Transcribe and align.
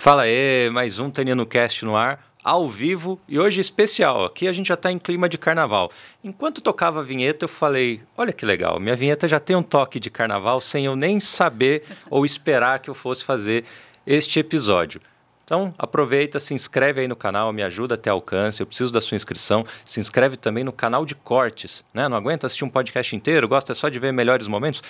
Fala 0.00 0.22
aí, 0.22 0.70
mais 0.70 1.00
um 1.00 1.10
Tanino 1.10 1.44
Cast 1.44 1.84
no 1.84 1.96
ar, 1.96 2.24
ao 2.44 2.68
vivo 2.68 3.20
e 3.28 3.36
hoje 3.36 3.60
especial. 3.60 4.26
Aqui 4.26 4.46
a 4.46 4.52
gente 4.52 4.68
já 4.68 4.74
está 4.74 4.92
em 4.92 4.98
clima 4.98 5.28
de 5.28 5.36
carnaval. 5.36 5.90
Enquanto 6.22 6.60
tocava 6.60 7.00
a 7.00 7.02
vinheta, 7.02 7.46
eu 7.46 7.48
falei: 7.48 8.00
olha 8.16 8.32
que 8.32 8.46
legal, 8.46 8.78
minha 8.78 8.94
vinheta 8.94 9.26
já 9.26 9.40
tem 9.40 9.56
um 9.56 9.62
toque 9.62 9.98
de 9.98 10.08
carnaval 10.08 10.60
sem 10.60 10.84
eu 10.84 10.94
nem 10.94 11.18
saber 11.18 11.82
ou 12.08 12.24
esperar 12.24 12.78
que 12.78 12.88
eu 12.88 12.94
fosse 12.94 13.24
fazer 13.24 13.64
este 14.06 14.38
episódio. 14.38 15.00
Então, 15.44 15.74
aproveita, 15.76 16.38
se 16.38 16.54
inscreve 16.54 17.00
aí 17.00 17.08
no 17.08 17.16
canal, 17.16 17.52
me 17.54 17.62
ajuda 17.62 17.94
a 17.94 17.98
ter 17.98 18.10
alcance, 18.10 18.60
eu 18.60 18.66
preciso 18.66 18.92
da 18.92 19.00
sua 19.00 19.16
inscrição. 19.16 19.64
Se 19.82 19.98
inscreve 19.98 20.36
também 20.36 20.62
no 20.62 20.72
canal 20.72 21.04
de 21.04 21.14
cortes, 21.16 21.82
né? 21.92 22.06
Não 22.06 22.18
aguenta 22.18 22.46
assistir 22.46 22.64
um 22.64 22.70
podcast 22.70 23.16
inteiro, 23.16 23.48
gosta 23.48 23.74
só 23.74 23.88
de 23.88 23.98
ver 23.98 24.12
melhores 24.12 24.46
momentos? 24.46 24.80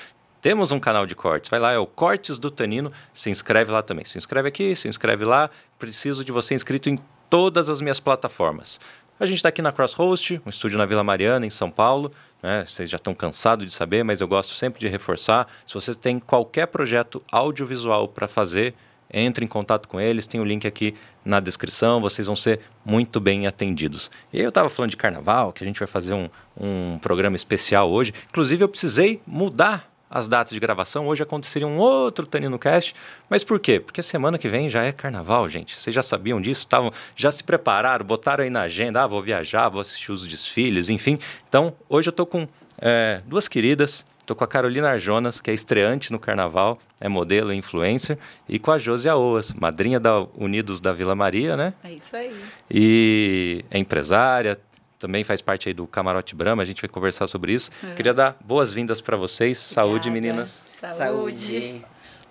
Temos 0.40 0.70
um 0.70 0.78
canal 0.78 1.04
de 1.06 1.14
cortes, 1.14 1.50
vai 1.50 1.58
lá, 1.58 1.72
é 1.72 1.78
o 1.78 1.86
Cortes 1.86 2.38
do 2.38 2.50
Tanino, 2.50 2.92
se 3.12 3.28
inscreve 3.28 3.72
lá 3.72 3.82
também. 3.82 4.04
Se 4.04 4.18
inscreve 4.18 4.48
aqui, 4.48 4.76
se 4.76 4.88
inscreve 4.88 5.24
lá, 5.24 5.50
preciso 5.78 6.24
de 6.24 6.30
você 6.30 6.54
inscrito 6.54 6.88
em 6.88 6.98
todas 7.28 7.68
as 7.68 7.80
minhas 7.80 7.98
plataformas. 7.98 8.80
A 9.20 9.26
gente 9.26 9.36
está 9.36 9.48
aqui 9.48 9.60
na 9.60 9.72
Crosshost, 9.72 10.40
um 10.46 10.50
estúdio 10.50 10.78
na 10.78 10.86
Vila 10.86 11.02
Mariana, 11.02 11.44
em 11.44 11.50
São 11.50 11.72
Paulo. 11.72 12.12
Né? 12.40 12.64
Vocês 12.64 12.88
já 12.88 12.96
estão 12.96 13.12
cansados 13.12 13.66
de 13.66 13.72
saber, 13.72 14.04
mas 14.04 14.20
eu 14.20 14.28
gosto 14.28 14.54
sempre 14.54 14.78
de 14.78 14.86
reforçar. 14.86 15.48
Se 15.66 15.74
você 15.74 15.92
tem 15.92 16.20
qualquer 16.20 16.66
projeto 16.68 17.20
audiovisual 17.32 18.06
para 18.06 18.28
fazer, 18.28 18.74
entre 19.12 19.44
em 19.44 19.48
contato 19.48 19.88
com 19.88 20.00
eles, 20.00 20.28
tem 20.28 20.40
o 20.40 20.44
link 20.44 20.66
aqui 20.68 20.94
na 21.24 21.40
descrição, 21.40 22.00
vocês 22.00 22.26
vão 22.26 22.36
ser 22.36 22.60
muito 22.84 23.18
bem 23.18 23.48
atendidos. 23.48 24.08
E 24.32 24.40
eu 24.40 24.50
estava 24.50 24.68
falando 24.68 24.90
de 24.90 24.96
carnaval, 24.96 25.52
que 25.52 25.64
a 25.64 25.66
gente 25.66 25.80
vai 25.80 25.88
fazer 25.88 26.14
um, 26.14 26.28
um 26.56 26.98
programa 26.98 27.34
especial 27.34 27.90
hoje. 27.90 28.14
Inclusive, 28.28 28.62
eu 28.62 28.68
precisei 28.68 29.20
mudar 29.26 29.87
as 30.10 30.28
datas 30.28 30.52
de 30.52 30.60
gravação. 30.60 31.06
Hoje 31.06 31.22
aconteceria 31.22 31.66
um 31.66 31.78
outro 31.78 32.26
Tanino 32.26 32.58
Cast. 32.58 32.94
Mas 33.28 33.44
por 33.44 33.60
quê? 33.60 33.80
Porque 33.80 34.02
semana 34.02 34.38
que 34.38 34.48
vem 34.48 34.68
já 34.68 34.84
é 34.84 34.92
carnaval, 34.92 35.48
gente. 35.48 35.78
Vocês 35.78 35.94
já 35.94 36.02
sabiam 36.02 36.40
disso? 36.40 36.66
Tavam, 36.66 36.92
já 37.14 37.30
se 37.30 37.44
prepararam, 37.44 38.04
botaram 38.04 38.44
aí 38.44 38.50
na 38.50 38.62
agenda. 38.62 39.02
Ah, 39.02 39.06
vou 39.06 39.22
viajar, 39.22 39.68
vou 39.68 39.80
assistir 39.80 40.12
os 40.12 40.26
desfiles, 40.26 40.88
enfim. 40.88 41.18
Então, 41.48 41.74
hoje 41.88 42.08
eu 42.08 42.12
estou 42.12 42.26
com 42.26 42.48
é, 42.80 43.20
duas 43.26 43.48
queridas. 43.48 44.04
Estou 44.20 44.36
com 44.36 44.44
a 44.44 44.46
Carolina 44.46 44.90
Arjonas, 44.90 45.40
que 45.40 45.50
é 45.50 45.54
estreante 45.54 46.12
no 46.12 46.18
carnaval, 46.18 46.78
é 47.00 47.08
modelo 47.08 47.50
e 47.50 47.56
influencer, 47.56 48.18
e 48.46 48.58
com 48.58 48.70
a 48.70 48.76
Josia 48.76 49.16
Oas, 49.16 49.54
madrinha 49.54 49.98
da 49.98 50.20
Unidos 50.36 50.82
da 50.82 50.92
Vila 50.92 51.14
Maria, 51.14 51.56
né? 51.56 51.72
É 51.82 51.92
isso 51.92 52.14
aí. 52.14 52.36
E 52.70 53.64
é 53.70 53.78
empresária, 53.78 54.60
também 54.98 55.22
faz 55.22 55.40
parte 55.40 55.68
aí 55.68 55.74
do 55.74 55.86
Camarote 55.86 56.34
Brama, 56.34 56.62
a 56.62 56.66
gente 56.66 56.82
vai 56.82 56.88
conversar 56.88 57.28
sobre 57.28 57.52
isso. 57.52 57.70
É. 57.82 57.94
Queria 57.94 58.12
dar 58.12 58.36
boas-vindas 58.44 59.00
para 59.00 59.16
vocês. 59.16 59.56
Saúde, 59.58 60.10
meninas. 60.10 60.62
Saúde. 60.72 60.96
Saúde. 60.96 61.84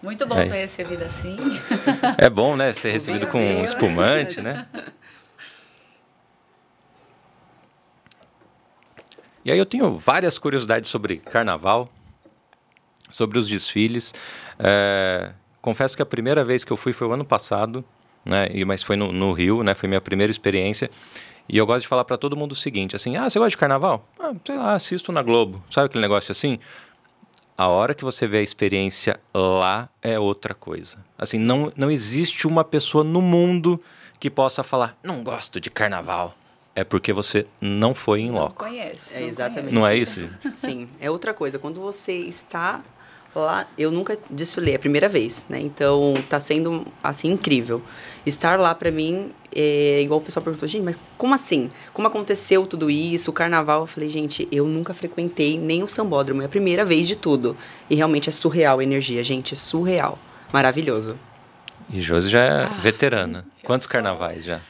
Muito 0.04 0.28
bom 0.28 0.38
é. 0.38 0.46
ser 0.46 0.58
recebida 0.58 1.06
assim. 1.06 1.36
É 2.18 2.30
bom, 2.30 2.56
né? 2.56 2.74
Ser 2.74 2.92
recebido 2.92 3.28
com 3.28 3.64
espumante, 3.64 4.42
né? 4.42 4.68
E 9.44 9.52
aí 9.52 9.58
eu 9.58 9.66
tenho 9.66 9.98
várias 9.98 10.38
curiosidades 10.38 10.90
sobre 10.90 11.18
carnaval, 11.18 11.90
sobre 13.10 13.40
os 13.40 13.48
desfiles. 13.48 14.14
É, 14.60 15.32
confesso 15.62 15.96
que 15.96 16.02
a 16.02 16.06
primeira 16.06 16.44
vez 16.44 16.66
que 16.66 16.72
eu 16.74 16.78
fui 16.78 16.92
foi 16.92 17.08
o 17.08 17.14
ano 17.14 17.24
passado, 17.24 17.84
né? 18.26 18.50
E, 18.52 18.66
mas 18.66 18.84
foi 18.84 18.98
no, 18.98 19.12
no 19.12 19.32
Rio, 19.32 19.64
né? 19.64 19.74
Foi 19.74 19.88
minha 19.88 20.02
primeira 20.02 20.30
experiência. 20.30 20.92
E 21.50 21.58
eu 21.58 21.66
gosto 21.66 21.82
de 21.82 21.88
falar 21.88 22.04
para 22.04 22.18
todo 22.18 22.36
mundo 22.36 22.52
o 22.52 22.56
seguinte, 22.56 22.96
assim, 22.96 23.16
ah, 23.16 23.30
você 23.30 23.40
gosta 23.40 23.52
de 23.52 23.58
carnaval? 23.58 24.06
Ah, 24.20 24.34
sei 24.46 24.58
lá, 24.58 24.74
assisto 24.74 25.12
na 25.12 25.22
Globo. 25.22 25.64
Sabe 25.70 25.86
aquele 25.86 26.02
negócio 26.02 26.32
assim? 26.32 26.60
A 27.58 27.68
hora 27.68 27.96
que 27.96 28.04
você 28.04 28.28
vê 28.28 28.40
a 28.40 28.42
experiência 28.42 29.20
lá 29.34 29.90
é 30.02 30.20
outra 30.20 30.54
coisa. 30.54 30.98
Assim, 31.18 31.40
não, 31.40 31.72
não 31.76 31.90
existe 31.90 32.46
uma 32.46 32.64
pessoa 32.64 33.04
no 33.04 33.22
mundo 33.22 33.82
que 34.20 34.30
possa 34.30 34.64
falar, 34.64 34.98
não 35.02 35.24
gosto 35.24 35.60
de 35.60 35.70
carnaval. 35.70 36.36
É 36.76 36.84
porque 36.84 37.12
você 37.12 37.44
não 37.60 37.96
foi 37.96 38.22
em 38.22 38.30
loco. 38.30 38.64
Não 38.64 38.70
conhece. 38.70 39.16
É 39.16 39.24
exatamente. 39.24 39.74
Não 39.74 39.88
é 39.88 39.96
isso? 39.96 40.30
Sim, 40.52 40.88
é 41.00 41.10
outra 41.10 41.34
coisa. 41.34 41.58
Quando 41.58 41.82
você 41.82 42.14
está 42.14 42.84
lá, 43.46 43.68
eu 43.78 43.92
nunca 43.92 44.18
desfilei, 44.30 44.74
é 44.74 44.76
a 44.78 44.80
primeira 44.80 45.08
vez, 45.10 45.46
né? 45.50 45.60
Então, 45.60 46.14
tá 46.30 46.40
sendo, 46.40 46.86
assim, 47.04 47.30
incrível. 47.30 47.82
Estar 48.26 48.60
lá, 48.60 48.76
para 48.76 48.92
mim, 48.92 49.32
é 49.56 50.02
igual 50.02 50.20
o 50.20 50.24
pessoal 50.24 50.44
perguntou, 50.44 50.68
gente, 50.68 50.84
mas 50.84 50.96
como 51.18 51.34
assim? 51.34 51.72
Como 51.94 52.08
aconteceu 52.08 52.66
tudo 52.68 52.90
isso? 52.90 53.32
O 53.32 53.34
carnaval? 53.34 53.82
Eu 53.82 53.88
falei, 53.88 54.10
gente, 54.10 54.48
eu 54.52 54.66
nunca 54.66 54.94
frequentei 54.94 55.58
nem 55.58 55.84
o 55.84 55.88
sambódromo, 55.88 56.42
é 56.42 56.46
a 56.46 56.50
primeira 56.50 56.84
vez 56.84 57.08
de 57.08 57.16
tudo. 57.16 57.56
E 57.90 57.96
realmente 57.96 58.30
é 58.30 58.32
surreal 58.32 58.80
a 58.80 58.84
energia, 58.84 59.24
gente, 59.24 59.54
é 59.54 59.58
surreal. 59.58 60.20
Maravilhoso. 60.52 61.18
E 61.90 62.02
Josi 62.02 62.30
já 62.30 62.40
é 62.42 62.64
ah, 62.64 62.68
veterana. 62.82 63.46
Quantos 63.64 63.84
sou... 63.84 63.92
carnavais 63.94 64.44
já? 64.44 64.62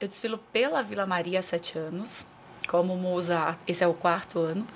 Eu 0.00 0.08
desfilo 0.08 0.38
pela 0.52 0.82
Vila 0.82 1.06
Maria 1.06 1.38
há 1.38 1.42
sete 1.42 1.78
anos, 1.78 2.26
como 2.68 2.96
musa, 2.96 3.56
esse 3.66 3.84
é 3.84 3.86
o 3.86 3.94
quarto 3.94 4.40
ano. 4.40 4.66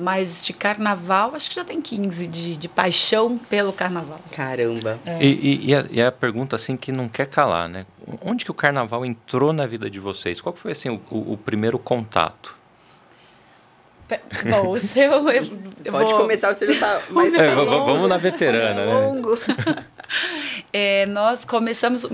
Mas 0.00 0.44
de 0.44 0.52
carnaval, 0.52 1.34
acho 1.34 1.48
que 1.50 1.56
já 1.56 1.64
tem 1.64 1.80
15 1.80 2.26
de, 2.26 2.56
de 2.56 2.68
paixão 2.68 3.38
pelo 3.38 3.72
carnaval. 3.72 4.20
Caramba. 4.32 4.98
É. 5.04 5.22
E, 5.22 5.26
e, 5.26 5.70
e, 5.70 5.74
a, 5.74 5.84
e, 5.90 6.02
a, 6.02 6.10
pergunta 6.10 6.56
assim 6.56 6.76
que 6.76 6.90
não 6.90 7.08
quer 7.08 7.26
calar, 7.26 7.68
né? 7.68 7.86
Onde 8.22 8.44
que 8.44 8.50
o 8.50 8.54
carnaval 8.54 9.04
entrou 9.04 9.52
na 9.52 9.66
vida 9.66 9.90
de 9.90 10.00
vocês? 10.00 10.40
Qual 10.40 10.54
foi 10.54 10.72
assim 10.72 10.88
o, 10.88 11.00
o, 11.10 11.32
o 11.34 11.36
primeiro 11.36 11.78
contato? 11.78 12.58
Bom, 14.50 14.70
o 14.70 14.80
seu. 14.80 15.22
Pode 15.22 15.50
vou... 15.90 16.16
começar, 16.16 16.52
você 16.52 16.66
já 16.66 16.72
está 16.74 17.02
mais. 17.10 17.32
É, 17.34 17.54
vamos 17.54 18.08
na 18.08 18.16
veterana, 18.16 18.86
né? 18.86 18.92
Longo. 18.92 19.38
É, 20.72 21.04
nós 21.06 21.44
começamos. 21.44 22.08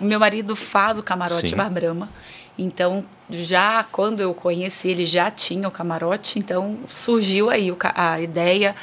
Meu 0.00 0.20
marido 0.20 0.54
faz 0.54 0.98
o 0.98 1.02
camarote 1.02 1.48
Sim. 1.48 1.56
Bar 1.56 1.70
Brahma. 1.70 2.08
Então, 2.56 3.04
já 3.28 3.84
quando 3.90 4.20
eu 4.20 4.32
conheci 4.32 4.88
ele, 4.88 5.04
já 5.04 5.30
tinha 5.30 5.66
o 5.66 5.70
camarote, 5.70 6.38
então 6.38 6.78
surgiu 6.88 7.50
aí 7.50 7.74
a 7.94 8.20
ideia, 8.20 8.76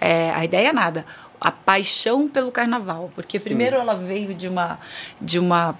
é, 0.00 0.30
a 0.30 0.44
ideia 0.44 0.72
nada, 0.72 1.04
a 1.40 1.50
paixão 1.50 2.28
pelo 2.28 2.50
carnaval, 2.50 3.10
porque 3.14 3.38
Sim. 3.38 3.44
primeiro 3.44 3.76
ela 3.76 3.94
veio 3.94 4.34
de 4.34 4.48
uma, 4.48 4.78
de 5.20 5.38
uma 5.38 5.76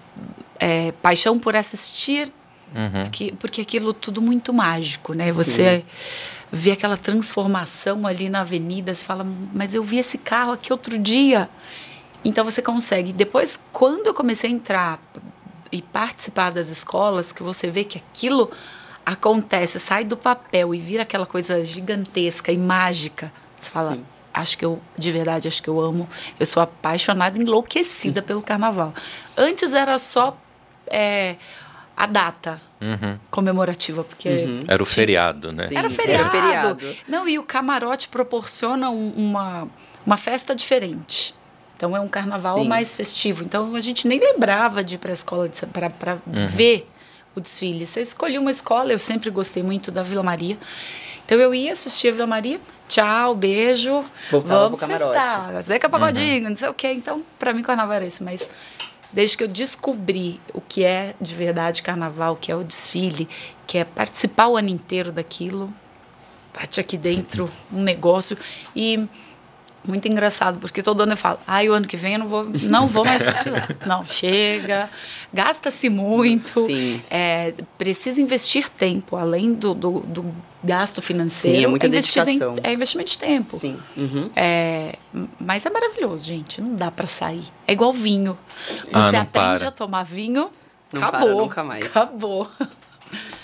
é, 0.59 0.93
paixão 1.03 1.39
por 1.39 1.57
assistir, 1.57 2.31
uhum. 2.75 3.11
que, 3.11 3.33
porque 3.33 3.63
aquilo 3.63 3.95
tudo 3.95 4.21
muito 4.21 4.53
mágico, 4.53 5.15
né? 5.15 5.33
Você 5.33 5.79
Sim. 5.79 5.85
vê 6.53 6.73
aquela 6.73 6.97
transformação 6.99 8.07
ali 8.07 8.29
na 8.29 8.41
avenida, 8.41 8.93
você 8.93 9.05
fala, 9.05 9.27
mas 9.55 9.75
eu 9.75 9.83
vi 9.83 9.99
esse 9.99 10.19
carro 10.19 10.53
aqui 10.53 10.73
outro 10.73 10.99
dia. 10.99 11.49
Então 12.23 12.45
você 12.45 12.61
consegue. 12.61 13.15
Depois, 13.15 13.59
quando 13.73 14.09
eu 14.09 14.15
comecei 14.15 14.51
a 14.51 14.53
entrar 14.53 15.01
e 15.73 15.81
participar 15.83 16.53
das 16.53 16.71
escolas, 16.71 17.33
que 17.33 17.43
você 17.43 17.71
vê 17.71 17.85
que 17.85 17.99
aquilo 17.99 18.51
acontece, 19.05 19.79
sai 19.79 20.05
do 20.05 20.17
papel 20.17 20.75
e 20.75 20.81
vira 20.81 21.03
aquela 21.03 21.27
coisa 21.27 21.65
gigantesca 21.65 22.53
e 22.53 22.59
mágica. 22.59 23.33
Você 23.61 23.71
fala, 23.71 23.95
Sim. 23.95 24.05
acho 24.33 24.59
que 24.59 24.65
eu, 24.65 24.81
de 24.97 25.13
verdade, 25.13 25.49
acho 25.49 25.63
que 25.63 25.69
eu 25.69 25.81
amo. 25.81 26.09
Eu 26.39 26.47
sou 26.47 26.63
apaixonada, 26.63 27.39
enlouquecida 27.39 28.23
pelo 28.23 28.43
carnaval. 28.43 28.95
Antes 29.37 29.75
era 29.75 29.97
só 29.99 30.37
é, 30.87 31.37
a 31.97 32.07
data 32.07 32.61
uhum. 32.81 33.19
comemorativa, 33.31 34.05
porque... 34.05 34.29
Uhum. 34.29 34.65
Era 34.67 34.83
o 34.83 34.87
feriado, 34.87 35.53
né? 35.53 35.67
Sim, 35.67 35.77
era, 35.77 35.91
feriado. 35.91 36.23
era 36.23 36.31
feriado. 36.31 36.97
Não, 37.09 37.29
e 37.29 37.39
o 37.39 37.43
camarote 37.43 38.09
proporciona 38.09 38.91
um, 38.91 39.11
uma, 39.17 39.69
uma 40.07 40.17
festa 40.17 40.55
diferente. 40.55 41.35
Então 41.81 41.97
é 41.97 42.01
um 42.01 42.09
carnaval 42.09 42.59
Sim. 42.59 42.69
mais 42.69 42.95
festivo. 42.95 43.43
Então 43.43 43.75
a 43.75 43.81
gente 43.81 44.07
nem 44.07 44.21
lembrava 44.21 44.85
de 44.85 44.97
ir 44.97 44.99
para 44.99 45.13
a 45.13 45.15
escola 45.15 45.51
para 45.99 46.19
uhum. 46.27 46.47
ver 46.47 46.87
o 47.35 47.41
desfile. 47.41 47.87
Você 47.87 48.03
escolheu 48.03 48.43
uma 48.43 48.51
escola, 48.51 48.93
eu 48.93 48.99
sempre 48.99 49.31
gostei 49.31 49.63
muito 49.63 49.91
da 49.91 50.03
Vila 50.03 50.23
Maria. 50.23 50.59
Então 51.25 51.39
eu 51.39 51.55
ia 51.55 51.73
assistir 51.73 52.09
a 52.09 52.13
Vila 52.13 52.27
Maria, 52.27 52.61
tchau, 52.87 53.35
beijo, 53.35 54.05
Voltava 54.31 54.69
vamos 54.69 54.79
festar, 54.79 55.63
Zeca 55.63 55.89
Pagodinho, 55.89 56.43
uhum. 56.43 56.51
não 56.51 56.57
sei 56.57 56.69
o 56.69 56.75
quê. 56.75 56.93
Então, 56.93 57.25
para 57.39 57.55
mim, 57.55 57.63
carnaval 57.63 57.97
era 57.97 58.05
isso. 58.05 58.23
Mas 58.23 58.47
desde 59.11 59.39
que 59.39 59.45
eu 59.45 59.49
descobri 59.49 60.39
o 60.53 60.61
que 60.61 60.85
é 60.85 61.15
de 61.19 61.35
verdade 61.35 61.83
carnaval, 61.83 62.35
o 62.35 62.37
que 62.37 62.53
é 62.53 62.57
o 62.57 62.63
desfile, 62.63 63.27
que 63.67 63.79
é 63.79 63.85
participar 63.87 64.49
o 64.49 64.57
ano 64.59 64.69
inteiro 64.69 65.13
daquilo, 65.13 65.73
bate 66.53 66.79
aqui 66.79 66.99
dentro 66.99 67.51
um 67.73 67.81
negócio. 67.81 68.37
E 68.77 69.09
muito 69.85 70.07
engraçado, 70.07 70.59
porque 70.59 70.83
todo 70.83 71.01
ano 71.03 71.13
eu 71.13 71.17
falo, 71.17 71.39
ai, 71.47 71.69
o 71.69 71.73
ano 71.73 71.87
que 71.87 71.97
vem 71.97 72.15
eu 72.15 72.19
não 72.19 72.29
vou, 72.29 72.45
não 72.45 72.87
vou 72.87 73.05
mais 73.05 73.25
desfilar. 73.25 73.69
não, 73.87 74.05
chega, 74.05 74.91
gasta-se 75.33 75.89
muito, 75.89 76.65
Sim. 76.67 77.03
É, 77.11 77.55
precisa 77.79 78.21
investir 78.21 78.69
tempo, 78.69 79.17
além 79.17 79.55
do, 79.55 79.75
do, 79.75 80.01
do 80.01 80.35
gasto 80.63 81.01
financeiro. 81.01 81.59
Sim, 81.59 81.65
é 81.65 81.67
muita 81.67 81.89
dedicação. 81.89 82.57
é 82.63 82.73
investimento 82.73 83.11
de 83.11 83.19
tempo. 83.19 83.57
Sim. 83.57 83.79
Uhum. 83.97 84.31
É, 84.37 84.97
mas 85.39 85.65
é 85.65 85.71
maravilhoso, 85.71 86.25
gente, 86.25 86.61
não 86.61 86.75
dá 86.75 86.91
para 86.91 87.07
sair. 87.07 87.45
É 87.67 87.73
igual 87.73 87.93
vinho. 87.93 88.37
Ah, 88.93 89.03
Você 89.03 89.17
ah, 89.17 89.23
aprende 89.23 89.59
para. 89.61 89.69
a 89.69 89.73
tomar 89.73 90.05
vinho, 90.05 90.51
não 90.93 91.03
acabou. 91.03 91.29
Para, 91.29 91.37
nunca 91.37 91.65
mais. 91.65 91.87
Acabou. 91.87 92.51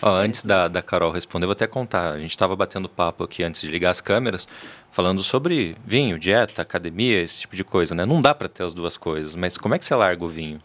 Ó, 0.02 0.10
antes 0.14 0.42
da, 0.42 0.68
da 0.68 0.82
Carol 0.82 1.10
responder, 1.10 1.46
vou 1.46 1.52
até 1.52 1.66
contar. 1.66 2.12
A 2.12 2.18
gente 2.18 2.30
estava 2.30 2.54
batendo 2.54 2.88
papo 2.88 3.24
aqui 3.24 3.42
antes 3.42 3.60
de 3.60 3.68
ligar 3.68 3.90
as 3.90 4.00
câmeras, 4.00 4.46
falando 4.90 5.22
sobre 5.22 5.76
vinho, 5.84 6.18
dieta, 6.18 6.62
academia, 6.62 7.22
esse 7.22 7.40
tipo 7.40 7.56
de 7.56 7.64
coisa, 7.64 7.94
né? 7.94 8.04
Não 8.04 8.20
dá 8.20 8.34
para 8.34 8.48
ter 8.48 8.64
as 8.64 8.74
duas 8.74 8.96
coisas, 8.96 9.34
mas 9.34 9.56
como 9.58 9.74
é 9.74 9.78
que 9.78 9.84
você 9.84 9.94
larga 9.94 10.24
o 10.24 10.28
vinho? 10.28 10.60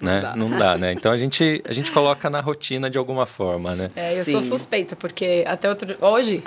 Né? 0.00 0.20
Não, 0.20 0.20
dá. 0.20 0.36
Não 0.36 0.58
dá, 0.58 0.78
né? 0.78 0.92
Então 0.92 1.10
a 1.10 1.16
gente, 1.16 1.62
a 1.66 1.72
gente 1.72 1.90
coloca 1.90 2.28
na 2.28 2.40
rotina 2.40 2.90
de 2.90 2.98
alguma 2.98 3.24
forma, 3.24 3.74
né? 3.74 3.90
É, 3.96 4.18
eu 4.18 4.24
Sim. 4.24 4.32
sou 4.32 4.42
suspeita, 4.42 4.94
porque 4.94 5.42
até 5.46 5.68
outro, 5.68 5.96
hoje 6.00 6.44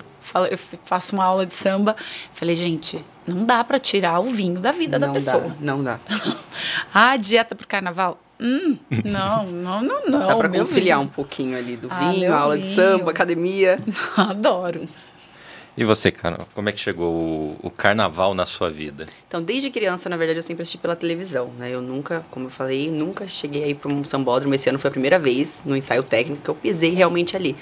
eu 0.51 0.57
faço 0.85 1.15
uma 1.15 1.25
aula 1.25 1.45
de 1.45 1.53
samba, 1.53 1.95
falei, 2.31 2.55
gente, 2.55 3.03
não 3.25 3.45
dá 3.45 3.63
para 3.63 3.79
tirar 3.79 4.19
o 4.19 4.29
vinho 4.29 4.59
da 4.59 4.71
vida 4.71 4.99
não 4.99 5.07
da 5.07 5.13
pessoa. 5.13 5.41
Dá, 5.41 5.55
não 5.59 5.83
dá. 5.83 5.99
ah, 6.93 7.17
dieta 7.17 7.55
pro 7.55 7.67
carnaval? 7.67 8.19
Hum, 8.39 8.77
não, 9.03 9.45
não, 9.47 9.81
não, 9.81 10.05
não. 10.05 10.27
Dá 10.27 10.35
para 10.35 10.49
conciliar 10.49 10.99
vinho. 10.99 11.09
um 11.09 11.11
pouquinho 11.11 11.57
ali 11.57 11.75
do 11.75 11.87
ah, 11.91 12.11
vinho, 12.11 12.33
aula 12.33 12.55
vinho. 12.55 12.65
de 12.65 12.71
samba, 12.71 13.11
academia. 13.11 13.77
Adoro. 14.15 14.87
E 15.79 15.83
você, 15.85 16.11
Carol, 16.11 16.47
como 16.53 16.67
é 16.67 16.71
que 16.71 16.79
chegou 16.79 17.13
o, 17.13 17.57
o, 17.63 17.69
carnaval 17.69 18.33
na 18.33 18.45
sua 18.45 18.69
vida? 18.69 19.07
Então, 19.27 19.41
desde 19.41 19.69
criança, 19.69 20.09
na 20.09 20.17
verdade, 20.17 20.39
eu 20.39 20.43
sempre 20.43 20.61
assisti 20.61 20.77
pela 20.77 20.95
televisão, 20.95 21.53
né? 21.57 21.73
Eu 21.73 21.81
nunca, 21.81 22.25
como 22.31 22.47
eu 22.47 22.49
falei, 22.49 22.91
nunca 22.91 23.27
cheguei 23.27 23.63
aí 23.63 23.73
para 23.73 23.91
um 23.91 24.03
sambódromo. 24.03 24.53
Esse 24.55 24.67
ano 24.69 24.77
foi 24.77 24.89
a 24.89 24.91
primeira 24.91 25.17
vez 25.17 25.63
no 25.65 25.77
ensaio 25.77 26.03
técnico 26.03 26.41
que 26.41 26.49
eu 26.49 26.55
pisei 26.55 26.93
realmente 26.93 27.35
ali. 27.35 27.55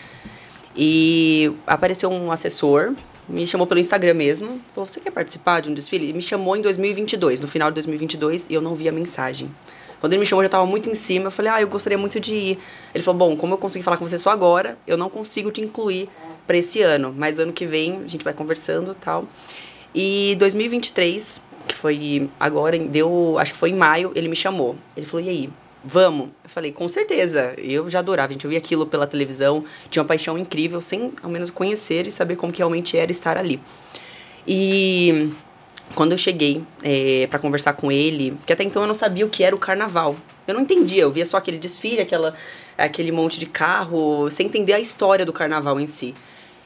E 0.76 1.52
apareceu 1.68 2.10
um 2.12 2.32
assessor, 2.32 2.94
me 3.28 3.46
chamou 3.46 3.68
pelo 3.68 3.80
Instagram 3.80 4.16
mesmo, 4.16 4.60
falou: 4.74 4.88
"Você 4.88 5.00
quer 5.00 5.12
participar 5.12 5.60
de 5.62 5.70
um 5.70 5.74
desfile?" 5.74 6.10
E 6.10 6.14
me 6.14 6.22
chamou 6.22 6.56
em 6.56 6.62
2022, 6.62 7.42
no 7.42 7.48
final 7.48 7.70
de 7.70 7.76
2022, 7.76 8.48
e 8.50 8.54
eu 8.54 8.62
não 8.62 8.74
vi 8.74 8.90
a 8.90 8.92
mensagem. 8.92 9.52
Quando 10.00 10.14
ele 10.14 10.20
me 10.20 10.26
chamou, 10.26 10.44
já 10.44 10.48
estava 10.48 10.66
muito 10.66 10.90
em 10.90 10.96
cima. 10.96 11.28
Eu 11.28 11.32
falei, 11.32 11.52
ah, 11.52 11.62
eu 11.62 11.68
gostaria 11.68 11.98
muito 11.98 12.20
de 12.20 12.34
ir. 12.34 12.60
Ele 12.94 13.04
falou, 13.04 13.18
bom, 13.18 13.38
como 13.38 13.54
eu 13.54 13.58
consegui 13.58 13.84
falar 13.84 13.98
com 13.98 14.08
você 14.08 14.18
só 14.18 14.30
agora, 14.30 14.78
eu 14.86 14.98
não 14.98 15.10
consigo 15.10 15.52
te 15.52 15.62
incluir 15.62 16.10
para 16.48 16.58
esse 16.58 16.82
ano, 16.82 17.14
mas 17.16 17.38
ano 17.38 17.52
que 17.52 17.66
vem 17.66 18.04
a 18.06 18.08
gente 18.08 18.24
vai 18.24 18.34
conversando 18.34 18.96
tal. 18.96 19.26
E 19.94 20.36
2023, 20.40 21.42
que 21.68 21.76
foi 21.76 22.30
agora, 22.40 22.80
deu, 22.80 23.38
acho 23.38 23.54
que 23.54 23.60
foi 23.60 23.72
em 23.72 23.76
maio, 23.76 24.12
ele 24.16 24.28
me 24.30 24.36
chamou. 24.36 24.76
Ele 24.96 25.06
falou: 25.06 25.26
"E 25.26 25.30
aí, 25.30 25.50
vamos?" 25.84 26.30
Eu 26.44 26.50
falei: 26.50 26.72
"Com 26.72 26.88
certeza". 26.88 27.54
Eu 27.58 27.90
já 27.90 28.00
adorava, 28.00 28.30
a 28.30 28.34
gente 28.34 28.48
via 28.48 28.58
aquilo 28.58 28.86
pela 28.86 29.06
televisão, 29.06 29.66
tinha 29.90 30.02
uma 30.02 30.08
paixão 30.08 30.38
incrível 30.38 30.82
sem 30.82 31.12
ao 31.22 31.30
menos 31.30 31.50
conhecer 31.50 32.08
e 32.08 32.12
saber 32.12 32.38
como 32.38 32.54
que 32.54 32.60
realmente 32.60 32.98
era 32.98 33.12
estar 33.12 33.38
ali. 33.38 33.60
E 34.48 35.30
quando 35.96 36.12
eu 36.12 36.18
cheguei 36.18 36.64
é, 36.84 37.28
para 37.28 37.40
conversar 37.40 37.74
com 37.74 37.92
ele, 37.92 38.32
porque 38.32 38.54
até 38.54 38.64
então 38.64 38.82
eu 38.82 38.88
não 38.88 38.96
sabia 38.96 39.26
o 39.26 39.30
que 39.30 39.44
era 39.44 39.56
o 39.56 39.60
carnaval. 39.60 40.16
Eu 40.48 40.54
não 40.54 40.62
entendia, 40.62 41.02
eu 41.02 41.12
via 41.12 41.26
só 41.26 41.38
aquele 41.38 41.58
desfile, 41.58 42.02
aquela, 42.02 42.34
aquele 42.78 43.12
monte 43.12 43.40
de 43.40 43.46
carro, 43.46 44.30
sem 44.30 44.48
entender 44.48 44.74
a 44.74 44.80
história 44.80 45.26
do 45.26 45.34
carnaval 45.34 45.80
em 45.80 45.88
si. 45.88 46.16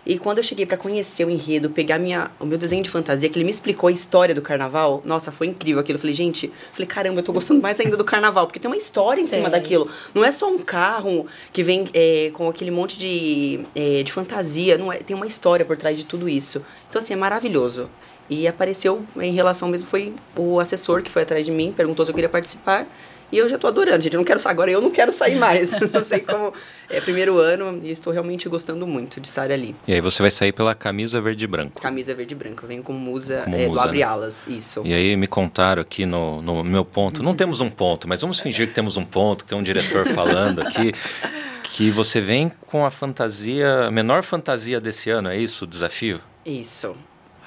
E 0.03 0.17
quando 0.17 0.39
eu 0.39 0.43
cheguei 0.43 0.65
para 0.65 0.77
conhecer 0.77 1.25
o 1.25 1.29
enredo, 1.29 1.69
pegar 1.69 1.99
minha, 1.99 2.31
o 2.39 2.45
meu 2.45 2.57
desenho 2.57 2.81
de 2.81 2.89
fantasia, 2.89 3.29
que 3.29 3.37
ele 3.37 3.45
me 3.45 3.51
explicou 3.51 3.87
a 3.87 3.91
história 3.91 4.33
do 4.33 4.41
carnaval, 4.41 4.99
nossa, 5.05 5.31
foi 5.31 5.47
incrível 5.47 5.79
aquilo. 5.79 5.97
Eu 5.97 6.01
falei, 6.01 6.15
gente, 6.15 6.51
falei, 6.71 6.87
caramba, 6.87 7.19
eu 7.19 7.23
tô 7.23 7.31
gostando 7.31 7.61
mais 7.61 7.79
ainda 7.79 7.95
do 7.95 8.03
carnaval, 8.03 8.47
porque 8.47 8.59
tem 8.59 8.69
uma 8.69 8.77
história 8.77 9.21
em 9.21 9.27
cima 9.27 9.47
daquilo. 9.49 9.87
Não 10.13 10.25
é 10.25 10.31
só 10.31 10.49
um 10.49 10.57
carro 10.57 11.27
que 11.53 11.61
vem 11.61 11.87
é, 11.93 12.31
com 12.33 12.49
aquele 12.49 12.71
monte 12.71 12.97
de, 12.97 13.59
é, 13.75 14.01
de 14.01 14.11
fantasia, 14.11 14.75
não 14.75 14.91
é, 14.91 14.97
tem 14.97 15.15
uma 15.15 15.27
história 15.27 15.63
por 15.63 15.77
trás 15.77 15.97
de 15.97 16.05
tudo 16.05 16.27
isso. 16.27 16.65
Então, 16.89 16.99
assim, 16.99 17.13
é 17.13 17.17
maravilhoso. 17.17 17.87
E 18.31 18.47
apareceu, 18.47 19.05
em 19.19 19.33
relação 19.33 19.67
mesmo, 19.67 19.89
foi 19.89 20.13
o 20.37 20.57
assessor 20.57 21.03
que 21.03 21.11
foi 21.11 21.23
atrás 21.23 21.45
de 21.45 21.51
mim, 21.51 21.73
perguntou 21.75 22.05
se 22.05 22.11
eu 22.11 22.15
queria 22.15 22.29
participar. 22.29 22.87
E 23.29 23.37
eu 23.37 23.47
já 23.47 23.57
tô 23.57 23.67
adorando, 23.67 24.01
gente. 24.01 24.13
Eu 24.13 24.19
não 24.19 24.25
quero 24.25 24.39
sair 24.39 24.51
agora, 24.51 24.71
eu 24.71 24.81
não 24.81 24.89
quero 24.89 25.11
sair 25.11 25.35
mais. 25.35 25.77
não 25.91 26.01
sei 26.01 26.21
como. 26.21 26.53
É 26.89 27.01
primeiro 27.01 27.37
ano 27.37 27.81
e 27.83 27.91
estou 27.91 28.11
realmente 28.11 28.47
gostando 28.47 28.87
muito 28.87 29.19
de 29.19 29.27
estar 29.27 29.51
ali. 29.51 29.75
E 29.85 29.93
aí 29.93 29.99
você 29.99 30.21
vai 30.21 30.31
sair 30.31 30.53
pela 30.53 30.73
camisa 30.73 31.19
verde 31.19 31.43
e 31.43 31.47
branco. 31.47 31.81
Camisa 31.81 32.13
verde 32.13 32.33
e 32.33 32.35
branco. 32.37 32.63
Eu 32.63 32.69
venho 32.69 32.83
com 32.83 32.93
musa, 32.93 33.41
como 33.43 33.55
é, 33.57 33.67
musa 33.67 33.73
do 33.73 33.79
Abre 33.79 33.99
né? 33.99 34.03
Alas, 34.05 34.47
isso. 34.47 34.81
E 34.85 34.93
aí 34.93 35.17
me 35.17 35.27
contaram 35.27 35.81
aqui 35.81 36.05
no, 36.05 36.41
no 36.41 36.63
meu 36.63 36.85
ponto. 36.85 37.21
Não 37.21 37.35
temos 37.35 37.59
um 37.59 37.69
ponto, 37.69 38.07
mas 38.07 38.21
vamos 38.21 38.39
fingir 38.39 38.67
que 38.67 38.73
temos 38.73 38.95
um 38.95 39.03
ponto, 39.03 39.43
que 39.43 39.49
tem 39.49 39.57
um 39.57 39.63
diretor 39.63 40.05
falando 40.07 40.61
aqui. 40.61 40.93
que 41.63 41.89
você 41.89 42.21
vem 42.21 42.51
com 42.67 42.85
a 42.85 42.91
fantasia, 42.91 43.87
a 43.87 43.91
menor 43.91 44.23
fantasia 44.23 44.79
desse 44.79 45.09
ano, 45.09 45.29
é 45.29 45.37
isso 45.37 45.63
o 45.63 45.67
desafio? 45.67 46.19
Isso. 46.45 46.95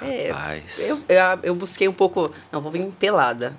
Rapaz. 0.00 0.80
É, 0.80 0.90
eu, 0.90 0.96
eu, 1.08 1.38
eu 1.42 1.54
busquei 1.54 1.88
um 1.88 1.92
pouco. 1.92 2.30
Não, 2.50 2.60
vou 2.60 2.70
vir 2.70 2.84
pelada. 2.98 3.54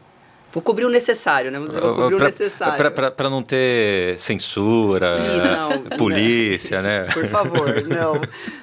Vou 0.55 0.61
cobrir 0.61 0.85
o 0.85 0.89
necessário, 0.89 1.51
né? 1.51 1.59
Vou 1.59 1.67
cobrir 1.67 2.15
pra, 2.15 2.25
o 2.25 2.29
necessário. 2.29 2.91
Para 3.11 3.29
não 3.29 3.43
ter 3.43 4.17
censura, 4.17 5.17
Isso, 5.37 5.47
não, 5.51 5.97
polícia, 5.97 6.81
não. 6.81 6.89
né? 6.89 7.03
Por 7.13 7.27
favor, 7.27 7.83
não. 7.85 8.21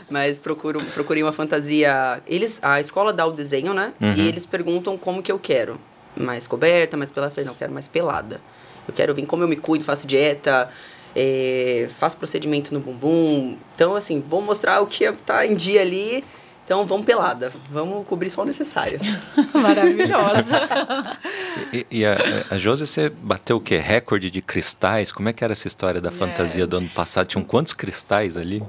Mas 0.09 0.39
procuro, 0.39 0.83
procurei 0.95 1.23
uma 1.23 1.33
fantasia. 1.33 2.23
Eles, 2.27 2.59
a 2.63 2.81
escola 2.81 3.13
dá 3.13 3.27
o 3.27 3.31
desenho, 3.31 3.75
né? 3.75 3.93
Uhum. 4.01 4.15
E 4.15 4.27
eles 4.27 4.47
perguntam 4.47 4.97
como 4.97 5.23
que 5.23 5.31
eu 5.31 5.39
quero. 5.39 5.79
Mais 6.17 6.47
coberta, 6.47 6.97
mais 6.97 7.11
pelada. 7.11 7.31
Eu 7.31 7.35
falei, 7.35 7.45
não, 7.45 7.53
eu 7.53 7.59
quero 7.59 7.73
mais 7.75 7.89
pelada. 7.89 8.41
Eu 8.89 8.95
quero 8.95 9.15
vir 9.15 9.27
como 9.27 9.43
eu 9.43 9.49
me 9.49 9.57
cuido, 9.57 9.85
faço 9.85 10.07
dieta, 10.07 10.71
é, 11.15 11.91
faço 11.99 12.17
procedimento 12.17 12.73
no 12.73 12.81
bumbum. 12.81 13.55
Então, 13.75 13.95
assim, 13.95 14.25
vou 14.27 14.41
mostrar 14.41 14.81
o 14.81 14.87
que 14.87 15.13
tá 15.13 15.47
em 15.47 15.55
dia 15.55 15.83
ali 15.83 16.25
então 16.65 16.87
vamos 16.87 17.05
pelada, 17.05 17.53
vamos 17.71 18.07
cobrir 18.07 18.31
só 18.31 18.43
o 18.43 18.45
necessário. 18.45 18.99
Maravilhosa. 19.53 20.61
e, 21.73 21.87
e 21.91 22.07
a, 22.07 22.17
a 22.51 22.59
Josi, 22.59 22.87
você 22.87 23.11
bateu 23.11 23.57
o 23.57 23.61
quê? 23.61 23.77
Recorde 23.77 24.31
de 24.31 24.41
cristais? 24.41 25.11
Como 25.11 25.29
é 25.29 25.33
que 25.33 25.43
era 25.43 25.53
essa 25.53 25.67
história 25.67 26.01
da 26.01 26.11
fantasia 26.11 26.65
é. 26.65 26.67
do 26.67 26.77
ano 26.77 26.89
passado? 26.89 27.27
Tinham 27.27 27.45
quantos 27.45 27.73
cristais 27.73 28.37
ali? 28.37 28.63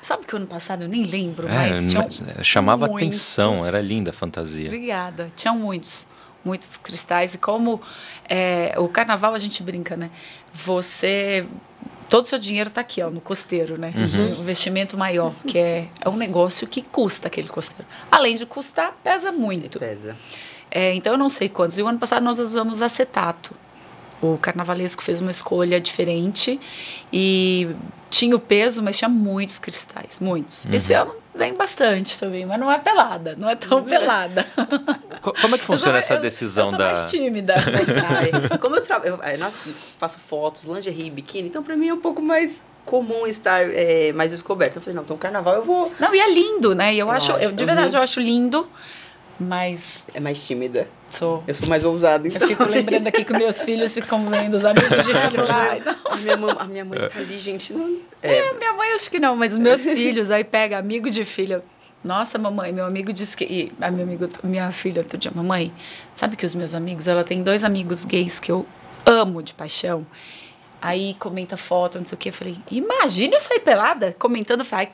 Sabe 0.00 0.26
que 0.26 0.34
o 0.34 0.36
ano 0.36 0.46
passado 0.46 0.82
eu 0.82 0.88
nem 0.88 1.04
lembro, 1.04 1.46
é, 1.46 1.52
mas, 1.52 1.94
mas 1.94 2.22
é, 2.26 2.42
chamava 2.42 2.86
muitos. 2.86 3.08
atenção, 3.08 3.64
era 3.64 3.80
linda 3.80 4.10
a 4.10 4.12
fantasia. 4.12 4.66
Obrigada. 4.66 5.30
Tinham 5.36 5.56
muitos, 5.56 6.08
muitos 6.44 6.76
cristais. 6.76 7.34
E 7.34 7.38
como 7.38 7.80
é, 8.28 8.74
o 8.78 8.88
carnaval 8.88 9.34
a 9.34 9.38
gente 9.38 9.62
brinca, 9.62 9.96
né? 9.96 10.10
Você 10.52 11.46
todo 12.12 12.24
o 12.24 12.28
seu 12.28 12.38
dinheiro 12.38 12.68
está 12.68 12.82
aqui, 12.82 13.00
ó, 13.00 13.08
no 13.08 13.22
costeiro, 13.22 13.78
né? 13.78 13.90
Uhum. 13.96 14.36
Um 14.36 14.40
investimento 14.42 14.98
maior, 14.98 15.32
que 15.46 15.56
é, 15.56 15.88
é 15.98 16.10
um 16.10 16.16
negócio 16.16 16.66
que 16.66 16.82
custa 16.82 17.28
aquele 17.28 17.48
costeiro. 17.48 17.90
Além 18.10 18.36
de 18.36 18.44
custar, 18.44 18.94
pesa 19.02 19.32
muito. 19.32 19.78
Pesa. 19.78 20.14
É, 20.70 20.92
então 20.92 21.14
eu 21.14 21.18
não 21.18 21.30
sei 21.30 21.48
quantos. 21.48 21.78
E 21.78 21.82
o 21.82 21.88
ano 21.88 21.98
passado 21.98 22.22
nós 22.22 22.38
usamos 22.38 22.82
acetato. 22.82 23.54
O 24.20 24.36
carnavalesco 24.36 25.02
fez 25.02 25.22
uma 25.22 25.30
escolha 25.30 25.80
diferente 25.80 26.60
e 27.10 27.74
tinha 28.10 28.36
o 28.36 28.40
peso, 28.40 28.82
mas 28.82 28.98
tinha 28.98 29.08
muitos 29.08 29.58
cristais, 29.58 30.20
muitos. 30.20 30.66
Uhum. 30.66 30.74
Esse 30.74 30.92
ano 30.92 31.14
vem 31.34 31.54
bastante 31.54 32.18
também, 32.18 32.44
mas 32.44 32.58
não 32.58 32.70
é 32.70 32.78
pelada, 32.78 33.34
não 33.36 33.48
é 33.48 33.56
tão 33.56 33.82
pelada. 33.84 34.46
Como 35.20 35.54
é 35.54 35.58
que 35.58 35.64
funciona 35.64 35.98
essa 35.98 36.16
decisão 36.16 36.66
eu 36.66 36.70
sou 36.70 36.78
da. 36.78 36.86
mais 36.86 37.10
tímida. 37.10 37.54
como 38.60 38.76
eu, 38.76 38.82
trabalho, 38.82 39.20
eu, 39.22 39.36
eu 39.38 39.52
faço 39.98 40.18
fotos, 40.18 40.64
lingerie, 40.64 41.10
biquíni, 41.10 41.48
então 41.48 41.62
para 41.62 41.76
mim 41.76 41.88
é 41.88 41.94
um 41.94 42.00
pouco 42.00 42.20
mais 42.20 42.64
comum 42.84 43.26
estar 43.26 43.62
é, 43.70 44.12
mais 44.12 44.30
descoberto. 44.30 44.76
Eu 44.76 44.82
falei, 44.82 44.96
não, 44.96 45.02
então 45.02 45.16
carnaval 45.16 45.54
eu 45.54 45.62
vou. 45.62 45.92
Não, 45.98 46.14
e 46.14 46.20
é 46.20 46.32
lindo, 46.32 46.74
né? 46.74 46.94
E 46.94 46.98
eu, 46.98 47.06
eu 47.06 47.12
acho, 47.12 47.32
acho, 47.32 47.42
eu, 47.42 47.52
de 47.52 47.64
verdade, 47.64 47.90
uhum. 47.90 47.96
eu 47.96 48.02
acho 48.02 48.20
lindo, 48.20 48.68
mas. 49.38 50.06
É 50.14 50.20
mais 50.20 50.40
tímida. 50.44 50.88
Sou. 51.12 51.44
Eu 51.46 51.54
sou 51.54 51.68
mais 51.68 51.84
ousado. 51.84 52.26
Então. 52.26 52.40
Eu 52.40 52.48
fico 52.48 52.64
lembrando 52.64 53.06
aqui 53.06 53.22
que 53.22 53.32
meus 53.34 53.62
filhos 53.62 53.92
ficam 53.92 54.24
vendo 54.30 54.54
os 54.54 54.64
amigos 54.64 55.04
de 55.04 55.12
filho 55.28 55.46
lá. 55.46 55.76
A 56.06 56.16
minha, 56.16 56.36
mãe, 56.38 56.56
a 56.58 56.64
minha 56.64 56.84
mãe 56.86 56.98
tá 57.00 57.18
ali, 57.18 57.38
gente. 57.38 57.74
Não... 57.74 57.98
É. 58.22 58.38
é, 58.38 58.52
minha 58.54 58.72
mãe 58.72 58.94
acho 58.94 59.10
que 59.10 59.20
não, 59.20 59.36
mas 59.36 59.52
os 59.52 59.58
meus 59.58 59.82
filhos 59.92 60.30
aí 60.30 60.42
pega 60.42 60.78
amigo 60.78 61.10
de 61.10 61.22
filha. 61.26 61.62
Nossa, 62.02 62.38
mamãe, 62.38 62.72
meu 62.72 62.86
amigo 62.86 63.12
disse 63.12 63.36
que. 63.36 63.44
E 63.44 63.72
a 63.78 63.90
minha, 63.90 64.04
amigo, 64.04 64.26
minha 64.42 64.72
filha 64.72 65.02
outro 65.02 65.18
dia, 65.18 65.30
mamãe, 65.34 65.70
sabe 66.14 66.34
que 66.34 66.46
os 66.46 66.54
meus 66.54 66.74
amigos, 66.74 67.06
ela 67.06 67.22
tem 67.22 67.42
dois 67.42 67.62
amigos 67.62 68.06
gays 68.06 68.40
que 68.40 68.50
eu 68.50 68.64
amo 69.04 69.42
de 69.42 69.52
paixão. 69.52 70.06
Aí 70.84 71.14
comenta 71.14 71.56
foto, 71.56 71.96
não 71.96 72.04
sei 72.04 72.16
o 72.16 72.18
que. 72.18 72.30
Eu 72.30 72.32
falei, 72.32 72.58
imagina 72.68 73.36
eu 73.36 73.40
sair 73.40 73.60
pelada 73.60 74.16
comentando. 74.18 74.64
Falei, 74.64 74.90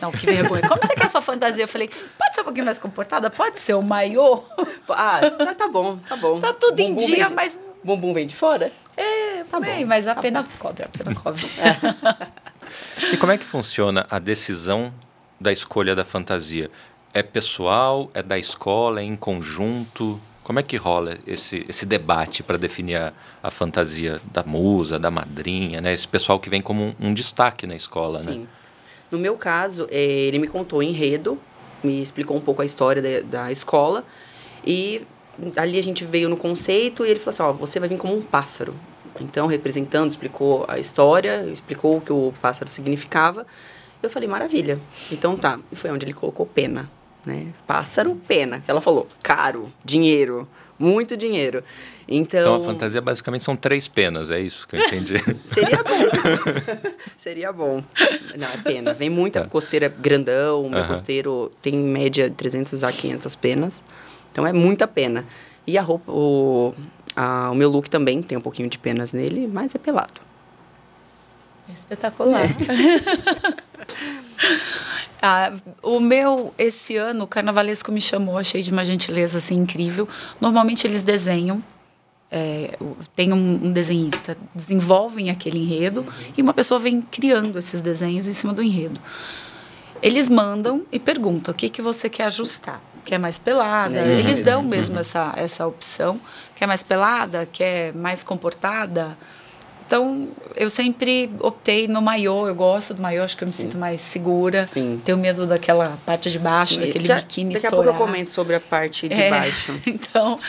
não, 0.00 0.12
que 0.12 0.24
vergonha. 0.24 0.62
Como 0.68 0.80
você 0.80 0.94
quer 0.94 1.06
a 1.06 1.08
sua 1.08 1.20
fantasia? 1.20 1.64
Eu 1.64 1.68
falei, 1.68 1.90
pode 2.16 2.32
ser 2.32 2.42
um 2.42 2.44
pouquinho 2.44 2.64
mais 2.64 2.78
comportada? 2.78 3.28
Pode 3.28 3.58
ser 3.58 3.74
o 3.74 3.82
maiô? 3.82 4.40
Ah, 4.88 5.18
tá, 5.36 5.54
tá 5.54 5.68
bom, 5.68 5.96
tá 5.96 6.16
bom. 6.16 6.38
Tá 6.38 6.52
tudo 6.52 6.78
em 6.78 6.94
dia, 6.94 7.26
de, 7.26 7.34
mas. 7.34 7.58
Bumbum 7.82 8.14
vem 8.14 8.24
de 8.24 8.36
fora? 8.36 8.70
É, 8.96 9.42
tá 9.50 9.58
bem, 9.58 9.80
bom, 9.80 9.88
mas 9.88 10.06
a 10.06 10.14
tá 10.14 10.20
pena 10.20 10.42
bom. 10.42 10.48
cobre, 10.60 10.84
a 10.84 10.88
pena 10.88 11.12
cobre. 11.14 11.42
É. 13.02 13.12
E 13.12 13.16
como 13.16 13.32
é 13.32 13.38
que 13.38 13.44
funciona 13.44 14.06
a 14.08 14.18
decisão 14.18 14.94
da 15.40 15.50
escolha 15.50 15.94
da 15.94 16.04
fantasia? 16.04 16.70
É 17.12 17.22
pessoal? 17.22 18.08
É 18.14 18.22
da 18.22 18.38
escola? 18.38 19.00
É 19.00 19.04
em 19.04 19.16
conjunto? 19.16 20.20
Como 20.42 20.58
é 20.58 20.62
que 20.62 20.76
rola 20.76 21.18
esse, 21.26 21.64
esse 21.68 21.86
debate 21.86 22.42
para 22.42 22.56
definir 22.56 22.96
a, 22.96 23.12
a, 23.42 23.50
fantasia 23.50 24.20
da 24.32 24.42
musa, 24.42 24.98
da 24.98 25.10
madrinha, 25.10 25.80
né? 25.80 25.92
Esse 25.92 26.08
pessoal 26.08 26.40
que 26.40 26.50
vem 26.50 26.60
como 26.60 26.82
um, 26.82 27.08
um 27.08 27.14
destaque 27.14 27.66
na 27.66 27.76
escola, 27.76 28.18
Sim. 28.18 28.40
né? 28.40 28.46
No 29.10 29.18
meu 29.18 29.36
caso, 29.36 29.86
é, 29.90 30.02
ele 30.02 30.38
me 30.38 30.48
contou 30.48 30.80
o 30.80 30.82
enredo, 30.82 31.38
me 31.84 32.00
explicou 32.00 32.36
um 32.36 32.40
pouco 32.40 32.62
a 32.62 32.64
história 32.64 33.02
da, 33.02 33.42
da 33.42 33.52
escola 33.52 34.04
e 34.66 35.02
ali 35.56 35.78
a 35.78 35.82
gente 35.82 36.04
veio 36.04 36.28
no 36.28 36.36
conceito 36.36 37.04
e 37.04 37.10
ele 37.10 37.20
falou 37.20 37.30
assim, 37.30 37.42
ó, 37.42 37.52
você 37.52 37.78
vai 37.78 37.88
vir 37.88 37.98
como 37.98 38.16
um 38.16 38.22
pássaro. 38.22 38.74
então 39.20 39.46
representando, 39.46 40.10
explicou 40.10 40.64
a 40.68 40.78
história, 40.78 41.46
explicou 41.52 41.98
o 41.98 42.00
que 42.00 42.12
o 42.12 42.32
pássaro 42.40 42.70
significava. 42.70 43.46
Eu 44.02 44.10
falei, 44.10 44.28
maravilha. 44.28 44.80
Então 45.10 45.36
tá. 45.36 45.60
E 45.70 45.76
foi 45.76 45.90
onde 45.90 46.04
ele 46.04 46.12
colocou 46.12 46.44
pena, 46.44 46.90
né? 47.24 47.52
Pássaro, 47.66 48.14
pena. 48.28 48.62
Ela 48.66 48.80
falou, 48.80 49.08
caro, 49.22 49.72
dinheiro, 49.84 50.48
muito 50.78 51.16
dinheiro. 51.16 51.62
Então, 52.08 52.40
então 52.40 52.54
a 52.56 52.64
fantasia 52.64 53.00
basicamente 53.00 53.44
são 53.44 53.54
três 53.56 53.86
penas, 53.86 54.30
é 54.30 54.40
isso 54.40 54.66
que 54.66 54.76
eu 54.76 54.80
entendi. 54.80 55.14
Seria 55.48 55.82
bom. 55.82 56.90
Seria 57.16 57.52
bom. 57.52 57.84
Não, 58.36 58.48
é 58.48 58.56
pena. 58.58 58.92
Vem 58.92 59.08
muita 59.08 59.42
tá. 59.42 59.48
costeira 59.48 59.88
grandão, 59.88 60.68
meu 60.68 60.84
costeiro 60.84 61.52
tem 61.62 61.74
em 61.74 61.84
média 61.84 62.28
300 62.28 62.82
a 62.82 62.92
500 62.92 63.36
penas. 63.36 63.82
Então 64.30 64.46
é 64.46 64.52
muita 64.52 64.86
pena. 64.88 65.24
E 65.66 65.78
a 65.78 65.82
roupa, 65.82 66.10
o, 66.10 66.74
a, 67.14 67.50
o 67.50 67.54
meu 67.54 67.70
look 67.70 67.88
também 67.88 68.20
tem 68.22 68.36
um 68.36 68.40
pouquinho 68.40 68.68
de 68.68 68.78
penas 68.78 69.12
nele, 69.12 69.46
mas 69.46 69.74
é 69.74 69.78
pelado. 69.78 70.20
Espetacular. 71.72 72.42
É. 72.44 73.62
ah, 75.22 75.52
o 75.82 76.00
meu, 76.00 76.52
esse 76.58 76.96
ano, 76.96 77.24
o 77.24 77.26
carnavalesco 77.28 77.92
me 77.92 78.00
chamou, 78.00 78.36
achei 78.36 78.60
de 78.60 78.72
uma 78.72 78.84
gentileza 78.84 79.38
assim 79.38 79.54
incrível. 79.54 80.08
Normalmente 80.40 80.84
eles 80.84 81.04
desenham, 81.04 81.62
é, 82.28 82.76
tem 83.14 83.32
um, 83.32 83.66
um, 83.66 83.72
desenhista, 83.72 84.36
desenvolvem 84.52 85.30
aquele 85.30 85.60
enredo 85.60 86.00
uhum. 86.00 86.32
e 86.36 86.42
uma 86.42 86.52
pessoa 86.52 86.80
vem 86.80 87.00
criando 87.00 87.56
esses 87.56 87.80
desenhos 87.80 88.26
em 88.26 88.32
cima 88.32 88.52
do 88.52 88.62
enredo. 88.62 89.00
Eles 90.02 90.28
mandam 90.28 90.82
e 90.90 90.98
perguntam 90.98 91.54
o 91.54 91.56
que, 91.56 91.68
que 91.68 91.80
você 91.80 92.10
quer 92.10 92.24
ajustar 92.24 92.82
quer 93.04 93.18
mais 93.18 93.38
pelada. 93.38 94.00
Uhum. 94.00 94.10
Eles 94.10 94.42
dão 94.42 94.62
mesmo 94.62 94.94
uhum. 94.94 95.00
essa, 95.00 95.32
essa 95.36 95.66
opção. 95.66 96.20
Quer 96.54 96.66
mais 96.66 96.82
pelada? 96.82 97.46
Quer 97.50 97.92
mais 97.94 98.24
comportada? 98.24 99.16
Então, 99.92 100.26
eu 100.56 100.70
sempre 100.70 101.30
optei 101.38 101.86
no 101.86 102.00
maiô. 102.00 102.48
Eu 102.48 102.54
gosto 102.54 102.94
do 102.94 103.02
maiô, 103.02 103.22
acho 103.22 103.36
que 103.36 103.44
eu 103.44 103.46
me 103.48 103.52
Sim. 103.52 103.64
sinto 103.64 103.76
mais 103.76 104.00
segura. 104.00 104.64
Sim. 104.64 104.98
Tenho 105.04 105.18
medo 105.18 105.46
daquela 105.46 105.98
parte 106.06 106.30
de 106.30 106.38
baixo, 106.38 106.80
e 106.80 106.86
daquele 106.86 107.04
já, 107.04 107.16
biquíni 107.16 107.52
Daqui 107.52 107.66
estourar. 107.66 107.90
a 107.90 107.92
pouco 107.92 108.02
eu 108.02 108.06
comento 108.06 108.30
sobre 108.30 108.54
a 108.56 108.60
parte 108.60 109.06
de 109.06 109.20
é, 109.20 109.28
baixo. 109.28 109.78
Então, 109.86 110.40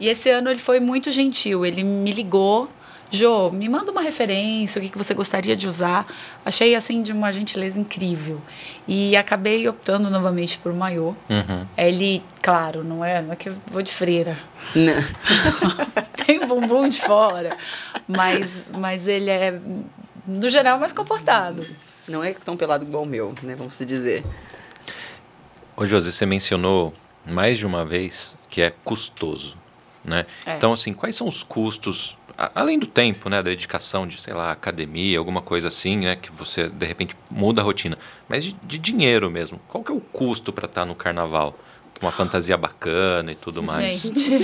e 0.00 0.08
esse 0.08 0.28
ano 0.28 0.50
ele 0.50 0.58
foi 0.58 0.80
muito 0.80 1.12
gentil. 1.12 1.64
Ele 1.64 1.84
me 1.84 2.10
ligou 2.10 2.68
Jô, 3.10 3.50
me 3.50 3.68
manda 3.68 3.90
uma 3.90 4.00
referência, 4.00 4.78
o 4.78 4.82
que, 4.82 4.90
que 4.90 4.96
você 4.96 5.12
gostaria 5.12 5.56
de 5.56 5.66
usar. 5.66 6.06
Achei, 6.44 6.74
assim, 6.76 7.02
de 7.02 7.12
uma 7.12 7.32
gentileza 7.32 7.78
incrível. 7.78 8.40
E 8.86 9.16
acabei 9.16 9.68
optando 9.68 10.08
novamente 10.08 10.58
por 10.58 10.72
maiô. 10.72 11.08
Uhum. 11.28 11.66
Ele, 11.76 12.22
claro, 12.40 12.84
não 12.84 13.04
é, 13.04 13.20
não 13.20 13.32
é 13.32 13.36
que 13.36 13.48
eu 13.48 13.56
vou 13.66 13.82
de 13.82 13.90
freira. 13.90 14.38
Não. 14.74 14.94
Tem 16.24 16.46
bumbum 16.46 16.88
de 16.88 17.00
fora. 17.00 17.56
Mas, 18.06 18.64
mas 18.78 19.08
ele 19.08 19.30
é, 19.30 19.58
no 20.26 20.48
geral, 20.48 20.78
mais 20.78 20.92
comportado. 20.92 21.66
Não 22.06 22.22
é 22.22 22.32
tão 22.32 22.56
pelado 22.56 22.84
igual 22.84 23.02
o 23.02 23.06
meu, 23.06 23.34
né? 23.42 23.56
Vamos 23.56 23.74
se 23.74 23.84
dizer. 23.84 24.24
Ô, 25.76 25.84
José, 25.84 26.12
você 26.12 26.26
mencionou 26.26 26.94
mais 27.26 27.58
de 27.58 27.66
uma 27.66 27.84
vez 27.84 28.34
que 28.48 28.62
é 28.62 28.72
custoso. 28.84 29.54
Né? 30.04 30.24
É. 30.46 30.56
Então, 30.56 30.72
assim, 30.72 30.94
quais 30.94 31.14
são 31.14 31.28
os 31.28 31.42
custos 31.42 32.16
além 32.54 32.78
do 32.78 32.86
tempo, 32.86 33.28
né, 33.28 33.36
da 33.36 33.50
dedicação 33.50 34.06
de, 34.06 34.20
sei 34.20 34.32
lá, 34.32 34.50
academia, 34.50 35.18
alguma 35.18 35.42
coisa 35.42 35.68
assim, 35.68 35.98
né, 35.98 36.16
que 36.16 36.32
você 36.32 36.68
de 36.68 36.86
repente 36.86 37.14
muda 37.30 37.60
a 37.60 37.64
rotina, 37.64 37.98
mas 38.28 38.44
de, 38.44 38.52
de 38.62 38.78
dinheiro 38.78 39.30
mesmo. 39.30 39.60
Qual 39.68 39.84
que 39.84 39.92
é 39.92 39.94
o 39.94 40.00
custo 40.00 40.52
para 40.52 40.66
estar 40.66 40.82
tá 40.82 40.86
no 40.86 40.94
carnaval? 40.94 41.58
Uma 42.00 42.10
fantasia 42.10 42.56
bacana 42.56 43.32
e 43.32 43.34
tudo 43.34 43.62
mais. 43.62 44.00
Gente. 44.00 44.32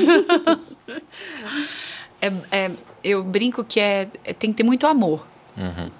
é, 2.21 2.33
é, 2.51 2.71
eu 3.03 3.25
brinco 3.25 3.65
que 3.65 3.81
é, 3.81 4.09
é, 4.25 4.35
tem 4.35 4.51
que 4.51 4.59
ter 4.59 4.63
muito 4.63 4.87
amor. 4.87 5.27
Uhum. 5.57 5.91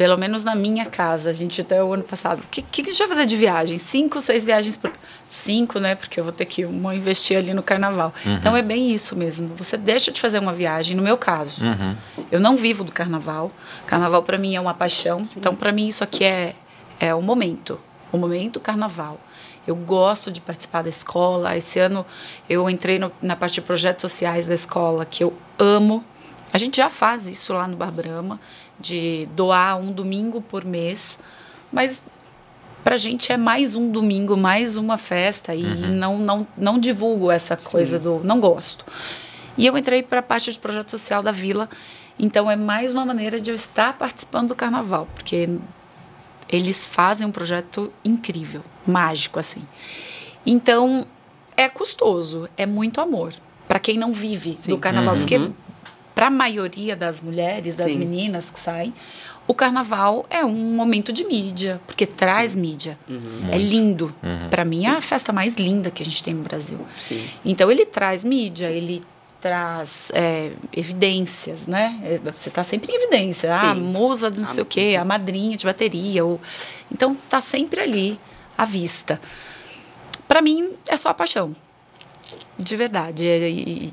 Pelo 0.00 0.16
menos 0.16 0.44
na 0.44 0.54
minha 0.54 0.86
casa. 0.86 1.28
A 1.28 1.32
gente 1.34 1.60
até 1.60 1.84
o 1.84 1.92
ano 1.92 2.02
passado. 2.02 2.40
O 2.40 2.46
que, 2.46 2.62
que 2.62 2.80
a 2.80 2.84
gente 2.86 2.98
vai 3.00 3.08
fazer 3.08 3.26
de 3.26 3.36
viagem? 3.36 3.76
Cinco, 3.76 4.22
seis 4.22 4.46
viagens 4.46 4.74
por. 4.74 4.90
Cinco, 5.28 5.78
né? 5.78 5.94
Porque 5.94 6.18
eu 6.18 6.24
vou 6.24 6.32
ter 6.32 6.46
que 6.46 6.64
uma 6.64 6.94
investir 6.94 7.36
ali 7.36 7.52
no 7.52 7.62
carnaval. 7.62 8.10
Uhum. 8.24 8.36
Então 8.36 8.56
é 8.56 8.62
bem 8.62 8.90
isso 8.90 9.14
mesmo. 9.14 9.54
Você 9.56 9.76
deixa 9.76 10.10
de 10.10 10.18
fazer 10.18 10.38
uma 10.38 10.54
viagem, 10.54 10.96
no 10.96 11.02
meu 11.02 11.18
caso. 11.18 11.62
Uhum. 11.62 11.94
Eu 12.32 12.40
não 12.40 12.56
vivo 12.56 12.82
do 12.82 12.90
carnaval. 12.90 13.52
Carnaval 13.86 14.22
para 14.22 14.38
mim 14.38 14.54
é 14.54 14.60
uma 14.60 14.72
paixão. 14.72 15.22
Sim. 15.22 15.38
Então 15.38 15.54
para 15.54 15.70
mim 15.70 15.86
isso 15.88 16.02
aqui 16.02 16.24
é, 16.24 16.54
é 16.98 17.14
o 17.14 17.20
momento. 17.20 17.78
O 18.10 18.16
momento 18.16 18.58
carnaval. 18.58 19.20
Eu 19.66 19.76
gosto 19.76 20.32
de 20.32 20.40
participar 20.40 20.80
da 20.80 20.88
escola. 20.88 21.54
Esse 21.58 21.78
ano 21.78 22.06
eu 22.48 22.70
entrei 22.70 22.98
no, 22.98 23.12
na 23.20 23.36
parte 23.36 23.56
de 23.56 23.60
projetos 23.60 24.00
sociais 24.00 24.46
da 24.46 24.54
escola, 24.54 25.04
que 25.04 25.22
eu 25.22 25.36
amo. 25.58 26.02
A 26.54 26.56
gente 26.56 26.78
já 26.78 26.88
faz 26.88 27.28
isso 27.28 27.52
lá 27.52 27.68
no 27.68 27.76
Barbrama 27.76 28.40
de 28.80 29.28
doar 29.36 29.78
um 29.78 29.92
domingo 29.92 30.40
por 30.40 30.64
mês, 30.64 31.18
mas 31.72 32.02
para 32.82 32.94
a 32.94 32.98
gente 32.98 33.30
é 33.30 33.36
mais 33.36 33.74
um 33.74 33.90
domingo, 33.90 34.36
mais 34.36 34.76
uma 34.76 34.96
festa 34.96 35.54
e 35.54 35.64
uhum. 35.64 35.94
não, 35.94 36.18
não, 36.18 36.46
não 36.56 36.78
divulgo 36.78 37.30
essa 37.30 37.56
coisa 37.56 37.98
Sim. 37.98 38.04
do 38.04 38.20
não 38.24 38.40
gosto. 38.40 38.84
E 39.56 39.66
eu 39.66 39.76
entrei 39.76 40.02
para 40.02 40.20
a 40.20 40.22
parte 40.22 40.50
de 40.50 40.58
projeto 40.58 40.90
social 40.90 41.22
da 41.22 41.32
vila, 41.32 41.68
então 42.18 42.50
é 42.50 42.56
mais 42.56 42.92
uma 42.92 43.04
maneira 43.04 43.40
de 43.40 43.50
eu 43.50 43.54
estar 43.54 43.96
participando 43.98 44.48
do 44.48 44.54
carnaval, 44.54 45.06
porque 45.14 45.48
eles 46.48 46.86
fazem 46.86 47.26
um 47.26 47.32
projeto 47.32 47.92
incrível, 48.04 48.62
mágico 48.86 49.38
assim. 49.38 49.62
Então 50.44 51.06
é 51.56 51.68
custoso, 51.68 52.48
é 52.56 52.64
muito 52.64 53.00
amor 53.00 53.34
para 53.68 53.78
quem 53.78 53.98
não 53.98 54.12
vive 54.12 54.56
Sim. 54.56 54.72
do 54.72 54.78
carnaval, 54.78 55.14
uhum. 55.14 55.20
porque 55.20 55.50
para 56.14 56.26
a 56.26 56.30
maioria 56.30 56.96
das 56.96 57.22
mulheres, 57.22 57.76
das 57.76 57.92
Sim. 57.92 57.98
meninas 57.98 58.50
que 58.50 58.60
saem, 58.60 58.92
o 59.46 59.54
carnaval 59.54 60.24
é 60.30 60.44
um 60.44 60.74
momento 60.74 61.12
de 61.12 61.24
mídia, 61.24 61.80
porque 61.86 62.06
traz 62.06 62.52
Sim. 62.52 62.60
mídia. 62.60 62.98
Uhum. 63.08 63.48
É 63.50 63.58
lindo. 63.58 64.14
Uhum. 64.22 64.48
Para 64.48 64.64
mim, 64.64 64.84
é 64.86 64.90
a 64.90 65.00
festa 65.00 65.32
mais 65.32 65.56
linda 65.56 65.90
que 65.90 66.02
a 66.02 66.04
gente 66.04 66.22
tem 66.22 66.34
no 66.34 66.42
Brasil. 66.42 66.78
Sim. 67.00 67.28
Então, 67.44 67.70
ele 67.70 67.84
traz 67.84 68.22
mídia, 68.22 68.70
ele 68.70 69.00
traz 69.40 70.12
é, 70.14 70.52
evidências, 70.72 71.66
né? 71.66 71.98
É, 72.04 72.30
você 72.30 72.48
está 72.48 72.62
sempre 72.62 72.92
em 72.92 72.96
evidência. 72.96 73.52
Ah, 73.52 73.70
a 73.70 73.74
musa 73.74 74.30
do 74.30 74.40
não 74.40 74.46
sei 74.46 74.62
o 74.62 74.66
quê, 74.66 74.96
a 75.00 75.04
madrinha 75.04 75.56
de 75.56 75.64
bateria. 75.64 76.24
Ou... 76.24 76.40
Então, 76.92 77.16
está 77.24 77.40
sempre 77.40 77.80
ali, 77.80 78.20
à 78.56 78.64
vista. 78.64 79.20
Para 80.28 80.40
mim, 80.40 80.74
é 80.86 80.96
só 80.96 81.08
a 81.08 81.14
paixão. 81.14 81.56
De 82.56 82.76
verdade. 82.76 83.24
E, 83.24 83.92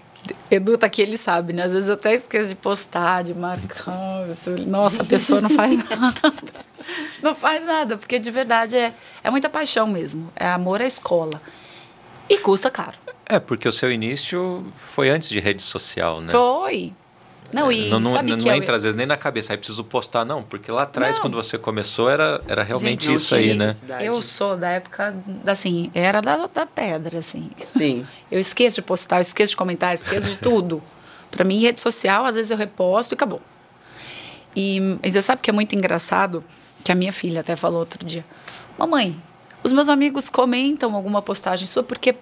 Edu 0.50 0.78
tá 0.78 0.88
aqui, 0.88 1.02
ele 1.02 1.18
sabe, 1.18 1.54
né? 1.54 1.64
Às 1.64 1.74
vezes 1.74 1.90
eu 1.90 1.96
até 1.96 2.14
esqueço 2.14 2.50
de 2.50 2.56
postar, 2.56 3.24
de 3.24 3.34
marcar. 3.34 3.94
Nossa, 4.66 5.02
a 5.02 5.06
pessoa 5.06 5.42
não 5.42 5.50
faz 5.50 5.78
nada. 5.90 6.34
Não 7.22 7.36
faz 7.36 7.66
nada, 7.66 7.98
porque 7.98 8.20
de 8.20 8.32
verdade 8.32 8.78
é, 8.78 8.94
é 9.24 9.30
muita 9.30 9.50
paixão 9.50 9.88
mesmo. 9.88 10.32
É 10.36 10.48
amor 10.48 10.82
à 10.82 10.86
escola. 10.86 11.42
E 12.30 12.38
custa 12.38 12.70
caro. 12.70 12.98
É, 13.26 13.40
porque 13.40 13.68
o 13.68 13.72
seu 13.72 13.92
início 13.92 14.66
foi 14.76 15.10
antes 15.10 15.30
de 15.30 15.40
rede 15.40 15.62
social, 15.62 16.22
né? 16.22 16.32
Foi. 16.32 16.94
Não, 17.51 17.72
e 17.72 17.89
não, 17.89 18.00
não, 18.00 18.12
sabe 18.12 18.32
não, 18.32 18.38
que 18.38 18.46
não 18.46 18.56
entra 18.56 18.75
às 18.75 18.84
vezes 18.84 18.96
nem 18.96 19.06
na 19.06 19.16
cabeça, 19.16 19.54
aí 19.54 19.58
preciso 19.58 19.84
postar, 19.84 20.25
não, 20.25 20.44
porque 20.44 20.70
lá 20.72 20.84
atrás, 20.84 21.16
não. 21.16 21.22
quando 21.22 21.36
você 21.36 21.58
começou, 21.58 22.10
era, 22.10 22.42
era 22.48 22.62
realmente 22.62 23.08
Gente, 23.08 23.16
isso 23.16 23.36
aí, 23.36 23.54
né? 23.54 23.74
Eu 24.01 24.22
sou 24.22 24.58
da 24.58 24.70
época, 24.70 25.16
assim, 25.46 25.89
era 25.94 26.22
da, 26.22 26.48
da 26.48 26.66
pedra, 26.66 27.20
assim. 27.20 27.50
Sim. 27.68 28.06
Eu 28.30 28.39
esqueço 28.39 28.75
de 28.75 28.82
postar, 28.82 29.18
eu 29.18 29.22
esqueço 29.22 29.51
de 29.51 29.58
comentar, 29.58 29.94
esqueço 29.94 30.30
de 30.30 30.36
tudo. 30.38 30.84
Para 31.32 31.44
mim, 31.44 31.60
rede 31.60 31.80
social, 31.82 32.25
às 32.25 32.36
vezes 32.36 32.51
eu 32.51 32.58
reposto 32.58 33.13
e 33.13 33.16
acabou. 33.16 33.42
E, 34.56 34.98
e 35.04 35.12
você 35.12 35.22
sabe 35.22 35.42
que 35.42 35.50
é 35.50 35.54
muito 35.54 35.75
engraçado, 35.75 36.44
que 36.84 36.92
a 36.92 36.96
minha 36.96 37.13
filha 37.13 37.42
até 37.42 37.56
falou 37.56 37.80
outro 37.80 38.06
dia, 38.06 38.25
mamãe, 38.77 39.16
os 39.63 39.72
meus 39.72 39.89
amigos 39.89 40.30
comentam 40.30 40.96
alguma 40.96 41.22
postagem 41.22 41.68
sua, 41.68 41.84
porque 41.84 42.16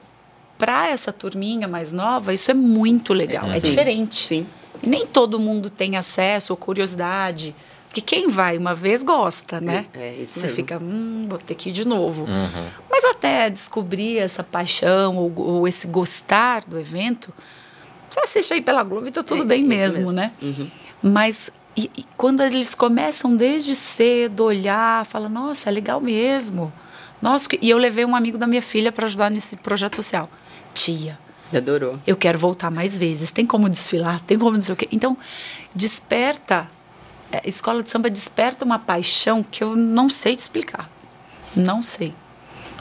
para 0.58 0.90
essa 0.90 1.12
turminha 1.12 1.68
mais 1.68 1.92
nova, 1.92 2.34
isso 2.34 2.50
é 2.52 2.54
muito 2.54 3.14
legal, 3.14 3.50
é, 3.52 3.58
é 3.58 3.60
diferente. 3.60 4.28
Sim. 4.28 4.48
E 4.82 4.88
nem 4.88 5.06
todo 5.08 5.40
mundo 5.40 5.70
tem 5.70 5.96
acesso 5.98 6.54
ou 6.54 6.58
curiosidade. 6.58 7.56
Porque 7.88 8.02
quem 8.02 8.28
vai 8.28 8.58
uma 8.58 8.74
vez 8.74 9.04
gosta, 9.04 9.62
né? 9.62 9.86
É, 9.94 10.08
é 10.08 10.16
isso 10.16 10.34
Você 10.34 10.48
mesmo. 10.48 10.56
fica, 10.56 10.78
hum, 10.78 11.28
vou 11.30 11.38
ter 11.38 11.56
que 11.56 11.70
ir 11.70 11.72
de 11.72 11.88
novo. 11.88 12.26
Uhum. 12.26 12.68
Mas 12.92 13.06
até 13.06 13.50
descobrir 13.50 14.18
essa 14.18 14.44
paixão 14.44 15.16
ou, 15.16 15.34
ou, 15.38 15.68
esse 15.68 15.88
gostar 15.88 16.66
do 16.66 16.78
evento, 16.78 17.34
você 18.10 18.20
assiste 18.20 18.54
aí 18.54 18.62
pela 18.62 18.84
Globo 18.84 19.08
e 19.08 19.12
tá 19.12 19.24
tudo 19.24 19.44
é, 19.44 19.46
bem 19.46 19.64
mesmo, 19.64 20.00
mesmo, 20.00 20.12
né? 20.12 20.34
Uhum. 20.42 20.70
Mas 21.02 21.52
e, 21.76 21.92
e 21.98 22.06
quando 22.18 22.42
eles 22.42 22.74
começam 22.74 23.36
desde 23.36 23.76
cedo 23.76 24.46
olhar, 24.46 25.06
fala, 25.06 25.28
nossa, 25.28 25.70
é 25.70 25.72
legal 25.72 26.00
mesmo. 26.00 26.74
Nossa, 27.22 27.48
e 27.62 27.70
eu 27.70 27.78
levei 27.78 28.06
um 28.06 28.16
amigo 28.16 28.38
da 28.38 28.48
minha 28.48 28.62
filha 28.62 28.92
para 28.92 29.06
ajudar 29.06 29.30
nesse 29.30 29.58
projeto 29.58 29.96
social. 29.96 30.30
Tia, 30.74 31.18
Adorou. 31.58 32.00
Eu 32.06 32.16
quero 32.16 32.38
voltar 32.38 32.70
mais 32.70 32.98
vezes. 32.98 33.32
Tem 33.32 33.46
como 33.46 33.70
desfilar? 33.70 34.22
Tem 34.22 34.38
como 34.38 34.52
não 34.52 34.62
sei 34.62 34.74
o 34.74 34.76
quê. 34.76 34.88
Então, 34.92 35.18
desperta. 35.74 36.70
A 37.32 37.38
é, 37.38 37.42
escola 37.46 37.82
de 37.82 37.90
samba 37.90 38.10
desperta 38.10 38.64
uma 38.64 38.80
paixão 38.80 39.44
que 39.44 39.64
eu 39.64 39.76
não 39.76 40.10
sei 40.10 40.36
te 40.36 40.40
explicar. 40.40 40.90
Não 41.56 41.82
sei. 41.82 42.14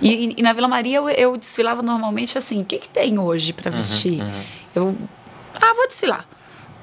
E, 0.03 0.35
e 0.37 0.43
na 0.43 0.53
Vila 0.53 0.69
Maria 0.69 0.99
eu, 0.99 1.09
eu, 1.09 1.37
desfilava 1.37 1.83
normalmente 1.83 2.37
assim: 2.37 2.63
o 2.63 2.65
que, 2.65 2.79
que 2.79 2.89
tem 2.89 3.19
hoje 3.19 3.53
para 3.53 3.71
uhum, 3.71 3.77
vestir? 3.77 4.21
Uhum, 4.21 4.27
uhum. 4.27 4.45
Eu. 4.75 4.97
Ah, 5.61 5.75
vou 5.75 5.87
desfilar. 5.87 6.27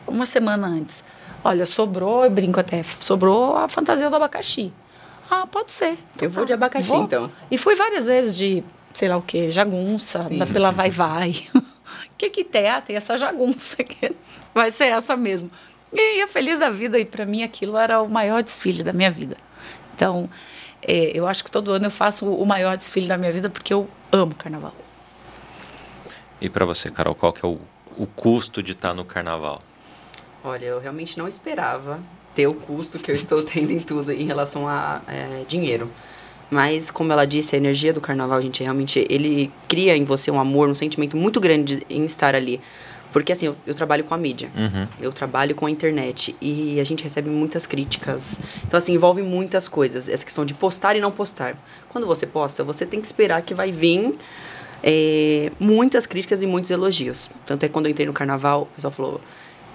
Uma 0.08 0.26
semana 0.26 0.68
antes. 0.68 1.04
Olha, 1.44 1.66
sobrou, 1.66 2.24
eu 2.24 2.30
brinco 2.30 2.60
até, 2.60 2.84
sobrou 3.00 3.58
a 3.58 3.68
fantasia 3.68 4.10
do 4.10 4.16
abacaxi. 4.16 4.72
Ah, 5.30 5.48
pode 5.48 5.72
ser. 5.72 5.98
Então, 6.16 6.28
eu 6.28 6.30
vou 6.30 6.46
de 6.46 6.54
abacaxi, 6.54 6.88
vou. 6.88 7.04
então. 7.04 7.32
E 7.50 7.58
fui 7.58 7.74
várias 7.74 8.06
vezes 8.06 8.38
de, 8.38 8.64
sei 8.94 9.08
lá 9.08 9.18
o 9.18 9.22
quê, 9.22 9.50
jagunça, 9.50 10.26
Sim. 10.26 10.38
da 10.38 10.46
pela 10.46 10.72
Vai 10.72 10.90
Vai. 10.90 11.44
O 12.06 12.18
que 12.18 12.30
que 12.30 12.44
tem? 12.44 12.68
Ah, 12.68 12.82
tem 12.82 12.96
essa 12.96 13.18
jagunça 13.18 13.84
que 13.84 14.14
vai 14.54 14.72
ser 14.72 14.86
essa 14.86 15.16
mesmo. 15.16 15.52
E 15.92 16.18
ia 16.18 16.28
feliz 16.28 16.60
da 16.60 16.70
vida, 16.70 16.98
e 16.98 17.06
para 17.06 17.26
mim 17.26 17.44
aquilo 17.44 17.78
era 17.78 18.02
o 18.02 18.10
maior 18.10 18.42
desfile 18.42 18.84
da 18.84 18.94
minha 18.94 19.12
vida. 19.12 19.38
Então, 19.94 20.30
é, 20.82 21.12
eu 21.14 21.28
acho 21.28 21.44
que 21.44 21.52
todo 21.52 21.72
ano 21.72 21.86
eu 21.86 21.92
faço 21.92 22.32
o 22.32 22.46
maior 22.46 22.78
desfile 22.78 23.08
da 23.08 23.18
minha 23.18 23.32
vida 23.32 23.50
porque 23.50 23.74
eu 23.74 23.90
amo 24.12 24.34
carnaval. 24.34 24.74
E 26.40 26.50
para 26.50 26.66
você, 26.66 26.90
Carol, 26.90 27.14
qual 27.14 27.32
que 27.32 27.46
é 27.46 27.48
o, 27.48 27.60
o 27.98 28.08
custo 28.08 28.64
de 28.64 28.72
estar 28.72 28.94
no 28.94 29.06
carnaval? 29.06 29.62
Olha, 30.44 30.66
eu 30.66 30.80
realmente 30.80 31.18
não 31.18 31.28
esperava 31.28 32.00
ter 32.34 32.48
o 32.48 32.54
custo 32.54 32.98
que 32.98 33.12
eu 33.12 33.16
estou 33.16 33.44
tendo 33.44 33.72
em 33.72 33.80
tudo 33.80 34.12
em 34.12 34.26
relação 34.26 34.68
a 34.68 35.02
é, 35.08 35.44
dinheiro. 35.48 35.92
Mas, 36.52 36.92
como 36.92 37.14
ela 37.14 37.24
disse, 37.24 37.56
a 37.56 37.58
energia 37.58 37.94
do 37.94 38.02
carnaval, 38.02 38.42
gente, 38.42 38.62
realmente, 38.62 39.08
ele 39.10 39.50
cria 39.70 39.96
em 39.96 40.04
você 40.04 40.30
um 40.30 40.38
amor, 40.38 40.68
um 40.70 40.76
sentimento 40.76 41.16
muito 41.16 41.40
grande 41.40 41.82
em 41.90 42.04
estar 42.04 42.36
ali. 42.36 42.60
Porque, 43.14 43.32
assim, 43.32 43.46
eu, 43.46 43.56
eu 43.66 43.74
trabalho 43.74 44.04
com 44.04 44.14
a 44.14 44.18
mídia, 44.18 44.50
uhum. 44.56 44.88
eu 45.00 45.14
trabalho 45.14 45.56
com 45.56 45.66
a 45.66 45.72
internet 45.72 46.36
e 46.42 46.78
a 46.80 46.84
gente 46.84 47.04
recebe 47.04 47.30
muitas 47.30 47.66
críticas. 47.66 48.42
Então, 48.66 48.78
assim, 48.78 48.94
envolve 48.94 49.22
muitas 49.22 49.70
coisas. 49.70 50.10
Essa 50.10 50.26
questão 50.26 50.46
de 50.46 50.54
postar 50.54 50.96
e 50.98 51.00
não 51.00 51.12
postar. 51.12 51.56
Quando 51.88 52.06
você 52.06 52.28
posta, 52.28 52.66
você 52.66 52.86
tem 52.86 53.00
que 53.00 53.08
esperar 53.08 53.42
que 53.42 53.54
vai 53.54 53.72
vir 53.72 54.18
é, 54.84 55.52
muitas 55.58 56.06
críticas 56.06 56.42
e 56.42 56.46
muitos 56.46 56.70
elogios. 56.70 57.30
Tanto 57.46 57.64
é 57.64 57.68
que 57.68 57.74
quando 57.74 57.86
eu 57.86 57.92
entrei 57.92 58.06
no 58.06 58.14
carnaval, 58.14 58.64
o 58.64 58.76
pessoal 58.76 58.92
falou: 58.92 59.22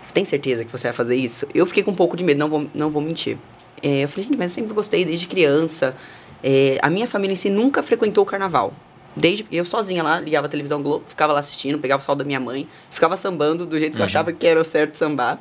Você 0.05 0.13
tem 0.13 0.27
certeza 0.27 0.63
que 0.65 0.73
você 0.73 0.89
vai 0.89 0.95
fazer 0.95 1.17
isso? 1.17 1.47
Eu 1.55 1.65
fiquei 1.67 1.83
com 1.83 1.91
um 1.91 1.95
pouco 1.95 2.17
de 2.17 2.25
medo, 2.25 2.39
não 2.39 2.49
vou, 2.49 2.71
não 2.75 2.91
vou 2.91 3.01
mentir. 3.01 3.39
É, 3.83 4.05
eu 4.05 4.09
falei: 4.09 4.25
Gente, 4.25 4.37
mas 4.37 4.53
eu 4.53 4.55
sempre 4.57 4.75
gostei 4.75 5.05
desde 5.05 5.27
criança. 5.27 5.95
É, 6.43 6.79
a 6.83 6.91
minha 6.91 7.07
família 7.07 7.33
em 7.33 7.37
si 7.37 7.51
nunca 7.51 7.83
frequentou 7.83 8.23
o 8.23 8.27
carnaval. 8.27 8.73
Desde 9.15 9.47
eu 9.51 9.65
sozinha 9.65 10.03
lá, 10.03 10.21
ligava 10.21 10.47
a 10.47 10.51
televisão 10.51 10.83
Globo, 10.83 11.05
ficava 11.09 11.33
lá 11.33 11.41
assistindo, 11.41 11.79
pegava 11.79 12.03
o 12.03 12.05
sol 12.05 12.15
da 12.15 12.23
minha 12.23 12.39
mãe, 12.39 12.69
ficava 12.91 13.17
sambando 13.17 13.65
do 13.65 13.79
jeito 13.79 13.93
que 13.93 13.99
uhum. 13.99 14.03
eu 14.03 14.07
achava 14.07 14.33
que 14.33 14.47
era 14.47 14.61
o 14.61 14.65
certo 14.65 14.97
sambar. 14.97 15.41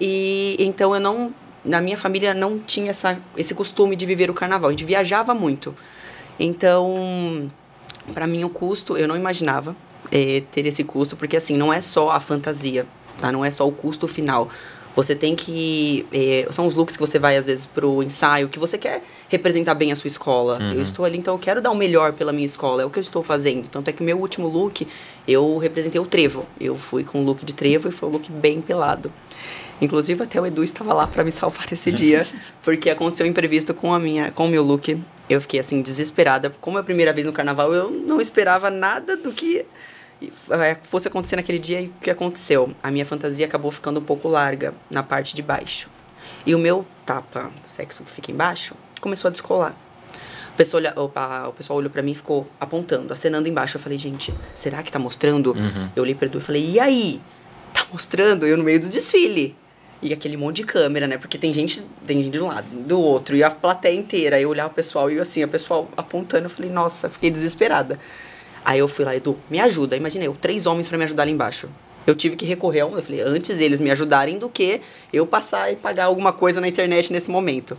E 0.00 0.56
então 0.60 0.94
eu 0.94 1.00
não, 1.00 1.34
na 1.64 1.80
minha 1.80 1.96
família 1.96 2.32
não 2.32 2.58
tinha 2.58 2.90
essa, 2.90 3.18
esse 3.36 3.54
costume 3.54 3.96
de 3.96 4.06
viver 4.06 4.30
o 4.30 4.34
carnaval. 4.34 4.68
A 4.68 4.72
gente 4.72 4.84
viajava 4.84 5.34
muito. 5.34 5.74
Então, 6.38 7.50
para 8.14 8.26
mim 8.26 8.44
o 8.44 8.48
custo, 8.48 8.96
eu 8.96 9.08
não 9.08 9.16
imaginava 9.16 9.76
é, 10.10 10.42
ter 10.52 10.66
esse 10.66 10.84
custo, 10.84 11.16
porque 11.16 11.36
assim, 11.36 11.56
não 11.56 11.72
é 11.72 11.80
só 11.80 12.10
a 12.10 12.20
fantasia, 12.20 12.86
tá? 13.20 13.32
Não 13.32 13.44
é 13.44 13.50
só 13.50 13.66
o 13.66 13.72
custo 13.72 14.06
final. 14.06 14.48
Você 14.94 15.14
tem 15.14 15.34
que. 15.34 16.06
É, 16.12 16.46
são 16.50 16.66
os 16.66 16.74
looks 16.74 16.96
que 16.96 17.00
você 17.00 17.18
vai, 17.18 17.36
às 17.36 17.46
vezes, 17.46 17.64
pro 17.64 18.02
ensaio, 18.02 18.48
que 18.48 18.58
você 18.58 18.76
quer 18.76 19.02
representar 19.28 19.74
bem 19.74 19.90
a 19.90 19.96
sua 19.96 20.08
escola. 20.08 20.58
Uhum. 20.60 20.74
Eu 20.74 20.82
estou 20.82 21.04
ali, 21.04 21.16
então 21.16 21.34
eu 21.34 21.38
quero 21.38 21.62
dar 21.62 21.70
o 21.70 21.74
melhor 21.74 22.12
pela 22.12 22.32
minha 22.32 22.44
escola, 22.44 22.82
é 22.82 22.84
o 22.84 22.90
que 22.90 22.98
eu 22.98 23.02
estou 23.02 23.22
fazendo. 23.22 23.68
Tanto 23.68 23.88
é 23.88 23.92
que 23.92 24.02
o 24.02 24.04
meu 24.04 24.18
último 24.18 24.46
look, 24.46 24.86
eu 25.26 25.56
representei 25.56 26.00
o 26.00 26.04
trevo. 26.04 26.46
Eu 26.60 26.76
fui 26.76 27.04
com 27.04 27.22
o 27.22 27.24
look 27.24 27.44
de 27.44 27.54
trevo 27.54 27.88
e 27.88 27.92
foi 27.92 28.08
um 28.08 28.12
look 28.12 28.30
bem 28.30 28.60
pelado. 28.60 29.10
Inclusive, 29.80 30.22
até 30.22 30.40
o 30.40 30.46
Edu 30.46 30.62
estava 30.62 30.92
lá 30.94 31.06
para 31.06 31.24
me 31.24 31.32
salvar 31.32 31.72
esse 31.72 31.90
dia, 31.92 32.24
porque 32.62 32.88
aconteceu 32.90 33.26
um 33.26 33.28
imprevisto 33.28 33.74
com, 33.74 33.92
a 33.92 33.98
minha, 33.98 34.30
com 34.30 34.46
o 34.46 34.48
meu 34.48 34.62
look. 34.62 34.96
Eu 35.28 35.40
fiquei, 35.40 35.58
assim, 35.58 35.80
desesperada. 35.80 36.54
Como 36.60 36.76
é 36.76 36.80
a 36.80 36.84
primeira 36.84 37.12
vez 37.12 37.26
no 37.26 37.32
carnaval, 37.32 37.72
eu 37.72 37.90
não 37.90 38.20
esperava 38.20 38.70
nada 38.70 39.16
do 39.16 39.32
que 39.32 39.64
fosse 40.82 41.08
acontecer 41.08 41.36
naquele 41.36 41.58
dia 41.58 41.80
e 41.80 41.86
o 41.86 41.92
que 42.00 42.10
aconteceu? 42.10 42.74
A 42.82 42.90
minha 42.90 43.06
fantasia 43.06 43.46
acabou 43.46 43.70
ficando 43.70 44.00
um 44.00 44.04
pouco 44.04 44.28
larga 44.28 44.74
na 44.90 45.02
parte 45.02 45.34
de 45.34 45.42
baixo. 45.42 45.88
E 46.44 46.54
o 46.54 46.58
meu 46.58 46.84
tapa, 47.06 47.50
sexo 47.66 48.04
que 48.04 48.10
fica 48.10 48.30
embaixo, 48.30 48.74
começou 49.00 49.28
a 49.28 49.32
descolar. 49.32 49.76
O 50.52 50.56
pessoal, 50.56 50.82
olha, 50.82 50.92
opa, 50.96 51.48
o 51.48 51.52
pessoal 51.52 51.78
olhou 51.78 51.90
para 51.90 52.02
mim 52.02 52.12
e 52.12 52.14
ficou 52.14 52.46
apontando, 52.60 53.12
acenando 53.12 53.48
embaixo. 53.48 53.76
Eu 53.76 53.80
falei, 53.80 53.96
gente, 53.96 54.34
será 54.54 54.82
que 54.82 54.92
tá 54.92 54.98
mostrando? 54.98 55.52
Uhum. 55.52 55.88
Eu 55.96 56.02
olhei 56.02 56.14
pra 56.14 56.26
Edu 56.26 56.38
e 56.38 56.40
falei, 56.40 56.70
e 56.72 56.80
aí? 56.80 57.20
Tá 57.72 57.86
mostrando? 57.90 58.46
Eu 58.46 58.58
no 58.58 58.64
meio 58.64 58.80
do 58.80 58.88
desfile. 58.88 59.56
E 60.02 60.12
aquele 60.12 60.36
monte 60.36 60.56
de 60.56 60.64
câmera, 60.64 61.06
né? 61.06 61.16
Porque 61.16 61.38
tem 61.38 61.54
gente, 61.54 61.82
tem 62.06 62.22
gente 62.22 62.32
de 62.32 62.40
um 62.42 62.48
lado, 62.48 62.66
do 62.68 63.00
outro, 63.00 63.36
e 63.36 63.42
a 63.42 63.50
plateia 63.50 63.96
inteira. 63.96 64.38
Eu 64.38 64.50
olhava 64.50 64.68
o 64.68 64.74
pessoal 64.74 65.10
e 65.10 65.18
assim, 65.18 65.42
o 65.44 65.48
pessoal 65.48 65.88
apontando, 65.96 66.46
eu 66.46 66.50
falei, 66.50 66.70
nossa, 66.70 67.08
fiquei 67.08 67.30
desesperada. 67.30 67.98
Aí 68.64 68.78
eu 68.78 68.88
fui 68.88 69.04
lá, 69.04 69.14
Edu, 69.14 69.36
me 69.50 69.58
ajuda. 69.58 69.96
Imaginei, 69.96 70.28
eu, 70.28 70.36
três 70.40 70.66
homens 70.66 70.88
para 70.88 70.98
me 70.98 71.04
ajudar 71.04 71.24
lá 71.24 71.30
embaixo. 71.30 71.68
Eu 72.06 72.14
tive 72.14 72.36
que 72.36 72.44
recorrer 72.44 72.80
a 72.80 72.86
um, 72.86 72.96
eu 72.96 73.02
falei, 73.02 73.20
antes 73.20 73.58
eles 73.58 73.78
me 73.78 73.90
ajudarem 73.90 74.38
do 74.38 74.48
que 74.48 74.80
eu 75.12 75.24
passar 75.24 75.72
e 75.72 75.76
pagar 75.76 76.06
alguma 76.06 76.32
coisa 76.32 76.60
na 76.60 76.66
internet 76.66 77.12
nesse 77.12 77.30
momento. 77.30 77.78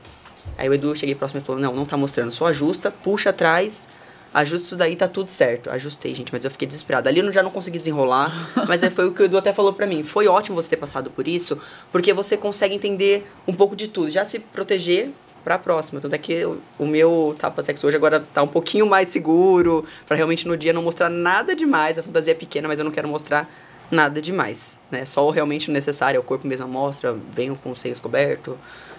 Aí 0.58 0.69
o 0.69 0.74
Edu, 0.74 0.96
cheguei 0.96 1.15
próximo 1.15 1.41
e 1.41 1.43
falou, 1.43 1.62
não, 1.62 1.74
não 1.74 1.86
tá 1.86 1.98
mostrando, 1.98 2.32
só 2.32 2.48
ajusta, 2.48 2.89
puxa 2.89 3.32
atrás, 3.32 3.88
ajusta 4.34 4.67
isso 4.67 4.76
daí, 4.78 4.96
tá 4.96 5.08
tudo 5.08 5.30
certo. 5.30 5.69
Ajustei, 5.69 6.15
gente, 6.15 6.32
mas 6.32 6.46
eu 6.46 6.52
fiquei 6.52 6.67
desesperada. 6.67 7.10
Ali 7.10 7.19
eu 7.19 7.32
já 7.34 7.43
não 7.43 7.52
consegui 7.52 7.80
desenrolar, 7.80 8.32
mas 8.67 8.82
foi 8.93 9.08
o 9.08 9.12
que 9.12 9.22
o 9.22 9.26
Edu 9.26 9.38
até 9.38 9.52
falou 9.52 9.74
para 9.74 9.86
mim. 9.86 10.04
Foi 10.04 10.28
ótimo 10.28 10.56
você 10.56 10.69
ter 10.69 10.78
passado 10.78 11.12
por 11.12 11.28
isso, 11.28 11.60
porque 11.91 12.13
você 12.13 12.38
consegue 12.38 12.76
entender 12.76 13.30
um 13.48 13.54
pouco 13.54 13.76
de 13.76 13.89
tudo. 13.89 14.10
Já 14.10 14.24
se 14.24 14.39
proteger 14.39 15.12
para 15.44 15.56
a 15.56 15.60
próxima. 15.60 16.00
Tanto 16.00 16.14
é 16.14 16.18
que 16.18 16.46
o, 16.46 16.60
o 16.80 16.86
meu 16.86 17.36
tapa 17.38 17.64
sexo 17.64 17.88
hoje 17.88 17.98
agora 17.98 18.20
tá 18.34 18.42
um 18.42 18.48
pouquinho 18.48 18.88
mais 18.88 19.10
seguro, 19.10 19.84
para 20.08 20.16
realmente 20.16 20.48
no 20.48 20.56
dia 20.56 20.74
não 20.74 20.82
mostrar 20.82 21.10
nada 21.10 21.56
demais. 21.56 22.00
A 22.00 22.04
fantasia 22.04 22.32
é 22.32 22.36
pequena, 22.36 22.68
mas 22.68 22.80
eu 22.80 22.86
não 22.86 22.92
quero 22.92 23.08
mostrar 23.08 23.50
nada 23.92 24.22
demais, 24.22 24.80
né? 24.90 25.06
Só 25.06 25.26
o 25.26 25.32
realmente 25.32 25.70
necessário, 25.70 26.20
o 26.20 26.24
corpo 26.24 26.48
mesmo 26.48 26.68
mostra, 26.68 27.16
venho 27.34 27.56
com 27.56 27.72
os 27.72 27.80
seios 27.80 28.00
cobertos, 28.00 28.56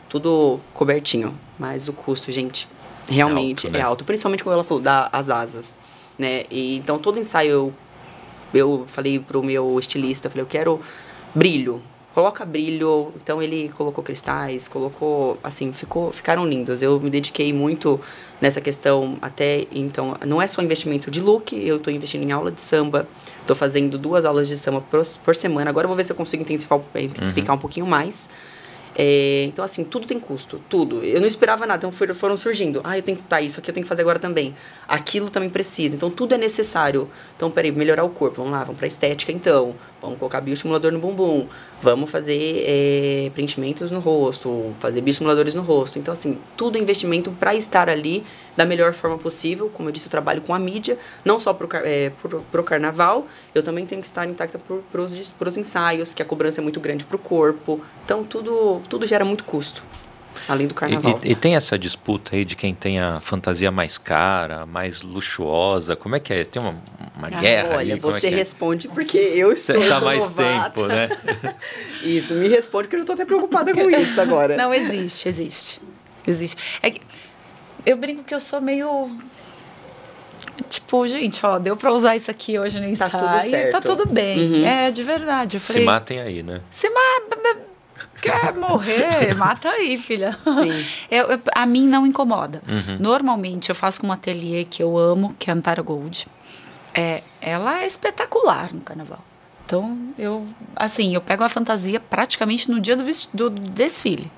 tudo 0.08 0.60
cobertinho. 0.72 1.36
Mas 1.58 1.88
o 1.88 1.92
custo, 1.92 2.30
gente, 2.30 2.68
realmente 3.08 3.66
é 3.66 3.68
alto, 3.68 3.72
né? 3.72 3.78
é 3.78 3.82
alto. 3.82 4.04
Principalmente 4.04 4.42
como 4.42 4.54
ela 4.54 4.64
falou, 4.64 4.82
das 4.82 5.30
asas, 5.30 5.74
né? 6.18 6.44
E, 6.50 6.76
então, 6.76 6.98
todo 6.98 7.18
ensaio 7.18 7.50
eu, 7.50 7.74
eu 8.54 8.84
falei 8.86 9.18
pro 9.18 9.42
meu 9.42 9.78
estilista, 9.78 10.30
falei, 10.30 10.42
eu 10.42 10.48
quero 10.48 10.80
brilho, 11.34 11.82
coloca 12.14 12.44
brilho. 12.44 13.12
Então 13.16 13.42
ele 13.42 13.68
colocou 13.70 14.02
cristais, 14.02 14.68
colocou, 14.68 15.36
assim, 15.42 15.72
ficou, 15.72 16.12
ficaram 16.12 16.46
lindos. 16.46 16.80
Eu 16.80 17.00
me 17.00 17.10
dediquei 17.10 17.52
muito 17.52 18.00
nessa 18.40 18.60
questão 18.60 19.18
até 19.20 19.66
então, 19.72 20.16
não 20.24 20.40
é 20.40 20.46
só 20.46 20.62
investimento 20.62 21.10
de 21.10 21.20
look, 21.20 21.52
eu 21.54 21.76
estou 21.76 21.92
investindo 21.92 22.22
em 22.22 22.32
aula 22.32 22.52
de 22.52 22.62
samba. 22.62 23.08
Estou 23.40 23.56
fazendo 23.56 23.98
duas 23.98 24.24
aulas 24.24 24.48
de 24.48 24.56
samba 24.56 24.80
por, 24.80 25.02
por, 25.24 25.36
semana. 25.36 25.68
Agora 25.68 25.84
eu 25.84 25.88
vou 25.88 25.96
ver 25.96 26.04
se 26.04 26.12
eu 26.12 26.16
consigo 26.16 26.42
intensificar, 26.42 26.80
intensificar 26.94 27.50
uhum. 27.50 27.58
um 27.58 27.60
pouquinho 27.60 27.86
mais. 27.86 28.28
É, 28.96 29.44
então, 29.48 29.64
assim, 29.64 29.82
tudo 29.82 30.06
tem 30.06 30.20
custo, 30.20 30.60
tudo. 30.68 31.02
Eu 31.02 31.20
não 31.20 31.26
esperava 31.26 31.66
nada, 31.66 31.86
então 31.86 32.14
foram 32.14 32.36
surgindo. 32.36 32.80
Ah, 32.84 32.96
eu 32.96 33.02
tenho 33.02 33.18
que 33.18 33.24
estar 33.24 33.40
isso 33.40 33.58
aqui, 33.58 33.70
eu 33.70 33.74
tenho 33.74 33.84
que 33.84 33.88
fazer 33.88 34.02
agora 34.02 34.18
também. 34.18 34.54
Aquilo 34.86 35.28
também 35.30 35.50
precisa. 35.50 35.96
Então, 35.96 36.08
tudo 36.08 36.34
é 36.34 36.38
necessário. 36.38 37.08
Então, 37.36 37.50
peraí, 37.50 37.72
melhorar 37.72 38.04
o 38.04 38.08
corpo. 38.08 38.36
Vamos 38.36 38.52
lá, 38.52 38.62
vamos 38.62 38.78
pra 38.78 38.86
estética, 38.86 39.32
então. 39.32 39.74
Vamos 40.04 40.18
colocar 40.18 40.40
bioestimulador 40.40 40.92
no 40.92 40.98
bumbum. 40.98 41.46
Vamos 41.82 42.10
fazer 42.10 42.64
é, 42.66 43.30
preenchimentos 43.32 43.90
no 43.90 44.00
rosto, 44.00 44.74
fazer 44.78 45.00
bioestimuladores 45.00 45.54
no 45.54 45.62
rosto. 45.62 45.98
Então, 45.98 46.12
assim, 46.12 46.38
tudo 46.56 46.76
é 46.76 46.80
investimento 46.80 47.30
para 47.32 47.54
estar 47.54 47.88
ali 47.88 48.24
da 48.56 48.64
melhor 48.64 48.92
forma 48.92 49.18
possível. 49.18 49.70
Como 49.72 49.88
eu 49.88 49.92
disse, 49.92 50.06
eu 50.06 50.10
trabalho 50.10 50.42
com 50.42 50.54
a 50.54 50.58
mídia, 50.58 50.98
não 51.24 51.40
só 51.40 51.52
pro, 51.52 51.68
é, 51.78 52.10
pro, 52.22 52.42
pro 52.42 52.62
carnaval, 52.62 53.26
eu 53.54 53.62
também 53.62 53.86
tenho 53.86 54.00
que 54.00 54.06
estar 54.06 54.28
intacta 54.28 54.58
para 54.58 55.02
os 55.02 55.56
ensaios, 55.56 56.12
que 56.12 56.22
a 56.22 56.24
cobrança 56.24 56.60
é 56.60 56.62
muito 56.62 56.80
grande 56.80 57.04
pro 57.04 57.18
corpo. 57.18 57.80
Então, 58.04 58.22
tudo, 58.22 58.80
tudo 58.88 59.06
gera 59.06 59.24
muito 59.24 59.44
custo 59.44 59.82
além 60.48 60.66
do 60.66 60.74
carnaval. 60.74 61.20
E, 61.22 61.28
e, 61.28 61.32
e, 61.32 61.34
tem 61.34 61.56
essa 61.56 61.78
disputa 61.78 62.36
aí 62.36 62.44
de 62.44 62.56
quem 62.56 62.74
tem 62.74 62.98
a 62.98 63.20
fantasia 63.20 63.70
mais 63.70 63.98
cara, 63.98 64.66
mais 64.66 65.02
luxuosa. 65.02 65.96
Como 65.96 66.16
é 66.16 66.20
que 66.20 66.32
é? 66.32 66.44
Tem 66.44 66.60
uma, 66.60 66.74
uma 67.16 67.28
ah, 67.28 67.40
guerra 67.40 67.76
Olha, 67.76 67.94
aí? 67.94 68.00
você 68.00 68.28
é 68.28 68.32
é? 68.32 68.36
responde 68.36 68.88
porque 68.88 69.18
eu 69.18 69.52
estou 69.52 69.80
Você 69.80 69.88
tá 69.88 70.00
mais 70.00 70.30
tempo, 70.30 70.86
né? 70.86 71.08
isso, 72.02 72.34
me 72.34 72.48
responde 72.48 72.84
porque 72.84 72.96
eu 72.96 73.00
estou 73.00 73.14
até 73.14 73.24
preocupada 73.24 73.72
com 73.72 73.90
isso 73.90 74.20
agora. 74.20 74.56
Não, 74.56 74.72
existe, 74.72 75.28
existe. 75.28 75.80
Existe. 76.26 76.56
É 76.82 76.90
que 76.90 77.00
eu 77.84 77.96
brinco 77.96 78.24
que 78.24 78.34
eu 78.34 78.40
sou 78.40 78.60
meio 78.60 79.10
Tipo, 80.68 81.06
gente, 81.06 81.44
ó, 81.44 81.58
deu 81.58 81.76
pra 81.76 81.92
usar 81.92 82.16
isso 82.16 82.30
aqui 82.30 82.58
hoje 82.58 82.78
no 82.78 82.88
ensaio. 82.88 83.10
Tá 83.10 83.18
tudo 83.18 83.50
certo. 83.50 83.72
Tá 83.72 83.80
tudo 83.80 84.06
bem. 84.06 84.38
Uhum. 84.38 84.64
É, 84.64 84.90
de 84.90 85.02
verdade. 85.02 85.56
Eu 85.56 85.60
falei, 85.60 85.82
se 85.82 85.86
matem 85.86 86.20
aí, 86.20 86.42
né? 86.42 86.60
Se 86.70 86.88
matem 86.88 87.64
quer 88.30 88.54
morrer, 88.54 89.34
mata 89.36 89.68
aí, 89.68 89.96
filha. 89.98 90.38
Sim. 90.44 90.72
Eu, 91.10 91.26
eu, 91.26 91.40
a 91.54 91.66
mim 91.66 91.86
não 91.86 92.06
incomoda. 92.06 92.62
Uhum. 92.66 92.96
Normalmente 92.98 93.68
eu 93.68 93.74
faço 93.74 94.00
com 94.00 94.06
uma 94.06 94.14
ateliê 94.14 94.64
que 94.64 94.82
eu 94.82 94.98
amo, 94.98 95.34
que 95.38 95.50
é 95.50 95.52
a 95.52 95.56
Antara 95.56 95.82
Gold. 95.82 96.26
É, 96.92 97.22
ela 97.40 97.82
é 97.82 97.86
espetacular 97.86 98.72
no 98.72 98.80
carnaval. 98.80 99.22
Então, 99.64 99.96
eu, 100.18 100.46
assim, 100.74 101.14
eu 101.14 101.20
pego 101.20 101.44
a 101.44 101.48
fantasia 101.48 102.00
praticamente 102.00 102.70
no 102.70 102.80
dia 102.80 102.96
do, 102.96 103.04
do 103.32 103.50
desfile. 103.50 104.30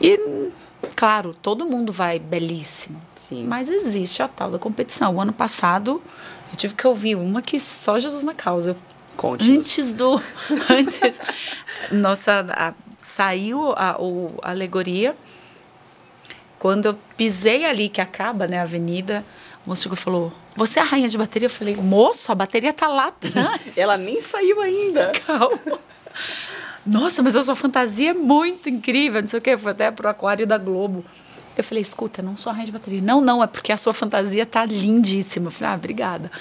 E, 0.00 0.50
claro, 0.96 1.34
todo 1.34 1.64
mundo 1.64 1.92
vai 1.92 2.18
belíssimo. 2.18 3.00
Sim. 3.14 3.44
Mas 3.46 3.68
existe 3.68 4.22
a 4.22 4.28
tal 4.28 4.50
da 4.50 4.58
competição. 4.58 5.14
O 5.14 5.20
ano 5.20 5.32
passado, 5.32 6.02
eu 6.50 6.56
tive 6.56 6.74
que 6.74 6.86
ouvir 6.86 7.14
uma 7.14 7.40
que 7.40 7.58
só 7.60 7.98
Jesus 7.98 8.24
na 8.24 8.34
causa. 8.34 8.72
Eu, 8.72 8.76
Conte. 9.16 9.50
Antes 9.50 9.92
do. 9.92 10.20
Antes. 10.68 11.20
Nossa, 11.90 12.46
a 12.50 12.74
saiu 13.04 13.72
a, 13.76 14.00
o, 14.00 14.38
a 14.42 14.50
alegoria. 14.50 15.14
Quando 16.58 16.86
eu 16.86 16.98
pisei 17.16 17.64
ali, 17.64 17.88
que 17.88 18.00
acaba 18.00 18.46
né, 18.46 18.58
a 18.58 18.62
avenida, 18.62 19.24
o 19.64 19.68
moço 19.68 19.82
chegou 19.82 19.96
e 19.96 20.00
falou: 20.00 20.32
Você 20.56 20.78
é 20.78 20.82
a 20.82 20.84
rainha 20.86 21.08
de 21.08 21.18
bateria? 21.18 21.46
Eu 21.46 21.50
falei: 21.50 21.76
Moço, 21.76 22.32
a 22.32 22.34
bateria 22.34 22.72
tá 22.72 22.88
lá 22.88 23.08
atrás. 23.08 23.76
Ela 23.76 23.98
nem 23.98 24.20
saiu 24.20 24.60
ainda. 24.60 25.12
Calma. 25.26 25.78
Nossa, 26.86 27.22
mas 27.22 27.36
a 27.36 27.42
sua 27.42 27.54
fantasia 27.54 28.10
é 28.10 28.14
muito 28.14 28.68
incrível, 28.68 29.20
não 29.20 29.28
sei 29.28 29.38
o 29.38 29.42
quê. 29.42 29.56
Foi 29.56 29.72
até 29.72 29.90
pro 29.90 30.08
aquário 30.08 30.46
da 30.46 30.56
Globo. 30.56 31.04
Eu 31.56 31.62
falei, 31.62 31.82
escuta, 31.82 32.20
não 32.20 32.36
sou 32.36 32.50
a 32.50 32.54
rainha 32.54 32.66
de 32.66 32.72
bateria. 32.72 33.00
Não, 33.00 33.20
não, 33.20 33.42
é 33.42 33.46
porque 33.46 33.70
a 33.70 33.76
sua 33.76 33.94
fantasia 33.94 34.44
tá 34.44 34.64
lindíssima. 34.64 35.46
Eu 35.48 35.50
falei, 35.50 35.72
ah, 35.72 35.76
obrigada. 35.76 36.32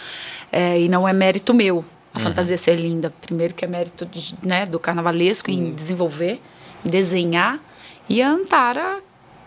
É, 0.51 0.79
e 0.79 0.89
não 0.89 1.07
é 1.07 1.13
mérito 1.13 1.53
meu 1.53 1.85
a 2.13 2.17
uhum. 2.17 2.23
fantasia 2.23 2.57
ser 2.57 2.75
linda. 2.75 3.11
Primeiro 3.21 3.53
que 3.53 3.65
é 3.65 3.67
mérito 3.67 4.05
de, 4.05 4.35
né, 4.43 4.65
do 4.65 4.79
carnavalesco 4.79 5.51
Sim. 5.51 5.57
em 5.57 5.73
desenvolver, 5.73 6.41
desenhar. 6.83 7.59
E 8.09 8.21
a 8.21 8.29
Antara 8.29 8.99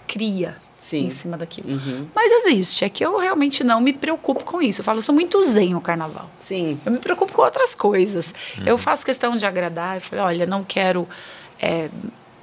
cria. 0.07 0.57
Sim. 0.79 1.07
em 1.07 1.11
cima 1.11 1.37
daquilo. 1.37 1.71
Uhum. 1.71 2.07
Mas 2.15 2.31
existe, 2.31 2.85
é 2.85 2.89
que 2.89 3.05
eu 3.05 3.19
realmente 3.19 3.65
não 3.65 3.81
me 3.81 3.93
preocupo 3.93 4.45
com 4.45 4.63
isso. 4.63 4.81
Eu 4.81 4.85
falo, 4.85 4.99
eu 4.99 5.03
sou 5.03 5.15
muito 5.15 5.43
zen 5.43 5.71
no 5.71 5.81
carnaval. 5.81 6.31
Sim. 6.39 6.79
Eu 6.87 6.93
me 6.93 6.99
preocupo 6.99 7.33
com 7.33 7.43
outras 7.43 7.75
coisas. 7.75 8.33
Uhum. 8.57 8.65
Eu 8.67 8.79
faço 8.79 9.05
questão 9.05 9.37
de 9.37 9.45
agradar. 9.45 9.97
Eu 9.97 10.01
falei, 10.01 10.25
olha, 10.25 10.47
não 10.47 10.63
quero. 10.63 11.09
É, 11.61 11.91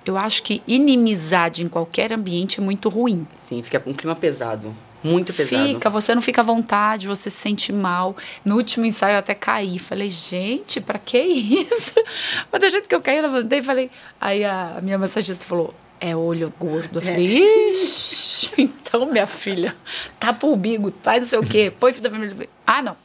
eu 0.06 0.18
acho 0.18 0.44
que 0.44 0.62
inimizade 0.68 1.64
em 1.64 1.70
qualquer 1.70 2.12
ambiente 2.12 2.60
é 2.60 2.64
muito 2.64 2.90
ruim. 2.90 3.26
Sim, 3.38 3.64
fica 3.64 3.82
um 3.86 3.94
clima 3.94 4.16
pesado. 4.16 4.76
Muito 5.04 5.34
pesado. 5.34 5.68
Fica, 5.68 5.90
você 5.90 6.16
não 6.16 6.22
fica 6.22 6.42
à 6.42 6.44
vontade, 6.44 7.08
você 7.08 7.30
se 7.30 7.38
sente 7.38 7.74
mal. 7.74 8.16
No 8.46 8.56
último 8.56 8.86
ensaio 8.86 9.16
eu 9.16 9.20
até 9.20 9.36
caí. 9.36 9.78
Falei, 9.78 10.10
gente, 10.10 10.80
pra 10.80 10.98
que 10.98 11.20
isso? 11.20 11.94
Mas 12.52 12.62
do 12.62 12.70
jeito 12.70 12.88
que 12.88 12.96
eu 12.96 13.02
caí, 13.02 13.18
eu 13.18 13.24
levantei 13.24 13.60
e 13.60 13.64
falei. 13.64 13.92
Aí 14.20 14.46
a 14.46 14.80
minha 14.82 14.98
massagista 14.98 15.46
falou: 15.46 15.74
é 16.00 16.16
olho 16.16 16.54
gordo. 16.60 17.00
Eu 17.00 17.02
falei, 17.02 17.42
é. 17.42 17.72
ixi, 17.72 18.52
então, 18.62 19.06
minha 19.06 19.26
filha, 19.26 19.76
tapa 20.20 20.46
o 20.46 20.56
bigo, 20.56 20.94
faz 21.02 21.24
não 21.24 21.30
sei 21.30 21.40
o 21.40 21.44
quê, 21.44 21.72
põe 21.80 21.94
fita 21.94 22.10
vermelha. 22.10 22.50
Ah, 22.66 22.82
não. 22.82 22.98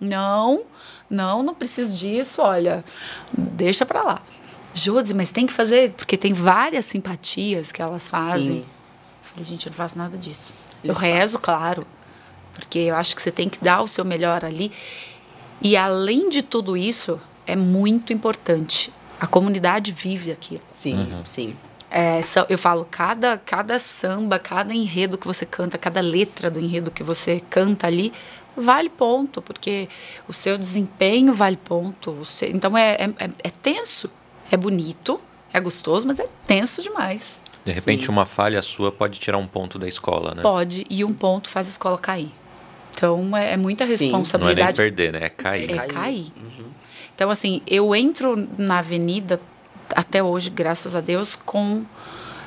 Não, 0.00 0.64
não, 1.08 1.42
não 1.44 1.54
preciso 1.54 1.96
disso, 1.96 2.42
olha, 2.42 2.84
deixa 3.32 3.86
pra 3.86 4.02
lá. 4.02 4.22
Josi, 4.74 5.14
mas 5.14 5.30
tem 5.30 5.46
que 5.46 5.52
fazer, 5.52 5.92
porque 5.92 6.16
tem 6.16 6.32
várias 6.32 6.86
simpatias 6.86 7.70
que 7.70 7.80
elas 7.80 8.08
fazem. 8.08 8.62
Sim. 8.62 8.64
falei, 9.22 9.44
gente, 9.44 9.66
eu 9.66 9.70
não 9.70 9.76
faço 9.76 9.96
nada 9.96 10.18
disso. 10.18 10.52
Eu 10.84 10.94
rezo, 10.94 11.38
claro, 11.38 11.86
porque 12.54 12.78
eu 12.78 12.96
acho 12.96 13.14
que 13.14 13.22
você 13.22 13.30
tem 13.30 13.48
que 13.48 13.62
dar 13.62 13.82
o 13.82 13.88
seu 13.88 14.04
melhor 14.04 14.44
ali. 14.44 14.72
E 15.60 15.76
além 15.76 16.28
de 16.28 16.42
tudo 16.42 16.76
isso, 16.76 17.20
é 17.46 17.54
muito 17.54 18.12
importante. 18.12 18.92
A 19.20 19.26
comunidade 19.26 19.92
vive 19.92 20.32
aqui. 20.32 20.60
Sim, 20.68 21.12
uhum. 21.12 21.24
sim. 21.24 21.56
É, 21.90 22.20
eu 22.48 22.56
falo, 22.56 22.86
cada, 22.90 23.36
cada 23.38 23.78
samba, 23.78 24.38
cada 24.38 24.74
enredo 24.74 25.18
que 25.18 25.26
você 25.26 25.44
canta, 25.44 25.76
cada 25.76 26.00
letra 26.00 26.50
do 26.50 26.58
enredo 26.58 26.90
que 26.90 27.02
você 27.02 27.42
canta 27.50 27.86
ali, 27.86 28.12
vale 28.56 28.88
ponto, 28.88 29.42
porque 29.42 29.88
o 30.26 30.32
seu 30.32 30.56
desempenho 30.56 31.34
vale 31.34 31.56
ponto. 31.56 32.24
Seu, 32.24 32.48
então 32.48 32.76
é, 32.76 32.94
é, 32.94 33.04
é, 33.18 33.30
é 33.44 33.50
tenso 33.50 34.10
é 34.52 34.56
bonito, 34.56 35.18
é 35.50 35.58
gostoso, 35.58 36.06
mas 36.06 36.20
é 36.20 36.28
tenso 36.46 36.82
demais. 36.82 37.40
De 37.64 37.70
repente, 37.70 38.06
Sim. 38.06 38.12
uma 38.12 38.26
falha 38.26 38.60
sua 38.60 38.90
pode 38.90 39.20
tirar 39.20 39.38
um 39.38 39.46
ponto 39.46 39.78
da 39.78 39.86
escola, 39.86 40.34
né? 40.34 40.42
Pode, 40.42 40.84
e 40.90 41.04
um 41.04 41.14
ponto 41.14 41.48
faz 41.48 41.66
a 41.66 41.70
escola 41.70 41.96
cair. 41.96 42.30
Então, 42.94 43.36
é, 43.36 43.52
é 43.52 43.56
muita 43.56 43.84
responsabilidade. 43.84 44.78
Não 44.78 44.84
é 44.84 44.88
nem 44.88 44.96
perder, 44.96 45.12
né? 45.12 45.26
É 45.26 45.28
cair. 45.28 45.70
É 45.70 45.86
cair. 45.86 46.32
Uhum. 46.36 46.70
Então, 47.14 47.30
assim, 47.30 47.62
eu 47.66 47.94
entro 47.94 48.48
na 48.58 48.78
avenida 48.78 49.40
até 49.94 50.22
hoje, 50.22 50.50
graças 50.50 50.96
a 50.96 51.00
Deus, 51.00 51.36
com. 51.36 51.84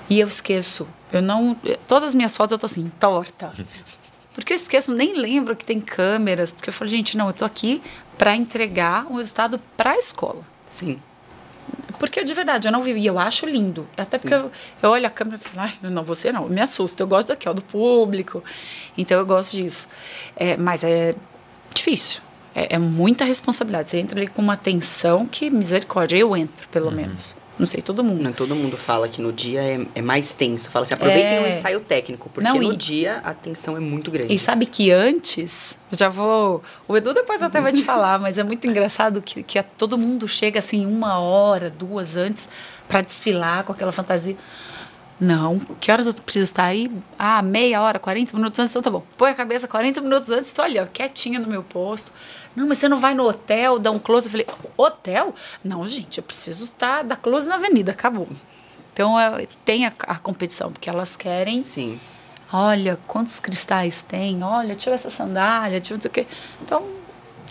E 0.10 0.19
eu 0.19 0.28
esqueço. 0.28 0.88
Eu 1.12 1.21
não. 1.21 1.56
Todas 1.88 2.10
as 2.10 2.15
minhas 2.15 2.36
fotos 2.36 2.51
eu 2.51 2.58
tô 2.58 2.65
assim, 2.65 2.91
torta. 2.99 3.51
Porque 4.34 4.51
eu 4.51 4.56
esqueço, 4.56 4.93
nem 4.93 5.15
lembro 5.15 5.56
que 5.56 5.63
tem 5.63 5.80
câmeras. 5.80 6.51
Porque 6.51 6.69
eu 6.69 6.73
falo, 6.73 6.89
gente, 6.89 7.15
não, 7.15 7.28
eu 7.28 7.34
tô 7.34 7.45
aqui 7.45 7.82
para 8.17 8.36
entregar 8.36 9.08
um 9.10 9.15
resultado 9.15 9.60
para 9.78 9.91
a 9.91 9.97
escola. 9.97 10.41
Sim. 10.69 10.99
Porque 11.99 12.23
de 12.23 12.34
verdade, 12.34 12.67
eu 12.67 12.71
não 12.71 12.82
vi. 12.82 12.91
E 12.91 13.06
eu 13.06 13.17
acho 13.17 13.45
lindo. 13.45 13.88
Até 13.97 14.17
porque 14.17 14.34
eu, 14.34 14.51
eu, 14.82 14.89
olho 14.89 15.08
a 15.08 15.10
câmera 15.10 15.38
e 15.38 15.39
falo, 15.39 15.60
ai, 15.62 15.73
não, 15.89 16.04
você 16.04 16.32
não. 16.32 16.47
Me 16.47 16.62
assusta. 16.62 17.04
Eu 17.04 17.08
gosto 17.08 17.30
daqui, 17.30 17.47
ó, 17.47 17.54
do 17.54 17.62
público. 17.62 18.43
Então 18.97 19.17
eu 19.17 19.25
gosto 19.25 19.54
disso. 19.54 19.88
É, 20.36 20.58
mas 20.58 20.84
é 20.84 21.15
difícil. 21.73 22.21
É, 22.54 22.75
é, 22.75 22.78
muita 22.78 23.25
responsabilidade. 23.25 23.89
Você 23.89 23.97
entra 23.97 24.19
ali 24.19 24.28
com 24.28 24.41
uma 24.41 24.58
tensão 24.58 25.25
que, 25.25 25.49
misericórdia, 25.49 26.17
eu 26.17 26.36
entro, 26.36 26.67
pelo 26.69 26.88
uhum. 26.88 26.95
menos. 26.95 27.36
Não 27.57 27.65
sei, 27.65 27.81
todo 27.81 28.03
mundo. 28.03 28.21
Não, 28.21 28.33
todo 28.33 28.53
mundo 28.53 28.75
fala 28.75 29.07
que 29.07 29.21
no 29.21 29.31
dia 29.31 29.61
é, 29.63 29.85
é 29.95 30.01
mais 30.01 30.33
tenso. 30.33 30.69
Fala 30.69 30.83
assim, 30.83 30.93
aproveitem 30.93 31.37
é... 31.37 31.41
o 31.41 31.47
ensaio 31.47 31.79
técnico, 31.79 32.29
porque 32.29 32.47
não, 32.47 32.59
no 32.59 32.73
e... 32.73 32.75
dia 32.75 33.21
a 33.23 33.33
tensão 33.33 33.77
é 33.77 33.79
muito 33.79 34.11
grande. 34.11 34.33
E 34.33 34.37
sabe 34.37 34.65
que 34.65 34.91
antes, 34.91 35.77
eu 35.91 35.97
já 35.97 36.09
vou. 36.09 36.61
O 36.87 36.97
Edu 36.97 37.13
depois 37.13 37.41
até 37.41 37.61
vai 37.61 37.71
te 37.71 37.83
falar, 37.85 38.19
mas 38.19 38.37
é 38.37 38.43
muito 38.43 38.67
engraçado 38.67 39.21
que, 39.21 39.41
que 39.41 39.57
a, 39.57 39.63
todo 39.63 39.97
mundo 39.97 40.27
chega 40.27 40.59
assim 40.59 40.85
uma 40.85 41.19
hora, 41.19 41.69
duas 41.69 42.17
antes 42.17 42.49
para 42.87 43.01
desfilar 43.01 43.63
com 43.63 43.71
aquela 43.71 43.91
fantasia. 43.91 44.35
Não, 45.17 45.57
que 45.79 45.89
horas 45.89 46.07
eu 46.07 46.13
preciso 46.13 46.43
estar 46.43 46.65
aí? 46.65 46.91
Ah, 47.17 47.41
meia 47.41 47.81
hora, 47.81 47.97
40 47.97 48.35
minutos 48.35 48.59
antes, 48.59 48.71
então 48.71 48.81
tá 48.81 48.89
bom. 48.89 49.03
Põe 49.15 49.31
a 49.31 49.33
cabeça 49.33 49.65
40 49.65 50.01
minutos 50.01 50.29
antes, 50.29 50.47
estou 50.47 50.65
ali, 50.65 50.77
ó, 50.77 50.85
quietinha 50.85 51.39
no 51.39 51.47
meu 51.47 51.63
posto. 51.63 52.11
Não, 52.55 52.67
mas 52.67 52.77
você 52.77 52.87
não 52.87 52.99
vai 52.99 53.13
no 53.13 53.27
hotel, 53.27 53.77
dar 53.77 53.91
um 53.91 53.99
close? 53.99 54.27
Eu 54.27 54.31
falei, 54.31 54.47
hotel? 54.77 55.35
Não, 55.63 55.85
gente, 55.85 56.19
eu 56.19 56.23
preciso 56.23 56.63
estar, 56.63 57.03
dar 57.03 57.17
close 57.17 57.49
na 57.49 57.55
avenida, 57.55 57.91
acabou. 57.91 58.27
Então, 58.93 59.19
é, 59.19 59.45
tem 59.65 59.85
a, 59.85 59.91
a, 59.99 60.15
competição, 60.17 60.71
porque 60.71 60.89
elas 60.89 61.15
querem... 61.17 61.61
Sim. 61.61 61.99
Olha, 62.53 62.97
quantos 63.07 63.39
cristais 63.39 64.01
tem? 64.01 64.41
Olha, 64.41 64.75
ver 64.75 64.91
essa 64.91 65.09
sandália, 65.09 65.81
ver 65.81 65.93
não 65.93 66.01
sei 66.01 66.09
o 66.09 66.13
quê. 66.13 66.27
Então, 66.61 66.85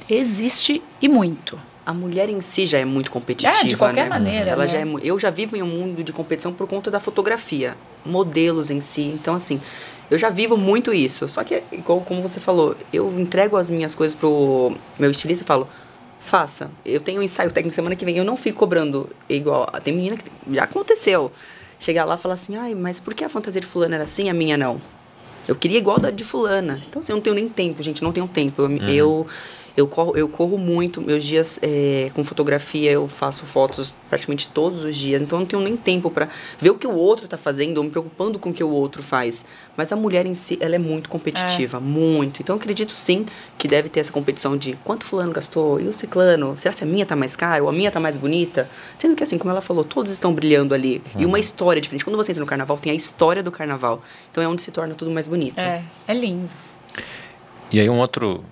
existe 0.08 0.82
e 1.02 1.08
muito. 1.08 1.60
A 1.84 1.92
mulher 1.92 2.30
em 2.30 2.40
si 2.40 2.64
já 2.66 2.78
é 2.78 2.84
muito 2.86 3.10
competitiva, 3.10 3.58
é, 3.60 3.64
de 3.64 3.76
qualquer 3.76 4.04
né? 4.04 4.08
maneira. 4.08 4.50
Ela 4.50 4.64
né? 4.64 4.68
já 4.68 4.78
é, 4.78 4.86
eu 5.02 5.18
já 5.18 5.28
vivo 5.28 5.54
em 5.56 5.62
um 5.62 5.66
mundo 5.66 6.02
de 6.02 6.12
competição 6.12 6.52
por 6.52 6.66
conta 6.66 6.90
da 6.90 6.98
fotografia, 6.98 7.76
modelos 8.06 8.70
em 8.70 8.80
si. 8.80 9.02
Então, 9.02 9.34
assim, 9.34 9.60
eu 10.10 10.18
já 10.18 10.28
vivo 10.30 10.56
muito 10.56 10.92
isso. 10.92 11.28
Só 11.28 11.42
que, 11.44 11.62
como 11.84 12.22
você 12.22 12.40
falou, 12.40 12.76
eu 12.92 13.12
entrego 13.18 13.56
as 13.56 13.68
minhas 13.68 13.94
coisas 13.94 14.14
pro 14.14 14.76
meu 14.98 15.10
estilista 15.10 15.44
e 15.44 15.46
falo, 15.46 15.68
faça. 16.20 16.70
Eu 16.84 17.00
tenho 17.00 17.20
um 17.20 17.22
ensaio 17.22 17.50
técnico 17.50 17.74
semana 17.74 17.96
que 17.96 18.04
vem, 18.04 18.16
eu 18.16 18.24
não 18.24 18.36
fico 18.36 18.58
cobrando 18.58 19.08
igual. 19.28 19.66
Tem 19.82 19.94
menina 19.94 20.16
que 20.16 20.30
já 20.54 20.64
aconteceu. 20.64 21.30
Chegar 21.78 22.04
lá 22.04 22.14
e 22.14 22.18
falar 22.18 22.34
assim, 22.34 22.56
ai, 22.56 22.74
mas 22.74 23.00
por 23.00 23.14
que 23.14 23.24
a 23.24 23.28
fantasia 23.28 23.60
de 23.60 23.66
fulana 23.66 23.96
era 23.96 24.04
assim, 24.04 24.30
a 24.30 24.34
minha 24.34 24.56
não? 24.56 24.80
Eu 25.46 25.54
queria 25.54 25.78
igual 25.78 25.98
da 25.98 26.10
de 26.10 26.24
fulana. 26.24 26.80
Então, 26.88 27.00
assim, 27.00 27.12
eu 27.12 27.16
não 27.16 27.22
tenho 27.22 27.36
nem 27.36 27.48
tempo, 27.48 27.82
gente, 27.82 28.02
não 28.02 28.12
tenho 28.12 28.26
tempo. 28.26 28.62
Eu, 28.62 28.68
uhum. 28.68 28.88
eu 28.88 29.26
eu 29.76 29.88
corro, 29.88 30.16
eu 30.16 30.28
corro 30.28 30.56
muito, 30.56 31.02
meus 31.02 31.24
dias 31.24 31.58
é, 31.60 32.10
com 32.14 32.22
fotografia 32.22 32.92
eu 32.92 33.08
faço 33.08 33.44
fotos 33.44 33.92
praticamente 34.08 34.46
todos 34.46 34.84
os 34.84 34.96
dias, 34.96 35.20
então 35.20 35.38
eu 35.38 35.40
não 35.40 35.46
tenho 35.46 35.62
nem 35.62 35.76
tempo 35.76 36.10
para 36.10 36.28
ver 36.60 36.70
o 36.70 36.76
que 36.76 36.86
o 36.86 36.94
outro 36.94 37.24
está 37.24 37.36
fazendo, 37.36 37.78
ou 37.78 37.84
me 37.84 37.90
preocupando 37.90 38.38
com 38.38 38.50
o 38.50 38.54
que 38.54 38.62
o 38.62 38.70
outro 38.70 39.02
faz. 39.02 39.44
Mas 39.76 39.90
a 39.90 39.96
mulher 39.96 40.26
em 40.26 40.36
si, 40.36 40.56
ela 40.60 40.76
é 40.76 40.78
muito 40.78 41.08
competitiva, 41.08 41.78
é. 41.78 41.80
muito. 41.80 42.40
Então 42.40 42.54
eu 42.54 42.60
acredito 42.60 42.96
sim 42.96 43.26
que 43.58 43.66
deve 43.66 43.88
ter 43.88 43.98
essa 43.98 44.12
competição 44.12 44.56
de 44.56 44.74
quanto 44.84 45.04
fulano 45.04 45.32
gastou 45.32 45.80
e 45.80 45.88
o 45.88 45.92
ciclano, 45.92 46.56
será 46.56 46.72
que 46.72 46.84
a 46.84 46.86
minha 46.86 47.04
tá 47.04 47.16
mais 47.16 47.34
cara 47.34 47.62
ou 47.62 47.68
a 47.68 47.72
minha 47.72 47.90
tá 47.90 47.98
mais 47.98 48.16
bonita? 48.16 48.70
Sendo 48.96 49.16
que 49.16 49.24
assim, 49.24 49.36
como 49.36 49.50
ela 49.50 49.60
falou, 49.60 49.82
todos 49.82 50.12
estão 50.12 50.32
brilhando 50.32 50.72
ali. 50.72 51.02
Uhum. 51.16 51.22
E 51.22 51.26
uma 51.26 51.40
história 51.40 51.82
diferente. 51.82 52.04
Quando 52.04 52.16
você 52.16 52.30
entra 52.30 52.40
no 52.40 52.46
carnaval, 52.46 52.78
tem 52.78 52.92
a 52.92 52.94
história 52.94 53.42
do 53.42 53.50
carnaval. 53.50 54.00
Então 54.30 54.42
é 54.42 54.46
onde 54.46 54.62
se 54.62 54.70
torna 54.70 54.94
tudo 54.94 55.10
mais 55.10 55.26
bonito. 55.26 55.58
É, 55.58 55.82
é 56.06 56.14
lindo. 56.14 56.54
E 57.72 57.80
aí 57.80 57.90
um 57.90 57.98
outro 57.98 58.44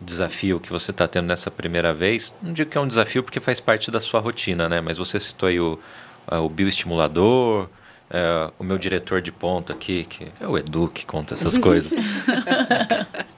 desafio 0.00 0.60
que 0.60 0.70
você 0.70 0.90
está 0.90 1.06
tendo 1.06 1.26
nessa 1.26 1.50
primeira 1.50 1.92
vez, 1.92 2.32
não 2.42 2.52
digo 2.52 2.70
que 2.70 2.78
é 2.78 2.80
um 2.80 2.86
desafio 2.86 3.22
porque 3.22 3.40
faz 3.40 3.60
parte 3.60 3.90
da 3.90 4.00
sua 4.00 4.20
rotina, 4.20 4.68
né? 4.68 4.80
Mas 4.80 4.98
você 4.98 5.18
citou 5.20 5.48
aí 5.48 5.60
o, 5.60 5.78
o 6.26 6.48
bioestimulador, 6.48 7.68
é, 8.10 8.50
o 8.58 8.64
meu 8.64 8.76
diretor 8.76 9.22
de 9.22 9.30
ponta 9.30 9.72
aqui, 9.72 10.04
que 10.04 10.26
é 10.40 10.48
o 10.48 10.58
Edu 10.58 10.88
que 10.88 11.06
conta 11.06 11.34
essas 11.34 11.56
coisas. 11.58 11.92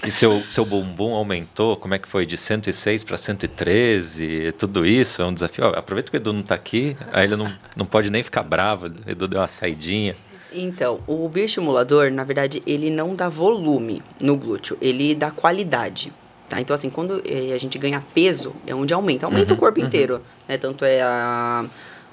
e 0.05 0.11
seu, 0.11 0.43
seu 0.49 0.65
bumbum 0.65 1.13
aumentou, 1.13 1.77
como 1.77 1.95
é 1.95 1.99
que 1.99 2.09
foi? 2.09 2.25
De 2.25 2.37
106 2.37 3.05
para 3.05 3.19
113, 3.19 4.53
tudo 4.53 4.87
isso 4.87 5.21
é 5.21 5.27
um 5.27 5.35
desafio. 5.35 5.67
Ó, 5.67 5.69
aproveita 5.79 6.11
que 6.11 6.17
o 6.17 6.19
Edu 6.19 6.33
não 6.33 6.41
está 6.41 6.55
aqui, 6.55 6.97
aí 7.13 7.25
ele 7.25 7.37
não, 7.37 7.53
não 7.77 7.85
pode 7.85 8.11
nem 8.11 8.23
ficar 8.23 8.43
bravo, 8.43 8.87
o 8.87 9.11
Edu 9.11 9.29
deu 9.29 9.41
uma 9.41 9.49
saidinha. 9.49 10.17
Então, 10.55 11.01
o 11.07 11.29
bioestimulador, 11.29 12.11
na 12.11 12.25
verdade, 12.25 12.63
ele 12.67 12.91
não 12.91 13.15
dá 13.15 13.29
volume 13.29 14.03
no 14.21 14.37
glúteo, 14.37 14.77
ele 14.81 15.15
dá 15.15 15.31
qualidade. 15.31 16.13
Tá? 16.53 16.61
Então, 16.61 16.75
assim, 16.75 16.91
quando 16.91 17.23
eh, 17.27 17.55
a 17.55 17.59
gente 17.59 17.79
ganha 17.79 18.05
peso, 18.13 18.55
é 18.67 18.75
onde 18.75 18.93
aumenta. 18.93 19.25
Aumenta 19.25 19.53
uhum, 19.53 19.57
o 19.57 19.59
corpo 19.59 19.81
uhum. 19.81 19.87
inteiro. 19.87 20.21
Né? 20.47 20.59
Tanto 20.59 20.85
é 20.85 21.01
a, 21.01 21.65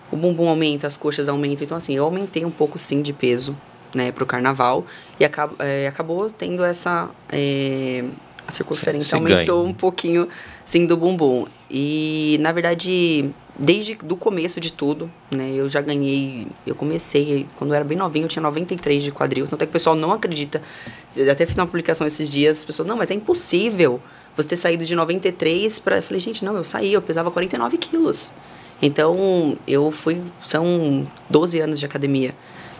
o 0.09 0.15
bumbum 0.15 0.47
aumenta, 0.47 0.87
as 0.87 0.95
coxas 0.95 1.27
aumentam. 1.27 1.65
Então, 1.65 1.77
assim, 1.77 1.93
eu 1.93 2.05
aumentei 2.05 2.45
um 2.45 2.49
pouco, 2.49 2.79
sim, 2.79 3.01
de 3.01 3.11
peso 3.11 3.53
né, 3.93 4.13
pro 4.13 4.25
carnaval. 4.25 4.85
E 5.19 5.25
é, 5.25 5.87
acabou 5.87 6.29
tendo 6.29 6.63
essa... 6.63 7.09
É, 7.33 8.05
a 8.47 8.51
circunferência 8.53 9.17
aumentou 9.17 9.59
ganho. 9.59 9.69
um 9.69 9.73
pouquinho, 9.73 10.29
sim, 10.63 10.85
do 10.85 10.95
bumbum. 10.95 11.45
E, 11.69 12.37
na 12.39 12.53
verdade, 12.53 13.29
desde 13.57 13.95
do 13.95 14.15
começo 14.15 14.61
de 14.61 14.71
tudo, 14.71 15.11
né? 15.29 15.51
Eu 15.53 15.67
já 15.67 15.81
ganhei, 15.81 16.47
eu 16.65 16.73
comecei 16.73 17.45
quando 17.57 17.71
eu 17.71 17.75
era 17.75 17.83
bem 17.83 17.97
novinho, 17.97 18.23
eu 18.23 18.29
tinha 18.29 18.41
93 18.41 19.03
de 19.03 19.11
quadril. 19.11 19.45
Tanto 19.47 19.61
é 19.61 19.65
que 19.65 19.69
o 19.69 19.73
pessoal 19.73 19.95
não 19.95 20.13
acredita. 20.13 20.63
Eu 21.15 21.31
até 21.31 21.45
fiz 21.45 21.55
uma 21.55 21.67
publicação 21.67 22.07
esses 22.07 22.31
dias, 22.31 22.59
as 22.59 22.65
pessoas, 22.65 22.87
não, 22.87 22.97
mas 22.97 23.11
é 23.11 23.13
impossível 23.13 24.01
você 24.41 24.49
ter 24.49 24.57
saído 24.57 24.85
de 24.85 24.95
93 24.95 25.79
para, 25.79 25.97
eu 25.97 26.03
falei, 26.03 26.19
gente, 26.19 26.43
não, 26.43 26.55
eu 26.55 26.63
saí, 26.63 26.93
eu 26.93 27.01
pesava 27.01 27.29
49 27.29 27.77
quilos. 27.77 28.31
Então, 28.81 29.57
eu 29.67 29.91
fui, 29.91 30.21
são 30.37 31.05
12 31.29 31.59
anos 31.59 31.79
de 31.79 31.85
academia. 31.85 32.33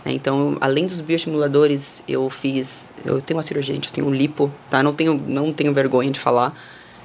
Né? 0.04 0.12
Então, 0.12 0.56
além 0.60 0.86
dos 0.86 1.00
bioestimuladores, 1.00 2.02
eu 2.08 2.28
fiz, 2.30 2.90
eu 3.04 3.20
tenho 3.20 3.36
uma 3.36 3.42
cirurgia, 3.42 3.74
gente, 3.74 3.88
eu 3.88 3.94
tenho 3.94 4.10
lipo, 4.10 4.50
tá? 4.70 4.82
Não 4.82 4.94
tenho, 4.94 5.22
não 5.26 5.52
tenho 5.52 5.72
vergonha 5.72 6.10
de 6.10 6.18
falar. 6.18 6.58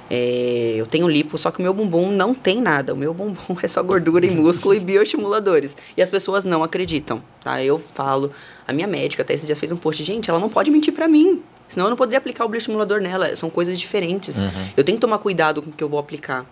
É, 0.08 0.74
eu 0.76 0.86
tenho 0.86 1.08
lipo, 1.08 1.36
só 1.36 1.50
que 1.50 1.58
o 1.58 1.62
meu 1.62 1.74
bumbum 1.74 2.10
não 2.10 2.32
tem 2.32 2.62
nada. 2.62 2.94
O 2.94 2.96
meu 2.96 3.12
bumbum 3.12 3.56
é 3.62 3.68
só 3.68 3.82
gordura 3.82 4.24
e 4.24 4.30
músculo 4.30 4.74
e 4.74 4.80
bioestimuladores. 4.80 5.76
E 5.96 6.02
as 6.02 6.08
pessoas 6.08 6.44
não 6.44 6.62
acreditam, 6.62 7.22
tá? 7.42 7.62
Eu 7.62 7.78
falo, 7.78 8.30
a 8.66 8.72
minha 8.72 8.86
médica 8.86 9.22
até 9.22 9.34
esses 9.34 9.46
dias 9.46 9.58
fez 9.58 9.72
um 9.72 9.76
post, 9.76 10.02
gente, 10.02 10.30
ela 10.30 10.38
não 10.38 10.48
pode 10.48 10.70
mentir 10.70 10.94
para 10.94 11.06
mim. 11.08 11.42
Senão 11.68 11.86
eu 11.86 11.90
não 11.90 11.96
poderia 11.96 12.18
aplicar 12.18 12.44
o 12.44 12.48
bioestimulador 12.48 13.00
nela. 13.00 13.34
São 13.36 13.50
coisas 13.50 13.78
diferentes. 13.78 14.38
Uhum. 14.38 14.50
Eu 14.76 14.84
tenho 14.84 14.96
que 14.96 15.00
tomar 15.00 15.18
cuidado 15.18 15.62
com 15.62 15.70
o 15.70 15.72
que 15.72 15.82
eu 15.82 15.88
vou 15.88 15.98
aplicar. 15.98 16.46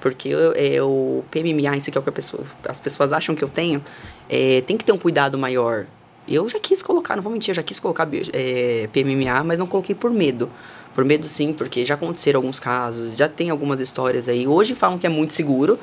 Porque 0.00 0.28
eu, 0.28 0.52
é, 0.56 0.82
o 0.82 1.22
PMMA, 1.30 1.76
isso 1.76 1.90
que 1.90 1.98
é 1.98 2.00
o 2.00 2.04
que 2.04 2.10
pessoa, 2.10 2.42
as 2.66 2.80
pessoas 2.80 3.12
acham 3.12 3.34
que 3.34 3.44
eu 3.44 3.48
tenho, 3.48 3.82
é, 4.28 4.62
tem 4.62 4.76
que 4.76 4.84
ter 4.84 4.92
um 4.92 4.98
cuidado 4.98 5.36
maior. 5.36 5.86
Eu 6.26 6.48
já 6.48 6.58
quis 6.58 6.80
colocar, 6.80 7.16
não 7.16 7.22
vou 7.22 7.32
mentir, 7.32 7.50
eu 7.50 7.54
já 7.54 7.62
quis 7.62 7.78
colocar 7.78 8.08
é, 8.32 8.88
PMMA, 8.92 9.44
mas 9.44 9.58
não 9.58 9.66
coloquei 9.66 9.94
por 9.94 10.10
medo. 10.10 10.50
Por 10.94 11.04
medo 11.04 11.26
sim, 11.26 11.52
porque 11.52 11.84
já 11.84 11.94
aconteceram 11.94 12.38
alguns 12.38 12.58
casos, 12.58 13.16
já 13.16 13.28
tem 13.28 13.50
algumas 13.50 13.80
histórias 13.80 14.28
aí. 14.28 14.46
Hoje 14.46 14.74
falam 14.74 14.98
que 14.98 15.06
é 15.06 15.10
muito 15.10 15.34
seguro, 15.34 15.78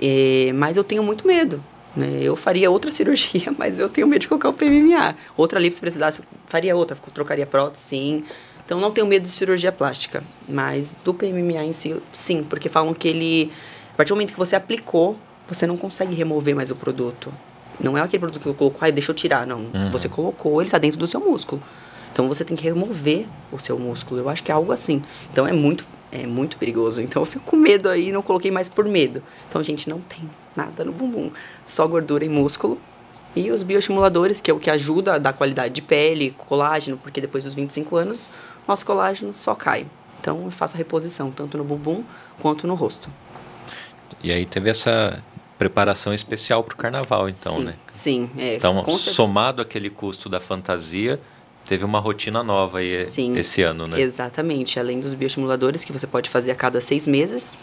é, 0.00 0.52
mas 0.54 0.76
eu 0.76 0.84
tenho 0.84 1.02
muito 1.02 1.26
medo. 1.26 1.62
Né? 1.96 2.18
Eu 2.20 2.36
faria 2.36 2.70
outra 2.70 2.90
cirurgia, 2.92 3.52
mas 3.56 3.78
eu 3.78 3.88
tenho 3.88 4.06
medo 4.06 4.20
de 4.20 4.28
colocar 4.28 4.48
o 4.48 4.52
PMMA. 4.52 5.16
Outra 5.36 5.58
ali, 5.58 5.72
se 5.72 5.80
precisasse, 5.80 6.22
faria 6.46 6.76
outra, 6.76 6.96
trocaria 7.14 7.46
prótese, 7.46 7.84
sim. 7.84 8.24
Então 8.64 8.80
não 8.80 8.90
tenho 8.90 9.06
medo 9.06 9.22
de 9.22 9.30
cirurgia 9.30 9.70
plástica, 9.70 10.22
mas 10.48 10.94
do 11.04 11.14
PMMA 11.14 11.62
em 11.62 11.72
si, 11.72 11.96
sim, 12.12 12.42
porque 12.42 12.68
falam 12.68 12.92
que 12.92 13.06
ele, 13.06 13.52
a 13.92 13.96
partir 13.96 14.08
do 14.08 14.16
momento 14.16 14.32
que 14.32 14.38
você 14.38 14.56
aplicou, 14.56 15.16
você 15.48 15.66
não 15.66 15.76
consegue 15.76 16.14
remover 16.14 16.54
mais 16.54 16.70
o 16.72 16.76
produto. 16.76 17.32
Não 17.78 17.96
é 17.96 18.00
aquele 18.00 18.18
produto 18.20 18.42
que 18.42 18.48
eu 18.48 18.54
colocou, 18.54 18.80
ai, 18.82 18.90
deixa 18.90 19.12
eu 19.12 19.14
tirar, 19.14 19.46
não. 19.46 19.58
Uhum. 19.58 19.90
Você 19.92 20.08
colocou, 20.08 20.60
ele 20.60 20.66
está 20.66 20.78
dentro 20.78 20.98
do 20.98 21.06
seu 21.06 21.20
músculo. 21.20 21.62
Então 22.12 22.26
você 22.26 22.44
tem 22.44 22.56
que 22.56 22.64
remover 22.64 23.26
o 23.52 23.58
seu 23.58 23.78
músculo. 23.78 24.20
Eu 24.20 24.28
acho 24.28 24.42
que 24.42 24.50
é 24.50 24.54
algo 24.54 24.72
assim. 24.72 25.02
Então 25.30 25.46
é 25.46 25.52
muito 25.52 25.84
é 26.12 26.26
muito 26.26 26.56
perigoso. 26.56 27.00
Então 27.00 27.22
eu 27.22 27.26
fico 27.26 27.44
com 27.44 27.56
medo 27.56 27.88
aí, 27.88 28.12
não 28.12 28.22
coloquei 28.22 28.50
mais 28.50 28.68
por 28.68 28.84
medo. 28.84 29.22
Então, 29.48 29.62
gente, 29.62 29.88
não 29.88 30.00
tem 30.00 30.28
nada 30.54 30.84
no 30.84 30.92
bumbum, 30.92 31.30
só 31.64 31.86
gordura 31.86 32.24
e 32.24 32.28
músculo. 32.28 32.78
E 33.34 33.50
os 33.50 33.62
bioestimuladores, 33.62 34.40
que 34.40 34.50
é 34.50 34.54
o 34.54 34.58
que 34.58 34.70
ajuda 34.70 35.14
a 35.14 35.18
dar 35.18 35.34
qualidade 35.34 35.74
de 35.74 35.82
pele, 35.82 36.30
colágeno, 36.30 36.96
porque 36.96 37.20
depois 37.20 37.44
dos 37.44 37.52
25 37.52 37.94
anos, 37.96 38.30
nosso 38.66 38.86
colágeno 38.86 39.34
só 39.34 39.54
cai. 39.54 39.86
Então, 40.18 40.44
eu 40.44 40.50
faço 40.50 40.74
a 40.74 40.78
reposição 40.78 41.30
tanto 41.30 41.58
no 41.58 41.64
bumbum 41.64 42.02
quanto 42.40 42.66
no 42.66 42.74
rosto. 42.74 43.10
E 44.24 44.32
aí 44.32 44.46
teve 44.46 44.70
essa 44.70 45.22
preparação 45.58 46.14
especial 46.14 46.64
para 46.64 46.74
o 46.74 46.76
carnaval, 46.76 47.28
então, 47.28 47.56
sim, 47.56 47.64
né? 47.64 47.74
Sim, 47.92 48.30
é. 48.38 48.56
Então, 48.56 48.82
somado 48.98 49.60
aquele 49.60 49.90
custo 49.90 50.30
da 50.30 50.40
fantasia, 50.40 51.20
teve 51.66 51.84
uma 51.84 51.98
rotina 51.98 52.42
nova 52.42 52.78
aí 52.78 53.04
sim, 53.04 53.36
esse 53.36 53.62
ano, 53.62 53.86
né? 53.86 54.00
Exatamente. 54.00 54.78
Além 54.78 55.00
dos 55.00 55.14
bioestimuladores 55.14 55.84
que 55.84 55.92
você 55.92 56.06
pode 56.06 56.30
fazer 56.30 56.50
a 56.50 56.54
cada 56.54 56.80
seis 56.80 57.06
meses, 57.06 57.58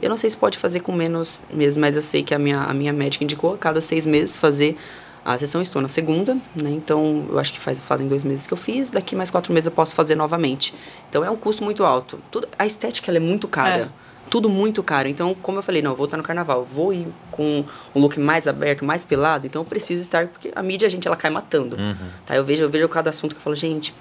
eu 0.00 0.08
não 0.08 0.16
sei 0.16 0.30
se 0.30 0.36
pode 0.36 0.56
fazer 0.56 0.80
com 0.80 0.92
menos 0.92 1.42
meses, 1.52 1.76
mas 1.76 1.96
eu 1.96 2.02
sei 2.02 2.22
que 2.22 2.34
a 2.34 2.38
minha, 2.38 2.60
a 2.60 2.72
minha 2.72 2.92
médica 2.92 3.24
indicou 3.24 3.54
a 3.54 3.58
cada 3.58 3.80
seis 3.80 4.06
meses 4.06 4.36
fazer 4.36 4.76
a 5.24 5.36
sessão 5.36 5.60
estou 5.60 5.82
na 5.82 5.88
segunda, 5.88 6.34
né? 6.54 6.70
Então, 6.70 7.26
eu 7.28 7.38
acho 7.38 7.52
que 7.52 7.60
faz, 7.60 7.78
fazem 7.80 8.08
dois 8.08 8.24
meses 8.24 8.46
que 8.46 8.52
eu 8.52 8.56
fiz. 8.56 8.90
Daqui 8.90 9.14
mais 9.14 9.28
quatro 9.28 9.52
meses 9.52 9.66
eu 9.66 9.72
posso 9.72 9.94
fazer 9.94 10.14
novamente. 10.14 10.74
Então, 11.10 11.22
é 11.22 11.30
um 11.30 11.36
custo 11.36 11.62
muito 11.62 11.84
alto. 11.84 12.18
Tudo, 12.30 12.48
a 12.58 12.64
estética, 12.64 13.10
ela 13.10 13.18
é 13.18 13.20
muito 13.20 13.46
cara. 13.46 13.90
É. 14.04 14.07
Tudo 14.30 14.48
muito 14.48 14.82
caro. 14.82 15.08
Então, 15.08 15.34
como 15.34 15.58
eu 15.58 15.62
falei, 15.62 15.82
não, 15.82 15.92
eu 15.92 15.96
vou 15.96 16.04
estar 16.04 16.16
no 16.16 16.22
carnaval. 16.22 16.64
Vou 16.64 16.92
ir 16.92 17.06
com 17.30 17.64
um 17.94 18.00
look 18.00 18.18
mais 18.18 18.46
aberto, 18.46 18.84
mais 18.84 19.04
pelado. 19.04 19.46
Então, 19.46 19.62
eu 19.62 19.66
preciso 19.66 20.02
estar... 20.02 20.26
Porque 20.28 20.50
a 20.54 20.62
mídia, 20.62 20.86
a 20.86 20.90
gente, 20.90 21.06
ela 21.06 21.16
cai 21.16 21.30
matando. 21.30 21.76
Uhum. 21.76 21.94
Tá? 22.26 22.36
Eu 22.36 22.44
vejo, 22.44 22.62
eu 22.62 22.70
vejo 22.70 22.88
cada 22.88 23.10
assunto 23.10 23.34
que 23.34 23.38
eu 23.38 23.42
falo, 23.42 23.56
gente... 23.56 23.94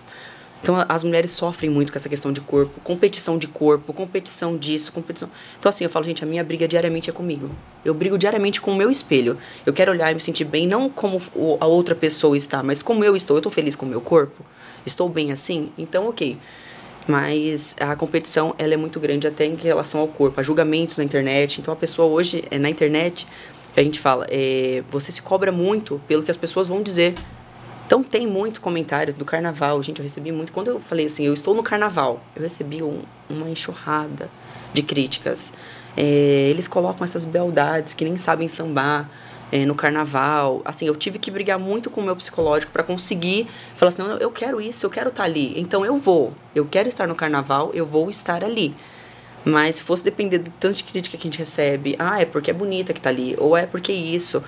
Então, 0.61 0.83
as 0.89 1.03
mulheres 1.03 1.31
sofrem 1.31 1.69
muito 1.69 1.91
com 1.91 1.99
essa 1.99 2.09
questão 2.09 2.31
de 2.31 2.41
corpo, 2.41 2.81
competição 2.81 3.37
de 3.37 3.47
corpo, 3.47 3.93
competição 3.93 4.57
disso, 4.57 4.91
competição. 4.91 5.29
Então, 5.59 5.69
assim, 5.69 5.83
eu 5.83 5.89
falo, 5.89 6.03
gente, 6.03 6.23
a 6.23 6.27
minha 6.27 6.43
briga 6.43 6.67
diariamente 6.67 7.09
é 7.11 7.13
comigo. 7.13 7.51
Eu 7.85 7.93
brigo 7.93 8.17
diariamente 8.17 8.59
com 8.59 8.71
o 8.71 8.75
meu 8.75 8.89
espelho. 8.89 9.37
Eu 9.65 9.71
quero 9.71 9.91
olhar 9.91 10.11
e 10.11 10.15
me 10.15 10.19
sentir 10.19 10.45
bem, 10.45 10.67
não 10.67 10.89
como 10.89 11.21
a 11.59 11.67
outra 11.67 11.93
pessoa 11.93 12.35
está, 12.35 12.63
mas 12.63 12.81
como 12.81 13.03
eu 13.03 13.15
estou. 13.15 13.37
Eu 13.37 13.39
estou 13.39 13.51
feliz 13.51 13.75
com 13.75 13.85
o 13.85 13.89
meu 13.89 14.01
corpo? 14.01 14.43
Estou 14.83 15.07
bem 15.07 15.31
assim? 15.31 15.71
Então, 15.77 16.09
ok. 16.09 16.37
Mas 17.07 17.75
a 17.79 17.95
competição, 17.95 18.53
ela 18.57 18.73
é 18.73 18.77
muito 18.77 18.99
grande 18.99 19.27
até 19.27 19.45
em 19.45 19.55
relação 19.55 20.01
ao 20.01 20.07
corpo. 20.07 20.39
Há 20.39 20.43
julgamentos 20.43 20.97
na 20.97 21.03
internet. 21.03 21.61
Então, 21.61 21.73
a 21.73 21.77
pessoa 21.77 22.07
hoje, 22.07 22.43
é 22.51 22.57
na 22.57 22.69
internet, 22.69 23.25
a 23.75 23.83
gente 23.83 23.99
fala, 23.99 24.25
é, 24.29 24.83
você 24.89 25.11
se 25.11 25.21
cobra 25.21 25.51
muito 25.51 26.01
pelo 26.07 26.23
que 26.23 26.31
as 26.31 26.37
pessoas 26.37 26.67
vão 26.67 26.81
dizer. 26.81 27.13
Então 27.85 28.03
tem 28.03 28.27
muito 28.27 28.59
comentário 28.59 29.13
do 29.13 29.23
carnaval, 29.23 29.81
gente, 29.81 29.99
eu 29.99 30.03
recebi 30.03 30.29
muito. 30.29 30.51
Quando 30.51 30.67
eu 30.67 30.79
falei 30.79 31.05
assim, 31.05 31.25
eu 31.25 31.33
estou 31.33 31.55
no 31.55 31.63
carnaval, 31.63 32.21
eu 32.35 32.41
recebi 32.41 32.83
um, 32.83 33.01
uma 33.29 33.49
enxurrada 33.49 34.29
de 34.73 34.81
críticas. 34.81 35.53
É, 35.95 36.49
eles 36.49 36.67
colocam 36.67 37.05
essas 37.05 37.23
beldades 37.23 37.93
que 37.93 38.03
nem 38.03 38.17
sabem 38.17 38.49
sambar 38.49 39.09
é, 39.51 39.65
no 39.65 39.75
carnaval. 39.75 40.61
Assim, 40.65 40.87
eu 40.87 40.95
tive 40.95 41.19
que 41.19 41.31
brigar 41.31 41.59
muito 41.59 41.89
com 41.89 42.01
o 42.01 42.03
meu 42.03 42.15
psicológico 42.15 42.71
para 42.71 42.83
conseguir 42.83 43.47
falar 43.75 43.89
assim, 43.89 44.01
não, 44.01 44.17
eu 44.17 44.31
quero 44.31 44.59
isso, 44.61 44.85
eu 44.85 44.89
quero 44.89 45.09
estar 45.09 45.23
tá 45.23 45.29
ali. 45.29 45.53
Então 45.59 45.85
eu 45.85 45.97
vou. 45.97 46.33
Eu 46.53 46.65
quero 46.65 46.89
estar 46.89 47.07
no 47.07 47.15
carnaval, 47.15 47.71
eu 47.73 47.85
vou 47.85 48.09
estar 48.09 48.43
ali. 48.43 48.75
Mas 49.45 49.77
se 49.77 49.83
fosse 49.83 50.03
depender 50.03 50.39
de 50.39 50.49
tanto 50.51 50.75
de 50.75 50.83
crítica 50.83 51.17
que 51.17 51.27
a 51.27 51.29
gente 51.29 51.39
recebe, 51.39 51.95
ah, 51.97 52.21
é 52.21 52.25
porque 52.25 52.51
é 52.51 52.53
bonita 52.53 52.93
que 52.93 52.99
tá 52.99 53.09
ali, 53.09 53.35
ou 53.37 53.55
é 53.55 53.65
porque 53.65 53.93
isso. 53.93 54.43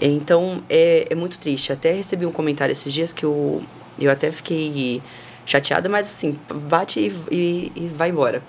Então, 0.00 0.62
é, 0.68 1.08
é 1.10 1.14
muito 1.14 1.38
triste. 1.38 1.72
Até 1.72 1.92
recebi 1.92 2.24
um 2.24 2.32
comentário 2.32 2.72
esses 2.72 2.92
dias 2.92 3.12
que 3.12 3.24
eu, 3.24 3.62
eu 3.98 4.10
até 4.10 4.30
fiquei 4.30 5.02
chateada, 5.44 5.88
mas 5.88 6.06
assim, 6.06 6.38
bate 6.68 7.00
e, 7.00 7.34
e, 7.34 7.72
e 7.74 7.88
vai 7.88 8.10
embora. 8.10 8.42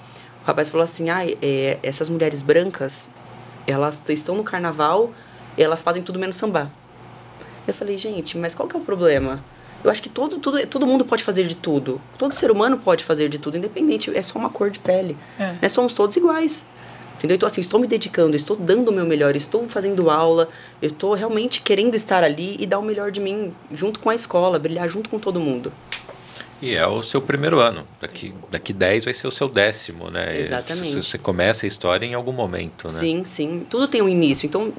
O 0.43 0.47
rapaz 0.47 0.69
falou 0.69 0.83
assim, 0.83 1.09
ah, 1.09 1.25
é, 1.41 1.79
essas 1.81 2.07
mulheres 2.07 2.43
brancas, 2.43 3.09
elas 3.65 3.99
estão 4.09 4.35
no 4.35 4.43
carnaval 4.43 5.11
elas 5.63 5.81
fazem 5.81 6.03
tudo 6.03 6.19
menos 6.19 6.35
sambar. 6.35 6.69
Eu 7.67 7.73
falei, 7.73 7.97
gente, 7.97 8.37
mas 8.37 8.53
qual 8.53 8.67
que 8.67 8.75
é 8.75 8.79
o 8.79 8.83
problema? 8.83 9.43
Eu 9.83 9.91
acho 9.91 10.01
que 10.01 10.09
todo, 10.09 10.39
todo, 10.39 10.65
todo 10.67 10.87
mundo 10.87 11.05
pode 11.05 11.23
fazer 11.23 11.43
de 11.47 11.55
tudo. 11.55 12.01
Todo 12.17 12.33
ser 12.33 12.49
humano 12.49 12.77
pode 12.77 13.03
fazer 13.03 13.29
de 13.29 13.37
tudo, 13.37 13.57
independente. 13.57 14.15
É 14.15 14.21
só 14.21 14.39
uma 14.39 14.49
cor 14.49 14.71
de 14.71 14.79
pele. 14.79 15.15
É. 15.37 15.55
Né? 15.61 15.69
Somos 15.69 15.93
todos 15.93 16.15
iguais. 16.15 16.65
Entendeu? 17.17 17.35
Então, 17.35 17.47
assim, 17.47 17.61
estou 17.61 17.79
me 17.79 17.87
dedicando, 17.87 18.35
estou 18.35 18.55
dando 18.55 18.89
o 18.89 18.91
meu 18.91 19.05
melhor, 19.05 19.35
estou 19.35 19.67
fazendo 19.69 20.09
aula, 20.09 20.49
eu 20.81 20.89
estou 20.89 21.13
realmente 21.13 21.61
querendo 21.61 21.95
estar 21.95 22.23
ali 22.23 22.57
e 22.59 22.65
dar 22.65 22.77
o 22.77 22.81
melhor 22.81 23.09
de 23.09 23.21
mim 23.21 23.53
junto 23.71 23.99
com 23.99 24.09
a 24.09 24.15
escola, 24.15 24.59
brilhar 24.59 24.87
junto 24.89 25.09
com 25.09 25.17
todo 25.17 25.39
mundo. 25.39 25.71
E 26.61 26.73
é 26.73 26.87
o 26.87 27.03
seu 27.03 27.21
primeiro 27.21 27.59
ano. 27.59 27.85
Daqui, 27.99 28.33
daqui 28.49 28.71
10 28.71 29.05
vai 29.05 29.13
ser 29.13 29.27
o 29.27 29.31
seu 29.31 29.49
décimo, 29.49 30.09
né? 30.09 30.39
Exatamente. 30.39 30.95
Você 30.95 31.17
começa 31.17 31.65
a 31.65 31.67
história 31.67 32.05
em 32.05 32.13
algum 32.13 32.31
momento, 32.31 32.87
né? 32.91 32.99
Sim, 32.99 33.23
sim. 33.25 33.65
Tudo 33.69 33.87
tem 33.87 34.01
um 34.01 34.07
início. 34.07 34.47
Então, 34.47 34.71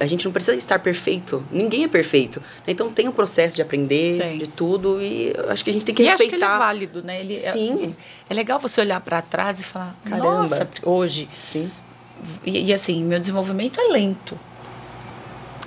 a 0.00 0.06
gente 0.06 0.24
não 0.24 0.32
precisa 0.32 0.56
estar 0.56 0.78
perfeito. 0.78 1.44
Ninguém 1.50 1.84
é 1.84 1.88
perfeito. 1.88 2.40
Então, 2.66 2.90
tem 2.90 3.08
um 3.08 3.12
processo 3.12 3.56
de 3.56 3.62
aprender, 3.62 4.20
tem. 4.20 4.38
de 4.38 4.46
tudo. 4.46 5.02
E 5.02 5.32
acho 5.48 5.64
que 5.64 5.70
a 5.70 5.72
gente 5.72 5.84
tem 5.84 5.94
que 5.94 6.02
e 6.02 6.06
respeitar. 6.06 6.36
acho 6.36 6.38
que 6.38 6.44
ele 6.44 6.54
é 6.54 6.58
válido, 6.58 7.02
né? 7.02 7.20
Ele 7.20 7.34
é 7.34 7.52
sim. 7.52 7.94
É, 8.28 8.32
é 8.32 8.34
legal 8.34 8.60
você 8.60 8.80
olhar 8.80 9.00
para 9.00 9.20
trás 9.20 9.60
e 9.60 9.64
falar, 9.64 9.96
Caramba. 10.04 10.42
nossa, 10.42 10.68
hoje... 10.82 11.28
Sim. 11.42 11.70
E, 12.44 12.66
e 12.66 12.72
assim, 12.72 13.02
meu 13.02 13.18
desenvolvimento 13.18 13.80
é 13.80 13.84
lento. 13.92 14.38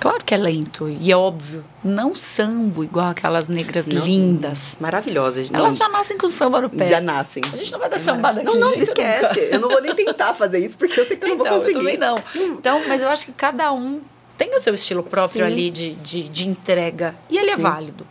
Claro 0.00 0.24
que 0.24 0.34
é 0.34 0.36
lento 0.36 0.88
e 0.88 1.10
é 1.10 1.16
óbvio. 1.16 1.64
Não 1.82 2.14
sambo 2.14 2.84
igual 2.84 3.10
aquelas 3.10 3.48
negras 3.48 3.86
não, 3.86 4.04
lindas. 4.04 4.76
Maravilhosas. 4.78 5.50
Não. 5.50 5.60
Elas 5.60 5.76
já 5.76 5.88
nascem 5.88 6.18
com 6.18 6.28
samba 6.28 6.60
no 6.60 6.70
pé. 6.70 6.88
Já 6.88 7.00
nascem. 7.00 7.42
A 7.52 7.56
gente 7.56 7.72
não 7.72 7.78
vai 7.78 7.88
dar 7.88 7.96
é 7.96 7.98
sambada 7.98 8.40
aqui. 8.40 8.46
Não, 8.46 8.58
não, 8.58 8.74
esquece. 8.74 9.40
Nunca. 9.40 9.54
Eu 9.54 9.60
não 9.60 9.68
vou 9.68 9.80
nem 9.80 9.94
tentar 9.94 10.34
fazer 10.34 10.58
isso 10.58 10.76
porque 10.76 10.98
eu 10.98 11.04
sei 11.04 11.16
que 11.16 11.24
eu 11.24 11.30
não 11.30 11.36
então, 11.36 11.52
vou 11.52 11.60
conseguir. 11.60 11.78
Eu 11.78 11.80
também 11.80 11.98
não. 11.98 12.16
Então, 12.56 12.82
mas 12.86 13.00
eu 13.00 13.08
acho 13.08 13.26
que 13.26 13.32
cada 13.32 13.72
um 13.72 14.00
tem 14.36 14.54
o 14.54 14.60
seu 14.60 14.74
estilo 14.74 15.02
próprio 15.02 15.44
Sim. 15.44 15.52
ali 15.52 15.70
de, 15.70 15.94
de, 15.94 16.28
de, 16.28 16.48
entrega. 16.48 17.14
E 17.28 17.36
ele 17.38 17.50
é 17.50 17.54
Sim. 17.54 17.60
é 17.60 17.62
válido. 17.62 18.06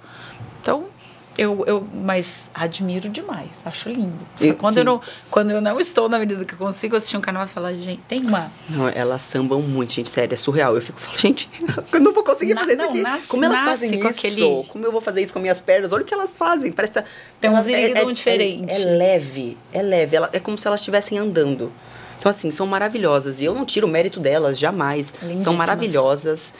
Eu, 1.38 1.65
eu 1.67 1.86
mas 1.93 2.50
admiro 2.54 3.10
demais, 3.10 3.50
acho 3.65 3.89
lindo. 3.89 4.15
quando, 4.58 4.78
eu 4.78 4.86
não, 4.86 5.02
quando 5.30 5.52
eu 5.52 5.60
não 5.60 5.78
estou 5.80 6.08
na 6.08 6.17
medida 6.17 6.45
que 6.45 6.54
eu 6.54 6.58
consigo 6.58 6.95
assistir 6.95 7.17
um 7.17 7.21
carnaval 7.21 7.48
e 7.48 7.52
falar, 7.52 7.74
gente, 7.74 8.02
tem 8.08 8.21
uma. 8.21 8.50
Não, 8.69 8.88
elas 8.88 9.21
sambam 9.21 9.62
muito, 9.62 9.91
gente, 9.91 10.10
sério, 10.10 10.34
é 10.34 10.38
surreal. 10.38 10.76
Eu 10.76 10.82
fico 10.82 11.00
falando, 11.00 11.19
gente, 11.19 11.50
eu 11.91 12.00
não 12.00 12.13
vou 12.13 12.24
conseguir 12.24 12.54
na, 12.54 12.62
fazer 12.62 12.76
não, 12.78 12.84
isso 12.86 12.91
aqui. 12.91 13.02
Nasce, 13.02 13.28
Como 13.28 13.43
elas 13.43 13.63
fazem 13.63 13.95
isso? 13.95 14.08
Aquele... 14.08 14.63
Como 14.69 14.86
eu 14.86 14.91
vou 14.91 15.02
fazer 15.02 15.21
isso 15.21 15.34
com 15.34 15.39
minhas 15.39 15.60
pernas? 15.60 15.91
Olha 15.91 16.04
o 16.04 16.06
que 16.06 16.13
elas 16.13 16.34
fazem. 16.34 16.71
Parece 16.71 16.93
que 16.93 17.02
tá, 17.02 17.06
tem 17.41 17.50
um 17.50 17.60
ziriguidum 17.60 18.08
é, 18.08 18.12
é, 18.12 18.13
diferente. 18.13 18.71
É, 18.71 18.82
é, 18.82 18.86
leve, 18.86 19.58
é 19.74 19.82
leve. 19.82 20.15
Ela, 20.15 20.30
é 20.32 20.39
como 20.39 20.58
se 20.58 20.65
elas 20.65 20.80
estivessem 20.80 21.17
andando. 21.17 21.71
Então, 22.17 22.30
assim, 22.30 22.50
são 22.50 22.65
maravilhosas. 22.65 23.41
E 23.41 23.45
eu 23.45 23.54
não 23.54 23.65
tiro 23.65 23.88
o 23.88 23.89
mérito 23.89 24.19
delas, 24.21 24.58
jamais. 24.58 25.13
Lindíssimas. 25.13 25.43
São 25.43 25.54
maravilhosas. 25.54 26.54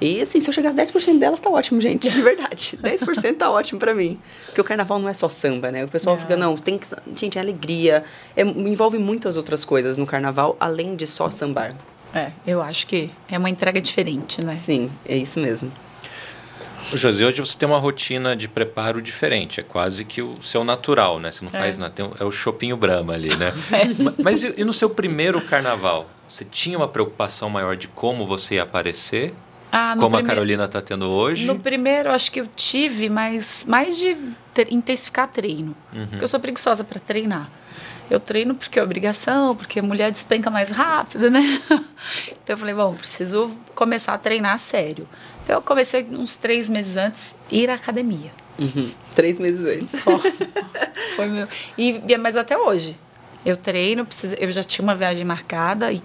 E, 0.00 0.20
assim, 0.22 0.40
se 0.40 0.48
eu 0.48 0.54
chegasse 0.54 0.76
10% 0.76 1.18
delas, 1.18 1.40
tá 1.40 1.50
ótimo, 1.50 1.80
gente. 1.80 2.08
De 2.08 2.22
verdade. 2.22 2.78
10% 2.82 3.36
tá 3.36 3.50
ótimo 3.50 3.78
pra 3.78 3.94
mim. 3.94 4.18
Porque 4.46 4.60
o 4.60 4.64
carnaval 4.64 4.98
não 4.98 5.08
é 5.08 5.14
só 5.14 5.28
samba, 5.28 5.70
né? 5.70 5.84
O 5.84 5.88
pessoal 5.88 6.16
Não. 6.16 6.22
fica, 6.22 6.36
não, 6.36 6.56
tem 6.56 6.78
que... 6.78 6.86
Gente, 7.14 7.36
é 7.36 7.40
alegria. 7.40 8.02
É, 8.36 8.42
envolve 8.42 8.96
muitas 8.98 9.36
outras 9.36 9.64
coisas 9.64 9.98
no 9.98 10.06
carnaval, 10.06 10.56
além 10.58 10.96
de 10.96 11.06
só 11.06 11.28
sambar. 11.30 11.74
É, 12.14 12.32
eu 12.46 12.62
acho 12.62 12.86
que 12.86 13.10
é 13.30 13.36
uma 13.38 13.50
entrega 13.50 13.80
diferente, 13.80 14.42
né? 14.44 14.54
Sim, 14.54 14.90
é 15.06 15.16
isso 15.16 15.38
mesmo. 15.38 15.70
Ô, 16.92 16.96
Josi, 16.96 17.22
hoje 17.24 17.40
você 17.40 17.56
tem 17.58 17.68
uma 17.68 17.78
rotina 17.78 18.34
de 18.34 18.48
preparo 18.48 19.00
diferente. 19.02 19.60
É 19.60 19.62
quase 19.62 20.04
que 20.04 20.22
o 20.22 20.34
seu 20.40 20.64
natural, 20.64 21.20
né? 21.20 21.30
Você 21.30 21.44
não 21.44 21.52
faz 21.52 21.76
nada. 21.78 21.92
tem 21.92 22.04
o- 22.06 22.12
é 22.18 22.24
o 22.24 22.30
Chopinho 22.32 22.76
Brahma 22.76 23.12
ali, 23.14 23.36
né? 23.36 23.52
Ma- 24.02 24.14
Mas 24.18 24.42
e, 24.42 24.54
e 24.56 24.64
no 24.64 24.72
seu 24.72 24.88
primeiro 24.90 25.40
carnaval? 25.42 26.08
Você 26.26 26.44
tinha 26.44 26.78
uma 26.78 26.88
preocupação 26.88 27.50
maior 27.50 27.76
de 27.76 27.86
como 27.86 28.26
você 28.26 28.54
ia 28.54 28.62
aparecer? 28.62 29.32
Ah, 29.72 29.94
no 29.94 30.02
como 30.02 30.16
a 30.16 30.22
Carolina 30.22 30.64
está 30.64 30.80
tendo 30.80 31.08
hoje? 31.08 31.46
No 31.46 31.58
primeiro, 31.58 32.10
acho 32.10 32.30
que 32.32 32.40
eu 32.40 32.46
tive, 32.46 33.08
mas 33.08 33.64
mais 33.68 33.96
de 33.96 34.16
ter- 34.52 34.72
intensificar 34.72 35.28
treino. 35.28 35.76
Uhum. 35.92 36.06
Porque 36.08 36.24
eu 36.24 36.28
sou 36.28 36.40
preguiçosa 36.40 36.82
para 36.84 36.98
treinar. 36.98 37.48
Eu 38.10 38.18
treino 38.18 38.54
porque 38.56 38.78
é 38.78 38.82
obrigação, 38.82 39.54
porque 39.54 39.78
a 39.78 39.82
mulher 39.82 40.10
despenca 40.10 40.50
mais 40.50 40.70
rápido, 40.70 41.30
né? 41.30 41.60
Então 42.42 42.54
eu 42.54 42.58
falei, 42.58 42.74
bom, 42.74 42.94
preciso 42.94 43.56
começar 43.74 44.14
a 44.14 44.18
treinar 44.18 44.54
a 44.54 44.58
sério. 44.58 45.08
Então 45.44 45.56
eu 45.56 45.62
comecei 45.62 46.04
uns 46.10 46.34
três 46.34 46.68
meses 46.68 46.96
antes 46.96 47.34
ir 47.50 47.70
à 47.70 47.74
academia. 47.74 48.32
Uhum. 48.58 48.90
Três 49.14 49.38
meses 49.38 49.64
antes. 49.64 50.02
Só. 50.02 50.18
Foi 51.16 51.26
meu. 51.28 51.46
E, 51.78 52.02
mas 52.18 52.36
até 52.36 52.58
hoje. 52.58 52.98
Eu 53.44 53.56
treino, 53.56 54.04
preciso, 54.04 54.34
eu 54.34 54.50
já 54.52 54.62
tinha 54.62 54.82
uma 54.82 54.94
viagem 54.94 55.24
marcada 55.24 55.90
e 55.90 56.02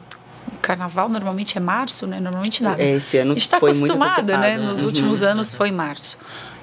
carnaval 0.55 1.07
normalmente 1.09 1.57
é 1.57 1.61
março, 1.61 2.05
né? 2.07 2.19
Normalmente 2.19 2.63
nada. 2.63 2.81
É, 2.81 2.95
esse 2.95 3.17
ano 3.17 3.31
A 3.31 3.33
gente 3.35 3.41
está 3.43 3.59
foi 3.59 3.71
muito 3.73 3.93
acostumada, 3.93 4.37
né? 4.37 4.47
antecipado. 4.53 4.67
Nos 4.69 4.79
Uhum. 4.79 4.85
últimos 4.87 5.23
anos 5.23 5.53
foi 5.53 5.69
em 5.69 5.73
março. 5.73 6.17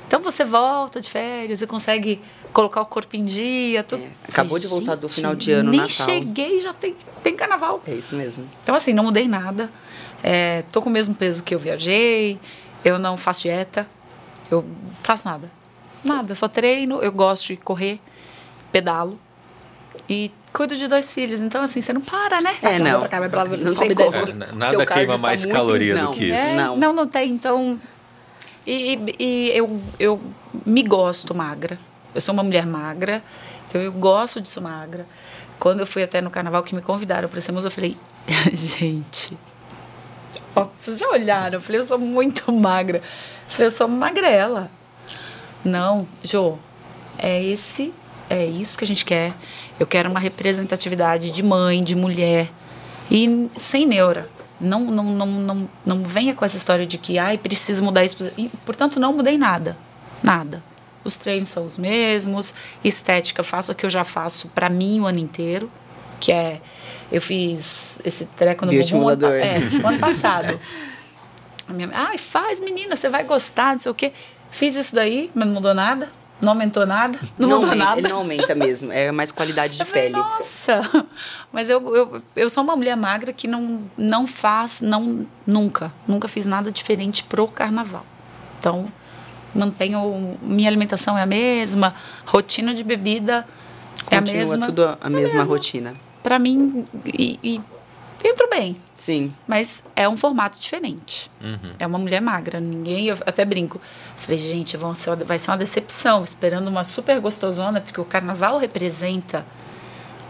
Então 0.07 0.21
você 0.21 0.45
volta 0.45 1.01
de 1.01 1.09
férias 1.09 1.63
e 1.63 1.67
consegue 1.67 2.21
colocar 2.53 2.83
o 2.83 2.87
corpo 2.87 3.17
em 3.17 3.25
dia. 3.25 3.83
Tudo. 3.83 4.03
É, 4.03 4.09
acabou 4.29 4.59
de 4.59 4.67
voltar 4.67 4.95
do 4.95 5.09
final 5.09 5.35
de 5.35 5.53
ano, 5.53 5.71
Nem 5.71 5.81
Natal. 5.81 6.07
cheguei 6.07 6.61
já 6.61 6.75
tem, 6.75 6.95
tem 7.23 7.35
carnaval. 7.35 7.83
É 7.87 7.95
isso 7.95 8.15
mesmo. 8.15 8.47
Então, 8.63 8.75
assim, 8.75 8.93
não 8.93 9.05
mudei 9.05 9.27
nada. 9.27 9.71
É, 10.23 10.63
tô 10.71 10.83
com 10.83 10.91
o 10.91 10.93
mesmo 10.93 11.15
peso 11.15 11.43
que 11.43 11.55
eu 11.55 11.59
viajei. 11.59 12.39
Eu 12.85 12.99
não 12.99 13.17
faço 13.17 13.43
dieta. 13.43 13.89
Eu 14.51 14.65
faço 15.01 15.27
nada. 15.27 15.51
Nada. 16.05 16.35
Só 16.35 16.47
treino. 16.47 17.01
Eu 17.01 17.11
gosto 17.13 17.47
de 17.49 17.57
correr, 17.57 17.99
pedalo. 18.71 19.19
E 20.09 20.31
cuido 20.53 20.77
de 20.77 20.89
dois 20.89 21.13
filhos. 21.15 21.41
Então, 21.41 21.63
assim, 21.63 21.81
você 21.81 21.93
não 21.93 22.01
para, 22.01 22.41
né? 22.41 22.55
É, 22.63 22.79
não. 22.79 22.91
Vai 22.93 23.01
pra 23.01 23.09
cá, 23.09 23.21
vai 23.21 23.29
pra 23.29 23.43
lá, 23.45 23.49
Não 23.57 23.75
sobe 23.75 23.95
tem 23.95 23.97
como. 24.07 24.17
É, 24.17 24.53
nada 24.53 24.87
queima 24.87 25.15
está 25.15 25.19
mais 25.19 25.47
caloria 25.47 25.97
do 25.97 26.11
que 26.13 26.31
É, 26.33 26.37
isso. 26.37 26.57
Não. 26.57 26.77
não. 26.77 26.93
não, 26.93 27.07
tem. 27.09 27.31
Então, 27.31 27.81
e, 28.67 28.95
e- 28.95 29.17
e 29.19 29.51
eu, 29.57 29.81
eu 29.99 30.21
me 30.67 30.83
gosto 30.83 31.35
magra. 31.35 31.79
Eu 32.15 32.21
sou 32.21 32.33
uma 32.35 32.43
mulher 32.43 32.67
magra, 32.67 33.23
então 33.69 33.81
eu 33.81 33.91
gosto 33.93 34.41
de 34.41 34.49
ser 34.49 34.61
magra. 34.61 35.07
Quando 35.59 35.81
eu 35.81 35.87
fui 35.87 36.03
até 36.03 36.21
no 36.21 36.31
carnaval 36.31 36.63
que 36.63 36.75
me 36.75 36.83
convidaram 36.83 37.29
para 37.29 37.41
ser 37.41 37.53
moça, 37.53 37.69
eu 37.69 37.71
falei, 37.71 37.97
gente, 38.53 39.39
ó, 40.55 40.67
vocês 40.77 40.99
já 40.99 41.09
olharam? 41.09 41.55
Eu 41.55 41.61
falei, 41.63 41.81
eu 41.81 41.85
sou 41.85 41.99
muito 41.99 42.53
magra. 42.53 42.99
Eu 42.99 43.03
falei, 43.49 43.67
eu 43.67 43.71
sou 43.71 43.89
magrela. 43.89 44.71
Não, 45.65 46.07
Jô, 46.23 46.59
é 47.17 47.43
esse, 47.43 47.95
é 48.33 48.47
isso 48.47 48.79
que 48.79 48.85
a 48.85 48.87
gente 48.87 49.05
quer. 49.05 49.35
Eu 49.79 49.87
quero 49.87 50.09
uma 50.09 50.19
representatividade 50.19 51.31
de 51.31 51.43
mãe, 51.43 51.85
de 51.85 51.95
mulher 51.95 52.51
e 53.11 53.51
sem 53.59 53.87
neura. 53.87 54.29
Não, 54.59 54.81
não, 54.81 55.05
não, 55.05 55.27
não, 55.27 55.71
não 55.85 56.03
venha 56.03 56.35
com 56.35 56.45
essa 56.45 56.57
história 56.57 56.87
de 56.87 56.97
que, 56.97 57.19
ai, 57.19 57.37
preciso 57.37 57.85
mudar 57.85 58.05
isso. 58.05 58.33
E, 58.39 58.49
portanto, 58.65 58.99
não 58.99 59.13
mudei 59.13 59.37
nada. 59.37 59.77
Nada. 60.23 60.63
Os 61.05 61.17
treinos 61.17 61.51
são 61.51 61.67
os 61.67 61.77
mesmos, 61.77 62.55
estética, 62.83 63.43
faço 63.43 63.73
o 63.73 63.75
que 63.75 63.85
eu 63.85 63.91
já 63.91 64.05
faço 64.05 64.49
para 64.49 64.71
mim 64.71 65.01
o 65.01 65.07
ano 65.07 65.19
inteiro, 65.19 65.71
que 66.19 66.33
é. 66.33 66.61
Eu 67.11 67.21
fiz 67.21 67.99
esse 68.03 68.25
treco 68.25 68.65
no 68.65 68.73
bumbum 68.73 69.09
ano, 69.09 69.27
é, 69.27 69.59
o 69.83 69.87
ano 69.87 69.99
passado. 69.99 70.59
A 71.69 71.73
minha, 71.75 71.91
ai, 71.93 72.17
faz, 72.17 72.61
menina, 72.61 72.97
você 72.97 73.11
vai 73.11 73.25
gostar, 73.25 73.73
não 73.73 73.79
sei 73.79 73.93
o 73.93 73.95
quê. 73.95 74.13
Fiz 74.51 74.75
isso 74.77 74.95
daí, 74.95 75.31
mas 75.35 75.47
não 75.47 75.55
mudou 75.55 75.75
nada, 75.75 76.09
não 76.43 76.51
aumentou 76.51 76.85
nada, 76.85 77.19
não, 77.39 77.49
mudou 77.49 77.71
aumenta, 77.71 77.85
nada. 77.85 78.01
Ele 78.01 78.09
não 78.09 78.17
aumenta 78.19 78.55
mesmo. 78.55 78.93
É 78.93 79.13
mais 79.13 79.31
qualidade 79.31 79.77
de 79.77 79.83
Eu 79.83 79.87
falei, 79.87 80.03
pele. 80.11 80.17
Nossa! 80.17 81.07
Mas 81.53 81.71
eu, 81.71 81.95
eu, 81.95 82.23
eu 82.35 82.51
sou 82.51 82.65
uma 82.65 82.75
mulher 82.75 82.97
magra 82.97 83.33
que 83.33 83.47
não, 83.47 83.83
não 83.97 84.27
faz, 84.27 84.81
não, 84.81 85.25
nunca, 85.47 85.93
nunca 86.07 86.27
fiz 86.27 86.45
nada 86.45 86.73
diferente 86.73 87.23
pro 87.23 87.47
carnaval. 87.47 88.05
Então, 88.59 88.87
mantenho, 89.55 90.37
minha 90.43 90.69
alimentação 90.69 91.17
é 91.17 91.23
a 91.23 91.27
mesma, 91.27 91.95
rotina 92.27 92.75
de 92.75 92.83
bebida 92.83 93.47
é 94.11 94.17
a 94.17 94.21
Continua 94.21 94.41
mesma. 94.41 94.67
tudo 94.67 94.85
a, 94.85 94.99
a 95.01 95.09
mesma 95.09 95.39
mesma. 95.39 95.45
rotina. 95.55 95.95
Pra 96.23 96.39
mim, 96.39 96.85
e, 97.07 97.39
e 97.43 97.61
entro 98.29 98.49
bem. 98.49 98.77
Sim. 98.97 99.35
Mas 99.47 99.83
é 99.97 100.09
um 100.09 100.17
formato 100.17 100.61
diferente. 100.61 101.31
Uhum. 101.41 101.73
É 101.79 101.87
uma 101.87 101.99
mulher 101.99 102.21
magra. 102.21 102.61
Ninguém. 102.61 103.07
Eu 103.07 103.19
até 103.27 103.45
brinco. 103.45 103.81
Falei, 104.17 104.39
gente, 104.39 104.77
vão 104.77 104.95
ser, 104.95 105.17
vai 105.25 105.39
ser 105.39 105.51
uma 105.51 105.57
decepção. 105.57 106.23
Esperando 106.23 106.69
uma 106.69 106.85
super 106.85 107.21
gostosona, 107.21 107.81
porque 107.81 108.01
o 108.01 108.05
carnaval 108.05 108.59
representa 108.59 109.45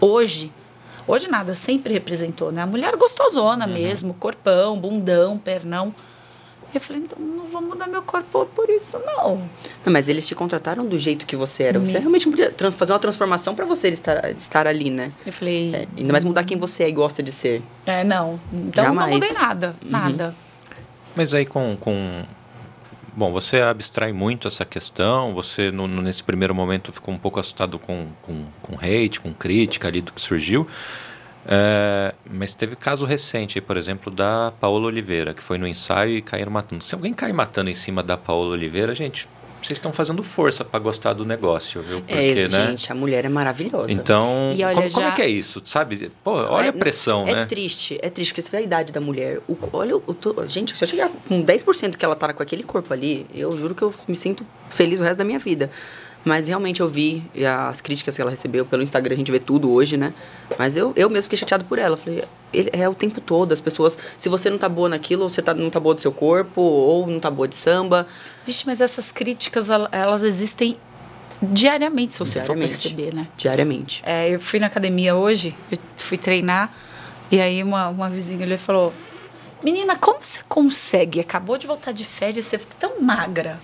hoje. 0.01 0.53
Hoje 1.07 1.29
nada, 1.29 1.55
sempre 1.55 1.93
representou, 1.93 2.53
né? 2.53 2.63
A 2.63 2.67
mulher 2.67 2.97
gostosona 2.97 3.67
mesmo, 3.67 4.15
corpão, 4.15 4.79
bundão, 4.79 5.37
pernão. 5.37 5.93
Eu 6.75 6.81
falei, 6.81 7.03
então 7.03 7.19
não 7.19 7.45
vou 7.47 7.61
mudar 7.61 7.87
meu 7.87 8.03
corpo 8.03 8.47
por 8.55 8.71
isso, 8.71 8.99
não. 9.05 9.37
Não, 9.85 9.93
mas 9.93 10.09
eles 10.09 10.27
te 10.27 10.35
contrataram 10.35 10.87
do 10.87 10.99
jeito 10.99 11.27
que 11.27 11.37
você 11.37 11.65
era. 11.65 11.79
Você 11.79 11.93
Me- 11.95 11.99
realmente 11.99 12.29
podia 12.29 12.53
fazer 12.73 12.93
uma 12.93 12.99
transformação 12.99 13.55
pra 13.55 13.65
você 13.67 13.89
estar, 13.89 14.31
estar 14.31 14.67
ali, 14.67 14.89
né? 14.91 15.13
Eu 15.27 15.33
falei, 15.33 15.75
É, 15.75 15.87
ainda 15.99 16.13
mais 16.13 16.25
mudar 16.25 16.45
quem 16.45 16.57
você 16.57 16.85
é 16.85 16.89
e 16.89 16.93
gosta 16.93 17.23
de 17.23 17.31
ser. 17.31 17.63
é, 17.85 18.03
não. 18.05 18.41
Então 18.53 18.85
Jamais. 18.85 19.11
não 19.11 19.15
mudei 19.19 19.33
nada, 19.35 19.77
nada. 19.83 20.35
Mas 21.15 21.35
aí 21.35 21.45
com, 21.45 21.77
com. 21.77 22.25
Bom, 23.15 23.31
você 23.31 23.61
abstrai 23.61 24.11
muito 24.11 24.49
essa 24.49 24.65
questão, 24.65 25.35
você 25.35 25.71
no- 25.71 25.87
no- 25.87 26.01
nesse 26.01 26.23
primeiro 26.23 26.55
momento 26.55 26.91
ficou 26.91 27.13
um 27.13 27.19
pouco 27.19 27.39
assustado 27.39 27.79
com, 27.79 28.07
com, 28.23 28.47
com 28.63 28.77
hate, 28.77 29.21
com 29.21 29.35
crítica 29.35 29.89
ali 29.89 30.01
do 30.01 30.11
que 30.13 30.21
surgiu. 30.23 30.67
É, 31.47 32.15
mas 32.31 32.55
teve 32.55 32.77
caso 32.77 33.05
recente, 33.05 33.61
por 33.61 33.77
exemplo, 33.77 34.13
da 34.13 34.53
Paola 34.61 34.87
Oliveira, 34.87 35.35
que 35.35 35.43
foi 35.43 35.59
no 35.59 35.67
ensaio 35.67 36.17
e 36.17 36.23
caíram 36.23 36.53
matando. 36.53 36.85
Se 36.85 36.95
alguém 36.95 37.13
cair 37.13 37.33
matando 37.33 37.71
em 37.71 37.75
cima 37.75 38.03
da 38.03 38.17
Paola 38.17 38.51
Oliveira, 38.51 38.95
gente, 38.95 39.29
vocês 39.61 39.77
estão 39.77 39.93
fazendo 39.93 40.23
força 40.23 40.65
para 40.65 40.81
gostar 40.81 41.13
do 41.13 41.25
negócio, 41.25 41.83
viu? 41.83 41.99
Porque, 42.01 42.15
é, 42.15 42.49
né? 42.49 42.67
gente, 42.67 42.91
a 42.91 42.95
mulher 42.95 43.25
é 43.25 43.29
maravilhosa. 43.29 43.93
Então, 43.93 44.51
olha, 44.51 44.75
como, 44.75 44.91
como 44.91 45.07
é 45.07 45.09
já- 45.11 45.15
que 45.15 45.23
é 45.23 45.29
isso? 45.29 45.63
Sabe? 45.65 46.11
Pô, 46.23 46.33
olha 46.33 46.71
a 46.71 46.73
pressão, 46.73 47.27
é 47.29 47.35
né? 47.35 47.47
triste, 47.47 47.99
é 48.03 48.11
triste, 48.11 48.33
porque 48.33 48.43
você 48.43 48.51
vê 48.51 48.57
a 48.59 48.63
idade 48.63 48.93
da 48.93 49.01
mulher. 49.01 49.41
O, 49.49 49.57
olha, 49.73 49.97
o, 49.97 50.05
gente, 50.47 50.77
se 50.77 50.85
eu 50.85 50.89
chegar 50.89 51.11
com 51.29 51.43
10% 51.45 51.97
que 51.97 52.05
ela 52.05 52.17
tá 52.17 52.33
com 52.33 52.43
aquele 52.43 52.65
corpo 52.65 52.93
ali, 52.93 53.27
eu 53.33 53.57
juro 53.57 53.75
que 53.75 53.83
eu 53.83 53.95
me 54.09 54.17
sinto 54.17 54.45
feliz 54.69 54.99
o 54.99 55.03
resto 55.03 55.19
da 55.19 55.25
minha 55.25 55.39
vida. 55.39 55.71
Mas 56.25 56.47
realmente 56.47 56.81
eu 56.81 56.87
vi 56.89 57.23
as 57.69 57.81
críticas 57.81 58.15
que 58.15 58.23
ela 58.23 58.31
recebeu 58.31 58.65
pelo 58.65 58.81
Instagram, 58.83 59.15
a 59.15 59.19
gente 59.19 59.33
vê 59.33 59.41
tudo 59.41 59.73
hoje, 59.73 59.97
né? 59.97 60.15
Mas 60.57 60.77
eu, 60.77 60.93
eu 60.95 61.11
mesmo 61.11 61.23
fiquei 61.25 61.39
chateado 61.39 61.65
por 61.65 61.79
ela. 61.81 61.97
Falei, 61.97 62.23
ele, 62.53 62.71
é 62.73 62.89
o 62.89 62.95
tempo 62.95 63.21
todo, 63.21 63.51
as 63.53 63.61
pessoas, 63.61 63.99
se 64.17 64.29
você 64.29 64.49
não 64.49 64.57
tá 64.57 64.69
boa 64.69 64.89
naquilo, 64.89 65.25
ou 65.25 65.29
você 65.29 65.43
tá, 65.43 65.53
não 65.53 65.69
tá 65.69 65.81
boa 65.81 65.95
do 65.97 66.01
seu 66.01 66.13
corpo, 66.13 66.61
ou 66.61 67.07
não 67.09 67.19
tá 67.19 67.29
boa 67.29 67.49
de 67.49 67.57
samba. 67.57 68.07
Vixe, 68.47 68.65
mas 68.67 68.81
essas 68.81 69.11
críticas, 69.11 69.69
el- 69.69 69.89
elas 69.91 70.23
existem 70.23 70.77
diariamente, 71.43 72.13
se 72.13 72.19
você 72.21 72.39
Diariamente. 72.41 72.77
for 72.77 72.83
perceber, 72.83 73.15
né? 73.15 73.27
Diariamente. 73.37 74.03
É, 74.07 74.33
eu 74.33 74.39
fui 74.41 74.61
na 74.61 74.67
academia 74.69 75.17
hoje, 75.17 75.57
eu 75.71 75.79
fui 75.97 76.17
treinar, 76.17 76.73
e 77.33 77.41
aí 77.41 77.63
uma, 77.65 77.89
uma 77.89 78.09
vizinha 78.09 78.45
ali 78.45 78.57
falou: 78.57 78.93
Menina, 79.61 79.97
como 79.97 80.19
você 80.23 80.41
consegue? 80.49 81.19
Acabou 81.19 81.59
de 81.59 81.67
voltar 81.67 81.91
de 81.91 82.05
férias, 82.05 82.45
você 82.45 82.59
fica 82.59 82.75
tão 82.79 83.01
magra. 83.01 83.59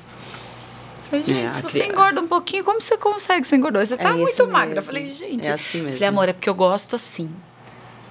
Falei, 1.11 1.25
gente, 1.25 1.39
É, 1.47 1.51
se 1.51 1.63
cri- 1.63 1.71
você 1.73 1.87
engorda 1.87 2.21
um 2.21 2.29
pouquinho, 2.29 2.65
como 2.65 2.81
você 2.81 2.97
consegue? 2.97 3.47
Você 3.47 3.57
engordou? 3.57 3.85
Você 3.85 3.97
tá 3.97 4.11
É 4.11 4.13
muito 4.13 4.47
magra. 4.47 4.77
Mesmo. 4.77 4.83
falei, 4.87 5.09
gente. 5.09 5.47
É 5.47 5.53
assim 5.53 5.79
mesmo. 5.79 5.93
Falei, 5.95 6.09
amor, 6.09 6.29
é 6.29 6.33
porque 6.33 6.49
eu 6.49 6.55
gosto 6.55 6.97
assim. 6.97 7.31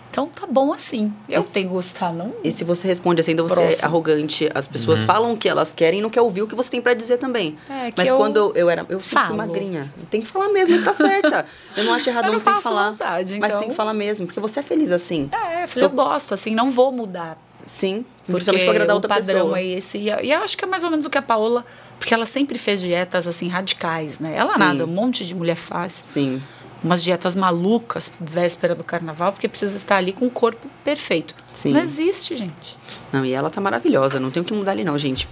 Então 0.10 0.28
tá 0.30 0.48
bom 0.48 0.74
assim. 0.74 1.14
Eu 1.30 1.44
tenho 1.44 1.68
que 1.68 1.74
gostar, 1.76 2.12
não? 2.12 2.34
E 2.44 2.52
se 2.52 2.64
você 2.64 2.88
responde 2.88 3.22
assim, 3.22 3.32
ainda 3.32 3.44
você 3.44 3.54
é 3.62 3.66
Próximo. 3.68 3.86
arrogante, 3.86 4.50
as 4.56 4.66
pessoas 4.68 5.04
falam 5.04 5.34
o 5.34 5.38
que 5.38 5.48
elas 5.48 5.74
querem 5.74 6.00
e 6.00 6.02
não 6.02 6.10
quer 6.10 6.22
ouvir 6.22 6.42
o 6.42 6.48
que 6.48 6.56
você 6.56 6.72
tem 6.72 6.82
pra 6.82 6.96
dizer 6.96 7.18
também. 7.20 7.56
É, 7.70 7.92
que 7.92 7.94
Mas 7.98 8.08
eu 8.08 8.18
quando 8.18 8.52
eu, 8.56 8.68
era. 8.68 8.82
Eu 8.90 9.00
sempre 9.00 9.04
fui 9.04 9.22
falo. 9.22 9.38
magrinha. 9.38 9.94
Tem 10.10 10.22
que 10.22 10.26
falar 10.28 10.50
mesmo, 10.50 10.76
você 10.76 10.84
tá 10.84 10.94
certa. 10.94 11.46
Eu 11.76 11.84
não 11.84 11.94
acho 11.94 12.10
errado, 12.10 12.26
Eu 12.26 12.32
não, 12.32 12.40
você 12.40 12.46
tem 12.46 12.54
que 12.56 12.62
falar. 12.64 12.90
vontade, 12.92 13.38
Mas 13.40 13.50
então. 13.50 13.60
tem 13.60 13.70
que 13.70 13.76
falar 13.76 13.94
mesmo, 13.94 14.26
porque 14.26 14.40
você 14.40 14.60
é 14.60 14.64
feliz 14.64 14.90
assim. 14.92 15.30
É, 15.32 15.66
eu 15.66 15.68
falei, 15.68 15.86
eu 15.86 15.92
gosto, 15.92 16.34
assim, 16.34 16.56
não 16.56 16.72
vou 16.72 16.92
mudar. 16.92 17.38
Sim. 17.68 18.04
Porque 18.26 18.32
Principalmente 18.32 18.64
pra 18.64 18.72
agradar 18.72 18.96
o 18.96 18.98
outra 18.98 19.10
padrão 19.10 19.42
pessoa. 19.42 19.60
é 19.60 19.66
esse. 19.66 19.98
E 20.00 20.10
e 20.26 20.32
eu 20.32 20.40
acho 20.42 20.58
que 20.58 20.64
é 20.66 20.68
mais 20.68 20.84
ou 20.84 20.90
menos 20.90 21.06
o 21.06 21.10
que 21.12 21.18
a 21.18 21.22
Paola... 21.22 21.64
Porque 21.98 22.14
ela 22.14 22.26
sempre 22.26 22.58
fez 22.58 22.82
dietas, 22.82 23.28
assim, 23.28 23.48
radicais, 23.48 24.20
né? 24.20 24.36
Ela 24.36 24.54
Sim. 24.54 24.60
nada, 24.60 24.86
um 24.86 24.88
monte 24.88 25.26
de 25.26 25.34
mulher 25.36 25.56
faz. 25.56 26.04
Sim. 26.06 26.42
umas 26.84 27.04
dietas 27.04 27.36
malucas 27.36 28.12
véspera 28.20 28.76
do 28.76 28.84
carnaval, 28.84 29.32
porque 29.32 29.48
precisa 29.48 29.76
estar 29.76 29.98
ali 29.98 30.14
com 30.14 30.28
o 30.28 30.30
corpo 30.30 30.68
perfeito. 30.84 31.34
Sim. 31.52 31.74
Não 31.74 31.80
existe, 31.82 32.36
gente. 32.36 32.78
Não, 33.12 33.26
e 33.26 33.34
ela 33.34 33.50
tá 33.50 33.60
maravilhosa, 33.60 34.20
não 34.20 34.30
tem 34.30 34.42
o 34.42 34.46
que 34.46 34.54
mudar 34.54 34.74
ali 34.74 34.84
não, 34.84 34.98
gente. 34.98 35.28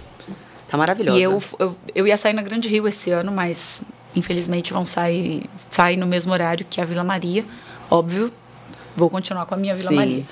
Tá 0.68 0.76
maravilhosa. 0.76 1.18
E 1.18 1.22
eu, 1.22 1.42
eu, 1.58 1.76
eu 1.94 2.06
ia 2.06 2.16
sair 2.16 2.32
na 2.32 2.42
Grande 2.42 2.68
Rio 2.68 2.88
esse 2.88 3.10
ano, 3.12 3.30
mas 3.30 3.84
infelizmente 4.14 4.72
vão 4.72 4.84
sair, 4.84 5.48
sair 5.54 5.96
no 5.96 6.06
mesmo 6.06 6.32
horário 6.32 6.66
que 6.68 6.80
a 6.80 6.84
Vila 6.84 7.04
Maria. 7.04 7.44
Óbvio, 7.88 8.32
vou 8.96 9.08
continuar 9.08 9.46
com 9.46 9.54
a 9.54 9.58
minha 9.58 9.74
Vila 9.74 9.90
Sim. 9.90 9.96
Maria. 9.96 10.24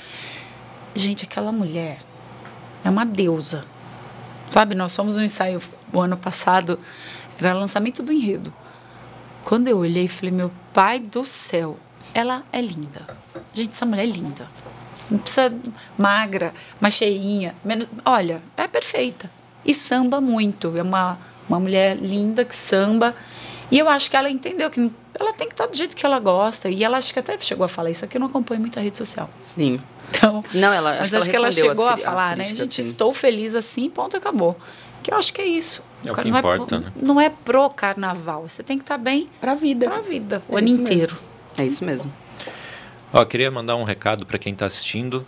Gente, 0.94 1.24
aquela 1.24 1.52
mulher 1.52 1.98
é 2.84 2.90
uma 2.90 3.04
deusa. 3.04 3.64
Sabe, 4.50 4.74
nós 4.74 4.94
fomos 4.94 5.16
no 5.16 5.24
ensaio 5.24 5.60
o 5.94 6.00
ano 6.00 6.16
passado, 6.16 6.78
era 7.38 7.52
lançamento 7.52 8.02
do 8.02 8.12
enredo. 8.12 8.52
Quando 9.44 9.68
eu 9.68 9.78
olhei, 9.78 10.08
falei, 10.08 10.30
meu 10.30 10.50
pai 10.72 10.98
do 10.98 11.24
céu, 11.24 11.78
ela 12.12 12.42
é 12.52 12.60
linda. 12.60 13.06
Gente, 13.52 13.72
essa 13.72 13.84
mulher 13.86 14.04
é 14.04 14.06
linda. 14.06 14.48
Não 15.10 15.18
precisa 15.18 15.52
magra, 15.98 16.54
mais 16.80 16.94
cheinha. 16.94 17.54
Menos, 17.64 17.86
olha, 18.04 18.42
é 18.56 18.66
perfeita. 18.66 19.30
E 19.64 19.74
samba 19.74 20.20
muito. 20.20 20.76
É 20.76 20.82
uma, 20.82 21.18
uma 21.48 21.60
mulher 21.60 21.96
linda 21.96 22.44
que 22.44 22.54
samba. 22.54 23.14
E 23.70 23.78
eu 23.78 23.88
acho 23.88 24.10
que 24.10 24.16
ela 24.16 24.30
entendeu 24.30 24.70
que 24.70 24.90
ela 25.18 25.32
tem 25.34 25.46
que 25.46 25.52
estar 25.54 25.66
do 25.66 25.76
jeito 25.76 25.94
que 25.94 26.04
ela 26.06 26.18
gosta. 26.18 26.70
E 26.70 26.82
ela 26.82 26.96
acho 26.96 27.12
que 27.12 27.18
até 27.18 27.36
chegou 27.38 27.64
a 27.64 27.68
falar 27.68 27.90
isso 27.90 28.04
aqui, 28.04 28.16
eu 28.16 28.20
não 28.20 28.28
acompanho 28.28 28.60
muito 28.60 28.78
a 28.78 28.82
rede 28.82 28.96
social. 28.96 29.28
Sim. 29.42 29.80
Então, 30.10 30.42
Não, 30.54 30.72
ela- 30.72 30.90
acho 31.00 31.00
mas 31.00 31.08
que 31.10 31.14
ela 31.16 31.22
acho 31.22 31.30
que 31.30 31.36
ela 31.36 31.74
chegou 31.74 31.86
a 31.88 31.96
falar, 31.96 32.36
né? 32.36 32.44
Gente, 32.44 32.82
sim. 32.82 32.88
estou 32.90 33.12
feliz 33.12 33.54
assim, 33.54 33.90
ponto, 33.90 34.16
acabou. 34.16 34.56
Que 35.04 35.12
eu 35.12 35.18
acho 35.18 35.34
que 35.34 35.40
é 35.42 35.46
isso. 35.46 35.82
É 36.02 36.10
o 36.10 36.14
que 36.14 36.30
não 36.30 36.38
importa, 36.38 36.76
é, 36.76 36.78
né? 36.80 36.92
Não 36.96 37.20
é 37.20 37.28
pro 37.28 37.68
carnaval. 37.70 38.48
Você 38.48 38.62
tem 38.62 38.78
que 38.78 38.84
estar 38.84 38.96
bem 38.98 39.28
Pra 39.40 39.54
vida. 39.54 39.86
pra 39.88 40.00
vida, 40.00 40.42
o 40.48 40.56
É 40.56 40.58
ano 40.58 40.66
isso 40.66 40.78
mesmo. 40.78 40.94
inteiro. 40.94 41.16
É 41.58 41.64
isso 41.66 41.84
mesmo. 41.84 42.10
Ó, 43.12 43.22
queria 43.26 43.50
mandar 43.50 43.76
um 43.76 43.84
recado 43.84 44.24
para 44.24 44.38
quem 44.38 44.54
está 44.54 44.64
assistindo. 44.66 45.24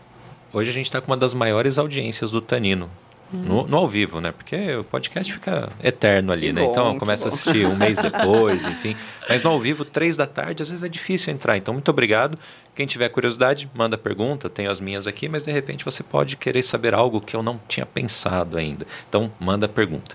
Hoje 0.52 0.70
a 0.70 0.72
gente 0.72 0.86
está 0.86 1.00
com 1.00 1.08
uma 1.12 1.16
das 1.16 1.34
maiores 1.34 1.78
audiências 1.78 2.30
do 2.30 2.40
Tanino. 2.40 2.90
No, 3.32 3.66
no 3.66 3.76
ao 3.76 3.88
vivo, 3.88 4.20
né? 4.20 4.30
Porque 4.30 4.76
o 4.76 4.84
podcast 4.84 5.32
fica 5.32 5.68
eterno 5.82 6.32
ali, 6.32 6.46
Que 6.46 6.52
né? 6.52 6.62
bom, 6.62 6.70
então 6.70 6.98
começa 6.98 7.26
a 7.26 7.28
assistir 7.28 7.66
um 7.66 7.74
mês 7.74 7.98
depois, 7.98 8.64
enfim. 8.66 8.96
Mas 9.28 9.42
no 9.42 9.50
ao 9.50 9.58
vivo, 9.58 9.84
três 9.84 10.16
da 10.16 10.26
tarde, 10.26 10.62
às 10.62 10.68
vezes 10.70 10.84
é 10.84 10.88
difícil 10.88 11.32
entrar. 11.32 11.56
Então, 11.56 11.74
muito 11.74 11.90
obrigado. 11.90 12.38
Quem 12.74 12.86
tiver 12.86 13.08
curiosidade, 13.08 13.68
manda 13.74 13.98
pergunta. 13.98 14.48
Tenho 14.48 14.70
as 14.70 14.78
minhas 14.78 15.06
aqui, 15.06 15.28
mas 15.28 15.44
de 15.44 15.50
repente 15.50 15.84
você 15.84 16.02
pode 16.02 16.36
querer 16.36 16.62
saber 16.62 16.94
algo 16.94 17.20
que 17.20 17.34
eu 17.34 17.42
não 17.42 17.60
tinha 17.66 17.84
pensado 17.84 18.56
ainda. 18.56 18.86
Então, 19.08 19.30
manda 19.40 19.66
pergunta. 19.66 20.14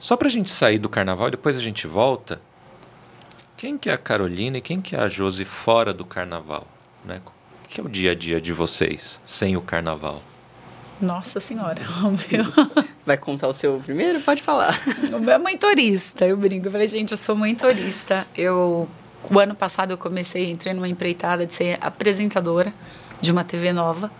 Só 0.00 0.16
para 0.16 0.28
a 0.28 0.30
gente 0.30 0.50
sair 0.50 0.78
do 0.78 0.88
carnaval, 0.88 1.30
depois 1.30 1.56
a 1.56 1.60
gente 1.60 1.86
volta. 1.86 2.40
Quem 3.56 3.76
que 3.76 3.90
é 3.90 3.92
a 3.92 3.98
Carolina 3.98 4.58
e 4.58 4.60
quem 4.60 4.80
que 4.80 4.94
é 4.94 5.00
a 5.00 5.08
Josi 5.08 5.44
fora 5.44 5.92
do 5.92 6.04
carnaval? 6.04 6.66
Né? 7.04 7.20
O 7.26 7.68
que 7.68 7.80
é 7.80 7.84
o 7.84 7.88
dia 7.88 8.12
a 8.12 8.14
dia 8.14 8.40
de 8.40 8.52
vocês 8.52 9.20
sem 9.24 9.56
o 9.56 9.60
carnaval? 9.60 10.22
Nossa 11.00 11.38
Senhora, 11.40 11.80
o 12.02 12.10
meu, 12.10 12.84
Vai 13.06 13.16
contar 13.16 13.48
o 13.48 13.52
seu 13.52 13.80
primeiro? 13.84 14.20
Pode 14.20 14.42
falar. 14.42 14.78
o 15.12 15.18
meu 15.18 15.30
é 15.34 15.38
mãe 15.38 15.56
turista. 15.56 16.26
Eu 16.26 16.36
brinco, 16.36 16.66
eu 16.66 16.72
falei, 16.72 16.88
gente, 16.88 17.12
eu 17.12 17.16
sou 17.16 17.36
mãe 17.36 17.54
turista. 17.54 18.26
Eu, 18.36 18.88
o 19.30 19.38
ano 19.38 19.54
passado 19.54 19.92
eu 19.92 19.98
comecei, 19.98 20.50
entrei 20.50 20.74
numa 20.74 20.88
empreitada 20.88 21.46
de 21.46 21.54
ser 21.54 21.78
apresentadora 21.80 22.72
de 23.20 23.30
uma 23.30 23.44
TV 23.44 23.72
nova. 23.72 24.10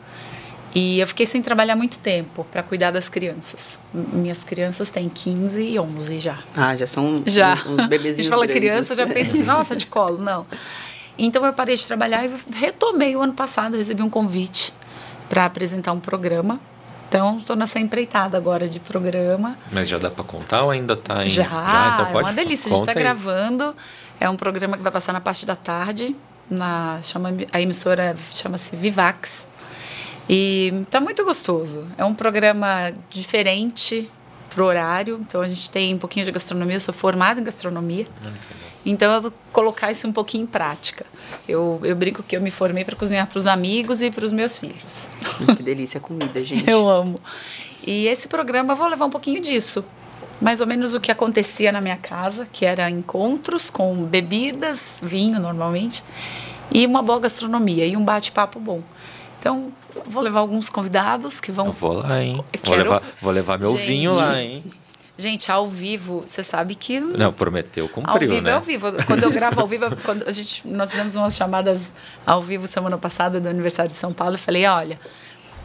E 0.74 1.00
eu 1.00 1.06
fiquei 1.06 1.24
sem 1.26 1.40
trabalhar 1.42 1.74
muito 1.74 1.98
tempo 1.98 2.44
para 2.52 2.62
cuidar 2.62 2.90
das 2.90 3.08
crianças. 3.08 3.78
Minhas 3.92 4.44
crianças 4.44 4.90
têm 4.90 5.08
15 5.08 5.62
e 5.62 5.78
11 5.80 6.20
já. 6.20 6.38
Ah, 6.54 6.76
já 6.76 6.86
são 6.86 7.16
Já. 7.26 7.54
uns, 7.54 7.66
uns 7.66 7.86
bebezinhos 7.88 8.18
A 8.18 8.22
gente 8.22 8.28
fala 8.28 8.46
grandes. 8.46 8.68
criança, 8.70 8.94
já 8.94 9.06
pensa 9.06 9.32
assim, 9.32 9.42
nossa, 9.44 9.74
de 9.74 9.86
colo. 9.86 10.18
Não. 10.18 10.46
Então 11.16 11.44
eu 11.44 11.52
parei 11.52 11.74
de 11.74 11.84
trabalhar 11.86 12.24
e 12.26 12.30
retomei 12.54 13.16
o 13.16 13.20
ano 13.22 13.32
passado. 13.32 13.76
Recebi 13.76 14.02
um 14.02 14.10
convite 14.10 14.72
para 15.28 15.44
apresentar 15.44 15.92
um 15.92 16.00
programa. 16.00 16.60
Então, 17.08 17.38
estou 17.38 17.56
nessa 17.56 17.78
empreitada 17.78 18.36
agora 18.36 18.68
de 18.68 18.78
programa. 18.78 19.56
Mas 19.72 19.88
já 19.88 19.98
dá 19.98 20.10
para 20.10 20.24
contar 20.24 20.64
ou 20.64 20.70
ainda 20.70 20.94
tá 20.94 21.24
em... 21.24 21.30
Já, 21.30 21.44
então 21.44 22.06
é 22.06 22.12
pode 22.12 22.28
uma 22.28 22.34
delícia. 22.34 22.70
A 22.70 22.76
gente 22.76 22.88
está 22.88 22.92
gravando. 22.92 23.74
É 24.20 24.28
um 24.28 24.36
programa 24.36 24.76
que 24.76 24.82
vai 24.82 24.92
passar 24.92 25.12
na 25.12 25.20
parte 25.20 25.46
da 25.46 25.56
tarde. 25.56 26.14
Na, 26.50 27.00
chama, 27.02 27.30
a 27.50 27.60
emissora 27.60 28.14
chama-se 28.32 28.76
Vivax. 28.76 29.46
E 30.28 30.84
tá 30.90 31.00
muito 31.00 31.24
gostoso. 31.24 31.86
É 31.96 32.04
um 32.04 32.14
programa 32.14 32.92
diferente 33.08 34.10
pro 34.50 34.66
horário. 34.66 35.18
Então 35.26 35.40
a 35.40 35.48
gente 35.48 35.70
tem 35.70 35.94
um 35.94 35.98
pouquinho 35.98 36.26
de 36.26 36.32
gastronomia. 36.32 36.76
Eu 36.76 36.80
sou 36.80 36.92
formada 36.92 37.40
em 37.40 37.44
gastronomia. 37.44 38.06
Então 38.86 39.12
eu 39.12 39.20
vou 39.20 39.32
colocar 39.52 39.90
isso 39.90 40.06
um 40.08 40.12
pouquinho 40.12 40.44
em 40.44 40.46
prática. 40.46 41.04
Eu, 41.46 41.80
eu 41.82 41.94
brinco 41.96 42.22
que 42.22 42.36
eu 42.36 42.40
me 42.40 42.50
formei 42.50 42.84
para 42.84 42.96
cozinhar 42.96 43.26
para 43.26 43.38
os 43.38 43.46
amigos 43.46 44.02
e 44.02 44.10
para 44.10 44.24
os 44.24 44.32
meus 44.32 44.58
filhos. 44.58 45.08
Que 45.56 45.62
delícia 45.62 45.98
a 45.98 46.00
comida, 46.00 46.42
gente. 46.44 46.68
Eu 46.68 46.88
amo. 46.88 47.18
E 47.86 48.06
esse 48.06 48.28
programa 48.28 48.72
eu 48.72 48.76
vou 48.76 48.88
levar 48.88 49.04
um 49.06 49.10
pouquinho 49.10 49.40
disso. 49.40 49.84
Mais 50.40 50.60
ou 50.60 50.66
menos 50.66 50.94
o 50.94 51.00
que 51.00 51.10
acontecia 51.10 51.72
na 51.72 51.80
minha 51.80 51.96
casa, 51.96 52.46
que 52.52 52.64
era 52.64 52.88
encontros 52.88 53.70
com 53.70 54.04
bebidas, 54.04 54.98
vinho 55.02 55.40
normalmente, 55.40 56.04
e 56.70 56.86
uma 56.86 57.02
boa 57.02 57.18
gastronomia 57.18 57.84
e 57.86 57.96
um 57.96 58.04
bate-papo 58.04 58.60
bom. 58.60 58.80
Então, 59.40 59.72
vou 60.06 60.22
levar 60.22 60.40
alguns 60.40 60.70
convidados 60.70 61.40
que 61.40 61.50
vão. 61.50 61.66
Eu 61.66 61.72
vou 61.72 61.92
lá, 61.94 62.22
hein? 62.22 62.36
Eu 62.52 62.60
Vou 62.64 62.76
quero- 62.76 62.90
levar, 62.90 63.02
vou 63.20 63.32
levar 63.32 63.58
meu 63.58 63.76
Gente. 63.76 63.86
vinho 63.86 64.14
lá, 64.14 64.40
hein? 64.40 64.64
Gente, 65.20 65.50
ao 65.50 65.66
vivo, 65.66 66.22
você 66.24 66.44
sabe 66.44 66.76
que. 66.76 67.00
Não, 67.00 67.32
prometeu, 67.32 67.86
Ao 67.86 67.88
cumpriu, 67.90 68.28
vivo 68.30 68.42
né? 68.42 68.50
é 68.50 68.54
ao 68.54 68.60
vivo. 68.60 68.86
Quando 69.04 69.24
eu 69.24 69.32
gravo 69.32 69.60
ao 69.60 69.66
vivo, 69.66 69.84
quando 70.04 70.22
a 70.28 70.30
gente, 70.30 70.66
nós 70.66 70.90
fizemos 70.92 71.16
umas 71.16 71.36
chamadas 71.36 71.92
ao 72.24 72.40
vivo 72.40 72.68
semana 72.68 72.96
passada 72.96 73.40
do 73.40 73.48
aniversário 73.48 73.90
de 73.90 73.98
São 73.98 74.12
Paulo. 74.12 74.34
Eu 74.34 74.38
falei, 74.38 74.64
olha, 74.66 75.00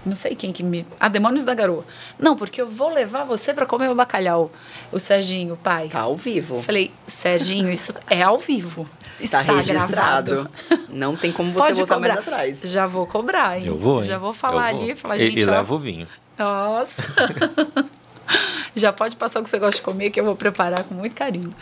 não 0.03 0.15
sei 0.15 0.35
quem 0.35 0.51
que 0.51 0.63
me. 0.63 0.87
Ah, 0.99 1.07
Demônios 1.07 1.45
da 1.45 1.53
Garoa. 1.53 1.85
Não, 2.17 2.35
porque 2.35 2.59
eu 2.59 2.67
vou 2.67 2.91
levar 2.91 3.25
você 3.25 3.53
para 3.53 3.67
comer 3.67 3.91
o 3.91 3.95
bacalhau. 3.95 4.51
O 4.91 4.97
Serginho, 4.99 5.53
o 5.53 5.57
pai. 5.57 5.87
Tá 5.87 5.99
ao 6.01 6.17
vivo. 6.17 6.63
Falei, 6.63 6.91
Serginho, 7.05 7.71
isso 7.71 7.93
é 8.09 8.23
ao 8.23 8.39
vivo. 8.39 8.89
Está 9.19 9.41
Está 9.41 9.53
registrado. 9.53 9.87
gravado. 10.31 10.51
Não 10.89 11.15
tem 11.15 11.31
como 11.31 11.51
você 11.51 11.59
Pode 11.59 11.75
voltar 11.75 11.93
cobrar. 11.95 12.13
mais 12.15 12.27
atrás. 12.27 12.61
Já 12.65 12.87
vou 12.87 13.05
cobrar, 13.05 13.59
hein? 13.59 13.67
Eu 13.67 13.77
vou, 13.77 13.97
hein? 13.99 14.03
Já 14.07 14.17
vou 14.17 14.33
falar 14.33 14.71
vou. 14.73 14.81
ali 14.81 14.91
e 14.93 14.95
falar, 14.95 15.17
E- 15.17 15.27
gente, 15.27 15.41
E, 15.41 15.47
ó, 15.47 15.51
levo 15.51 15.75
o 15.75 15.79
vinho. 15.79 16.07
nossa. 16.39 17.03
Já 18.75 18.91
pode 18.91 19.15
passar 19.15 19.39
o 19.39 19.43
que 19.43 19.49
você 19.49 19.59
gosta 19.59 19.79
de 19.79 19.85
comer, 19.85 20.09
que 20.09 20.19
eu 20.19 20.25
vou 20.25 20.35
preparar 20.35 20.83
com 20.83 20.93
muito 20.95 21.15
carinho. 21.15 21.53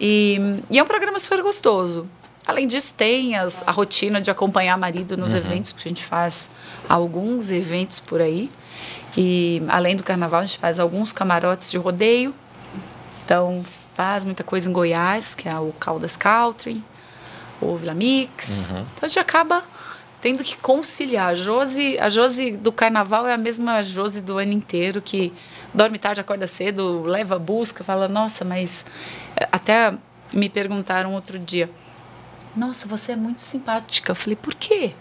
E, 0.00 0.38
e 0.70 0.78
é 0.78 0.82
um 0.82 0.86
programa 0.86 1.18
super 1.18 1.42
gostoso. 1.42 2.08
Além 2.46 2.66
disso, 2.66 2.94
tem 2.94 3.34
as, 3.36 3.62
a 3.66 3.70
rotina 3.70 4.20
de 4.20 4.30
acompanhar 4.30 4.76
marido 4.76 5.16
nos 5.16 5.34
eventos, 5.34 5.72
porque 5.72 5.88
a 5.88 5.90
gente 5.90 6.04
faz 6.04 6.50
alguns 6.88 7.50
eventos 7.50 7.98
por 7.98 8.20
aí. 8.20 8.50
E 9.16 9.62
além 9.68 9.96
do 9.96 10.02
carnaval, 10.02 10.40
a 10.40 10.44
gente 10.44 10.58
faz 10.58 10.78
alguns 10.78 11.12
camarotes 11.12 11.70
de 11.70 11.78
rodeio. 11.78 12.34
Então, 13.24 13.64
faz 13.94 14.24
muita 14.24 14.44
coisa 14.44 14.68
em 14.68 14.72
Goiás, 14.72 15.34
que 15.34 15.48
é 15.48 15.58
o 15.58 15.72
Caldas 15.80 16.16
Country, 16.16 16.84
o 17.60 17.76
Vila 17.76 17.94
Mix. 17.94 18.70
Então, 18.70 18.86
a 19.02 19.08
gente 19.08 19.18
acaba 19.18 19.62
tendo 20.20 20.44
que 20.44 20.56
conciliar. 20.58 21.28
A 21.28 21.34
Josi, 21.34 21.98
a 21.98 22.10
Josi 22.10 22.52
do 22.52 22.72
carnaval 22.72 23.26
é 23.26 23.32
a 23.32 23.38
mesma 23.38 23.82
Josi 23.82 24.22
do 24.22 24.36
ano 24.36 24.52
inteiro, 24.52 25.00
que 25.00 25.32
dorme 25.74 25.98
tarde, 25.98 26.20
acorda 26.20 26.46
cedo, 26.46 27.02
leva, 27.02 27.38
busca, 27.38 27.82
fala, 27.84 28.08
nossa, 28.08 28.44
mas... 28.44 28.84
eh, 29.36 29.48
Até 29.50 29.92
me 30.32 30.48
perguntaram 30.48 31.12
outro 31.12 31.38
dia, 31.38 31.68
nossa, 32.56 32.86
você 32.86 33.12
é 33.12 33.16
muito 33.16 33.42
simpática. 33.42 34.12
Eu 34.12 34.16
falei, 34.16 34.36
por 34.36 34.54
quê? 34.54 34.92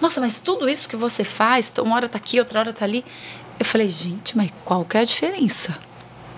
Nossa, 0.00 0.20
mas 0.20 0.40
tudo 0.40 0.68
isso 0.68 0.88
que 0.88 0.96
você 0.96 1.24
faz, 1.24 1.72
uma 1.78 1.96
hora 1.96 2.08
tá 2.08 2.18
aqui, 2.18 2.38
outra 2.38 2.60
hora 2.60 2.72
tá 2.72 2.84
ali. 2.84 3.04
Eu 3.58 3.64
falei, 3.64 3.88
gente, 3.88 4.36
mas 4.36 4.50
qual 4.64 4.84
que 4.84 4.96
é 4.96 5.00
a 5.00 5.04
diferença? 5.04 5.78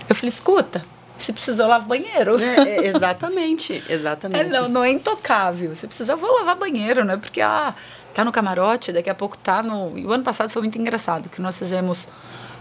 Eu 0.07 0.15
falei, 0.15 0.29
escuta, 0.29 0.85
se 1.17 1.33
precisa 1.33 1.63
eu 1.63 1.67
lavo 1.67 1.87
banheiro. 1.87 2.39
É, 2.41 2.55
é, 2.55 2.87
exatamente, 2.87 3.83
exatamente. 3.89 4.41
É, 4.41 4.49
não, 4.49 4.69
não 4.69 4.83
é 4.83 4.89
intocável. 4.91 5.73
Se 5.75 5.87
precisar, 5.87 6.13
eu 6.13 6.17
vou 6.17 6.31
lavar 6.39 6.55
banheiro, 6.55 7.03
não 7.03 7.15
é 7.15 7.17
porque 7.17 7.41
ah, 7.41 7.73
tá 8.13 8.23
no 8.23 8.31
camarote, 8.31 8.93
daqui 8.93 9.09
a 9.09 9.15
pouco 9.15 9.37
tá 9.37 9.61
no. 9.63 9.97
E 9.97 10.05
o 10.05 10.11
ano 10.13 10.23
passado 10.23 10.49
foi 10.49 10.61
muito 10.61 10.77
engraçado, 10.77 11.29
que 11.29 11.41
nós 11.41 11.57
fizemos, 11.57 12.07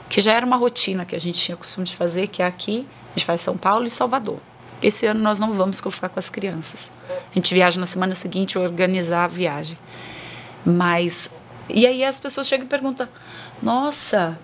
que 0.09 0.21
já 0.21 0.33
era 0.33 0.45
uma 0.47 0.57
rotina 0.57 1.05
que 1.05 1.15
a 1.17 1.21
gente 1.21 1.39
tinha 1.39 1.57
costume 1.57 1.87
de 1.87 1.97
fazer, 1.97 2.29
que 2.29 2.43
é 2.43 2.47
aqui, 2.47 2.87
a 3.09 3.19
gente 3.19 3.25
faz 3.25 3.41
São 3.41 3.57
Paulo 3.57 3.87
e 3.87 3.91
Salvador. 3.91 4.39
Esse 4.83 5.07
ano 5.07 5.21
nós 5.21 5.39
não 5.39 5.53
vamos, 5.53 5.81
ficar 5.81 6.09
com 6.09 6.19
as 6.19 6.29
crianças. 6.29 6.93
A 7.09 7.35
gente 7.35 7.53
viaja 7.55 7.81
na 7.81 7.87
semana 7.87 8.15
seguinte, 8.15 8.59
organizar 8.59 9.25
a 9.25 9.29
viagem. 9.29 9.77
Mas. 10.65 11.31
E 11.69 11.87
aí 11.87 12.05
as 12.05 12.21
pessoas 12.21 12.47
chegam 12.47 12.67
e 12.67 12.69
perguntam: 12.69 13.09
Nossa, 13.63 14.39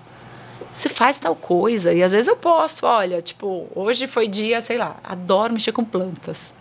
você 0.73 0.89
faz 0.89 1.19
tal 1.19 1.37
coisa? 1.37 1.93
E 1.93 2.03
às 2.03 2.13
vezes 2.13 2.29
eu 2.29 2.37
posto, 2.37 2.87
olha, 2.87 3.21
tipo, 3.21 3.69
hoje 3.75 4.07
foi 4.07 4.27
dia, 4.27 4.61
sei 4.61 4.79
lá, 4.79 4.97
adoro 5.05 5.53
mexer 5.53 5.73
com 5.73 5.85
plantas. 5.85 6.55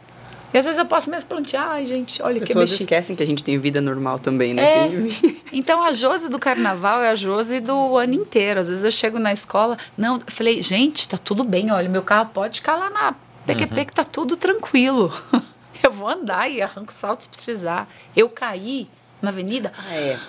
E 0.53 0.57
às 0.57 0.65
vezes 0.65 0.77
eu 0.79 0.85
posso 0.85 1.09
mesmo 1.09 1.29
plantear, 1.29 1.69
ai 1.69 1.85
gente, 1.85 2.21
olha 2.21 2.33
As 2.35 2.39
que 2.41 2.47
pessoas 2.47 2.69
mexi. 2.71 2.83
esquecem 2.83 3.15
que 3.15 3.23
a 3.23 3.25
gente 3.25 3.43
tem 3.43 3.57
vida 3.57 3.79
normal 3.79 4.19
também, 4.19 4.53
né? 4.53 4.63
É. 4.63 4.87
Tem- 4.89 5.41
Então 5.53 5.81
a 5.83 5.93
Josi 5.93 6.29
do 6.29 6.37
carnaval 6.39 7.01
é 7.01 7.09
a 7.09 7.15
Josi 7.15 7.59
do 7.59 7.95
ano 7.97 8.13
inteiro. 8.13 8.59
Às 8.59 8.67
vezes 8.69 8.83
eu 8.83 8.91
chego 8.91 9.17
na 9.19 9.31
escola, 9.31 9.77
não, 9.97 10.19
falei, 10.27 10.61
gente, 10.61 11.07
tá 11.07 11.17
tudo 11.17 11.43
bem, 11.43 11.71
olha, 11.71 11.87
meu 11.87 12.03
carro 12.03 12.29
pode 12.33 12.59
ficar 12.59 12.75
lá 12.75 12.89
na 12.89 13.15
PQP 13.45 13.85
que 13.85 13.93
tá 13.93 14.03
tudo 14.03 14.35
tranquilo. 14.35 15.11
Eu 15.83 15.89
vou 15.89 16.07
andar 16.07 16.47
e 16.47 16.61
arranco 16.61 16.93
salto 16.93 17.21
se 17.23 17.29
precisar. 17.29 17.89
Eu 18.15 18.29
caí 18.29 18.87
na 19.19 19.29
avenida. 19.29 19.73
Ah, 19.75 19.95
é. 19.95 20.19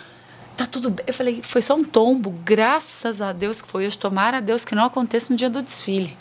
Tá 0.57 0.64
tudo 0.66 0.89
bem. 0.89 1.05
Eu 1.07 1.12
falei, 1.12 1.41
foi 1.43 1.61
só 1.61 1.75
um 1.75 1.85
tombo. 1.85 2.31
Graças 2.43 3.20
a 3.20 3.35
Deus 3.35 3.61
que 3.61 3.68
foi 3.68 3.85
hoje. 3.87 3.99
Tomara 3.99 4.39
a 4.39 4.41
Deus 4.41 4.64
que 4.64 4.75
não 4.75 4.87
aconteça 4.87 5.31
no 5.31 5.37
dia 5.37 5.51
do 5.51 5.61
desfile. 5.61 6.16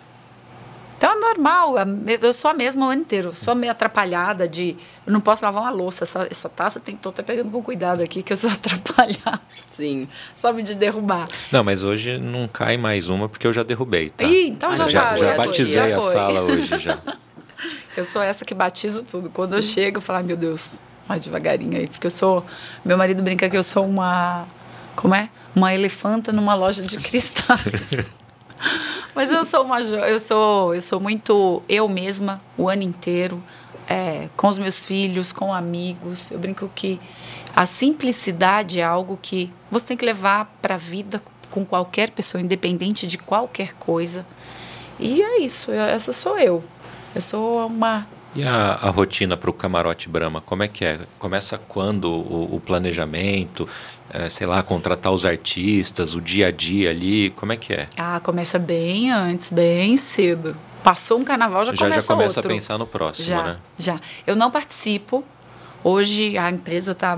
Então 1.02 1.14
é 1.14 1.20
normal, 1.20 1.74
eu 2.22 2.32
sou 2.32 2.52
a 2.52 2.54
mesma 2.54 2.86
o 2.86 2.90
ano 2.92 3.02
inteiro, 3.02 3.34
sou 3.34 3.56
meio 3.56 3.72
atrapalhada 3.72 4.48
de. 4.48 4.78
Eu 5.04 5.12
não 5.12 5.20
posso 5.20 5.44
lavar 5.44 5.64
uma 5.64 5.72
louça, 5.72 6.04
essa, 6.04 6.28
essa 6.30 6.48
taça 6.48 6.80
tem 6.80 6.96
que 6.96 7.10
estar 7.10 7.24
pegando 7.24 7.50
com 7.50 7.64
cuidado 7.64 8.04
aqui, 8.04 8.22
que 8.22 8.32
eu 8.32 8.38
sou 8.38 8.52
atrapalhada. 8.54 9.42
Sim. 9.66 10.08
Sabe 10.36 10.62
de 10.62 10.76
derrubar. 10.76 11.28
Não, 11.52 11.64
mas 11.64 11.84
hoje 11.84 12.20
não 12.20 12.48
cai 12.48 12.78
mais 12.78 13.10
uma 13.10 13.28
porque 13.28 13.48
eu 13.48 13.52
já 13.52 13.64
derrubei, 13.64 14.12
tá? 14.12 14.24
Ih, 14.24 14.50
então 14.50 14.76
já, 14.76 14.88
já, 14.88 15.16
já, 15.16 15.24
já 15.24 15.38
batizei 15.38 15.90
já 15.90 15.98
a 15.98 16.02
sala 16.02 16.42
hoje 16.42 16.78
já. 16.78 17.00
Eu 17.98 18.06
sou 18.06 18.22
essa 18.22 18.46
que 18.46 18.54
batiza 18.54 19.02
tudo. 19.02 19.32
Quando 19.32 19.56
eu 19.56 19.62
chego, 19.64 19.98
eu 19.98 20.02
falo, 20.02 20.20
ai 20.20 20.24
meu 20.24 20.38
Deus, 20.38 20.78
mais 21.10 21.24
devagarinho 21.24 21.80
aí, 21.80 21.88
porque 21.88 22.06
eu 22.06 22.12
sou. 22.12 22.46
Meu 22.86 22.96
marido 22.96 23.24
brinca 23.24 23.50
que 23.50 23.58
eu 23.58 23.64
sou 23.64 23.88
uma. 23.88 24.46
Como 24.96 25.16
é? 25.16 25.32
Uma 25.56 25.74
elefanta 25.74 26.32
numa 26.32 26.54
loja 26.54 26.84
de 26.84 26.98
cristais. 26.98 28.12
Mas 29.14 29.30
eu 29.30 29.44
sou 29.44 29.64
uma 29.64 29.82
eu 29.82 30.20
sou 30.20 30.74
eu 30.74 30.82
sou 30.82 31.00
muito 31.00 31.62
eu 31.68 31.88
mesma 31.88 32.42
o 32.58 32.70
ano 32.70 32.84
inteiro, 32.84 33.44
é, 33.88 34.30
com 34.38 34.48
os 34.48 34.58
meus 34.58 34.86
filhos, 34.86 35.32
com 35.32 35.54
amigos. 35.54 36.32
Eu 36.32 36.40
brinco 36.40 36.70
que 36.74 37.00
a 37.56 37.66
simplicidade 37.66 38.80
é 38.80 38.84
algo 38.84 39.20
que 39.22 39.52
você 39.70 39.88
tem 39.88 39.98
que 39.98 40.06
levar 40.06 40.46
para 40.62 40.76
a 40.76 40.78
vida 40.78 41.22
com 41.50 41.66
qualquer 41.66 42.10
pessoa, 42.12 42.42
independente 42.42 43.06
de 43.06 43.18
qualquer 43.18 43.74
coisa. 43.74 44.26
E 44.98 45.22
é 45.22 45.40
isso, 45.40 45.72
eu, 45.72 45.82
essa 45.82 46.14
sou 46.14 46.40
eu. 46.40 46.64
Eu 47.14 47.22
sou 47.22 47.68
uma 47.68 48.08
e 48.36 48.44
a, 48.44 48.74
a 48.82 48.90
rotina 48.90 49.36
para 49.36 49.50
o 49.50 49.54
camarote 49.54 50.08
Brahma, 50.08 50.42
como 50.42 50.64
é 50.64 50.68
que 50.68 50.86
é? 50.86 51.00
Começa 51.20 51.58
quando 51.58 52.06
o, 52.06 52.56
o 52.56 52.60
planejamento? 52.60 53.68
É, 54.14 54.28
sei 54.28 54.46
lá, 54.46 54.62
contratar 54.62 55.14
os 55.14 55.26
artistas, 55.26 56.16
o 56.16 56.20
dia 56.20 56.48
a 56.48 56.52
dia 56.52 56.90
ali, 56.90 57.30
como 57.30 57.54
é 57.54 57.56
que 57.56 57.74
é? 57.74 57.88
Ah, 57.98 58.20
começa 58.20 58.60
bem 58.60 59.10
antes, 59.10 59.50
bem 59.52 59.96
cedo. 59.96 60.56
Passou 60.84 61.18
um 61.18 61.24
carnaval, 61.24 61.64
já, 61.64 61.72
já 61.72 61.86
começa 61.86 62.02
Já 62.02 62.14
começa 62.14 62.40
outro. 62.40 62.52
a 62.52 62.54
pensar 62.54 62.78
no 62.78 62.86
próximo, 62.86 63.26
já, 63.26 63.44
né? 63.44 63.58
Já, 63.80 64.02
Eu 64.28 64.36
não 64.36 64.52
participo. 64.52 65.24
Hoje 65.82 66.38
a 66.38 66.52
empresa 66.52 66.92
está 66.92 67.18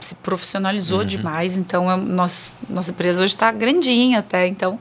se 0.00 0.14
profissionalizou 0.14 1.00
uhum. 1.00 1.04
demais, 1.04 1.56
então 1.56 1.90
eu, 1.90 1.96
nós, 1.98 2.58
nossa 2.68 2.90
empresa 2.90 3.22
hoje 3.22 3.34
está 3.34 3.52
grandinha 3.52 4.20
até, 4.20 4.46
então 4.46 4.78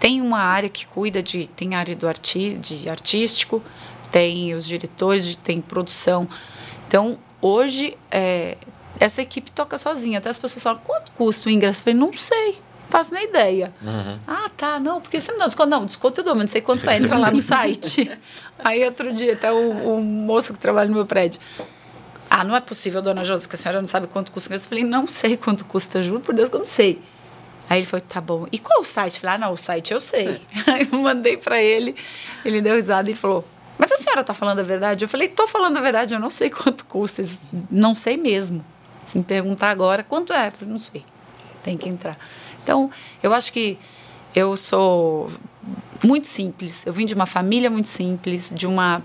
tem 0.00 0.20
uma 0.20 0.40
área 0.40 0.68
que 0.68 0.86
cuida 0.86 1.22
de, 1.22 1.46
tem 1.46 1.74
área 1.74 1.94
do 1.94 2.08
arti, 2.08 2.54
de 2.54 2.88
artístico, 2.88 3.62
tem 4.10 4.54
os 4.54 4.66
diretores, 4.66 5.36
tem 5.36 5.60
produção. 5.60 6.28
Então, 6.86 7.18
hoje, 7.40 7.96
é, 8.10 8.56
essa 8.98 9.22
equipe 9.22 9.50
toca 9.50 9.76
sozinha. 9.78 10.18
Até 10.18 10.28
as 10.28 10.38
pessoas 10.38 10.62
falam, 10.62 10.80
quanto 10.84 11.12
custa 11.12 11.48
o 11.48 11.52
ingresso? 11.52 11.80
Eu 11.80 11.84
falei, 11.84 11.98
não 11.98 12.12
sei, 12.12 12.58
faço 12.88 13.12
nem 13.12 13.24
ideia. 13.24 13.72
Uhum. 13.82 14.18
Ah, 14.26 14.50
tá, 14.56 14.78
não, 14.78 15.00
porque 15.00 15.20
você 15.20 15.32
me 15.32 15.38
dá 15.38 15.46
desconto. 15.46 15.70
Não, 15.70 15.86
desconto 15.86 16.20
eu 16.20 16.24
dou, 16.24 16.34
mas 16.34 16.42
não 16.42 16.48
sei 16.48 16.60
quanto 16.60 16.88
é, 16.88 16.96
entra 16.96 17.18
lá 17.18 17.30
no 17.30 17.38
site. 17.38 18.10
Aí, 18.58 18.84
outro 18.84 19.12
dia, 19.12 19.32
até 19.32 19.52
o, 19.52 19.96
o 19.96 20.00
moço 20.00 20.52
que 20.52 20.58
trabalha 20.58 20.88
no 20.88 20.94
meu 20.94 21.06
prédio, 21.06 21.40
ah, 22.30 22.44
não 22.44 22.56
é 22.56 22.60
possível, 22.60 23.02
dona 23.02 23.22
Josi, 23.24 23.48
que 23.48 23.54
a 23.54 23.58
senhora 23.58 23.80
não 23.80 23.86
sabe 23.86 24.06
quanto 24.06 24.32
custa 24.32 24.48
o 24.48 24.50
ingresso. 24.50 24.66
Eu 24.66 24.68
falei, 24.68 24.84
não 24.84 25.06
sei 25.06 25.36
quanto 25.36 25.64
custa, 25.64 26.02
juro 26.02 26.20
por 26.20 26.34
Deus 26.34 26.48
que 26.48 26.56
eu 26.56 26.60
não 26.60 26.66
sei. 26.66 27.00
Aí 27.68 27.80
ele 27.80 27.86
falou, 27.86 28.04
tá 28.08 28.20
bom. 28.20 28.46
E 28.52 28.58
qual 28.58 28.80
o 28.80 28.84
site? 28.84 29.14
Eu 29.14 29.20
falei, 29.22 29.36
ah, 29.36 29.38
não, 29.38 29.52
o 29.52 29.56
site 29.56 29.92
eu 29.92 30.00
sei. 30.00 30.40
Aí 30.66 30.88
eu 30.90 30.98
mandei 30.98 31.36
para 31.36 31.62
ele, 31.62 31.96
ele 32.44 32.60
deu 32.60 32.74
risada 32.74 33.10
e 33.10 33.14
falou, 33.14 33.44
mas 33.78 33.90
a 33.92 33.96
senhora 33.96 34.20
está 34.20 34.34
falando 34.34 34.60
a 34.60 34.62
verdade? 34.62 35.04
Eu 35.04 35.08
falei, 35.08 35.28
estou 35.28 35.48
falando 35.48 35.76
a 35.76 35.80
verdade, 35.80 36.14
eu 36.14 36.20
não 36.20 36.30
sei 36.30 36.50
quanto 36.50 36.84
custa, 36.84 37.22
não 37.70 37.94
sei 37.94 38.16
mesmo. 38.16 38.64
Se 39.04 39.18
me 39.18 39.24
perguntar 39.24 39.70
agora, 39.70 40.02
quanto 40.02 40.32
é? 40.32 40.48
Eu 40.48 40.52
falei, 40.52 40.72
não 40.72 40.78
sei, 40.78 41.04
tem 41.62 41.76
que 41.76 41.88
entrar. 41.88 42.16
Então, 42.62 42.90
eu 43.22 43.34
acho 43.34 43.52
que 43.52 43.78
eu 44.34 44.56
sou 44.56 45.30
muito 46.02 46.26
simples. 46.26 46.86
Eu 46.86 46.92
vim 46.92 47.06
de 47.06 47.14
uma 47.14 47.26
família 47.26 47.70
muito 47.70 47.88
simples, 47.88 48.52
de 48.54 48.66
uma 48.66 49.02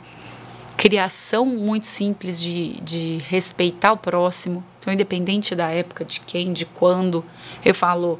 criação 0.78 1.46
muito 1.46 1.86
simples 1.86 2.40
de, 2.40 2.80
de 2.82 3.18
respeitar 3.28 3.92
o 3.92 3.98
próximo. 3.98 4.64
Então, 4.80 4.94
independente 4.94 5.54
da 5.54 5.70
época, 5.70 6.06
de 6.06 6.22
quem, 6.22 6.54
de 6.54 6.66
quando, 6.66 7.26
eu 7.66 7.76
falo, 7.76 8.20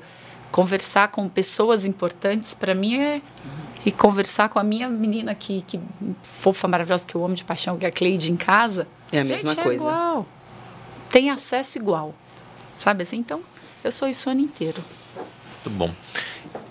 conversar 0.52 1.08
com 1.08 1.30
pessoas 1.30 1.86
importantes, 1.86 2.54
para 2.54 2.76
mim 2.76 3.00
é 3.00 3.22
e 3.86 3.92
conversar 3.92 4.50
com 4.50 4.60
a 4.60 4.64
minha 4.64 4.90
menina 4.90 5.34
que, 5.34 5.62
que 5.62 5.80
fofa, 6.24 6.68
maravilhosa, 6.68 7.06
que 7.06 7.16
eu 7.16 7.24
amo 7.24 7.36
de 7.36 7.44
paixão, 7.44 7.78
que 7.78 7.86
é 7.86 7.90
a 7.90 7.92
Cleide 7.92 8.32
em 8.32 8.38
casa. 8.38 8.88
É 9.12 9.20
a 9.20 9.24
mesma 9.24 9.54
gente, 9.54 9.64
coisa. 9.64 9.72
É 9.72 9.76
igual. 9.76 10.26
Tem 11.10 11.30
acesso 11.30 11.78
igual. 11.78 12.14
Sabe 12.78 13.04
assim? 13.04 13.18
Então, 13.18 13.42
eu 13.84 13.92
sou 13.92 14.08
isso 14.08 14.30
o 14.30 14.32
ano 14.32 14.42
inteiro. 14.42 14.84
Muito 15.66 15.70
bom. 15.78 15.92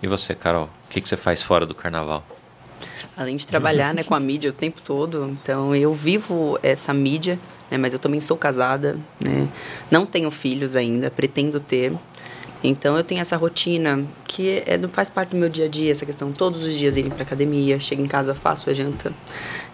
E 0.03 0.07
você, 0.07 0.35
Carol? 0.35 0.65
O 0.65 0.89
que, 0.89 1.01
que 1.01 1.09
você 1.09 1.17
faz 1.17 1.43
fora 1.43 1.67
do 1.67 1.75
carnaval? 1.75 2.25
Além 3.17 3.37
de 3.37 3.47
trabalhar 3.47 3.93
né, 3.93 4.05
com 4.05 4.15
a 4.15 4.21
mídia 4.21 4.51
o 4.51 4.53
tempo 4.53 4.81
todo, 4.81 5.37
então 5.43 5.75
eu 5.75 5.93
vivo 5.93 6.57
essa 6.63 6.95
mídia, 6.95 7.39
né, 7.69 7.77
mas 7.77 7.93
eu 7.93 7.99
também 7.99 8.21
sou 8.21 8.37
casada, 8.37 8.97
né, 9.19 9.49
não 9.91 10.07
tenho 10.07 10.31
filhos 10.31 10.77
ainda, 10.77 11.11
pretendo 11.11 11.59
ter. 11.59 11.93
Então 12.63 12.97
eu 12.97 13.05
tenho 13.05 13.21
essa 13.21 13.37
rotina 13.37 14.05
que 14.27 14.63
é, 14.67 14.79
faz 14.89 15.09
parte 15.09 15.31
do 15.31 15.37
meu 15.37 15.49
dia 15.49 15.67
a 15.67 15.69
dia, 15.69 15.93
essa 15.93 16.05
questão 16.05 16.33
todos 16.33 16.65
os 16.65 16.75
dias 16.75 16.97
ir 16.97 17.09
para 17.11 17.23
academia, 17.23 17.79
chego 17.79 18.03
em 18.03 18.07
casa, 18.07 18.35
faço 18.35 18.69
a 18.69 18.75
janta. 18.75 19.13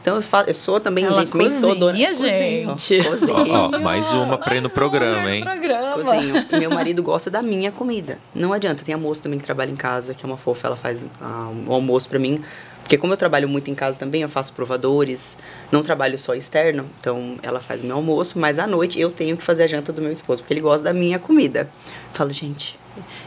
Então 0.02 0.16
eu, 0.16 0.22
faço, 0.22 0.50
eu 0.50 0.54
sou 0.54 0.78
também, 0.78 1.04
Ela 1.06 1.20
gente, 1.20 1.32
também 1.32 1.50
sou 1.50 1.74
dona. 1.74 1.96
gente. 1.96 3.02
Cozinho. 3.02 3.54
Ó, 3.54 3.70
ó, 3.74 3.80
mais 3.80 4.12
uma 4.12 4.36
para 4.36 4.56
ir 4.56 4.60
no 4.60 4.68
programa, 4.68 5.30
hein? 5.30 5.42
Programa. 5.42 5.92
Cozinho. 5.94 6.46
E 6.52 6.58
meu 6.58 6.70
marido 6.70 7.02
gosta 7.02 7.30
da 7.30 7.40
minha 7.40 7.72
comida. 7.72 8.18
Não 8.34 8.52
adianta, 8.52 8.84
tem 8.84 8.94
a 8.94 8.98
moça 8.98 9.22
também 9.22 9.38
que 9.38 9.44
trabalha 9.46 9.70
em 9.70 9.76
casa, 9.76 10.12
que 10.12 10.24
é 10.24 10.26
uma 10.26 10.36
fofa, 10.36 10.66
ela 10.66 10.76
faz 10.76 11.06
ah, 11.22 11.50
o 11.66 11.72
almoço 11.72 12.08
para 12.08 12.18
mim. 12.18 12.42
Porque 12.84 12.98
como 12.98 13.14
eu 13.14 13.16
trabalho 13.16 13.48
muito 13.48 13.70
em 13.70 13.74
casa 13.74 13.98
também, 13.98 14.20
eu 14.20 14.28
faço 14.28 14.52
provadores, 14.52 15.38
não 15.72 15.82
trabalho 15.82 16.18
só 16.18 16.34
externo, 16.34 16.84
então 17.00 17.36
ela 17.42 17.58
faz 17.58 17.80
o 17.80 17.86
meu 17.86 17.96
almoço, 17.96 18.38
mas 18.38 18.58
à 18.58 18.66
noite 18.66 19.00
eu 19.00 19.10
tenho 19.10 19.38
que 19.38 19.42
fazer 19.42 19.62
a 19.62 19.66
janta 19.66 19.90
do 19.90 20.02
meu 20.02 20.12
esposo, 20.12 20.42
porque 20.42 20.52
ele 20.52 20.60
gosta 20.60 20.84
da 20.84 20.92
minha 20.92 21.18
comida. 21.18 21.68
falo, 22.12 22.30
gente, 22.30 22.78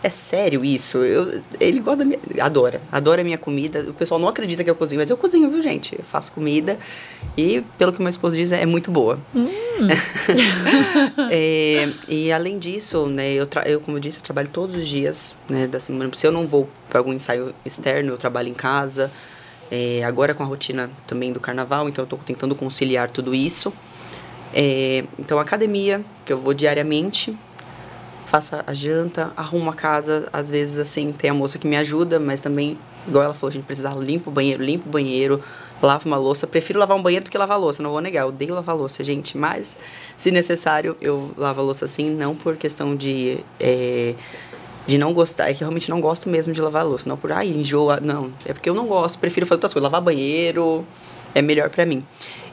é 0.03 0.11
sério 0.11 0.63
isso? 0.63 0.99
Eu, 0.99 1.41
ele 1.59 1.79
gosta 1.79 1.97
da 1.97 2.05
minha, 2.05 2.19
adora, 2.39 2.79
adora 2.91 3.21
a 3.21 3.23
minha 3.23 3.37
comida. 3.37 3.81
O 3.89 3.93
pessoal 3.93 4.19
não 4.19 4.27
acredita 4.27 4.63
que 4.63 4.69
eu 4.69 4.75
cozinho, 4.75 5.01
mas 5.01 5.09
eu 5.09 5.17
cozinho, 5.17 5.49
viu, 5.49 5.61
gente? 5.61 5.95
Eu 5.97 6.05
faço 6.05 6.31
comida 6.31 6.77
e, 7.35 7.63
pelo 7.79 7.91
que 7.91 7.99
meu 7.99 8.09
esposo 8.09 8.35
diz, 8.35 8.51
é 8.51 8.65
muito 8.65 8.91
boa. 8.91 9.19
Hum. 9.35 9.47
é, 11.31 11.89
e 12.07 12.31
além 12.31 12.59
disso, 12.59 13.07
né, 13.07 13.33
eu, 13.33 13.47
eu, 13.65 13.81
como 13.81 13.97
eu 13.97 14.01
disse, 14.01 14.19
eu 14.19 14.23
trabalho 14.23 14.49
todos 14.49 14.75
os 14.75 14.87
dias 14.87 15.35
né, 15.49 15.65
da 15.65 15.79
semana. 15.79 16.11
Se 16.13 16.27
eu 16.27 16.31
não 16.31 16.45
vou 16.45 16.69
para 16.87 16.99
algum 16.99 17.11
ensaio 17.11 17.53
externo, 17.65 18.13
eu 18.13 18.17
trabalho 18.17 18.49
em 18.49 18.53
casa. 18.53 19.11
É, 19.69 20.03
agora 20.03 20.33
com 20.33 20.43
a 20.43 20.45
rotina 20.45 20.89
também 21.05 21.33
do 21.33 21.39
carnaval, 21.39 21.89
então 21.89 22.03
eu 22.03 22.05
estou 22.05 22.19
tentando 22.19 22.55
conciliar 22.55 23.09
tudo 23.11 23.35
isso. 23.35 23.73
É, 24.53 25.03
então, 25.19 25.39
academia, 25.39 26.03
que 26.25 26.31
eu 26.31 26.37
vou 26.37 26.53
diariamente, 26.53 27.37
faço 28.25 28.55
a 28.65 28.73
janta, 28.73 29.31
arrumo 29.35 29.69
a 29.69 29.73
casa, 29.73 30.27
às 30.31 30.49
vezes 30.49 30.77
assim, 30.77 31.11
tem 31.11 31.29
a 31.29 31.33
moça 31.33 31.57
que 31.57 31.67
me 31.67 31.77
ajuda, 31.77 32.19
mas 32.19 32.41
também, 32.41 32.77
igual 33.07 33.23
ela 33.23 33.33
falou, 33.33 33.49
a 33.49 33.53
gente 33.53 33.65
precisa 33.65 33.89
limpo 33.91 34.29
o 34.29 34.33
banheiro, 34.33 34.63
limpo 34.63 34.87
o 34.87 34.91
banheiro, 34.91 35.41
lavo 35.81 36.07
uma 36.07 36.17
louça. 36.17 36.47
Prefiro 36.47 36.79
lavar 36.79 36.97
um 36.97 37.01
banheiro 37.01 37.25
do 37.25 37.31
que 37.31 37.37
lavar 37.37 37.59
louça, 37.59 37.83
não 37.83 37.91
vou 37.91 38.01
negar, 38.01 38.21
eu 38.21 38.29
odeio 38.29 38.53
lavar 38.53 38.75
louça, 38.75 39.03
gente, 39.03 39.37
mas 39.37 39.77
se 40.15 40.31
necessário, 40.31 40.97
eu 41.01 41.31
lavo 41.37 41.61
a 41.61 41.63
louça 41.63 41.85
assim, 41.85 42.09
não 42.09 42.35
por 42.35 42.55
questão 42.55 42.95
de. 42.95 43.39
É, 43.59 44.13
de 44.87 44.97
não 44.97 45.13
gostar, 45.13 45.49
é 45.49 45.53
que 45.53 45.61
eu 45.63 45.67
realmente 45.67 45.89
não 45.89 45.99
gosto 45.99 46.29
mesmo 46.29 46.53
de 46.53 46.61
lavar 46.61 46.85
louça, 46.85 47.07
não 47.07 47.17
por, 47.17 47.31
ai, 47.31 47.49
enjoa, 47.49 47.99
não, 47.99 48.31
é 48.45 48.53
porque 48.53 48.69
eu 48.69 48.73
não 48.73 48.87
gosto, 48.87 49.19
prefiro 49.19 49.45
fazer 49.45 49.57
outras 49.57 49.73
coisas, 49.73 49.83
lavar 49.83 50.01
banheiro 50.01 50.85
é 51.35 51.41
melhor 51.41 51.69
para 51.69 51.85
mim. 51.85 52.03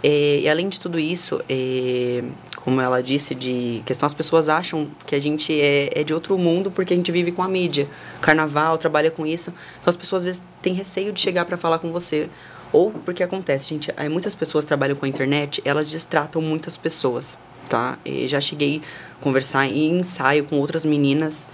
É, 0.03 0.41
e 0.41 0.49
além 0.51 0.69
de 0.69 0.79
tudo 0.79 0.99
isso, 0.99 1.41
é, 1.49 2.23
como 2.57 2.79
ela 2.79 3.03
disse, 3.03 3.35
de 3.35 3.83
questão, 3.87 4.07
as 4.07 4.13
pessoas 4.13 4.51
acham 4.51 4.87
que 5.07 5.15
a 5.15 5.21
gente 5.21 5.59
é, 5.59 5.89
é, 5.99 6.05
de 6.05 6.13
outro 6.13 6.37
mundo 6.37 6.71
porque 6.71 6.93
a 6.93 6.97
gente 6.97 7.11
vive 7.11 7.33
com 7.33 7.43
a 7.43 7.49
mídia. 7.49 7.89
Carnaval, 8.21 8.77
trabalha 8.77 9.11
com 9.11 9.27
isso. 9.27 9.51
Então 9.81 9.89
as 9.91 9.97
pessoas 9.97 10.21
às 10.21 10.25
vezes 10.25 10.43
têm 10.61 10.75
receio 10.75 11.11
de 11.11 11.21
chegar 11.21 11.47
para 11.47 11.57
falar 11.57 11.79
com 11.79 11.91
você. 11.91 12.29
Ou 12.71 12.91
porque 12.91 13.23
acontece, 13.23 13.69
gente, 13.71 13.91
aí 13.97 14.09
muitas 14.11 14.35
pessoas 14.35 14.67
trabalham 14.67 14.97
com 14.97 15.07
a 15.07 15.09
internet, 15.09 15.63
elas 15.65 15.89
distratam 15.89 16.43
muitas 16.43 16.77
pessoas, 16.77 17.39
tá? 17.69 17.99
E 18.05 18.27
já 18.27 18.41
cheguei 18.41 18.83
a 19.19 19.23
conversar 19.23 19.67
em 19.67 20.01
ensaio 20.01 20.45
com 20.45 20.59
outras 20.59 20.85
meninas 20.85 21.49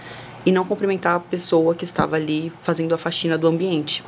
e 0.45 0.51
não 0.51 0.65
cumprimentar 0.65 1.15
a 1.15 1.19
pessoa 1.19 1.75
que 1.75 1.83
estava 1.83 2.15
ali 2.15 2.51
fazendo 2.61 2.93
a 2.93 2.97
faxina 2.97 3.37
do 3.37 3.47
ambiente. 3.47 4.03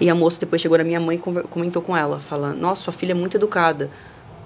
E 0.00 0.08
a 0.08 0.14
moça 0.14 0.38
depois 0.38 0.62
chegou 0.62 0.78
na 0.78 0.84
minha 0.84 1.00
mãe 1.00 1.16
e 1.16 1.42
comentou 1.48 1.82
com 1.82 1.96
ela, 1.96 2.20
falando: 2.20 2.58
Nossa, 2.58 2.84
sua 2.84 2.92
filha 2.92 3.12
é 3.12 3.14
muito 3.14 3.36
educada. 3.36 3.90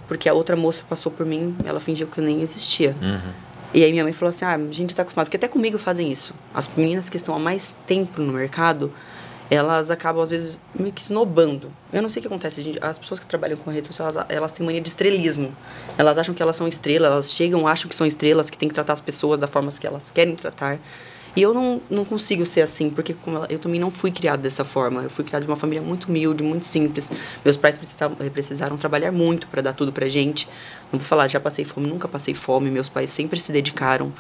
Porque 0.08 0.28
a 0.28 0.34
outra 0.34 0.56
moça 0.56 0.84
passou 0.88 1.12
por 1.12 1.24
mim, 1.24 1.54
ela 1.64 1.80
fingiu 1.80 2.06
que 2.06 2.18
eu 2.18 2.24
nem 2.24 2.42
existia. 2.42 2.96
Uhum. 3.00 3.32
E 3.72 3.84
aí 3.84 3.92
minha 3.92 4.04
mãe 4.04 4.12
falou 4.12 4.30
assim: 4.30 4.44
Ah, 4.44 4.54
a 4.54 4.58
gente 4.58 4.90
está 4.90 5.02
acostumado, 5.02 5.26
porque 5.26 5.36
até 5.36 5.48
comigo 5.48 5.78
fazem 5.78 6.10
isso. 6.10 6.34
As 6.54 6.70
meninas 6.74 7.08
que 7.08 7.16
estão 7.16 7.34
há 7.34 7.38
mais 7.38 7.76
tempo 7.86 8.20
no 8.20 8.32
mercado, 8.32 8.92
elas 9.54 9.90
acabam, 9.90 10.22
às 10.22 10.30
vezes, 10.30 10.58
meio 10.74 10.92
que 10.94 11.02
esnobando. 11.02 11.70
Eu 11.92 12.00
não 12.00 12.08
sei 12.08 12.20
o 12.20 12.22
que 12.22 12.26
acontece, 12.26 12.62
gente. 12.62 12.78
As 12.80 12.96
pessoas 12.96 13.20
que 13.20 13.26
trabalham 13.26 13.58
com 13.58 13.70
rede 13.70 13.86
social, 13.86 14.08
elas, 14.08 14.26
elas 14.30 14.52
têm 14.52 14.64
mania 14.64 14.80
de 14.80 14.88
estrelismo. 14.88 15.54
Elas 15.98 16.16
acham 16.16 16.34
que 16.34 16.42
elas 16.42 16.56
são 16.56 16.66
estrelas, 16.66 17.12
elas 17.12 17.32
chegam, 17.32 17.68
acham 17.68 17.86
que 17.86 17.94
são 17.94 18.06
estrelas, 18.06 18.48
que 18.48 18.56
tem 18.56 18.66
que 18.66 18.74
tratar 18.74 18.94
as 18.94 19.00
pessoas 19.02 19.38
da 19.38 19.46
forma 19.46 19.70
que 19.70 19.86
elas 19.86 20.10
querem 20.10 20.34
tratar. 20.34 20.78
E 21.36 21.42
eu 21.42 21.52
não, 21.52 21.82
não 21.90 22.04
consigo 22.04 22.46
ser 22.46 22.62
assim, 22.62 22.88
porque 22.88 23.14
ela, 23.26 23.46
eu 23.50 23.58
também 23.58 23.78
não 23.78 23.90
fui 23.90 24.10
criada 24.10 24.42
dessa 24.42 24.64
forma. 24.64 25.02
Eu 25.02 25.10
fui 25.10 25.22
criada 25.22 25.44
de 25.44 25.50
uma 25.50 25.56
família 25.56 25.82
muito 25.82 26.04
humilde, 26.08 26.42
muito 26.42 26.66
simples. 26.66 27.10
Meus 27.44 27.58
pais 27.58 27.76
precisaram, 27.76 28.14
precisaram 28.14 28.76
trabalhar 28.78 29.12
muito 29.12 29.46
para 29.48 29.60
dar 29.60 29.74
tudo 29.74 29.92
pra 29.92 30.08
gente. 30.08 30.48
Não 30.90 30.98
vou 30.98 31.06
falar, 31.06 31.28
já 31.28 31.40
passei 31.40 31.64
fome, 31.64 31.86
nunca 31.86 32.08
passei 32.08 32.34
fome. 32.34 32.70
Meus 32.70 32.88
pais 32.88 33.10
sempre 33.10 33.38
se 33.38 33.52
dedicaram. 33.52 34.12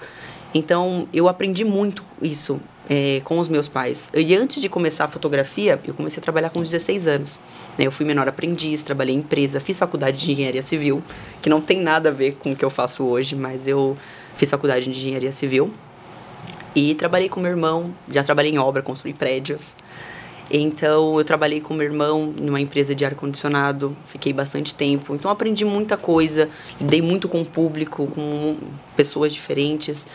Então, 0.54 1.08
eu 1.12 1.28
aprendi 1.28 1.64
muito 1.64 2.04
isso 2.20 2.60
é, 2.88 3.20
com 3.24 3.38
os 3.38 3.48
meus 3.48 3.68
pais. 3.68 4.10
E 4.14 4.34
antes 4.36 4.60
de 4.60 4.68
começar 4.68 5.04
a 5.04 5.08
fotografia, 5.08 5.80
eu 5.86 5.94
comecei 5.94 6.20
a 6.20 6.22
trabalhar 6.22 6.50
com 6.50 6.60
16 6.60 7.06
anos. 7.06 7.40
Né? 7.78 7.86
Eu 7.86 7.92
fui 7.92 8.04
menor 8.04 8.28
aprendiz, 8.28 8.82
trabalhei 8.82 9.14
em 9.14 9.18
empresa, 9.18 9.60
fiz 9.60 9.78
faculdade 9.78 10.18
de 10.18 10.32
engenharia 10.32 10.62
civil, 10.62 11.02
que 11.40 11.48
não 11.48 11.60
tem 11.60 11.80
nada 11.80 12.10
a 12.10 12.12
ver 12.12 12.34
com 12.34 12.52
o 12.52 12.56
que 12.56 12.64
eu 12.64 12.70
faço 12.70 13.04
hoje, 13.04 13.34
mas 13.34 13.66
eu 13.66 13.96
fiz 14.36 14.50
faculdade 14.50 14.84
de 14.84 14.90
engenharia 14.90 15.32
civil. 15.32 15.72
E 16.74 16.94
trabalhei 16.94 17.28
com 17.28 17.38
meu 17.38 17.50
irmão, 17.50 17.94
já 18.10 18.24
trabalhei 18.24 18.50
em 18.50 18.58
obra, 18.58 18.82
construí 18.82 19.12
prédios. 19.12 19.74
Então, 20.54 21.18
eu 21.18 21.24
trabalhei 21.24 21.62
com 21.62 21.72
meu 21.72 21.86
irmão 21.86 22.26
numa 22.38 22.60
empresa 22.60 22.94
de 22.94 23.06
ar-condicionado, 23.06 23.96
fiquei 24.04 24.34
bastante 24.34 24.74
tempo. 24.74 25.14
Então, 25.14 25.30
aprendi 25.30 25.64
muita 25.64 25.96
coisa, 25.96 26.46
lidei 26.78 27.00
muito 27.00 27.26
com 27.26 27.40
o 27.40 27.44
público, 27.44 28.06
com 28.08 28.58
pessoas 28.94 29.32
diferentes. 29.32 30.06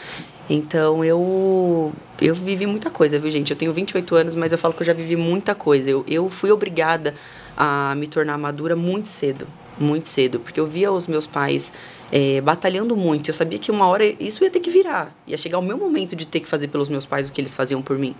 Então, 0.47 1.03
eu, 1.03 1.91
eu 2.21 2.35
vivi 2.35 2.67
muita 2.67 2.91
coisa, 2.91 3.17
viu, 3.17 3.31
gente? 3.31 3.49
Eu 3.49 3.57
tenho 3.57 3.73
28 3.73 4.15
anos, 4.15 4.35
mas 4.35 4.51
eu 4.51 4.59
falo 4.59 4.75
que 4.75 4.83
eu 4.83 4.85
já 4.85 4.93
vivi 4.93 5.15
muita 5.15 5.55
coisa. 5.55 5.89
Eu, 5.89 6.05
eu 6.07 6.29
fui 6.29 6.51
obrigada 6.51 7.15
a 7.57 7.95
me 7.95 8.05
tornar 8.05 8.37
madura 8.37 8.75
muito 8.75 9.07
cedo, 9.07 9.47
muito 9.79 10.07
cedo, 10.07 10.39
porque 10.39 10.59
eu 10.59 10.67
via 10.67 10.91
os 10.91 11.07
meus 11.07 11.25
pais 11.25 11.73
é, 12.11 12.39
batalhando 12.41 12.95
muito. 12.95 13.31
Eu 13.31 13.33
sabia 13.33 13.57
que 13.57 13.71
uma 13.71 13.87
hora 13.87 14.05
isso 14.05 14.43
ia 14.43 14.51
ter 14.51 14.59
que 14.59 14.69
virar. 14.69 15.15
Ia 15.25 15.35
chegar 15.35 15.57
o 15.57 15.63
meu 15.63 15.79
momento 15.79 16.15
de 16.15 16.27
ter 16.27 16.41
que 16.41 16.47
fazer 16.47 16.67
pelos 16.67 16.89
meus 16.89 17.07
pais 17.07 17.27
o 17.27 17.31
que 17.31 17.41
eles 17.41 17.55
faziam 17.55 17.81
por 17.81 17.97
mim. 17.97 18.15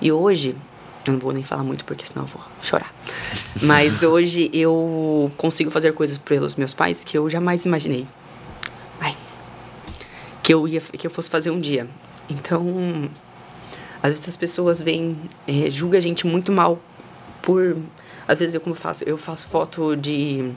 E 0.00 0.10
hoje, 0.10 0.56
eu 1.06 1.12
não 1.12 1.20
vou 1.20 1.32
nem 1.32 1.42
falar 1.42 1.64
muito 1.64 1.84
porque 1.84 2.06
senão 2.06 2.22
eu 2.22 2.28
vou 2.28 2.42
chorar. 2.62 2.92
Mas 3.62 4.02
hoje 4.04 4.50
eu 4.52 5.30
consigo 5.36 5.70
fazer 5.70 5.92
coisas 5.92 6.18
pelos 6.18 6.54
meus 6.54 6.72
pais 6.72 7.02
que 7.04 7.16
eu 7.16 7.28
jamais 7.28 7.64
imaginei. 7.64 8.06
Ai. 9.00 9.16
Que 10.42 10.54
eu 10.54 10.66
ia 10.66 10.80
que 10.80 11.06
eu 11.06 11.10
fosse 11.10 11.30
fazer 11.30 11.50
um 11.50 11.60
dia. 11.60 11.88
Então, 12.28 13.10
às 14.02 14.10
vezes 14.10 14.28
as 14.28 14.36
pessoas 14.36 14.80
vêm, 14.80 15.18
é, 15.46 15.68
julgam 15.70 15.98
a 15.98 16.02
gente 16.02 16.26
muito 16.26 16.52
mal 16.52 16.78
por 17.42 17.76
às 18.26 18.38
vezes 18.38 18.54
eu 18.54 18.60
como 18.60 18.74
faço, 18.74 19.04
eu 19.04 19.18
faço 19.18 19.48
foto 19.48 19.96
de 19.96 20.52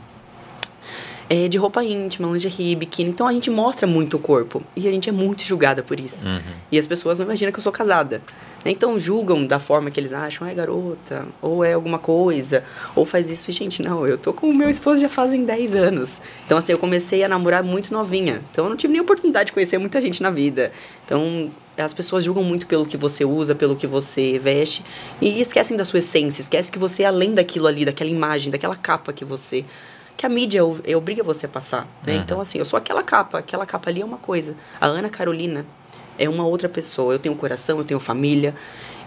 é, 1.30 1.48
de 1.48 1.58
roupa 1.58 1.84
íntima, 1.84 2.28
lingerie, 2.28 2.76
biquíni. 2.76 3.10
Então 3.10 3.28
a 3.28 3.34
gente 3.34 3.50
mostra 3.50 3.88
muito 3.88 4.18
o 4.18 4.20
corpo. 4.20 4.62
E 4.76 4.88
a 4.88 4.92
gente 4.92 5.10
é 5.10 5.12
muito 5.12 5.44
julgada 5.44 5.82
por 5.82 6.00
isso. 6.00 6.26
Uhum. 6.26 6.40
E 6.72 6.78
as 6.78 6.86
pessoas 6.86 7.20
não 7.20 7.26
imaginam 7.26 7.52
que 7.52 7.60
eu 7.60 7.64
sou 7.64 7.72
casada. 7.72 8.22
Então 8.66 9.00
julgam 9.00 9.46
da 9.46 9.60
forma 9.60 9.92
que 9.92 10.00
eles 10.00 10.12
acham, 10.12 10.48
ah, 10.48 10.52
é 10.52 10.54
garota, 10.56 11.28
ou 11.40 11.64
é 11.64 11.74
alguma 11.74 12.00
coisa, 12.00 12.64
ou 12.96 13.06
faz 13.06 13.30
isso. 13.30 13.50
E, 13.50 13.54
gente, 13.54 13.82
não, 13.82 14.08
eu 14.08 14.18
tô 14.18 14.34
com 14.34 14.50
o 14.50 14.54
meu 14.54 14.70
esposo 14.70 15.00
já 15.00 15.10
fazem 15.10 15.46
10 15.46 15.76
anos. 15.76 16.20
Então, 16.46 16.58
assim, 16.58 16.72
eu 16.72 16.80
comecei 16.80 17.24
a 17.24 17.30
namorar 17.30 17.64
muito 17.64 17.94
novinha. 17.94 18.42
Então, 18.52 18.66
eu 18.66 18.70
não 18.70 18.78
tive 18.78 18.94
nem 18.94 19.02
oportunidade 19.02 19.48
de 19.48 19.54
conhecer 19.54 19.78
muita 19.78 20.02
gente 20.02 20.22
na 20.22 20.32
vida. 20.32 20.72
Então, 21.06 21.52
as 21.78 21.94
pessoas 21.94 22.24
julgam 22.24 22.44
muito 22.44 22.66
pelo 22.66 22.86
que 22.86 22.98
você 22.98 23.24
usa, 23.24 23.54
pelo 23.54 23.76
que 23.76 23.86
você 23.86 24.40
veste, 24.40 24.84
e 25.22 25.40
esquecem 25.40 25.76
da 25.78 25.86
sua 25.86 26.00
essência, 26.00 26.42
esquecem 26.42 26.72
que 26.72 26.80
você 26.80 27.04
é 27.04 27.06
além 27.06 27.34
daquilo 27.34 27.68
ali, 27.68 27.86
daquela 27.86 28.10
imagem, 28.10 28.52
daquela 28.52 28.76
capa 28.76 29.14
que 29.14 29.26
você 29.26 29.64
que 30.18 30.26
a 30.26 30.30
mídia 30.30 30.64
obriga 30.66 31.24
você 31.24 31.46
a 31.46 31.50
passar, 31.50 31.88
né? 32.06 32.16
Uhum. 32.16 32.22
Então, 32.22 32.42
assim, 32.42 32.58
eu 32.58 32.66
sou 32.66 32.78
aquela 32.78 33.04
capa, 33.04 33.40
aquela 33.40 33.66
capa 33.66 33.90
ali 33.90 34.02
é 34.02 34.06
uma 34.06 34.18
coisa. 34.18 34.56
A 34.80 34.86
Ana 34.86 35.10
Carolina 35.10 35.66
é 36.18 36.30
uma 36.30 36.46
outra 36.46 36.70
pessoa. 36.70 37.14
Eu 37.14 37.20
tenho 37.20 37.36
coração, 37.36 37.78
eu 37.78 37.84
tenho 37.84 38.00
família. 38.00 38.56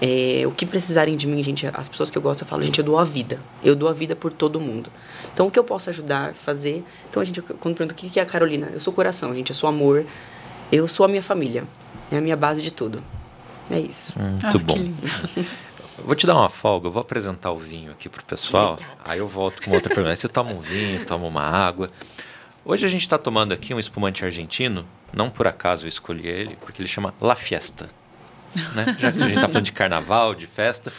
É, 0.01 0.43
o 0.47 0.53
que 0.53 0.65
precisarem 0.65 1.17
de 1.17 1.27
mim, 1.27 1.43
gente, 1.43 1.67
as 1.67 1.89
pessoas 1.89 2.11
que 2.11 2.17
eu 2.19 2.23
gosto, 2.23 2.43
eu 2.43 2.47
falo, 2.47 2.63
gente, 2.63 2.79
eu 2.79 2.85
dou 2.85 2.99
a 2.99 3.05
vida. 3.05 3.41
Eu 3.65 3.75
dou 3.75 3.89
a 3.89 3.93
vida 3.93 4.15
por 4.15 4.33
todo 4.33 4.61
mundo. 4.61 4.91
Então, 5.33 5.47
o 5.47 5.51
que 5.51 5.59
eu 5.59 5.65
posso 5.65 5.91
ajudar, 5.91 6.35
fazer... 6.35 6.85
Então, 7.11 7.21
a 7.21 7.25
gente, 7.25 7.41
quando 7.41 7.75
pergunta 7.77 7.95
o 7.95 7.97
que 7.97 8.21
é 8.21 8.23
a 8.23 8.27
Carolina, 8.27 8.71
eu 8.73 8.81
sou 8.81 8.93
coração, 8.93 9.35
gente, 9.35 9.51
eu 9.51 9.57
sou 9.57 9.69
amor, 9.69 10.05
eu 10.71 10.87
sou 10.87 11.05
a 11.05 11.09
minha 11.09 11.23
família. 11.23 11.65
É 12.11 12.19
a 12.19 12.21
minha 12.21 12.37
base 12.37 12.63
de 12.63 12.73
tudo. 12.73 13.03
É 13.71 13.79
isso. 13.79 14.15
Hum, 14.19 14.31
muito 14.31 14.47
ah, 14.47 14.59
bom. 14.59 14.79
Vou 16.05 16.14
te 16.14 16.26
dar 16.26 16.34
uma 16.34 16.49
folga, 16.49 16.88
eu 16.88 16.92
vou 16.92 17.03
apresentar 17.03 17.51
o 17.51 17.59
vinho 17.59 17.92
aqui 17.92 18.09
pro 18.09 18.24
pessoal. 18.24 18.74
Obrigada. 18.74 18.99
Aí 19.05 19.18
eu 19.18 19.28
volto 19.28 19.62
com 19.62 19.70
outra 19.72 19.94
pergunta. 19.94 20.14
Você 20.14 20.28
toma 20.28 20.53
um 20.53 20.61
vinho, 20.61 21.05
toma 21.05 21.26
uma 21.26 21.42
água. 21.42 21.90
Hoje 22.64 22.86
a 22.86 22.88
gente 22.88 23.03
está 23.03 23.18
tomando 23.18 23.53
aqui 23.53 23.74
um 23.74 23.78
espumante 23.78 24.24
argentino. 24.24 24.86
Não 25.12 25.30
por 25.30 25.46
acaso 25.46 25.84
eu 25.84 25.88
escolhi 25.88 26.26
ele, 26.26 26.57
porque 26.61 26.80
ele 26.80 26.88
chama 26.88 27.14
La 27.20 27.34
Fiesta. 27.34 27.88
Né? 28.74 28.96
Já 28.99 29.12
que 29.12 29.18
a 29.18 29.26
gente 29.26 29.36
está 29.36 29.49
falando 29.49 29.64
de 29.64 29.72
carnaval, 29.72 30.34
de 30.34 30.46
festa. 30.46 30.92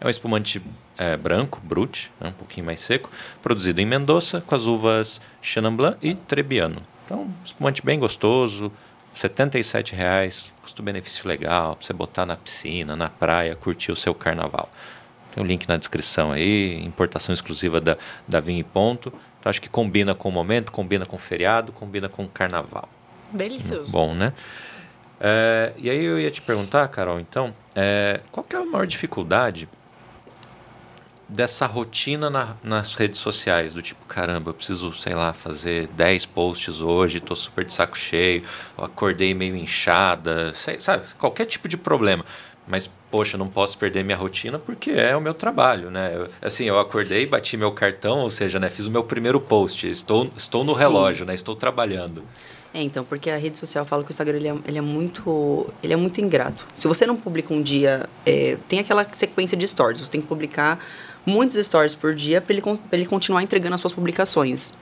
É 0.00 0.06
um 0.06 0.10
espumante 0.10 0.62
é, 0.98 1.16
branco, 1.16 1.60
brut, 1.62 2.10
né? 2.20 2.28
um 2.28 2.32
pouquinho 2.32 2.66
mais 2.66 2.80
seco, 2.80 3.10
produzido 3.40 3.80
em 3.80 3.86
Mendoza 3.86 4.40
com 4.40 4.54
as 4.54 4.66
uvas 4.66 5.20
Chenin 5.40 5.74
Blanc 5.74 5.96
e 6.02 6.14
Trebbiano. 6.14 6.82
Então, 7.04 7.28
espumante 7.44 7.84
bem 7.84 7.98
gostoso, 7.98 8.72
R$ 9.14 9.96
reais, 9.96 10.54
custo-benefício 10.62 11.28
legal, 11.28 11.76
para 11.76 11.86
você 11.86 11.92
botar 11.92 12.26
na 12.26 12.36
piscina, 12.36 12.96
na 12.96 13.08
praia, 13.08 13.54
curtir 13.54 13.92
o 13.92 13.96
seu 13.96 14.14
carnaval. 14.14 14.70
Tem 15.34 15.42
o 15.42 15.44
um 15.44 15.48
link 15.48 15.68
na 15.68 15.76
descrição 15.76 16.32
aí, 16.32 16.82
importação 16.84 17.34
exclusiva 17.34 17.80
da, 17.80 17.96
da 18.28 18.40
Vinho 18.40 18.60
e 18.60 18.64
Ponto. 18.64 19.12
Então, 19.40 19.50
acho 19.50 19.60
que 19.60 19.68
combina 19.68 20.14
com 20.14 20.28
o 20.28 20.32
momento, 20.32 20.70
combina 20.70 21.06
com 21.06 21.16
o 21.16 21.18
feriado, 21.18 21.72
combina 21.72 22.08
com 22.08 22.24
o 22.24 22.28
carnaval. 22.28 22.88
Delicioso. 23.32 23.90
Bom, 23.90 24.14
né? 24.14 24.32
É, 25.20 25.72
e 25.78 25.88
aí 25.88 26.04
eu 26.04 26.18
ia 26.18 26.30
te 26.30 26.42
perguntar, 26.42 26.86
Carol, 26.88 27.20
então, 27.20 27.54
é, 27.74 28.20
qual 28.30 28.44
que 28.44 28.54
é 28.54 28.58
a 28.58 28.64
maior 28.64 28.86
dificuldade 28.86 29.68
dessa 31.28 31.66
rotina 31.66 32.28
na, 32.28 32.56
nas 32.62 32.94
redes 32.94 33.18
sociais, 33.18 33.74
do 33.74 33.82
tipo, 33.82 34.04
caramba, 34.06 34.50
eu 34.50 34.54
preciso, 34.54 34.92
sei 34.92 35.14
lá, 35.14 35.32
fazer 35.32 35.86
10 35.88 36.26
posts 36.26 36.80
hoje, 36.80 37.18
estou 37.18 37.36
super 37.36 37.64
de 37.64 37.72
saco 37.72 37.96
cheio, 37.96 38.42
acordei 38.76 39.32
meio 39.34 39.56
inchada, 39.56 40.52
sei, 40.54 40.80
sabe, 40.80 41.06
qualquer 41.18 41.46
tipo 41.46 41.68
de 41.68 41.76
problema. 41.76 42.24
Mas, 42.66 42.88
poxa, 43.10 43.36
não 43.36 43.48
posso 43.48 43.76
perder 43.76 44.04
minha 44.04 44.16
rotina 44.16 44.58
porque 44.58 44.92
é 44.92 45.16
o 45.16 45.20
meu 45.20 45.34
trabalho, 45.34 45.90
né? 45.90 46.12
Eu, 46.14 46.28
assim, 46.40 46.64
eu 46.64 46.78
acordei, 46.78 47.26
bati 47.26 47.56
meu 47.56 47.72
cartão, 47.72 48.20
ou 48.20 48.30
seja, 48.30 48.60
né, 48.60 48.68
fiz 48.68 48.86
o 48.86 48.90
meu 48.90 49.02
primeiro 49.02 49.40
post, 49.40 49.88
estou, 49.88 50.30
estou 50.36 50.64
no 50.64 50.72
Sim. 50.72 50.78
relógio, 50.78 51.26
né, 51.26 51.34
estou 51.34 51.56
trabalhando. 51.56 52.22
É, 52.74 52.80
então, 52.80 53.04
porque 53.04 53.28
a 53.28 53.36
rede 53.36 53.58
social 53.58 53.84
fala 53.84 54.02
que 54.02 54.10
o 54.10 54.12
Instagram 54.12 54.36
ele 54.36 54.48
é, 54.48 54.54
ele 54.66 54.78
é, 54.78 54.80
muito 54.80 55.66
ele 55.82 55.92
é 55.92 55.96
muito 55.96 56.20
ingrato. 56.20 56.66
Se 56.78 56.88
você 56.88 57.04
não 57.04 57.16
publica 57.16 57.52
um 57.52 57.60
dia, 57.60 58.08
é, 58.24 58.56
tem 58.66 58.78
aquela 58.78 59.06
sequência 59.12 59.56
de 59.56 59.68
stories, 59.68 60.00
você 60.00 60.10
tem 60.10 60.22
que 60.22 60.26
publicar 60.26 60.78
muitos 61.24 61.64
stories 61.64 61.94
por 61.94 62.14
dia 62.14 62.40
para 62.40 62.54
ele, 62.54 62.62
ele 62.90 63.06
continuar 63.06 63.42
entregando 63.42 63.74
as 63.74 63.80
suas 63.80 63.92
publicações 63.92 64.72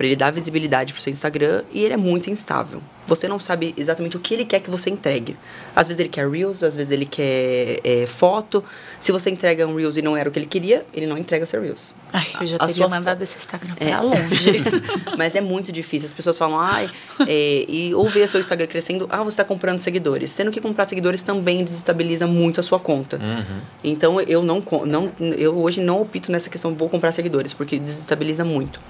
para 0.00 0.06
ele 0.06 0.16
dar 0.16 0.30
visibilidade 0.30 0.94
para 0.94 1.00
o 1.00 1.02
seu 1.02 1.12
Instagram 1.12 1.62
e 1.74 1.84
ele 1.84 1.92
é 1.92 1.96
muito 1.98 2.30
instável. 2.30 2.82
Você 3.06 3.28
não 3.28 3.38
sabe 3.38 3.74
exatamente 3.76 4.16
o 4.16 4.20
que 4.20 4.32
ele 4.32 4.46
quer 4.46 4.58
que 4.60 4.70
você 4.70 4.88
entregue. 4.88 5.36
Às 5.76 5.88
vezes 5.88 6.00
ele 6.00 6.08
quer 6.08 6.26
Reels, 6.26 6.62
às 6.62 6.74
vezes 6.74 6.90
ele 6.90 7.04
quer 7.04 7.80
é, 7.84 8.06
foto. 8.06 8.64
Se 8.98 9.12
você 9.12 9.28
entrega 9.28 9.66
um 9.66 9.76
Reels 9.76 9.98
e 9.98 10.02
não 10.02 10.16
era 10.16 10.26
o 10.26 10.32
que 10.32 10.38
ele 10.38 10.46
queria, 10.46 10.86
ele 10.94 11.06
não 11.06 11.18
entrega 11.18 11.44
o 11.44 11.46
seu 11.46 11.60
Reels. 11.60 11.94
Ai, 12.14 12.26
eu 12.40 12.46
já 12.46 12.56
a 12.56 12.66
teria 12.66 12.88
mandado 12.88 13.18
fo... 13.18 13.24
esse 13.24 13.36
Instagram 13.40 13.74
para 13.74 13.86
é. 13.86 14.00
longe. 14.00 14.62
Mas 15.18 15.34
é 15.34 15.42
muito 15.42 15.70
difícil. 15.70 16.06
As 16.06 16.14
pessoas 16.14 16.38
falam, 16.38 16.58
ai, 16.58 16.90
é, 17.28 17.66
e 17.68 17.94
ou 17.94 18.08
ver 18.08 18.26
seu 18.26 18.40
Instagram 18.40 18.68
crescendo, 18.68 19.06
ah, 19.10 19.18
você 19.18 19.34
está 19.34 19.44
comprando 19.44 19.80
seguidores. 19.80 20.30
Sendo 20.30 20.50
que 20.50 20.62
comprar 20.62 20.86
seguidores 20.86 21.20
também 21.20 21.62
desestabiliza 21.62 22.26
muito 22.26 22.58
a 22.58 22.62
sua 22.62 22.80
conta. 22.80 23.18
Uhum. 23.18 23.60
Então 23.84 24.18
eu 24.18 24.42
não, 24.42 24.64
não, 24.86 25.12
eu 25.36 25.58
hoje 25.58 25.82
não 25.82 26.00
opto 26.00 26.32
nessa 26.32 26.48
questão, 26.48 26.74
vou 26.74 26.88
comprar 26.88 27.12
seguidores, 27.12 27.52
porque 27.52 27.78
desestabiliza 27.78 28.42
muito. 28.44 28.80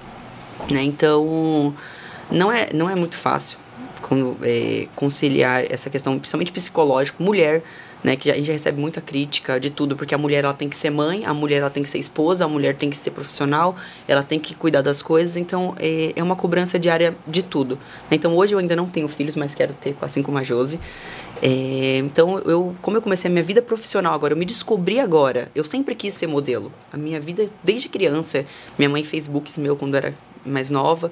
Né? 0.69 0.83
Então, 0.83 1.73
não 2.29 2.51
é, 2.51 2.69
não 2.73 2.89
é 2.89 2.95
muito 2.95 3.17
fácil 3.17 3.57
é, 4.41 4.87
conciliar 4.95 5.63
essa 5.71 5.89
questão, 5.89 6.17
principalmente 6.19 6.51
psicológico, 6.51 7.23
mulher, 7.23 7.63
né, 8.03 8.15
que 8.15 8.31
a 8.31 8.35
gente 8.35 8.51
recebe 8.51 8.79
muita 8.79 9.01
crítica 9.01 9.59
de 9.59 9.69
tudo, 9.69 9.95
porque 9.95 10.15
a 10.15 10.17
mulher 10.17 10.43
ela 10.43 10.53
tem 10.53 10.67
que 10.67 10.75
ser 10.75 10.89
mãe, 10.89 11.25
a 11.25 11.33
mulher 11.33 11.57
ela 11.57 11.69
tem 11.69 11.83
que 11.83 11.89
ser 11.89 11.99
esposa, 11.99 12.45
a 12.45 12.47
mulher 12.47 12.75
tem 12.75 12.89
que 12.89 12.97
ser 12.97 13.11
profissional, 13.11 13.75
ela 14.07 14.23
tem 14.23 14.39
que 14.39 14.55
cuidar 14.55 14.81
das 14.81 15.01
coisas, 15.01 15.37
então 15.37 15.75
é, 15.79 16.13
é 16.15 16.23
uma 16.23 16.35
cobrança 16.35 16.79
diária 16.79 17.15
de 17.27 17.43
tudo. 17.43 17.75
Né? 18.09 18.17
Então 18.17 18.35
hoje 18.35 18.53
eu 18.53 18.59
ainda 18.59 18.75
não 18.75 18.87
tenho 18.87 19.07
filhos, 19.07 19.35
mas 19.35 19.53
quero 19.53 19.73
ter, 19.73 19.95
assim 20.01 20.23
como 20.23 20.37
a 20.37 20.43
Josi. 20.43 20.79
É, 21.41 21.97
então 21.97 22.37
eu, 22.39 22.75
como 22.81 22.97
eu 22.97 23.01
comecei 23.01 23.29
a 23.29 23.31
minha 23.31 23.43
vida 23.43 23.61
profissional 23.61 24.13
agora, 24.13 24.33
eu 24.33 24.37
me 24.37 24.45
descobri 24.45 24.99
agora, 24.99 25.49
eu 25.55 25.63
sempre 25.63 25.95
quis 25.95 26.13
ser 26.13 26.27
modelo. 26.27 26.71
A 26.91 26.97
minha 26.97 27.19
vida 27.19 27.47
desde 27.63 27.89
criança, 27.89 28.45
minha 28.77 28.89
mãe 28.89 29.03
fez 29.03 29.27
books 29.27 29.57
meu 29.57 29.75
quando 29.75 29.95
era 29.95 30.13
mais 30.45 30.69
nova. 30.69 31.11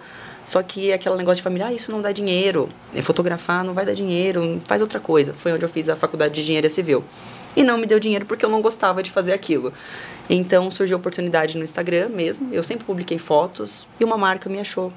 Só 0.50 0.64
que 0.64 0.92
aquele 0.92 1.16
negócio 1.16 1.36
de 1.36 1.42
família, 1.44 1.68
ah, 1.68 1.74
isso 1.74 1.92
não 1.92 2.02
dá 2.02 2.12
dinheiro. 2.12 2.68
É, 2.96 3.04
fotografar 3.04 3.64
não 3.64 3.72
vai 3.72 3.86
dar 3.86 3.94
dinheiro, 3.94 4.60
faz 4.66 4.82
outra 4.82 5.00
coisa. 5.00 5.32
Foi 5.32 5.54
onde 5.54 5.64
eu 5.64 5.70
fiz 5.70 5.88
a 5.88 5.96
faculdade 5.96 6.34
de 6.34 6.42
engenharia 6.42 6.72
civil. 6.72 7.04
e 7.56 7.62
não 7.62 7.78
me 7.78 7.86
deu 7.86 8.00
dinheiro 8.00 8.26
porque 8.26 8.44
eu 8.44 8.50
não 8.50 8.60
gostava 8.60 9.04
de 9.04 9.12
fazer 9.12 9.32
aquilo. 9.32 9.72
Então 10.28 10.72
surgiu 10.72 10.98
a 10.98 11.00
oportunidade 11.00 11.56
no 11.56 11.64
Instagram 11.64 12.10
mesmo. 12.10 12.52
Eu 12.52 12.64
sempre 12.64 12.84
publiquei 12.84 13.20
fotos 13.20 13.86
e 14.00 14.04
uma 14.04 14.18
marca 14.18 14.50
me 14.50 14.60
achou 14.60 14.92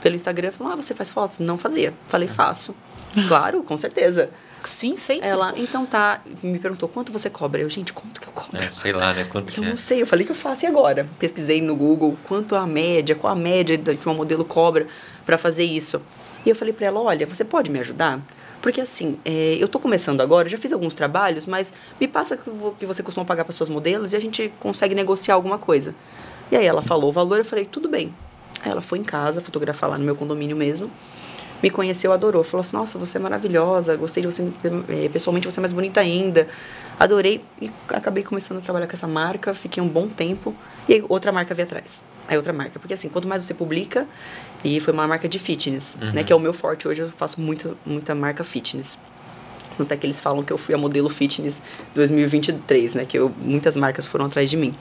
pelo 0.00 0.14
Instagram 0.14 0.52
falou: 0.52 0.72
Ah, 0.72 0.76
você 0.76 0.94
faz 0.94 1.10
fotos? 1.10 1.40
Não 1.40 1.58
fazia. 1.58 1.92
Falei: 2.06 2.28
Faço. 2.28 2.72
Claro, 3.26 3.64
com 3.64 3.76
certeza. 3.76 4.30
Sim, 4.64 4.96
sempre. 4.96 5.28
Ela, 5.28 5.52
então 5.56 5.84
tá, 5.84 6.20
me 6.42 6.58
perguntou 6.58 6.88
quanto 6.88 7.12
você 7.12 7.28
cobra. 7.28 7.60
Eu, 7.60 7.70
gente, 7.70 7.92
quanto 7.92 8.20
que 8.20 8.28
eu 8.28 8.32
cobro? 8.32 8.62
É, 8.62 8.70
sei 8.70 8.92
lá, 8.92 9.12
né? 9.12 9.24
Quanto 9.24 9.50
eu 9.50 9.54
que 9.54 9.60
não 9.60 9.74
é? 9.74 9.76
sei, 9.76 10.02
eu 10.02 10.06
falei 10.06 10.24
que 10.24 10.32
eu 10.32 10.36
faço 10.36 10.64
e 10.64 10.66
agora? 10.66 11.08
Pesquisei 11.18 11.60
no 11.60 11.76
Google 11.76 12.16
quanto 12.26 12.54
é 12.54 12.58
a 12.58 12.66
média, 12.66 13.14
qual 13.14 13.32
a 13.32 13.36
média 13.36 13.76
que 13.78 14.06
uma 14.06 14.14
modelo 14.14 14.44
cobra 14.44 14.86
para 15.26 15.36
fazer 15.36 15.64
isso. 15.64 16.00
E 16.44 16.48
eu 16.50 16.56
falei 16.56 16.72
para 16.72 16.86
ela: 16.86 17.00
olha, 17.00 17.26
você 17.26 17.44
pode 17.44 17.70
me 17.70 17.78
ajudar? 17.80 18.20
Porque 18.60 18.80
assim, 18.80 19.18
é, 19.26 19.56
eu 19.60 19.68
tô 19.68 19.78
começando 19.78 20.22
agora, 20.22 20.48
já 20.48 20.56
fiz 20.56 20.72
alguns 20.72 20.94
trabalhos, 20.94 21.44
mas 21.44 21.72
me 22.00 22.08
passa 22.08 22.34
que, 22.34 22.50
que 22.78 22.86
você 22.86 23.02
costuma 23.02 23.24
pagar 23.26 23.44
para 23.44 23.52
suas 23.52 23.68
modelos 23.68 24.14
e 24.14 24.16
a 24.16 24.20
gente 24.20 24.50
consegue 24.58 24.94
negociar 24.94 25.34
alguma 25.34 25.58
coisa. 25.58 25.94
E 26.50 26.56
aí 26.56 26.64
ela 26.64 26.80
falou 26.80 27.10
o 27.10 27.12
valor, 27.12 27.38
eu 27.38 27.44
falei, 27.44 27.66
tudo 27.66 27.90
bem. 27.90 28.14
Aí 28.62 28.70
ela 28.70 28.80
foi 28.80 28.98
em 28.98 29.02
casa, 29.02 29.42
fotografar 29.42 29.90
lá 29.90 29.98
no 29.98 30.04
meu 30.04 30.16
condomínio 30.16 30.56
mesmo. 30.56 30.90
Me 31.64 31.70
conheceu, 31.70 32.12
adorou. 32.12 32.44
Falou 32.44 32.60
assim, 32.60 32.76
nossa, 32.76 32.98
você 32.98 33.16
é 33.16 33.20
maravilhosa, 33.20 33.96
gostei 33.96 34.20
de 34.20 34.30
você, 34.30 34.46
eh, 34.90 35.08
pessoalmente 35.10 35.46
você 35.50 35.58
é 35.58 35.62
mais 35.62 35.72
bonita 35.72 35.98
ainda. 35.98 36.46
Adorei 37.00 37.42
e 37.58 37.70
acabei 37.88 38.22
começando 38.22 38.58
a 38.58 38.60
trabalhar 38.60 38.86
com 38.86 38.92
essa 38.92 39.08
marca, 39.08 39.54
fiquei 39.54 39.82
um 39.82 39.88
bom 39.88 40.06
tempo. 40.06 40.54
E 40.86 40.92
aí 40.92 41.04
outra 41.08 41.32
marca 41.32 41.54
veio 41.54 41.66
atrás. 41.66 42.04
Aí 42.28 42.36
outra 42.36 42.52
marca, 42.52 42.78
porque 42.78 42.92
assim, 42.92 43.08
quanto 43.08 43.26
mais 43.26 43.44
você 43.44 43.54
publica, 43.54 44.06
e 44.62 44.78
foi 44.78 44.92
uma 44.92 45.08
marca 45.08 45.26
de 45.26 45.38
fitness, 45.38 45.96
né, 46.12 46.22
que 46.22 46.34
é 46.34 46.36
o 46.36 46.38
meu 46.38 46.52
forte. 46.52 46.86
Hoje 46.86 47.00
eu 47.00 47.10
faço 47.10 47.40
muita, 47.40 47.74
muita 47.86 48.14
marca 48.14 48.44
fitness. 48.44 48.98
Tanto 49.76 49.92
é 49.92 49.96
que 49.96 50.06
eles 50.06 50.20
falam 50.20 50.42
que 50.42 50.52
eu 50.52 50.58
fui 50.58 50.74
a 50.74 50.78
modelo 50.78 51.08
fitness 51.08 51.62
2023, 51.94 52.94
né? 52.94 53.04
Que 53.04 53.18
eu, 53.18 53.32
muitas 53.42 53.76
marcas 53.76 54.06
foram 54.06 54.26
atrás 54.26 54.48
de 54.48 54.56
mim. 54.56 54.74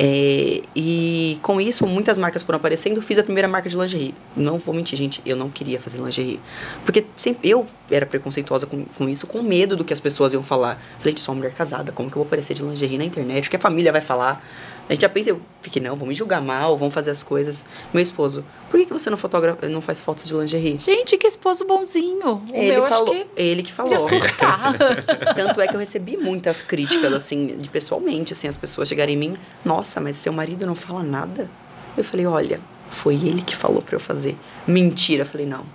É, 0.00 0.62
e 0.76 1.38
com 1.42 1.60
isso, 1.60 1.84
muitas 1.86 2.16
marcas 2.16 2.42
foram 2.42 2.58
aparecendo. 2.58 3.02
Fiz 3.02 3.18
a 3.18 3.22
primeira 3.22 3.48
marca 3.48 3.68
de 3.68 3.76
lingerie. 3.76 4.14
Não 4.36 4.58
vou 4.58 4.74
mentir, 4.74 4.96
gente, 4.96 5.20
eu 5.26 5.36
não 5.36 5.50
queria 5.50 5.80
fazer 5.80 5.98
lingerie. 5.98 6.40
Porque 6.84 7.04
sempre 7.16 7.48
eu 7.48 7.66
era 7.90 8.06
preconceituosa 8.06 8.66
com, 8.66 8.84
com 8.84 9.08
isso, 9.08 9.26
com 9.26 9.42
medo 9.42 9.76
do 9.76 9.84
que 9.84 9.92
as 9.92 10.00
pessoas 10.00 10.32
iam 10.32 10.42
falar. 10.42 10.80
Falei, 10.98 11.14
sou 11.16 11.34
uma 11.34 11.40
mulher 11.40 11.54
casada, 11.54 11.90
como 11.90 12.08
que 12.08 12.16
eu 12.16 12.22
vou 12.22 12.26
aparecer 12.26 12.54
de 12.54 12.62
lingerie 12.62 12.98
na 12.98 13.04
internet? 13.04 13.48
O 13.48 13.50
que 13.50 13.56
a 13.56 13.60
família 13.60 13.90
vai 13.90 14.00
falar? 14.00 14.44
A 14.88 14.92
gente 14.92 15.02
já 15.02 15.08
pensa, 15.08 15.30
eu 15.30 15.40
fiquei, 15.60 15.82
não, 15.82 15.94
vão 15.94 16.08
me 16.08 16.14
julgar 16.14 16.40
mal, 16.40 16.78
vão 16.78 16.90
fazer 16.90 17.10
as 17.10 17.22
coisas. 17.22 17.64
Meu 17.92 18.02
esposo, 18.02 18.42
por 18.70 18.80
que, 18.80 18.86
que 18.86 18.92
você 18.92 19.10
não 19.10 19.18
fotografa, 19.18 19.68
não 19.68 19.82
faz 19.82 20.00
fotos 20.00 20.26
de 20.26 20.34
lingerie? 20.34 20.78
Gente, 20.78 21.18
que 21.18 21.26
esposo 21.26 21.66
bonzinho. 21.66 22.42
O 22.50 22.54
ele 22.54 22.72
meu 22.72 22.86
falou, 22.86 23.12
acho 23.12 23.24
que 23.24 23.26
ele 23.36 23.62
que 23.62 23.72
falou. 23.72 23.92
ia 23.92 24.00
surtar. 24.00 24.72
Tanto 25.36 25.60
é 25.60 25.68
que 25.68 25.76
eu 25.76 25.80
recebi 25.80 26.16
muitas 26.16 26.62
críticas, 26.62 27.12
assim, 27.12 27.58
de 27.58 27.68
pessoalmente, 27.68 28.32
assim, 28.32 28.48
as 28.48 28.56
pessoas 28.56 28.88
chegarem 28.88 29.14
em 29.14 29.18
mim, 29.18 29.36
nossa, 29.62 30.00
mas 30.00 30.16
seu 30.16 30.32
marido 30.32 30.66
não 30.66 30.74
fala 30.74 31.02
nada? 31.02 31.50
Eu 31.94 32.02
falei, 32.02 32.24
olha, 32.24 32.60
foi 32.88 33.14
ele 33.14 33.42
que 33.42 33.54
falou 33.54 33.82
pra 33.82 33.94
eu 33.94 34.00
fazer. 34.00 34.36
Mentira, 34.66 35.22
eu 35.22 35.26
falei, 35.26 35.46
não. 35.46 35.66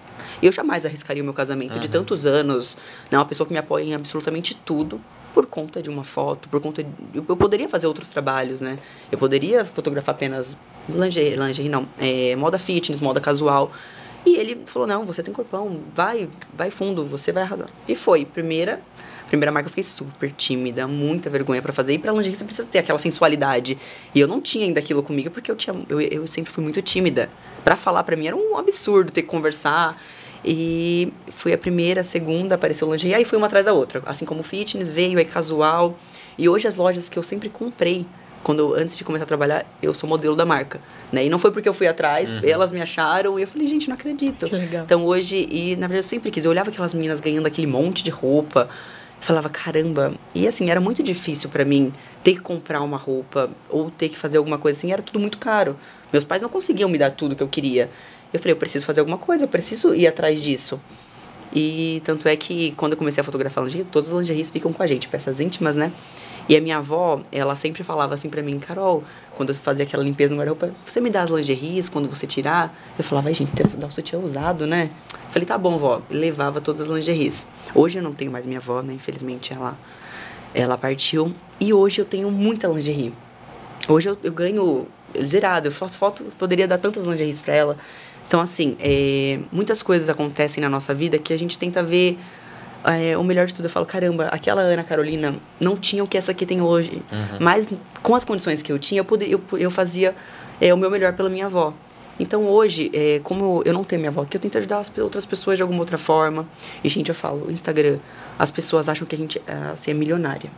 Eu 0.41 0.51
jamais 0.51 0.85
arriscaria 0.85 1.21
o 1.21 1.25
meu 1.25 1.33
casamento 1.33 1.79
de 1.79 1.87
tantos 1.87 2.25
anos, 2.25 2.77
né, 3.11 3.17
uma 3.17 3.25
pessoa 3.25 3.45
que 3.45 3.53
me 3.53 3.59
apoia 3.59 3.83
em 3.83 3.93
absolutamente 3.93 4.55
tudo, 4.55 4.99
por 5.33 5.45
conta 5.45 5.81
de 5.81 5.89
uma 5.89 6.03
foto, 6.03 6.47
por 6.47 6.61
conta 6.61 6.83
de, 6.83 6.89
eu, 7.13 7.35
poderia 7.35 7.67
fazer 7.67 7.87
outros 7.87 8.09
trabalhos, 8.09 8.61
né? 8.61 8.77
Eu 9.11 9.17
poderia 9.17 9.65
fotografar 9.65 10.15
apenas 10.15 10.55
lingerie, 10.87 11.35
lingerie 11.35 11.69
não, 11.69 11.87
é, 11.97 12.35
moda 12.35 12.59
fitness, 12.59 13.01
moda 13.01 13.19
casual. 13.19 13.71
E 14.25 14.35
ele 14.35 14.61
falou: 14.65 14.87
"Não, 14.87 15.05
você 15.05 15.21
tem 15.21 15.33
corpão, 15.33 15.81
vai, 15.93 16.29
vai 16.53 16.69
fundo, 16.69 17.05
você 17.05 17.31
vai 17.31 17.43
arrasar". 17.43 17.67
E 17.87 17.95
foi, 17.95 18.25
primeira 18.25 18.81
Primeira 19.33 19.51
marca 19.51 19.65
eu 19.65 19.71
fiquei 19.71 19.83
super 19.83 20.31
tímida, 20.31 20.85
muita 20.85 21.27
vergonha 21.27 21.59
pra 21.59 21.73
fazer. 21.73 21.93
E 21.93 21.97
pra 21.97 22.11
lingerie 22.11 22.37
você 22.37 22.45
precisa 22.45 22.67
ter 22.67 22.77
aquela 22.77 22.99
sensualidade. 22.99 23.79
E 24.13 24.19
eu 24.19 24.27
não 24.27 24.39
tinha 24.39 24.63
ainda 24.63 24.79
aquilo 24.79 25.01
comigo 25.01 25.31
porque 25.31 25.49
eu, 25.49 25.55
tinha, 25.55 25.75
eu, 25.89 25.99
eu 25.99 26.27
sempre 26.27 26.51
fui 26.51 26.63
muito 26.63 26.79
tímida. 26.83 27.31
Pra 27.63 27.75
falar 27.75 28.03
pra 28.03 28.15
mim 28.15 28.27
era 28.27 28.35
um 28.35 28.55
absurdo 28.55 29.11
ter 29.11 29.23
que 29.23 29.27
conversar. 29.27 29.99
E 30.43 31.11
foi 31.31 31.53
a 31.53 31.57
primeira, 31.57 32.01
a 32.01 32.03
segunda, 32.03 32.55
apareceu 32.55 32.91
lingerie. 32.91 33.15
Aí 33.15 33.25
foi 33.25 33.37
uma 33.37 33.47
atrás 33.47 33.65
da 33.65 33.73
outra. 33.73 34.01
Assim 34.05 34.25
como 34.25 34.43
fitness 34.43 34.91
veio, 34.91 35.17
aí 35.17 35.25
casual. 35.25 35.97
E 36.37 36.49
hoje 36.49 36.67
as 36.67 36.75
lojas 36.75 37.07
que 37.07 37.17
eu 37.17 37.23
sempre 37.23 37.49
comprei, 37.49 38.05
quando 38.43 38.73
antes 38.73 38.97
de 38.97 39.03
começar 39.03 39.23
a 39.23 39.27
trabalhar, 39.27 39.65
eu 39.81 39.93
sou 39.93 40.09
modelo 40.09 40.35
da 40.35 40.45
marca. 40.45 40.81
Né? 41.11 41.25
E 41.25 41.29
não 41.29 41.39
foi 41.39 41.51
porque 41.51 41.69
eu 41.69 41.73
fui 41.73 41.87
atrás, 41.87 42.43
elas 42.43 42.71
me 42.71 42.81
acharam. 42.81 43.39
E 43.39 43.43
eu 43.43 43.47
falei, 43.47 43.67
gente, 43.67 43.87
não 43.87 43.95
acredito. 43.95 44.47
Que 44.47 44.55
legal. 44.55 44.83
Então 44.83 45.05
hoje, 45.05 45.47
e 45.49 45.75
na 45.75 45.87
verdade 45.87 45.99
eu 45.99 46.03
sempre 46.03 46.29
quis. 46.29 46.43
Eu 46.43 46.51
olhava 46.51 46.69
aquelas 46.69 46.93
meninas 46.93 47.19
ganhando 47.19 47.47
aquele 47.47 47.67
monte 47.67 48.03
de 48.03 48.09
roupa 48.09 48.69
falava 49.23 49.49
caramba 49.49 50.13
e 50.35 50.45
assim 50.49 50.69
era 50.69 50.81
muito 50.81 51.01
difícil 51.01 51.49
para 51.49 51.63
mim 51.63 51.93
ter 52.21 52.33
que 52.33 52.41
comprar 52.41 52.81
uma 52.81 52.97
roupa 52.97 53.49
ou 53.69 53.89
ter 53.89 54.09
que 54.09 54.17
fazer 54.17 54.37
alguma 54.37 54.57
coisa 54.57 54.77
assim 54.77 54.91
era 54.91 55.01
tudo 55.01 55.17
muito 55.17 55.37
caro 55.37 55.77
meus 56.11 56.25
pais 56.25 56.41
não 56.41 56.49
conseguiam 56.49 56.89
me 56.89 56.97
dar 56.97 57.09
tudo 57.09 57.33
que 57.33 57.41
eu 57.41 57.47
queria 57.47 57.89
eu 58.33 58.39
falei 58.39 58.53
eu 58.53 58.57
preciso 58.57 58.85
fazer 58.85 58.99
alguma 58.99 59.17
coisa 59.17 59.45
eu 59.45 59.47
preciso 59.47 59.93
ir 59.93 60.07
atrás 60.07 60.41
disso 60.41 60.81
e 61.55 62.01
tanto 62.03 62.27
é 62.27 62.35
que 62.35 62.71
quando 62.71 62.93
eu 62.93 62.97
comecei 62.97 63.21
a 63.21 63.23
fotografar 63.23 63.63
lingerie 63.63 63.85
todas 63.85 64.09
as 64.09 64.17
lingeries 64.17 64.49
ficam 64.49 64.73
com 64.73 64.81
a 64.81 64.87
gente 64.87 65.07
peças 65.07 65.39
íntimas 65.39 65.77
né 65.77 65.91
e 66.49 66.57
a 66.57 66.61
minha 66.61 66.77
avó 66.77 67.21
ela 67.31 67.55
sempre 67.55 67.83
falava 67.83 68.13
assim 68.15 68.29
para 68.29 68.41
mim 68.41 68.59
Carol 68.59 69.03
quando 69.35 69.49
eu 69.49 69.55
fazia 69.55 69.85
aquela 69.85 70.03
limpeza 70.03 70.33
no 70.33 70.39
guarda-roupa 70.39 70.73
você 70.85 70.99
me 70.99 71.09
dá 71.09 71.21
as 71.21 71.29
lingeries 71.29 71.87
quando 71.89 72.09
você 72.09 72.27
tirar 72.27 72.75
eu 72.97 73.03
falava 73.03 73.29
ai 73.29 73.33
gente 73.33 73.51
dar 73.77 73.87
o 73.87 73.91
sutiã 73.91 74.19
usado 74.19 74.65
né 74.65 74.89
Falei, 75.33 75.47
tá 75.47 75.57
bom, 75.57 75.79
vó. 75.79 75.99
E 76.11 76.13
levava 76.13 76.61
todas 76.61 76.83
as 76.83 76.87
lingeries. 76.87 77.47
Hoje 77.73 77.97
eu 77.97 78.03
não 78.03 78.13
tenho 78.13 78.31
mais 78.31 78.45
minha 78.45 78.59
avó, 78.59 78.83
né? 78.83 78.93
Infelizmente 78.93 79.51
ela, 79.51 79.75
ela 80.53 80.77
partiu. 80.77 81.33
E 81.59 81.73
hoje 81.73 81.99
eu 81.99 82.05
tenho 82.05 82.29
muita 82.29 82.67
lingerie. 82.67 83.11
Hoje 83.87 84.09
eu, 84.09 84.17
eu 84.23 84.31
ganho 84.31 84.87
zerado. 85.25 85.69
Eu 85.69 85.71
faço 85.71 85.97
foto, 85.97 86.23
poderia 86.37 86.67
dar 86.67 86.77
tantas 86.77 87.03
lingeries 87.03 87.41
pra 87.41 87.51
ela. 87.51 87.77
Então, 88.33 88.41
assim, 88.41 88.75
é, 88.79 89.37
muitas 89.51 89.83
coisas 89.83 90.09
acontecem 90.09 90.59
na 90.59 90.67
nossa 90.67 90.91
vida 90.91 91.19
que 91.19 91.31
a 91.31 91.37
gente 91.37 91.55
tenta 91.55 91.83
ver 91.83 92.17
é, 92.83 93.15
o 93.15 93.23
melhor 93.23 93.45
de 93.45 93.53
tudo. 93.53 93.65
Eu 93.65 93.69
falo, 93.69 93.85
caramba, 93.85 94.25
aquela 94.29 94.63
Ana 94.63 94.83
Carolina 94.83 95.35
não 95.59 95.77
tinha 95.77 96.03
o 96.03 96.07
que 96.07 96.17
essa 96.17 96.31
aqui 96.31 96.43
tem 96.43 96.59
hoje. 96.59 96.99
Mas 97.39 97.69
com 98.01 98.15
as 98.15 98.25
condições 98.25 98.63
que 98.63 98.71
eu 98.71 98.79
tinha, 98.79 99.01
eu, 99.01 99.05
poder, 99.05 99.29
eu, 99.29 99.39
eu 99.59 99.69
fazia 99.69 100.15
é, 100.59 100.73
o 100.73 100.77
meu 100.77 100.89
melhor 100.89 101.13
pela 101.13 101.29
minha 101.29 101.45
avó. 101.45 101.75
Então 102.19 102.45
hoje, 102.45 102.89
é, 102.91 103.21
como 103.23 103.61
eu 103.65 103.71
não 103.71 103.83
tenho 103.83 103.99
minha 103.99 104.09
avó 104.09 104.23
aqui, 104.23 104.35
eu 104.35 104.41
tento 104.41 104.57
ajudar 104.57 104.79
as 104.79 104.91
outras 104.97 105.27
pessoas 105.27 105.57
de 105.57 105.61
alguma 105.61 105.81
outra 105.81 105.99
forma. 105.99 106.47
E, 106.83 106.89
gente, 106.89 107.09
eu 107.09 107.15
falo, 107.15 107.51
Instagram, 107.51 107.99
as 108.39 108.49
pessoas 108.49 108.89
acham 108.89 109.05
que 109.05 109.13
a 109.13 109.17
gente 109.19 109.39
é, 109.45 109.53
assim, 109.73 109.91
é 109.91 109.93
milionária. 109.93 110.49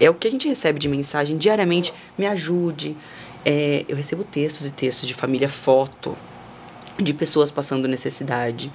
É 0.00 0.08
o 0.08 0.14
que 0.14 0.26
a 0.26 0.30
gente 0.30 0.48
recebe 0.48 0.78
de 0.78 0.88
mensagem 0.88 1.36
diariamente, 1.36 1.92
me 2.16 2.26
ajude. 2.26 2.96
É, 3.44 3.84
eu 3.86 3.94
recebo 3.94 4.24
textos 4.24 4.66
e 4.66 4.70
textos 4.70 5.06
de 5.06 5.12
família, 5.12 5.46
foto, 5.46 6.16
de 7.02 7.12
pessoas 7.14 7.50
passando 7.50 7.86
necessidade. 7.88 8.70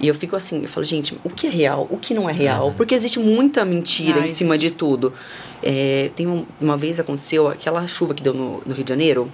E 0.00 0.08
eu 0.08 0.14
fico 0.14 0.34
assim, 0.36 0.62
eu 0.62 0.68
falo, 0.68 0.84
gente, 0.84 1.18
o 1.24 1.30
que 1.30 1.46
é 1.46 1.50
real? 1.50 1.86
O 1.90 1.96
que 1.98 2.12
não 2.14 2.28
é 2.28 2.32
real? 2.32 2.72
Porque 2.76 2.94
existe 2.94 3.18
muita 3.18 3.64
mentira 3.64 4.20
Ah, 4.20 4.24
em 4.24 4.28
cima 4.28 4.54
existe. 4.56 4.70
de 4.70 4.76
tudo. 4.76 5.12
É, 5.62 6.10
tem 6.16 6.26
um- 6.26 6.44
uma 6.60 6.76
vez 6.76 6.98
aconteceu 7.00 7.48
aquela 7.48 7.86
chuva 7.86 8.12
que 8.14 8.22
deu 8.22 8.34
no, 8.34 8.60
no 8.66 8.74
Rio 8.74 8.84
de 8.84 8.88
Janeiro, 8.88 9.30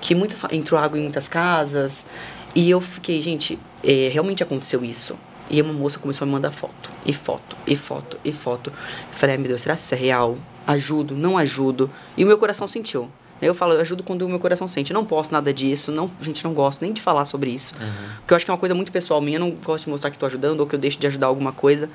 que 0.00 0.14
muitas, 0.14 0.42
entrou 0.52 0.80
água 0.80 0.98
em 0.98 1.02
muitas 1.02 1.28
casas. 1.28 2.06
E 2.54 2.70
eu 2.70 2.80
fiquei, 2.80 3.20
gente, 3.20 3.58
é, 3.84 4.08
realmente 4.12 4.42
aconteceu 4.42 4.84
isso. 4.84 5.18
E 5.50 5.60
uma 5.60 5.72
moça 5.72 5.98
começou 5.98 6.24
a 6.24 6.26
me 6.26 6.32
mandar 6.32 6.52
foto, 6.52 6.90
e 7.04 7.12
foto, 7.12 7.56
e 7.66 7.74
foto, 7.74 8.16
e 8.24 8.32
foto. 8.32 8.70
Eu 8.70 8.74
falei, 9.10 9.34
ai 9.34 9.38
meu 9.40 9.48
Deus, 9.48 9.62
será 9.62 9.74
que 9.74 9.80
isso 9.80 9.92
é 9.94 9.98
real? 9.98 10.38
Ajudo, 10.64 11.16
não 11.16 11.36
ajudo? 11.36 11.90
E 12.16 12.22
o 12.22 12.26
meu 12.26 12.38
coração 12.38 12.68
sentiu. 12.68 13.10
Eu 13.40 13.54
falo, 13.54 13.72
eu 13.74 13.80
ajudo 13.80 14.02
quando 14.02 14.22
o 14.22 14.28
meu 14.28 14.38
coração 14.38 14.68
sente. 14.68 14.92
Eu 14.92 14.94
não 14.94 15.04
posso 15.04 15.32
nada 15.32 15.52
disso, 15.52 15.90
não, 15.90 16.10
gente, 16.20 16.44
não 16.44 16.52
gosto 16.52 16.82
nem 16.82 16.92
de 16.92 17.00
falar 17.00 17.24
sobre 17.24 17.50
isso. 17.50 17.74
Porque 18.20 18.34
eu 18.34 18.36
acho 18.36 18.44
que 18.44 18.50
é 18.50 18.54
uma 18.54 18.60
coisa 18.60 18.74
muito 18.74 18.92
pessoal 18.92 19.20
minha, 19.20 19.36
eu 19.36 19.40
não 19.40 19.50
gosto 19.50 19.84
de 19.84 19.90
mostrar 19.90 20.10
que 20.10 20.16
estou 20.16 20.26
ajudando 20.26 20.60
ou 20.60 20.66
que 20.66 20.74
eu 20.74 20.78
deixo 20.78 20.98
de 20.98 21.06
ajudar 21.06 21.26
alguma 21.26 21.52
coisa. 21.52 21.88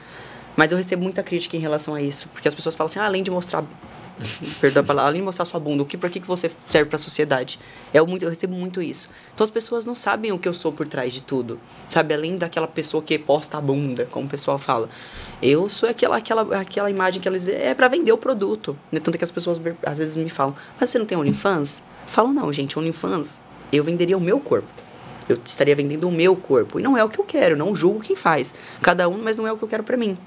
Mas 0.55 0.71
eu 0.71 0.77
recebo 0.77 1.03
muita 1.03 1.21
crítica 1.21 1.55
em 1.57 1.59
relação 1.59 1.93
a 1.93 2.01
isso. 2.01 2.29
Porque 2.29 2.47
as 2.47 2.55
pessoas 2.55 2.75
falam 2.75 2.89
assim, 2.89 2.99
ah, 2.99 3.05
além 3.05 3.21
de 3.21 3.29
mostrar 3.29 3.63
perdão 4.61 4.81
a 4.81 4.85
palavra, 4.85 5.09
além 5.09 5.21
de 5.21 5.25
mostrar 5.25 5.45
sua 5.45 5.59
bunda, 5.59 5.83
o 5.83 5.85
que, 5.85 5.97
pra 5.97 6.09
que, 6.09 6.19
que 6.19 6.27
você 6.27 6.49
serve 6.69 6.89
pra 6.89 6.97
sociedade? 6.97 7.59
É 7.93 8.01
muito, 8.01 8.23
eu 8.23 8.29
recebo 8.29 8.55
muito 8.55 8.81
isso. 8.81 9.09
Então 9.33 9.43
as 9.43 9.51
pessoas 9.51 9.85
não 9.85 9.95
sabem 9.95 10.31
o 10.31 10.39
que 10.39 10.47
eu 10.47 10.53
sou 10.53 10.71
por 10.71 10.87
trás 10.87 11.13
de 11.13 11.21
tudo. 11.21 11.59
Sabe, 11.89 12.13
além 12.13 12.37
daquela 12.37 12.67
pessoa 12.67 13.03
que 13.03 13.17
posta 13.17 13.57
a 13.57 13.61
bunda, 13.61 14.07
como 14.09 14.25
o 14.25 14.29
pessoal 14.29 14.57
fala. 14.57 14.89
Eu 15.41 15.69
sou 15.69 15.89
aquela, 15.89 16.17
aquela, 16.17 16.59
aquela 16.59 16.89
imagem 16.89 17.21
que 17.21 17.27
elas 17.27 17.43
veem, 17.43 17.57
é 17.57 17.73
pra 17.73 17.87
vender 17.87 18.11
o 18.11 18.17
produto. 18.17 18.77
Né? 18.91 18.99
Tanto 18.99 19.17
que 19.17 19.23
as 19.23 19.31
pessoas 19.31 19.59
às 19.85 19.97
vezes 19.97 20.15
me 20.15 20.29
falam, 20.29 20.55
mas 20.79 20.89
você 20.89 20.97
não 20.97 21.05
tem 21.05 21.17
OnlyFans? 21.17 21.83
Eu 22.05 22.11
falo, 22.11 22.31
não, 22.31 22.51
gente, 22.53 22.77
OnlyFans, 22.79 23.41
eu 23.71 23.83
venderia 23.83 24.17
o 24.17 24.21
meu 24.21 24.39
corpo. 24.39 24.67
Eu 25.27 25.37
estaria 25.43 25.75
vendendo 25.75 26.07
o 26.07 26.11
meu 26.11 26.35
corpo. 26.35 26.79
E 26.79 26.83
não 26.83 26.97
é 26.97 27.03
o 27.03 27.09
que 27.09 27.19
eu 27.19 27.25
quero, 27.25 27.57
não 27.57 27.75
julgo 27.75 27.99
quem 27.99 28.15
faz. 28.15 28.53
Cada 28.81 29.09
um, 29.09 29.17
mas 29.17 29.37
não 29.37 29.47
é 29.47 29.51
o 29.51 29.57
que 29.57 29.63
eu 29.63 29.67
quero 29.67 29.83
pra 29.83 29.97
mim. 29.97 30.17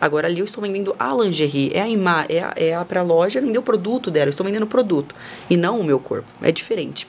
Agora 0.00 0.28
ali 0.28 0.38
eu 0.38 0.44
estou 0.44 0.62
vendendo 0.62 0.94
a 0.98 1.12
lingerie, 1.12 1.72
é 1.74 1.82
a 1.82 1.88
imagem, 1.88 2.36
é, 2.36 2.42
a, 2.42 2.54
é 2.56 2.98
a 2.98 3.02
loja 3.02 3.40
vender 3.40 3.58
o 3.58 3.62
produto 3.62 4.10
dela, 4.10 4.26
eu 4.26 4.30
estou 4.30 4.46
vendendo 4.46 4.62
o 4.62 4.66
produto 4.66 5.14
e 5.50 5.56
não 5.56 5.80
o 5.80 5.84
meu 5.84 5.98
corpo. 5.98 6.30
É 6.40 6.52
diferente. 6.52 7.08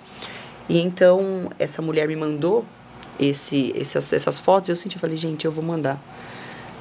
E 0.67 0.79
então 0.79 1.51
essa 1.59 1.81
mulher 1.81 2.07
me 2.07 2.15
mandou 2.15 2.65
esse, 3.19 3.73
essas, 3.75 4.13
essas 4.13 4.39
fotos, 4.39 4.69
eu 4.69 4.75
senti, 4.75 4.95
eu 4.95 4.99
falei, 4.99 5.17
gente, 5.17 5.45
eu 5.45 5.51
vou 5.51 5.63
mandar. 5.63 6.01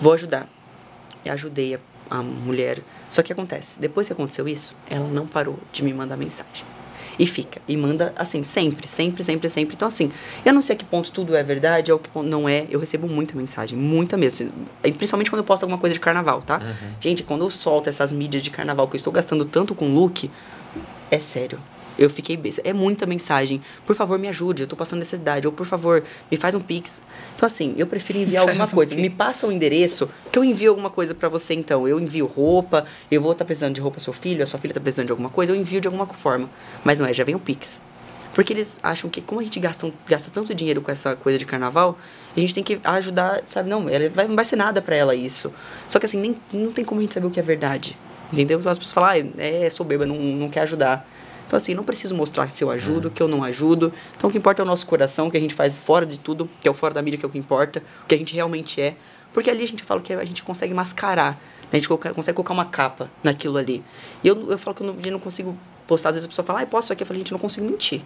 Vou 0.01 0.13
ajudar. 0.13 0.49
E 1.25 1.29
ajudei 1.29 1.75
a, 1.75 1.81
a 2.11 2.23
mulher. 2.23 2.81
Só 3.11 3.23
que 3.23 3.33
acontece, 3.33 3.81
depois 3.81 4.07
que 4.07 4.13
aconteceu 4.13 4.49
isso, 4.49 4.75
ela 4.89 5.09
não 5.09 5.27
parou 5.27 5.59
de 5.73 5.83
me 5.83 5.93
mandar 5.93 6.17
mensagem. 6.17 6.65
E 7.19 7.27
fica. 7.27 7.61
E 7.67 7.77
manda, 7.77 8.13
assim, 8.17 8.45
sempre, 8.45 8.87
sempre, 8.87 9.25
sempre, 9.25 9.49
sempre. 9.49 9.75
Então, 9.75 9.89
assim, 9.89 10.13
eu 10.45 10.53
não 10.53 10.63
sei 10.63 10.77
a 10.77 10.79
que 10.79 10.85
ponto 10.85 11.11
tudo 11.11 11.35
é 11.35 11.43
verdade, 11.43 11.91
ou 11.91 11.99
que 11.99 12.09
ponto 12.09 12.29
não 12.29 12.49
é. 12.49 12.67
Eu 12.71 12.79
recebo 12.79 13.09
muita 13.09 13.37
mensagem, 13.37 13.77
muita 13.77 14.17
mesmo. 14.17 14.51
Principalmente 14.83 15.29
quando 15.29 15.41
eu 15.41 15.45
posto 15.45 15.65
alguma 15.65 15.79
coisa 15.79 15.95
de 15.95 16.01
carnaval, 16.01 16.43
tá? 16.43 16.59
Uhum. 16.59 16.93
Gente, 17.01 17.23
quando 17.25 17.45
eu 17.45 17.51
solto 17.51 17.89
essas 17.89 18.13
mídias 18.13 18.43
de 18.43 18.51
carnaval 18.51 18.87
que 18.87 18.95
eu 18.95 18.99
estou 18.99 19.13
gastando 19.13 19.45
tanto 19.45 19.75
com 19.75 19.93
look, 19.93 20.31
é 21.11 21.19
sério. 21.19 21.59
Eu 21.99 22.09
fiquei 22.09 22.37
besta. 22.37 22.63
É 22.65 22.73
muita 22.73 23.07
mensagem. 23.07 23.61
Por 23.85 23.97
favor, 23.97 24.19
me 24.19 24.29
ajude, 24.29 24.63
eu 24.63 24.67
tô 24.69 24.77
passando 24.77 25.01
necessidade. 25.01 25.47
Ou, 25.47 25.53
por 25.53 25.67
favor, 25.67 26.05
me 26.31 26.37
faz 26.37 26.55
um 26.55 26.61
pix. 26.61 27.03
Então, 27.35 27.47
assim, 27.47 27.75
eu 27.77 27.87
prefiro 27.87 28.19
enviar 28.21 28.47
alguma 28.49 28.65
um 28.65 28.71
coisa. 28.71 28.91
Pix. 28.91 29.03
Me 29.03 29.11
passa 29.11 29.47
o 29.47 29.51
um 29.51 29.53
endereço 29.53 30.09
que 30.31 30.39
eu 30.39 30.45
envio 30.45 30.71
alguma 30.71 30.91
coisa 30.91 31.15
para 31.15 31.29
você, 31.29 31.55
então. 31.55 31.89
Eu 31.89 31.99
envio 31.99 32.27
roupa, 32.27 32.85
eu 33.11 33.21
vou 33.21 33.33
estar 33.33 33.45
tá 33.45 33.47
precisando 33.47 33.75
de 33.75 33.81
roupa 33.81 33.99
seu 33.99 34.13
filho, 34.13 34.43
a 34.43 34.47
sua 34.47 34.61
filha 34.61 34.73
tá 34.73 34.81
precisando 34.81 35.07
de 35.07 35.13
alguma 35.13 35.29
coisa, 35.29 35.53
eu 35.53 35.57
envio 35.57 35.81
de 35.81 35.89
alguma 35.89 36.07
forma. 36.07 36.49
Mas 36.85 37.01
não 37.01 37.07
é, 37.07 37.13
já 37.13 37.25
vem 37.25 37.35
o 37.35 37.41
pix. 37.41 37.81
Porque 38.39 38.53
eles 38.53 38.79
acham 38.81 39.11
que, 39.11 39.21
como 39.21 39.41
a 39.41 39.45
gente 39.45 39.59
gasta, 39.59 39.91
gasta 40.07 40.31
tanto 40.31 40.55
dinheiro 40.55 40.81
com 40.81 40.93
essa 40.93 41.17
coisa 41.17 41.37
de 41.37 41.45
carnaval, 41.45 41.99
a 42.37 42.39
gente 42.39 42.55
tem 42.55 42.63
que 42.63 42.79
ajudar, 42.85 43.43
sabe? 43.47 43.69
Não, 43.69 43.89
ela 43.89 44.09
vai, 44.11 44.29
não 44.29 44.37
vai 44.37 44.45
ser 44.45 44.55
nada 44.55 44.81
para 44.81 44.95
ela 44.95 45.13
isso. 45.13 45.53
Só 45.89 45.99
que, 45.99 46.07
assim, 46.07 46.21
nem, 46.21 46.37
não 46.53 46.71
tem 46.71 46.85
como 46.85 47.01
a 47.01 47.03
gente 47.03 47.15
saber 47.15 47.27
o 47.27 47.31
que 47.31 47.41
é 47.41 47.43
verdade. 47.43 47.99
Entendeu? 48.33 48.59
As 48.59 48.79
pessoas 48.79 48.93
falam, 48.93 49.11
ah, 49.11 49.43
é 49.43 49.69
soberba, 49.71 50.07
não, 50.07 50.15
não 50.15 50.49
quer 50.49 50.61
ajudar. 50.61 51.05
Então, 51.49 51.57
assim, 51.57 51.73
não 51.73 51.83
preciso 51.83 52.15
mostrar 52.15 52.51
se 52.51 52.63
eu 52.63 52.71
ajudo, 52.71 53.11
que 53.11 53.23
eu 53.23 53.27
não 53.27 53.43
ajudo. 53.43 53.91
Então, 54.15 54.29
o 54.29 54.31
que 54.31 54.37
importa 54.37 54.61
é 54.61 54.65
o 54.65 54.67
nosso 54.67 54.87
coração, 54.87 55.31
que 55.31 55.37
a 55.39 55.41
gente 55.41 55.55
faz 55.55 55.79
fora 55.79 56.05
de 56.05 56.21
tudo, 56.21 56.49
que 56.61 56.69
é 56.69 56.71
o 56.71 56.75
fora 56.75 56.93
da 56.93 57.01
mídia, 57.01 57.19
que 57.19 57.25
é 57.25 57.29
o 57.29 57.33
que 57.33 57.39
importa, 57.39 57.83
o 58.05 58.07
que 58.07 58.15
a 58.15 58.19
gente 58.19 58.35
realmente 58.35 58.79
é. 58.83 58.95
Porque 59.33 59.49
ali 59.49 59.65
a 59.65 59.67
gente 59.67 59.83
fala 59.83 60.03
que 60.03 60.13
a 60.13 60.25
gente 60.27 60.43
consegue 60.43 60.75
mascarar, 60.75 61.33
né? 61.33 61.39
a 61.73 61.77
gente 61.77 61.89
consegue 61.89 62.35
colocar 62.35 62.53
uma 62.53 62.67
capa 62.67 63.11
naquilo 63.25 63.57
ali. 63.57 63.83
E 64.23 64.29
eu, 64.29 64.51
eu 64.51 64.59
falo 64.59 64.77
que 64.77 64.83
eu 64.83 64.89
não, 64.89 64.97
eu 65.03 65.13
não 65.13 65.19
consigo 65.19 65.57
postar, 65.87 66.11
às 66.11 66.17
vezes 66.17 66.27
a 66.27 66.29
pessoa 66.29 66.45
fala, 66.45 66.61
ah, 66.61 66.67
posso 66.67 66.87
isso 66.87 66.93
aqui? 66.93 67.03
Eu 67.03 67.07
falo, 67.07 67.17
gente, 67.17 67.33
eu 67.33 67.37
não 67.37 67.41
consigo 67.41 67.67
mentir. 67.67 68.03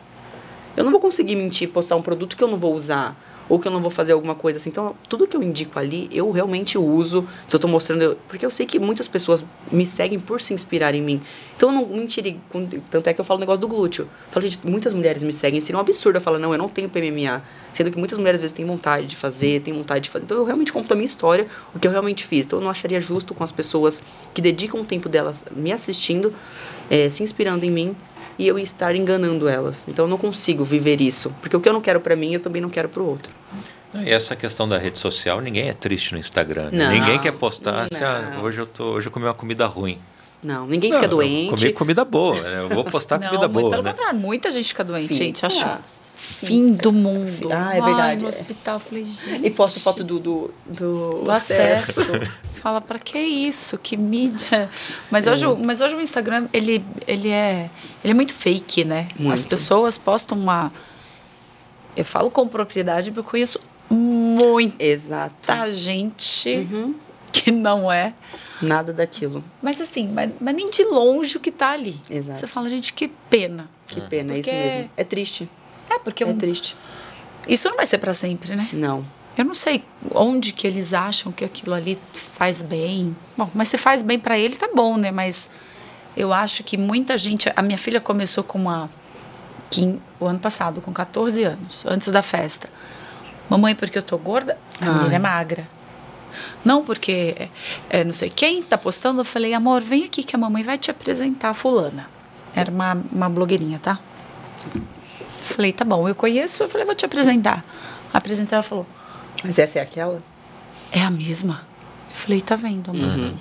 Eu 0.76 0.84
não 0.84 0.93
vou 0.93 1.01
conseguir 1.01 1.34
mentir, 1.34 1.68
postar 1.68 1.97
um 1.97 2.03
produto 2.03 2.36
que 2.36 2.45
eu 2.45 2.49
não 2.49 2.59
vou 2.59 2.76
usar 2.76 3.20
ou 3.53 3.59
que 3.59 3.68
eu 3.68 3.72
não 3.72 3.82
vou 3.82 3.90
fazer 3.90 4.14
alguma 4.14 4.34
coisa 4.34 4.57
assim. 4.57 4.70
Então, 4.70 4.96
tudo 5.11 5.26
que 5.26 5.36
eu 5.36 5.42
indico 5.42 5.78
ali, 5.78 6.09
eu 6.11 6.30
realmente 6.30 6.78
uso. 6.78 7.28
Se 7.46 7.55
eu 7.55 7.59
estou 7.59 7.70
mostrando, 7.70 8.16
porque 8.26 8.46
eu 8.46 8.50
sei 8.50 8.64
que 8.64 8.78
muitas 8.78 9.07
pessoas 9.07 9.44
me 9.70 9.84
seguem 9.84 10.18
por 10.18 10.40
se 10.40 10.55
inspirar 10.55 10.94
em 10.94 11.03
mim. 11.03 11.20
Então, 11.55 11.68
eu 11.68 11.74
não 11.74 11.86
mentirei. 11.86 12.40
Tanto 12.90 13.11
é 13.11 13.12
que 13.12 13.20
eu 13.20 13.24
falo 13.26 13.36
o 13.36 13.40
negócio 13.40 13.61
do 13.61 13.68
glúteo. 13.68 14.05
Eu 14.05 14.32
falo, 14.32 14.48
gente, 14.48 14.66
muitas 14.66 14.94
mulheres 14.94 15.22
me 15.22 15.34
seguem. 15.34 15.61
Seria 15.61 15.76
um 15.76 15.82
absurdo 15.82 16.16
eu 16.16 16.22
falar, 16.22 16.38
não, 16.38 16.53
eu 16.53 16.57
não 16.57 16.66
tenho 16.66 16.88
PMMA. 16.88 17.42
Sendo 17.74 17.90
que 17.90 17.98
muitas 17.98 18.16
mulheres 18.16 18.38
às 18.38 18.40
vezes 18.40 18.57
têm 18.57 18.64
vontade 18.64 19.07
de 19.07 19.16
fazer, 19.16 19.61
têm 19.61 19.74
vontade 19.74 20.05
de 20.05 20.09
fazer. 20.09 20.24
Então, 20.24 20.38
eu 20.38 20.44
realmente 20.44 20.72
conto 20.72 20.90
a 20.90 20.94
minha 20.94 21.05
história, 21.05 21.46
o 21.74 21.78
que 21.78 21.86
eu 21.86 21.90
realmente 21.90 22.24
fiz. 22.24 22.46
Então, 22.46 22.59
eu 22.59 22.64
não 22.64 22.70
acharia 22.70 23.03
justo 23.03 23.34
com 23.34 23.44
as 23.44 23.53
pessoas 23.53 24.03
que 24.32 24.40
dedicam 24.40 24.80
o 24.80 24.84
tempo 24.86 25.11
delas 25.11 25.44
me 25.55 25.72
assistindo, 25.72 26.32
é, 26.88 27.11
se 27.11 27.22
inspirando 27.22 27.66
em 27.66 27.70
mim, 27.70 27.94
e 28.39 28.47
eu 28.47 28.59
estar 28.59 28.95
enganando 28.95 29.49
elas. 29.49 29.87
Então 29.89 30.05
eu 30.05 30.09
não 30.09 30.18
consigo 30.18 30.64
viver 30.64 31.01
isso, 31.01 31.35
porque 31.41 31.57
o 31.57 31.61
que 31.61 31.68
eu 31.68 31.72
não 31.72 31.80
quero 31.80 32.01
para 32.01 32.16
mim, 32.16 32.35
eu 32.35 32.41
também 32.41 32.61
não 32.62 32.70
quero 32.70 32.89
para 32.89 33.03
o 33.03 33.07
outro. 33.07 33.33
E 33.95 34.11
essa 34.11 34.35
questão 34.35 34.66
da 34.68 34.78
rede 34.78 34.99
social, 34.99 35.41
ninguém 35.41 35.68
é 35.68 35.74
triste 35.74 36.12
no 36.12 36.18
Instagram. 36.18 36.70
Né? 36.70 36.85
Não, 36.85 36.91
ninguém 36.91 37.18
quer 37.18 37.33
postar 37.33 37.83
assim, 37.91 38.03
ah, 38.03 38.39
hoje 38.43 38.61
eu 38.61 38.66
tô, 38.66 38.85
hoje 38.93 39.09
eu 39.09 39.12
comi 39.12 39.26
uma 39.26 39.35
comida 39.35 39.66
ruim. 39.66 39.99
Não, 40.43 40.66
ninguém 40.66 40.91
não, 40.91 40.99
fica 40.99 41.09
doente. 41.09 41.51
Comer 41.51 41.72
comida 41.72 42.05
boa, 42.05 42.41
né? 42.41 42.62
Eu 42.62 42.68
vou 42.70 42.85
postar 42.85 43.18
não, 43.20 43.28
comida 43.28 43.47
boa. 43.47 43.70
Pelo 43.70 43.83
né? 43.83 43.91
contrário, 43.91 44.18
muita 44.18 44.51
gente 44.51 44.66
fica 44.68 44.83
doente, 44.83 45.09
fica. 45.09 45.24
gente. 45.24 45.47
Acho 45.47 45.78
fim 46.22 46.72
do 46.72 46.92
mundo. 46.92 47.50
Ah, 47.52 47.70
é 47.76 47.80
verdade. 47.80 48.00
Ai, 48.00 48.16
no 48.16 48.28
hospital, 48.28 48.78
falei, 48.78 49.04
gente. 49.04 49.46
E 49.46 49.50
posto 49.50 49.80
foto 49.80 50.04
do, 50.04 50.20
do, 50.20 50.54
do, 50.66 51.24
do 51.24 51.30
acesso. 51.30 52.00
Você 52.42 52.60
fala, 52.60 52.80
para 52.80 52.98
que 52.98 53.18
isso? 53.18 53.76
Que 53.78 53.96
mídia? 53.96 54.70
Mas 55.10 55.26
hoje, 55.26 55.46
hum. 55.46 55.60
mas 55.64 55.80
hoje 55.80 55.96
o 55.96 56.00
Instagram, 56.00 56.48
ele, 56.52 56.84
ele, 57.06 57.28
é, 57.28 57.68
ele 58.04 58.12
é 58.12 58.14
muito 58.14 58.34
fake, 58.34 58.84
né? 58.84 59.08
Muito. 59.18 59.34
As 59.34 59.44
pessoas 59.44 59.98
postam 59.98 60.38
uma... 60.38 60.72
Eu 61.96 62.04
falo 62.04 62.30
com 62.30 62.46
propriedade 62.46 63.10
porque 63.10 63.20
eu 63.20 63.30
conheço 63.30 63.60
muita 63.90 64.82
Exato. 64.82 65.70
gente 65.72 66.56
uhum. 66.56 66.94
que 67.30 67.50
não 67.50 67.92
é 67.92 68.14
nada 68.62 68.92
daquilo. 68.92 69.44
Mas 69.60 69.80
assim, 69.80 70.08
mas, 70.08 70.30
mas, 70.40 70.54
nem 70.54 70.70
de 70.70 70.84
longe 70.84 71.36
o 71.36 71.40
que 71.40 71.50
tá 71.50 71.72
ali. 71.72 72.00
Exato. 72.08 72.38
Você 72.38 72.46
fala, 72.46 72.68
gente, 72.68 72.92
que 72.92 73.08
pena. 73.28 73.68
Que 73.86 74.00
pena, 74.00 74.34
é 74.34 74.38
isso 74.38 74.50
mesmo. 74.50 74.90
É 74.96 75.04
triste. 75.04 75.48
É, 75.95 75.99
porque... 75.99 76.24
É 76.24 76.32
triste. 76.32 76.76
Isso 77.47 77.68
não 77.68 77.76
vai 77.76 77.86
ser 77.86 77.99
para 77.99 78.14
sempre, 78.14 78.55
né? 78.55 78.68
Não. 78.72 79.05
Eu 79.36 79.45
não 79.45 79.55
sei 79.55 79.84
onde 80.14 80.53
que 80.53 80.66
eles 80.66 80.93
acham 80.93 81.32
que 81.32 81.45
aquilo 81.45 81.74
ali 81.74 81.99
faz 82.14 82.62
bem. 82.62 83.16
Bom, 83.36 83.51
mas 83.55 83.68
se 83.68 83.78
faz 83.78 84.03
bem 84.03 84.18
para 84.18 84.38
ele, 84.38 84.57
tá 84.57 84.68
bom, 84.74 84.97
né? 84.97 85.11
Mas 85.11 85.51
eu 86.16 86.32
acho 86.32 86.62
que 86.62 86.76
muita 86.76 87.16
gente... 87.16 87.51
A 87.55 87.62
minha 87.62 87.78
filha 87.78 88.01
começou 88.01 88.45
com 88.45 88.59
uma... 88.59 88.90
o 90.20 90.26
ano 90.26 90.38
passado, 90.38 90.80
com 90.80 90.93
14 90.93 91.43
anos, 91.43 91.84
antes 91.86 92.09
da 92.09 92.22
festa. 92.22 92.68
Mamãe, 93.49 93.74
porque 93.74 93.99
eu 93.99 94.03
tô 94.03 94.16
gorda? 94.18 94.59
A 94.80 94.86
Ai. 94.86 94.95
menina 94.95 95.14
é 95.16 95.18
magra. 95.18 95.68
Não, 96.64 96.84
porque 96.84 97.34
é, 97.38 97.49
é, 97.90 98.05
não 98.05 98.12
sei 98.12 98.30
quem 98.30 98.62
tá 98.62 98.78
postando. 98.78 99.20
Eu 99.20 99.24
falei, 99.24 99.53
amor, 99.55 99.82
vem 99.82 100.05
aqui 100.05 100.22
que 100.22 100.36
a 100.36 100.38
mamãe 100.38 100.62
vai 100.62 100.78
te 100.78 100.90
apresentar 100.90 101.51
a 101.51 101.55
fulana. 101.55 102.09
Era 102.55 102.70
uma, 102.70 102.97
uma 103.11 103.28
blogueirinha, 103.28 103.78
tá? 103.78 103.99
Falei, 105.43 105.72
tá 105.72 105.84
bom, 105.84 106.09
eu 106.09 106.14
conheço. 106.14 106.62
Eu 106.62 106.68
falei, 106.68 106.86
vou 106.86 106.95
te 106.95 107.05
apresentar. 107.05 107.64
Apresentar, 108.12 108.57
ela 108.57 108.62
falou. 108.62 108.86
Mas 109.43 109.59
essa 109.59 109.78
é 109.78 109.82
aquela? 109.82 110.22
É 110.90 111.01
a 111.01 111.11
mesma. 111.11 111.66
Eu 112.11 112.16
falei, 112.16 112.40
tá 112.40 112.57
vendo, 112.57 112.90
amor? 112.90 113.18
Uhum. 113.18 113.36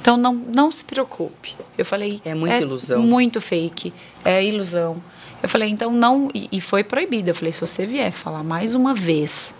Então 0.00 0.16
não, 0.16 0.34
não 0.34 0.70
se 0.70 0.84
preocupe. 0.84 1.56
Eu 1.76 1.84
falei. 1.84 2.20
É 2.24 2.34
muita 2.34 2.56
é 2.56 2.60
ilusão. 2.60 3.02
Muito 3.02 3.40
fake. 3.40 3.92
É 4.24 4.42
ilusão. 4.44 5.02
Eu 5.42 5.48
falei, 5.48 5.68
então 5.68 5.92
não. 5.92 6.30
E, 6.34 6.48
e 6.52 6.60
foi 6.60 6.84
proibido. 6.84 7.30
Eu 7.30 7.34
falei, 7.34 7.52
se 7.52 7.60
você 7.60 7.84
vier 7.84 8.10
falar 8.12 8.42
mais 8.42 8.74
uma 8.74 8.94
vez 8.94 9.54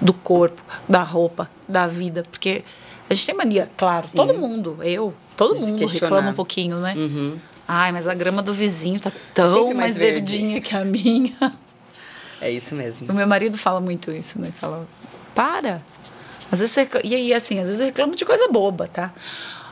do 0.00 0.12
corpo, 0.12 0.62
da 0.88 1.02
roupa, 1.02 1.48
da 1.68 1.86
vida, 1.86 2.26
porque 2.30 2.64
a 3.08 3.14
gente 3.14 3.26
tem 3.26 3.34
mania, 3.34 3.70
claro, 3.76 4.06
Sim. 4.06 4.16
todo 4.16 4.34
mundo, 4.34 4.78
eu, 4.82 5.14
todo 5.36 5.56
mundo 5.56 5.86
reclama 5.86 6.30
um 6.30 6.34
pouquinho, 6.34 6.78
né? 6.78 6.94
Uhum. 6.96 7.38
Ai, 7.66 7.92
mas 7.92 8.06
a 8.06 8.14
grama 8.14 8.42
do 8.42 8.52
vizinho 8.52 9.00
tá 9.00 9.10
tão 9.32 9.66
mais, 9.66 9.76
mais 9.76 9.96
verdinha 9.96 10.60
que 10.60 10.76
a 10.76 10.84
minha. 10.84 11.34
É 12.40 12.50
isso 12.50 12.74
mesmo. 12.74 13.10
O 13.10 13.14
meu 13.14 13.26
marido 13.26 13.56
fala 13.56 13.80
muito 13.80 14.10
isso, 14.12 14.38
né? 14.40 14.50
Fala, 14.54 14.86
para. 15.34 15.82
Às 16.52 16.60
vezes 16.60 16.74
você, 16.74 16.88
e 17.02 17.14
aí, 17.14 17.32
assim, 17.32 17.58
às 17.58 17.66
vezes 17.66 17.80
eu 17.80 17.86
reclamo 17.86 18.14
de 18.14 18.24
coisa 18.24 18.48
boba, 18.48 18.86
tá? 18.86 19.12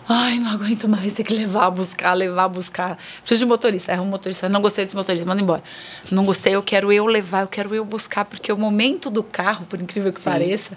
Ai, 0.08 0.38
não 0.38 0.50
aguento 0.50 0.88
mais 0.88 1.14
ter 1.14 1.22
que 1.22 1.32
levar, 1.32 1.70
buscar, 1.70 2.14
levar, 2.14 2.48
buscar. 2.48 2.98
Preciso 3.20 3.44
de 3.44 3.46
motorista. 3.46 3.92
É 3.92 4.00
um 4.00 4.06
motorista. 4.06 4.48
Não 4.48 4.60
gostei 4.60 4.84
desse 4.84 4.96
motorista, 4.96 5.26
manda 5.26 5.40
embora. 5.40 5.62
Não 6.10 6.24
gostei, 6.24 6.54
eu 6.54 6.62
quero 6.62 6.92
eu 6.92 7.06
levar, 7.06 7.42
eu 7.42 7.48
quero 7.48 7.74
eu 7.74 7.84
buscar, 7.84 8.24
porque 8.24 8.52
o 8.52 8.56
momento 8.56 9.10
do 9.10 9.22
carro, 9.22 9.64
por 9.66 9.80
incrível 9.80 10.12
que 10.12 10.20
Sim. 10.20 10.30
pareça, 10.30 10.76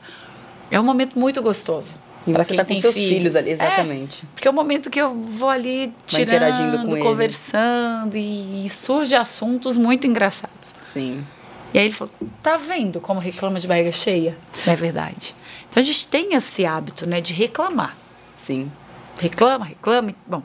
é 0.70 0.80
um 0.80 0.84
momento 0.84 1.18
muito 1.18 1.42
gostoso. 1.42 1.98
Para 2.32 2.46
quem 2.46 2.58
tá 2.58 2.66
com 2.66 2.76
seus 2.76 2.94
filhos, 2.94 3.10
filhos 3.10 3.36
ali, 3.36 3.52
exatamente. 3.52 4.24
É, 4.24 4.28
porque 4.34 4.48
é 4.48 4.52
o 4.52 4.54
momento 4.54 4.90
que 4.90 5.00
eu 5.00 5.14
vou 5.14 5.50
ali 5.50 5.94
tirando, 6.06 6.90
com 6.90 7.00
conversando 7.00 8.16
ele. 8.16 8.66
e 8.66 8.70
surge 8.70 9.16
assuntos 9.16 9.78
muito 9.78 10.08
engraçados. 10.08 10.74
Sim. 10.82 11.26
E 11.74 11.80
aí 11.80 11.86
ele 11.86 11.94
falou: 11.94 12.14
"Tá 12.42 12.58
vendo 12.58 13.00
como 13.00 13.20
reclama 13.20 13.60
de 13.60 13.68
barriga 13.68 13.92
cheia?" 13.92 14.38
Não 14.66 14.74
é 14.74 14.76
verdade. 14.76 15.36
Então 15.70 15.82
a 15.82 15.86
gente 15.86 16.08
tem 16.08 16.34
esse 16.34 16.66
hábito, 16.66 17.06
né, 17.06 17.22
de 17.22 17.34
reclamar. 17.34 17.96
Sim 18.36 18.72
reclama, 19.18 19.66
reclama. 19.66 20.14
Bom, 20.26 20.44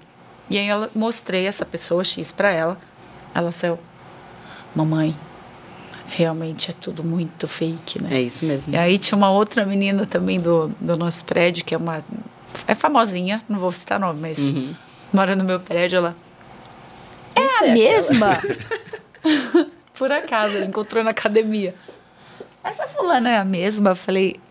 e 0.48 0.58
aí 0.58 0.68
eu 0.68 0.90
mostrei 0.94 1.46
essa 1.46 1.64
pessoa 1.64 2.04
X 2.04 2.32
para 2.32 2.50
ela. 2.50 2.78
Ela 3.34 3.52
saiu, 3.52 3.78
mamãe, 4.74 5.16
realmente 6.10 6.70
é 6.70 6.74
tudo 6.74 7.04
muito 7.04 7.46
fake, 7.46 8.02
né? 8.02 8.16
É 8.16 8.20
isso 8.20 8.44
mesmo. 8.44 8.74
E 8.74 8.76
aí 8.76 8.98
tinha 8.98 9.16
uma 9.16 9.30
outra 9.30 9.64
menina 9.64 10.04
também 10.04 10.40
do, 10.40 10.68
do 10.80 10.96
nosso 10.96 11.24
prédio, 11.24 11.64
que 11.64 11.74
é 11.74 11.78
uma. 11.78 12.02
É 12.66 12.74
famosinha, 12.74 13.42
não 13.48 13.58
vou 13.58 13.70
citar 13.70 13.98
nome, 13.98 14.20
mas 14.20 14.38
uhum. 14.38 14.74
mora 15.12 15.36
no 15.36 15.44
meu 15.44 15.60
prédio, 15.60 15.98
ela. 15.98 16.16
É 17.34 17.40
Essa 17.40 17.64
a 17.64 17.68
é 17.68 17.72
mesma? 17.72 18.42
Por 19.94 20.10
acaso, 20.10 20.56
ela 20.56 20.66
encontrou 20.66 21.04
na 21.04 21.10
academia. 21.10 21.74
Essa 22.64 22.86
fulana 22.88 23.30
é 23.30 23.36
a 23.36 23.44
mesma? 23.44 23.90
Eu 23.90 23.96
falei, 23.96 24.36
é. 24.36 24.49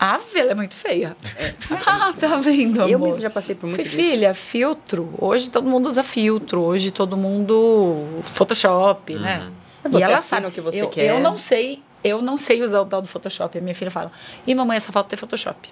A 0.00 0.18
ela 0.34 0.52
é 0.52 0.54
muito 0.54 0.74
feia. 0.74 1.14
É. 1.36 1.52
ah, 1.84 2.10
tá 2.18 2.36
vendo, 2.36 2.78
amor? 2.78 2.90
Eu 2.90 2.98
mesmo 2.98 3.20
já 3.20 3.28
passei 3.28 3.54
por 3.54 3.66
muito 3.66 3.82
Filha, 3.82 3.90
Filha, 3.90 4.34
filtro. 4.34 5.12
Hoje 5.18 5.50
todo 5.50 5.68
mundo 5.68 5.90
usa 5.90 6.02
filtro. 6.02 6.62
Hoje 6.62 6.90
todo 6.90 7.18
mundo... 7.18 8.22
Photoshop, 8.22 9.14
uhum. 9.14 9.20
né? 9.20 9.50
Você 9.84 9.98
e 9.98 10.02
ela 10.02 10.22
sabe 10.22 10.46
o 10.46 10.50
que 10.50 10.60
você 10.62 10.80
eu, 10.80 10.88
quer. 10.88 11.10
Eu 11.10 11.20
não 11.20 11.36
sei... 11.36 11.82
Eu 12.02 12.22
não 12.22 12.38
sei 12.38 12.62
usar 12.62 12.80
o 12.80 12.86
tal 12.86 13.02
do 13.02 13.08
Photoshop. 13.08 13.58
A 13.58 13.60
minha 13.60 13.74
filha 13.74 13.90
fala, 13.90 14.10
e 14.46 14.54
mamãe, 14.54 14.78
essa 14.78 14.90
falta 14.90 15.10
ter 15.10 15.16
Photoshop. 15.16 15.68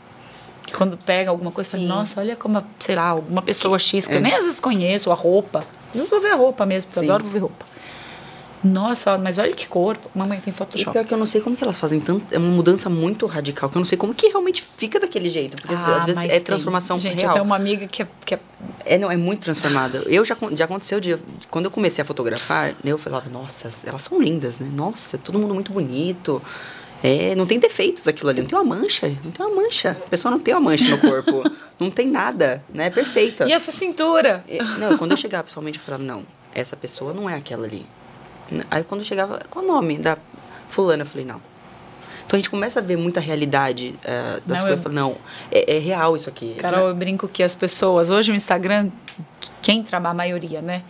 Quando 0.76 0.99
pega 0.99 1.31
alguma 1.31 1.51
coisa, 1.51 1.70
fala, 1.70 1.83
nossa, 1.85 2.20
olha 2.20 2.37
como, 2.37 2.62
sei 2.79 2.95
lá, 2.95 3.09
alguma 3.09 3.41
pessoa 3.41 3.79
X 3.79 4.07
que 4.07 4.12
é. 4.12 4.16
eu 4.16 4.20
nem 4.20 4.35
às 4.35 4.45
vezes 4.45 4.61
conheço, 4.61 5.11
a 5.11 5.14
roupa. 5.14 5.61
Às 5.89 5.95
vezes 5.95 6.11
vou 6.11 6.20
ver 6.20 6.33
a 6.33 6.37
roupa 6.37 6.66
mesmo, 6.66 6.91
porque 6.91 7.01
Sim. 7.01 7.07
eu 7.07 7.14
adoro 7.14 7.31
ver 7.31 7.39
roupa. 7.39 7.64
Nossa, 8.62 9.16
mas 9.16 9.38
olha 9.38 9.52
que 9.52 9.66
corpo. 9.68 10.11
Mamãe 10.14 10.40
tem 10.40 10.52
Photoshop. 10.52 10.90
E 10.90 10.92
pior 10.92 11.04
que 11.04 11.14
eu 11.14 11.18
não 11.18 11.26
sei 11.26 11.40
como 11.40 11.54
que 11.56 11.62
elas 11.62 11.78
fazem 11.78 12.00
tanto. 12.00 12.26
É 12.32 12.38
uma 12.38 12.48
mudança 12.50 12.88
muito 12.90 13.24
radical, 13.26 13.70
que 13.70 13.76
eu 13.76 13.80
não 13.80 13.86
sei 13.86 13.96
como 13.96 14.12
que 14.14 14.28
realmente 14.28 14.62
fica 14.62 14.98
daquele 14.98 15.30
jeito. 15.30 15.56
Porque 15.56 15.74
Ah, 15.74 15.98
às 15.98 16.06
vezes 16.06 16.22
é 16.24 16.28
tem. 16.28 16.40
transformação 16.40 16.98
Gente, 16.98 17.20
real. 17.20 17.30
eu 17.30 17.32
tenho 17.34 17.44
uma 17.44 17.56
amiga 17.56 17.86
que 17.86 18.02
é, 18.02 18.09
que 18.24 18.34
é 18.34 18.40
É, 18.84 18.98
não, 18.98 19.11
é 19.11 19.16
muito 19.16 19.40
transformada. 19.42 19.98
Eu 20.06 20.24
já, 20.24 20.36
já 20.52 20.64
aconteceu 20.64 20.98
de. 21.00 21.16
Quando 21.50 21.66
eu 21.66 21.70
comecei 21.70 22.02
a 22.02 22.04
fotografar, 22.04 22.74
eu 22.84 22.98
falava, 22.98 23.30
nossa, 23.30 23.68
elas 23.86 24.02
são 24.02 24.20
lindas, 24.20 24.59
né? 24.59 24.68
Nossa, 24.74 25.16
todo 25.18 25.38
mundo 25.38 25.54
muito 25.54 25.72
bonito. 25.72 26.42
É, 27.00 27.36
não 27.36 27.46
tem 27.46 27.61
defeitos 27.61 28.09
aquilo 28.09 28.28
ali, 28.28 28.40
não 28.40 28.48
tem 28.48 28.59
uma 28.59 28.76
mancha, 28.76 29.06
não 29.22 29.30
tem 29.30 29.46
uma 29.46 29.54
mancha. 29.62 29.90
A 30.04 30.09
pessoa 30.09 30.32
não 30.32 30.40
tem 30.40 30.52
uma 30.52 30.61
mancha 30.61 30.88
no 30.90 30.98
corpo, 30.98 31.44
não 31.78 31.92
tem 31.92 32.09
nada, 32.09 32.61
né? 32.74 32.86
É 32.86 32.90
perfeita. 32.90 33.46
E 33.48 33.52
essa 33.52 33.70
cintura? 33.70 34.44
Não, 34.80 34.98
quando 34.98 35.12
eu 35.12 35.16
chegava 35.16 35.44
pessoalmente, 35.44 35.78
eu 35.78 35.84
falava, 35.84 36.02
não, 36.02 36.24
essa 36.52 36.74
pessoa 36.76 37.14
não 37.14 37.30
é 37.30 37.36
aquela 37.36 37.66
ali. 37.66 37.86
Aí 38.70 38.82
quando 38.84 39.05
chegava, 39.05 39.40
qual 39.51 39.64
o 39.64 39.68
nome 39.68 39.99
da 39.99 40.16
fulana? 40.68 41.03
Eu 41.03 41.07
falei, 41.07 41.26
não. 41.26 41.40
Então 42.26 42.36
a 42.36 42.38
gente 42.38 42.51
começa 42.51 42.78
a 42.78 42.82
ver 42.82 42.96
muita 42.96 43.20
realidade 43.20 43.94
eh, 44.05 44.40
das 44.44 44.61
Não, 44.61 44.66
coisas. 44.68 44.84
eu- 44.84 44.92
não, 44.92 45.16
é, 45.51 45.76
é 45.76 45.78
real 45.78 46.14
isso 46.14 46.28
aqui. 46.28 46.55
Carol, 46.59 46.88
eu 46.88 46.94
brinco 46.94 47.26
que 47.26 47.42
as 47.42 47.55
pessoas, 47.55 48.11
hoje 48.11 48.30
o 48.30 48.34
Instagram, 48.34 48.90
quem 49.62 49.82
trabalha, 49.82 50.11
a 50.12 50.14
maioria, 50.14 50.61
né? 50.61 50.82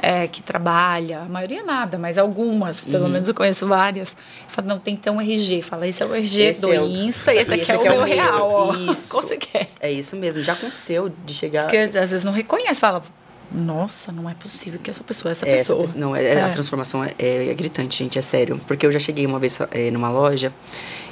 É, 0.00 0.28
que 0.28 0.40
trabalha, 0.42 1.22
a 1.22 1.24
maioria 1.24 1.62
nada, 1.64 1.98
mas 1.98 2.16
algumas, 2.18 2.84
pelo 2.84 3.04
Uhum. 3.06 3.10
menos 3.10 3.26
eu 3.28 3.34
conheço 3.34 3.66
várias. 3.66 4.16
Fala, 4.46 4.68
não, 4.68 4.78
tem 4.78 4.94
que 4.96 5.02
ter 5.02 5.10
um 5.10 5.20
RG. 5.20 5.60
Fala, 5.60 5.88
esse 5.88 6.02
é 6.02 6.06
o 6.06 6.14
RG 6.14 6.40
Esse 6.42 6.60
do 6.60 6.72
é 6.72 6.80
o- 6.80 6.86
Insta 6.86 7.34
e 7.34 7.38
esse 7.38 7.52
aqui 7.52 7.62
esse 7.64 7.72
é 7.72 7.74
o 7.74 7.78
aqui 7.80 7.88
é 7.88 7.90
o 7.90 7.94
meu 7.96 8.04
meu. 8.06 8.14
real, 8.16 8.50
ó. 8.50 8.72
Isso. 8.92 9.10
Qual 9.10 9.22
você 9.24 9.36
quer? 9.36 9.68
É 9.80 9.90
isso 9.90 10.14
mesmo, 10.16 10.42
já 10.42 10.52
aconteceu 10.52 11.12
de 11.26 11.34
chegar. 11.34 11.64
Porque 11.64 11.76
às 11.76 11.92
vezes 12.10 12.24
não 12.24 12.32
reconhece, 12.32 12.80
fala, 12.80 13.02
nossa, 13.50 14.12
não 14.12 14.28
é 14.28 14.34
possível 14.34 14.78
que 14.82 14.90
essa 14.90 15.02
pessoa 15.02 15.30
é 15.30 15.32
essa 15.32 15.48
É, 15.48 15.56
pessoa. 15.56 15.86
não, 15.96 16.14
é, 16.14 16.24
É. 16.34 16.42
a 16.42 16.50
transformação 16.50 17.02
é, 17.04 17.12
é 17.18 17.54
gritante, 17.54 17.98
gente, 17.98 18.18
é 18.18 18.22
sério. 18.22 18.60
Porque 18.66 18.84
eu 18.86 18.92
já 18.92 18.98
cheguei 18.98 19.24
uma 19.26 19.38
vez 19.38 19.58
é, 19.70 19.90
numa 19.90 20.10
loja 20.10 20.52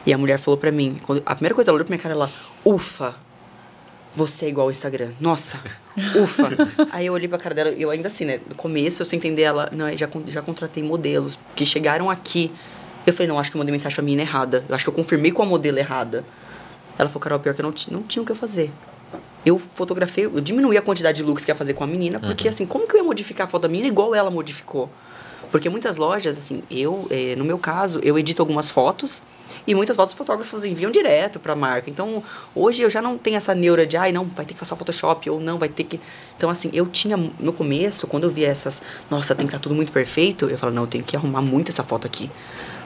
e 0.04 0.12
a 0.12 0.18
mulher 0.18 0.38
falou 0.38 0.58
pra 0.58 0.70
mim, 0.70 0.96
quando, 1.02 1.22
a 1.24 1.34
primeira 1.34 1.54
coisa 1.54 1.70
ela 1.70 1.76
olhou 1.76 1.84
pra 1.86 1.92
minha 1.94 2.02
cara, 2.02 2.14
ela, 2.14 2.30
ufa, 2.64 3.14
você 4.14 4.46
é 4.46 4.48
igual 4.48 4.66
ao 4.66 4.70
Instagram. 4.70 5.10
Nossa, 5.20 5.58
ufa. 6.22 6.50
Aí 6.92 7.06
eu 7.06 7.12
olhei 7.12 7.26
pra 7.28 7.38
cara 7.38 7.54
dela, 7.54 7.70
eu 7.70 7.90
ainda 7.90 8.08
assim, 8.08 8.24
né, 8.24 8.40
no 8.48 8.54
começo 8.54 9.00
eu 9.02 9.06
sem 9.06 9.16
entender 9.18 9.42
ela, 9.42 9.68
não, 9.72 9.94
já, 9.96 10.08
já 10.26 10.42
contratei 10.42 10.82
modelos 10.82 11.38
que 11.54 11.64
chegaram 11.64 12.10
aqui. 12.10 12.52
Eu 13.06 13.12
falei, 13.12 13.28
não, 13.28 13.38
acho 13.38 13.50
que 13.50 13.56
eu 13.56 13.58
mandei 13.60 13.72
mensagem 13.72 13.94
pra 13.94 14.04
menina 14.04 14.22
errada. 14.22 14.64
Eu 14.68 14.74
acho 14.74 14.84
que 14.84 14.88
eu 14.90 14.94
confirmei 14.94 15.30
com 15.30 15.42
a 15.42 15.46
modelo 15.46 15.78
errada. 15.78 16.24
Ela 16.98 17.08
falou, 17.08 17.20
Carol, 17.20 17.38
pior 17.38 17.54
que 17.54 17.60
eu 17.60 17.64
não, 17.64 17.74
não 17.92 18.02
tinha 18.02 18.22
o 18.22 18.26
que 18.26 18.32
eu 18.32 18.36
fazer. 18.36 18.72
Eu 19.46 19.60
fotografei, 19.76 20.26
eu 20.26 20.40
diminuí 20.40 20.76
a 20.76 20.82
quantidade 20.82 21.18
de 21.18 21.22
looks 21.22 21.44
que 21.44 21.50
ia 21.52 21.54
fazer 21.54 21.72
com 21.72 21.84
a 21.84 21.86
menina, 21.86 22.18
porque 22.18 22.48
assim, 22.48 22.66
como 22.66 22.86
que 22.86 22.94
eu 22.94 22.98
ia 22.98 23.04
modificar 23.04 23.46
a 23.46 23.48
foto 23.48 23.62
da 23.62 23.68
menina 23.68 23.86
igual 23.88 24.12
ela 24.12 24.28
modificou? 24.28 24.90
Porque 25.52 25.68
muitas 25.68 25.96
lojas, 25.96 26.36
assim, 26.36 26.64
eu, 26.68 27.06
eh, 27.10 27.36
no 27.36 27.44
meu 27.44 27.56
caso, 27.56 28.00
eu 28.02 28.18
edito 28.18 28.42
algumas 28.42 28.70
fotos 28.72 29.22
e 29.66 29.74
muitas 29.74 29.96
fotos 29.96 30.14
os 30.14 30.18
fotógrafos 30.18 30.64
enviam 30.64 30.90
direto 30.90 31.38
pra 31.38 31.54
marca. 31.54 31.88
Então, 31.88 32.22
hoje 32.54 32.82
eu 32.82 32.90
já 32.90 33.00
não 33.00 33.16
tenho 33.16 33.36
essa 33.36 33.54
neura 33.54 33.86
de, 33.86 33.96
ai, 33.96 34.12
não, 34.12 34.24
vai 34.24 34.44
ter 34.44 34.54
que 34.54 34.60
passar 34.60 34.76
Photoshop, 34.76 35.30
ou 35.30 35.40
não, 35.40 35.58
vai 35.58 35.68
ter 35.68 35.84
que. 35.84 36.00
Então, 36.36 36.50
assim, 36.50 36.70
eu 36.72 36.86
tinha, 36.86 37.16
no 37.16 37.52
começo, 37.52 38.06
quando 38.06 38.24
eu 38.24 38.30
via 38.30 38.48
essas, 38.48 38.82
nossa, 39.10 39.34
tem 39.34 39.46
que 39.46 39.54
estar 39.54 39.62
tudo 39.62 39.74
muito 39.74 39.92
perfeito, 39.92 40.46
eu 40.46 40.58
falava, 40.58 40.74
não, 40.74 40.82
eu 40.82 40.88
tenho 40.88 41.04
que 41.04 41.16
arrumar 41.16 41.40
muito 41.40 41.70
essa 41.70 41.82
foto 41.82 42.06
aqui. 42.06 42.30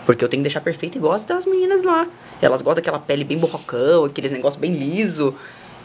Porque 0.06 0.24
eu 0.24 0.28
tenho 0.28 0.42
que 0.42 0.48
deixar 0.48 0.60
perfeito 0.60 0.96
e 0.96 1.00
gosto 1.00 1.26
das 1.26 1.46
meninas 1.46 1.82
lá. 1.82 2.06
Elas 2.40 2.62
gostam 2.62 2.76
daquela 2.76 2.98
pele 2.98 3.24
bem 3.24 3.38
borrocão, 3.38 4.04
aqueles 4.04 4.30
negócios 4.30 4.60
bem 4.60 4.72
liso. 4.72 5.34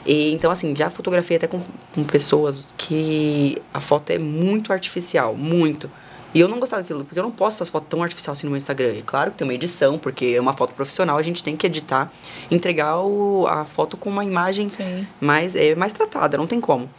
E, 0.05 0.31
então, 0.33 0.51
assim, 0.51 0.75
já 0.75 0.89
fotografei 0.89 1.37
até 1.37 1.47
com, 1.47 1.61
com 1.93 2.03
pessoas 2.03 2.63
que 2.77 3.61
a 3.73 3.79
foto 3.79 4.11
é 4.11 4.19
muito 4.19 4.71
artificial, 4.71 5.35
muito. 5.35 5.89
E 6.33 6.39
eu 6.41 6.49
não 6.49 6.59
gostava 6.59 6.81
daquilo, 6.81 7.05
porque 7.05 7.17
eu 7.17 7.23
não 7.23 7.31
posto 7.31 7.57
essas 7.57 7.69
fotos 7.69 7.87
tão 7.89 8.03
artificiais 8.03 8.37
assim 8.37 8.45
no 8.45 8.51
meu 8.51 8.57
Instagram. 8.57 8.91
E 8.91 9.01
claro 9.01 9.31
que 9.31 9.37
tem 9.37 9.47
uma 9.47 9.53
edição, 9.53 9.97
porque 9.97 10.33
é 10.35 10.41
uma 10.41 10.51
foto 10.51 10.73
profissional, 10.73 11.17
a 11.17 11.23
gente 11.23 11.41
tem 11.41 11.55
que 11.55 11.65
editar, 11.65 12.11
entregar 12.51 12.99
o, 12.99 13.47
a 13.47 13.63
foto 13.63 13.95
com 13.95 14.09
uma 14.09 14.23
imagem 14.23 14.67
Sim. 14.67 15.07
mais, 15.19 15.55
é, 15.55 15.73
mais 15.75 15.93
tratada, 15.93 16.37
não 16.37 16.45
tem 16.45 16.59
como. 16.59 16.89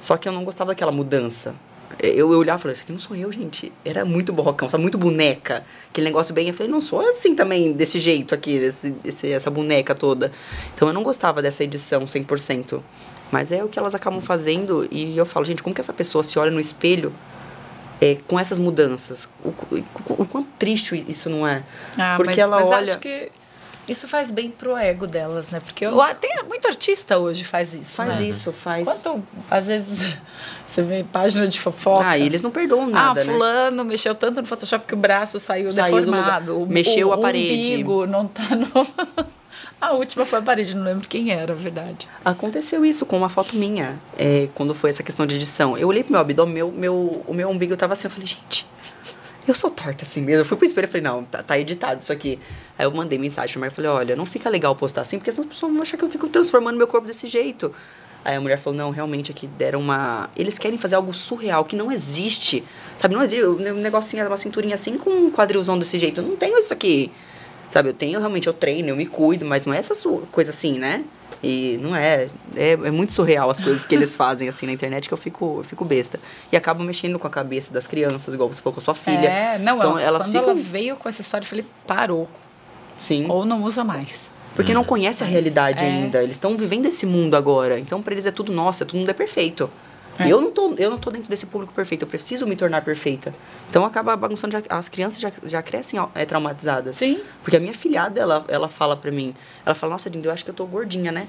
Só 0.00 0.16
que 0.16 0.28
eu 0.28 0.32
não 0.32 0.44
gostava 0.44 0.70
daquela 0.70 0.92
mudança. 0.92 1.56
Eu, 1.98 2.32
eu 2.32 2.38
olhava 2.38 2.58
e 2.58 2.62
falei, 2.62 2.74
isso 2.74 2.82
aqui 2.82 2.92
não 2.92 2.98
sou 2.98 3.16
eu, 3.16 3.30
gente. 3.32 3.72
Era 3.84 4.04
muito 4.04 4.32
borrocão, 4.32 4.68
sabe? 4.68 4.82
Muito 4.82 4.98
boneca. 4.98 5.64
Aquele 5.90 6.06
negócio 6.06 6.34
bem. 6.34 6.48
Eu 6.48 6.54
falei, 6.54 6.70
não 6.70 6.80
sou 6.80 7.00
assim 7.00 7.34
também, 7.34 7.72
desse 7.72 7.98
jeito 7.98 8.34
aqui, 8.34 8.52
esse, 8.56 8.94
esse- 9.04 9.30
essa 9.32 9.50
boneca 9.50 9.94
toda. 9.94 10.30
Então 10.74 10.86
eu 10.88 10.94
não 10.94 11.02
gostava 11.02 11.40
dessa 11.40 11.64
edição 11.64 12.04
100%. 12.04 12.82
Mas 13.32 13.50
é 13.50 13.64
o 13.64 13.68
que 13.68 13.78
elas 13.78 13.94
acabam 13.94 14.20
fazendo. 14.20 14.86
E 14.90 15.16
eu 15.16 15.26
falo, 15.26 15.44
gente, 15.46 15.62
como 15.62 15.74
que 15.74 15.80
essa 15.80 15.92
pessoa 15.92 16.22
se 16.22 16.38
olha 16.38 16.50
no 16.50 16.60
espelho 16.60 17.12
é, 18.00 18.16
com 18.28 18.38
essas 18.38 18.58
mudanças? 18.58 19.28
O, 19.44 19.48
o, 19.48 19.84
o 20.22 20.26
quanto 20.26 20.48
triste 20.58 21.04
isso 21.08 21.28
não 21.30 21.46
é? 21.46 21.62
Ah, 21.98 22.14
Porque 22.16 22.30
mas, 22.30 22.38
ela 22.38 22.56
mas 22.60 22.66
olha. 22.68 22.92
acho 22.92 22.98
que 22.98 23.30
isso 23.88 24.06
faz 24.08 24.30
bem 24.30 24.50
pro 24.50 24.76
ego 24.76 25.06
delas, 25.06 25.50
né? 25.50 25.60
Porque 25.60 25.86
eu, 25.86 25.96
tem 26.20 26.36
muito 26.46 26.66
artista 26.66 27.18
hoje 27.18 27.44
faz 27.44 27.72
isso. 27.72 27.94
Faz 27.94 28.18
né? 28.18 28.26
isso, 28.26 28.52
faz. 28.52 28.84
Quanto, 28.84 29.22
às 29.50 29.68
vezes, 29.68 30.16
você 30.66 30.82
vê 30.82 31.04
página 31.04 31.46
de 31.46 31.60
fofoca. 31.60 32.04
Ah, 32.06 32.18
e 32.18 32.22
eles 32.26 32.42
não 32.42 32.50
perdoam 32.50 32.86
nada, 32.88 33.20
ah, 33.20 33.24
né? 33.24 33.32
fulano 33.32 33.84
mexeu 33.84 34.14
tanto 34.14 34.40
no 34.40 34.46
Photoshop 34.46 34.86
que 34.86 34.94
o 34.94 34.96
braço 34.96 35.38
saiu, 35.38 35.70
Saiu 35.70 35.96
do 35.96 36.04
deformado. 36.06 36.60
o- 36.62 36.66
Mexeu 36.66 37.08
o, 37.08 37.12
a 37.12 37.18
parede. 37.18 37.52
O 37.70 37.74
umbigo 37.74 38.06
não 38.06 38.26
tá 38.26 38.42
no... 38.54 38.68
a 39.80 39.92
última 39.92 40.24
foi 40.26 40.38
a 40.38 40.42
parede, 40.42 40.74
não 40.74 40.84
lembro 40.84 41.06
quem 41.08 41.30
era, 41.30 41.54
verdade. 41.54 42.08
Aconteceu 42.24 42.84
isso 42.84 43.06
com 43.06 43.16
uma 43.16 43.28
foto 43.28 43.54
minha, 43.56 44.00
é, 44.18 44.48
quando 44.54 44.74
foi 44.74 44.90
essa 44.90 45.02
questão 45.02 45.24
de 45.26 45.36
edição. 45.36 45.76
Eu 45.78 45.88
olhei 45.88 46.02
pro 46.02 46.12
meu 46.12 46.20
abdômen, 46.20 46.54
meu, 46.54 46.72
meu, 46.72 47.24
o 47.26 47.32
meu 47.34 47.48
umbigo 47.48 47.76
tava 47.76 47.92
assim, 47.92 48.06
eu 48.06 48.10
falei, 48.10 48.26
gente, 48.26 48.66
eu 49.46 49.54
sou 49.54 49.70
torta 49.70 50.02
assim 50.04 50.20
mesmo. 50.20 50.40
Eu 50.40 50.44
fui 50.44 50.56
pro 50.56 50.66
espelho 50.66 50.86
e 50.86 50.88
falei, 50.88 51.02
não, 51.02 51.22
tá, 51.24 51.42
tá 51.42 51.56
editado 51.58 52.00
isso 52.02 52.12
aqui. 52.12 52.38
Aí 52.76 52.84
eu 52.84 52.90
mandei 52.90 53.16
mensagem 53.18 53.52
pra 53.52 53.60
mulher, 53.60 53.70
falei, 53.70 53.90
olha, 53.90 54.16
não 54.16 54.26
fica 54.26 54.50
legal 54.50 54.74
postar 54.74 55.02
assim, 55.02 55.18
porque 55.18 55.30
senão 55.30 55.46
as 55.46 55.54
pessoas 55.54 55.72
vão 55.72 55.82
achar 55.82 55.96
que 55.96 56.04
eu 56.04 56.10
fico 56.10 56.26
transformando 56.28 56.76
meu 56.76 56.88
corpo 56.88 57.06
desse 57.06 57.26
jeito. 57.28 57.72
Aí 58.26 58.34
a 58.34 58.40
mulher 58.40 58.58
falou, 58.58 58.76
não, 58.76 58.90
realmente 58.90 59.30
aqui 59.30 59.46
deram 59.46 59.78
uma... 59.78 60.28
Eles 60.36 60.58
querem 60.58 60.76
fazer 60.76 60.96
algo 60.96 61.14
surreal, 61.14 61.64
que 61.64 61.76
não 61.76 61.92
existe. 61.92 62.64
Sabe, 62.98 63.14
não 63.14 63.22
existe 63.22 63.46
um 63.46 63.74
negocinho, 63.74 64.26
uma 64.26 64.36
cinturinha 64.36 64.74
assim 64.74 64.98
com 64.98 65.08
um 65.08 65.30
quadrilzão 65.30 65.78
desse 65.78 65.96
jeito. 65.96 66.20
Eu 66.20 66.26
não 66.26 66.34
tenho 66.34 66.58
isso 66.58 66.72
aqui. 66.72 67.12
Sabe, 67.70 67.90
eu 67.90 67.94
tenho, 67.94 68.18
realmente, 68.18 68.48
eu 68.48 68.52
treino, 68.52 68.88
eu 68.88 68.96
me 68.96 69.06
cuido, 69.06 69.46
mas 69.46 69.64
não 69.64 69.72
é 69.72 69.78
essa 69.78 69.94
coisa 70.32 70.50
assim, 70.50 70.76
né? 70.76 71.04
E 71.40 71.78
não 71.80 71.94
é, 71.94 72.28
é. 72.56 72.72
É 72.72 72.90
muito 72.90 73.12
surreal 73.12 73.48
as 73.48 73.60
coisas 73.60 73.86
que 73.86 73.94
eles 73.94 74.14
fazem, 74.16 74.48
assim, 74.48 74.66
na 74.66 74.72
internet, 74.72 75.06
que 75.06 75.14
eu 75.14 75.18
fico, 75.18 75.58
eu 75.60 75.64
fico 75.64 75.84
besta. 75.84 76.18
E 76.50 76.56
acabam 76.56 76.84
mexendo 76.84 77.20
com 77.20 77.28
a 77.28 77.30
cabeça 77.30 77.72
das 77.72 77.86
crianças, 77.86 78.34
igual 78.34 78.52
você 78.52 78.60
falou 78.60 78.74
com 78.74 78.80
a 78.80 78.82
sua 78.82 78.94
filha. 78.94 79.28
É, 79.28 79.56
não, 79.56 79.76
então, 79.76 79.90
ela, 79.92 80.02
elas 80.02 80.24
quando 80.24 80.32
ficam. 80.32 80.50
ela 80.50 80.54
veio 80.60 80.96
com 80.96 81.08
essa 81.08 81.20
história, 81.20 81.44
eu 81.44 81.48
falei, 81.48 81.64
parou. 81.86 82.28
Sim. 82.98 83.26
Ou 83.30 83.44
não 83.44 83.62
usa 83.62 83.84
mais. 83.84 84.34
Porque 84.56 84.72
não 84.74 84.82
conhece 84.82 85.22
a 85.22 85.26
realidade 85.26 85.84
É. 85.84 85.86
ainda. 85.86 86.22
Eles 86.22 86.36
estão 86.36 86.56
vivendo 86.56 86.86
esse 86.86 87.06
mundo 87.06 87.36
agora. 87.36 87.78
Então, 87.78 88.02
pra 88.02 88.12
eles 88.14 88.26
é 88.26 88.30
tudo 88.32 88.52
nossa, 88.52 88.84
todo 88.84 88.98
mundo 88.98 89.10
é 89.10 89.14
perfeito. 89.14 89.70
É. 90.18 90.26
Eu, 90.32 90.40
não 90.40 90.50
tô, 90.50 90.72
eu 90.78 90.90
não 90.90 90.96
tô 90.98 91.10
dentro 91.10 91.28
desse 91.28 91.44
público 91.44 91.74
perfeito, 91.74 92.02
eu 92.02 92.08
preciso 92.08 92.46
me 92.46 92.56
tornar 92.56 92.80
perfeita. 92.80 93.34
Então 93.68 93.84
acaba 93.84 94.16
bagunçando, 94.16 94.52
já- 94.52 94.62
as 94.70 94.88
crianças 94.88 95.20
já, 95.20 95.30
já 95.44 95.60
crescem 95.62 96.00
é, 96.14 96.24
traumatizadas. 96.24 96.96
Sim. 96.96 97.20
Porque 97.42 97.54
a 97.54 97.60
minha 97.60 97.74
filhada, 97.74 98.18
ela, 98.18 98.42
ela 98.48 98.66
fala 98.66 98.96
pra 98.96 99.12
mim, 99.12 99.34
ela 99.64 99.74
fala, 99.74 99.92
nossa, 99.92 100.08
Dinda, 100.08 100.28
eu 100.28 100.32
acho 100.32 100.42
que 100.42 100.48
eu 100.50 100.54
tô 100.54 100.64
gordinha, 100.64 101.12
né? 101.12 101.28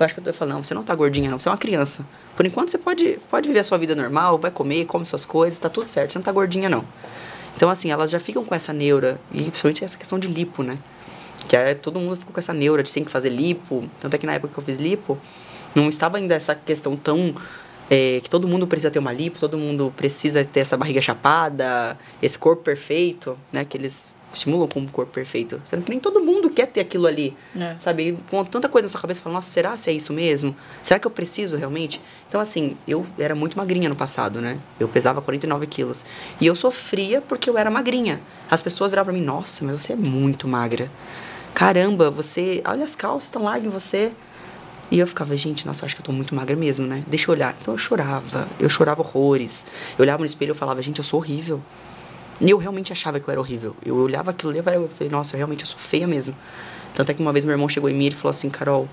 Eu 0.00 0.06
acho 0.06 0.14
que 0.14 0.20
eu 0.20 0.24
tô. 0.24 0.30
Eu 0.30 0.34
falo, 0.34 0.50
não, 0.50 0.62
você 0.62 0.72
não 0.72 0.82
tá 0.82 0.94
gordinha, 0.94 1.30
não, 1.30 1.38
você 1.38 1.46
é 1.50 1.52
uma 1.52 1.58
criança. 1.58 2.06
Por 2.34 2.46
enquanto 2.46 2.70
você 2.70 2.78
pode, 2.78 3.18
pode 3.30 3.46
viver 3.48 3.60
a 3.60 3.64
sua 3.64 3.76
vida 3.76 3.94
normal, 3.94 4.38
vai 4.38 4.50
comer, 4.50 4.86
come 4.86 5.04
suas 5.04 5.26
coisas, 5.26 5.58
tá 5.58 5.68
tudo 5.68 5.86
certo, 5.86 6.12
você 6.12 6.18
não 6.18 6.24
tá 6.24 6.32
gordinha, 6.32 6.70
não. 6.70 6.82
Então, 7.54 7.68
assim, 7.68 7.90
elas 7.90 8.10
já 8.10 8.18
ficam 8.18 8.42
com 8.42 8.54
essa 8.54 8.72
neura, 8.72 9.20
e 9.30 9.42
principalmente 9.42 9.84
essa 9.84 9.98
questão 9.98 10.18
de 10.18 10.26
lipo, 10.26 10.62
né? 10.62 10.78
Que 11.48 11.56
é, 11.56 11.74
todo 11.74 11.98
mundo 11.98 12.16
ficou 12.16 12.32
com 12.32 12.40
essa 12.40 12.52
neura 12.52 12.82
de 12.82 12.92
tem 12.92 13.04
que 13.04 13.10
fazer 13.10 13.30
lipo. 13.30 13.84
Tanto 14.00 14.14
é 14.14 14.18
que 14.18 14.26
na 14.26 14.34
época 14.34 14.52
que 14.52 14.58
eu 14.58 14.64
fiz 14.64 14.78
lipo, 14.78 15.18
não 15.74 15.88
estava 15.88 16.18
ainda 16.18 16.34
essa 16.34 16.54
questão 16.54 16.96
tão. 16.96 17.34
é, 17.90 18.20
que 18.22 18.30
todo 18.30 18.48
mundo 18.48 18.66
precisa 18.66 18.90
ter 18.90 18.98
uma 18.98 19.12
lipo, 19.12 19.38
todo 19.38 19.58
mundo 19.58 19.92
precisa 19.96 20.44
ter 20.44 20.60
essa 20.60 20.76
barriga 20.76 21.02
chapada, 21.02 21.98
esse 22.22 22.38
corpo 22.38 22.62
perfeito, 22.62 23.36
né? 23.52 23.64
Que 23.64 23.76
eles 23.76 24.14
estimulam 24.32 24.66
como 24.66 24.88
corpo 24.88 25.12
perfeito. 25.12 25.60
Sendo 25.66 25.84
que 25.84 25.90
nem 25.90 26.00
todo 26.00 26.20
mundo 26.20 26.48
quer 26.48 26.66
ter 26.66 26.80
aquilo 26.80 27.06
ali. 27.06 27.36
É. 27.54 27.76
Sabe? 27.78 28.18
Com 28.30 28.44
tanta 28.44 28.68
coisa 28.68 28.86
na 28.86 28.88
sua 28.88 29.00
cabeça, 29.00 29.20
fala, 29.20 29.34
nossa, 29.34 29.50
será 29.50 29.76
se 29.76 29.90
é 29.90 29.92
isso 29.92 30.12
mesmo? 30.12 30.56
Será 30.82 30.98
que 30.98 31.06
eu 31.06 31.10
preciso 31.10 31.56
realmente? 31.56 32.00
Então, 32.28 32.40
assim, 32.40 32.76
eu 32.88 33.06
era 33.18 33.34
muito 33.34 33.56
magrinha 33.56 33.88
no 33.88 33.96
passado, 33.96 34.40
né? 34.40 34.58
Eu 34.80 34.88
pesava 34.88 35.20
49 35.20 35.66
quilos. 35.66 36.04
E 36.40 36.46
eu 36.46 36.54
sofria 36.54 37.20
porque 37.20 37.50
eu 37.50 37.58
era 37.58 37.70
magrinha. 37.70 38.20
As 38.50 38.62
pessoas 38.62 38.90
viravam 38.90 39.12
pra 39.12 39.20
mim, 39.20 39.24
nossa, 39.24 39.64
mas 39.64 39.82
você 39.82 39.92
é 39.92 39.96
muito 39.96 40.48
magra. 40.48 40.90
Caramba, 41.54 42.10
você. 42.10 42.62
Olha 42.64 42.84
as 42.84 42.96
calças 42.96 43.24
estão 43.24 43.44
lá 43.44 43.58
em 43.58 43.68
você. 43.68 44.12
E 44.90 44.98
eu 44.98 45.06
ficava, 45.06 45.34
gente, 45.36 45.66
nossa, 45.66 45.84
eu 45.84 45.86
acho 45.86 45.96
que 45.96 46.02
eu 46.02 46.04
tô 46.04 46.12
muito 46.12 46.34
magra 46.34 46.54
mesmo, 46.54 46.86
né? 46.86 47.02
Deixa 47.08 47.30
eu 47.30 47.34
olhar. 47.34 47.56
Então 47.60 47.72
eu 47.72 47.78
chorava. 47.78 48.46
Eu 48.60 48.68
chorava 48.68 49.00
horrores. 49.00 49.64
Eu 49.98 50.02
olhava 50.02 50.18
no 50.18 50.26
espelho 50.26 50.52
e 50.52 50.54
falava, 50.54 50.82
gente, 50.82 50.98
eu 50.98 51.04
sou 51.04 51.18
horrível. 51.18 51.62
E 52.40 52.50
eu 52.50 52.58
realmente 52.58 52.92
achava 52.92 53.18
que 53.18 53.26
eu 53.26 53.32
era 53.32 53.40
horrível. 53.40 53.74
Eu 53.84 53.96
olhava 53.96 54.32
aquilo 54.32 54.52
e 54.52 54.58
eu 54.58 54.62
falei, 54.62 55.08
nossa, 55.10 55.34
eu 55.34 55.38
realmente 55.38 55.62
eu 55.62 55.66
sou 55.66 55.78
feia 55.78 56.06
mesmo. 56.06 56.34
Tanto 56.94 57.10
é 57.10 57.14
que 57.14 57.22
uma 57.22 57.32
vez 57.32 57.44
meu 57.44 57.52
irmão 57.52 57.68
chegou 57.68 57.88
em 57.88 57.94
mim 57.94 58.04
e 58.04 58.06
ele 58.08 58.14
falou 58.14 58.30
assim, 58.30 58.50
Carol, 58.50 58.88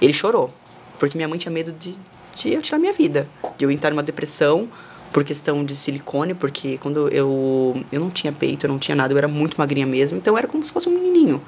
ele 0.00 0.12
chorou. 0.12 0.52
Porque 0.98 1.18
minha 1.18 1.28
mãe 1.28 1.38
tinha 1.38 1.52
medo 1.52 1.72
de, 1.72 1.96
de 2.34 2.52
eu 2.52 2.62
tirar 2.62 2.78
minha 2.78 2.92
vida. 2.92 3.28
De 3.58 3.64
eu 3.64 3.70
entrar 3.70 3.90
numa 3.90 4.02
depressão 4.02 4.68
por 5.12 5.22
questão 5.22 5.62
de 5.64 5.74
silicone, 5.76 6.32
porque 6.32 6.78
quando 6.78 7.08
eu 7.08 7.84
eu 7.92 8.00
não 8.00 8.08
tinha 8.08 8.32
peito, 8.32 8.64
eu 8.64 8.70
não 8.70 8.78
tinha 8.78 8.96
nada, 8.96 9.12
eu 9.12 9.18
era 9.18 9.28
muito 9.28 9.56
magrinha 9.58 9.86
mesmo, 9.86 10.16
então 10.16 10.38
era 10.38 10.48
como 10.48 10.64
se 10.64 10.72
fosse 10.72 10.88
um 10.88 10.92
menininho. 10.92 11.42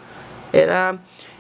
Era 0.55 0.99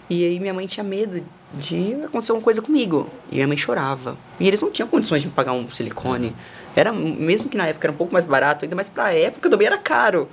e 0.08 0.24
aí 0.24 0.38
minha 0.38 0.52
mãe 0.52 0.66
tinha 0.66 0.84
medo 0.84 1.22
de 1.54 1.94
acontecer 2.04 2.32
alguma 2.32 2.44
coisa 2.44 2.60
comigo. 2.60 3.08
E 3.30 3.36
minha 3.36 3.46
mãe 3.46 3.56
chorava. 3.56 4.18
E 4.38 4.46
eles 4.46 4.60
não 4.60 4.70
tinham 4.70 4.88
condições 4.88 5.22
de 5.22 5.28
me 5.28 5.34
pagar 5.34 5.52
um 5.52 5.68
silicone. 5.68 6.34
Era 6.76 6.92
mesmo 6.92 7.48
que 7.48 7.56
na 7.56 7.66
época 7.66 7.86
era 7.86 7.92
um 7.92 7.96
pouco 7.96 8.12
mais 8.12 8.26
barato, 8.26 8.64
ainda 8.64 8.76
mais 8.76 8.88
para 8.88 9.04
a 9.04 9.14
época 9.14 9.48
também 9.48 9.66
era 9.66 9.78
caro. 9.78 10.28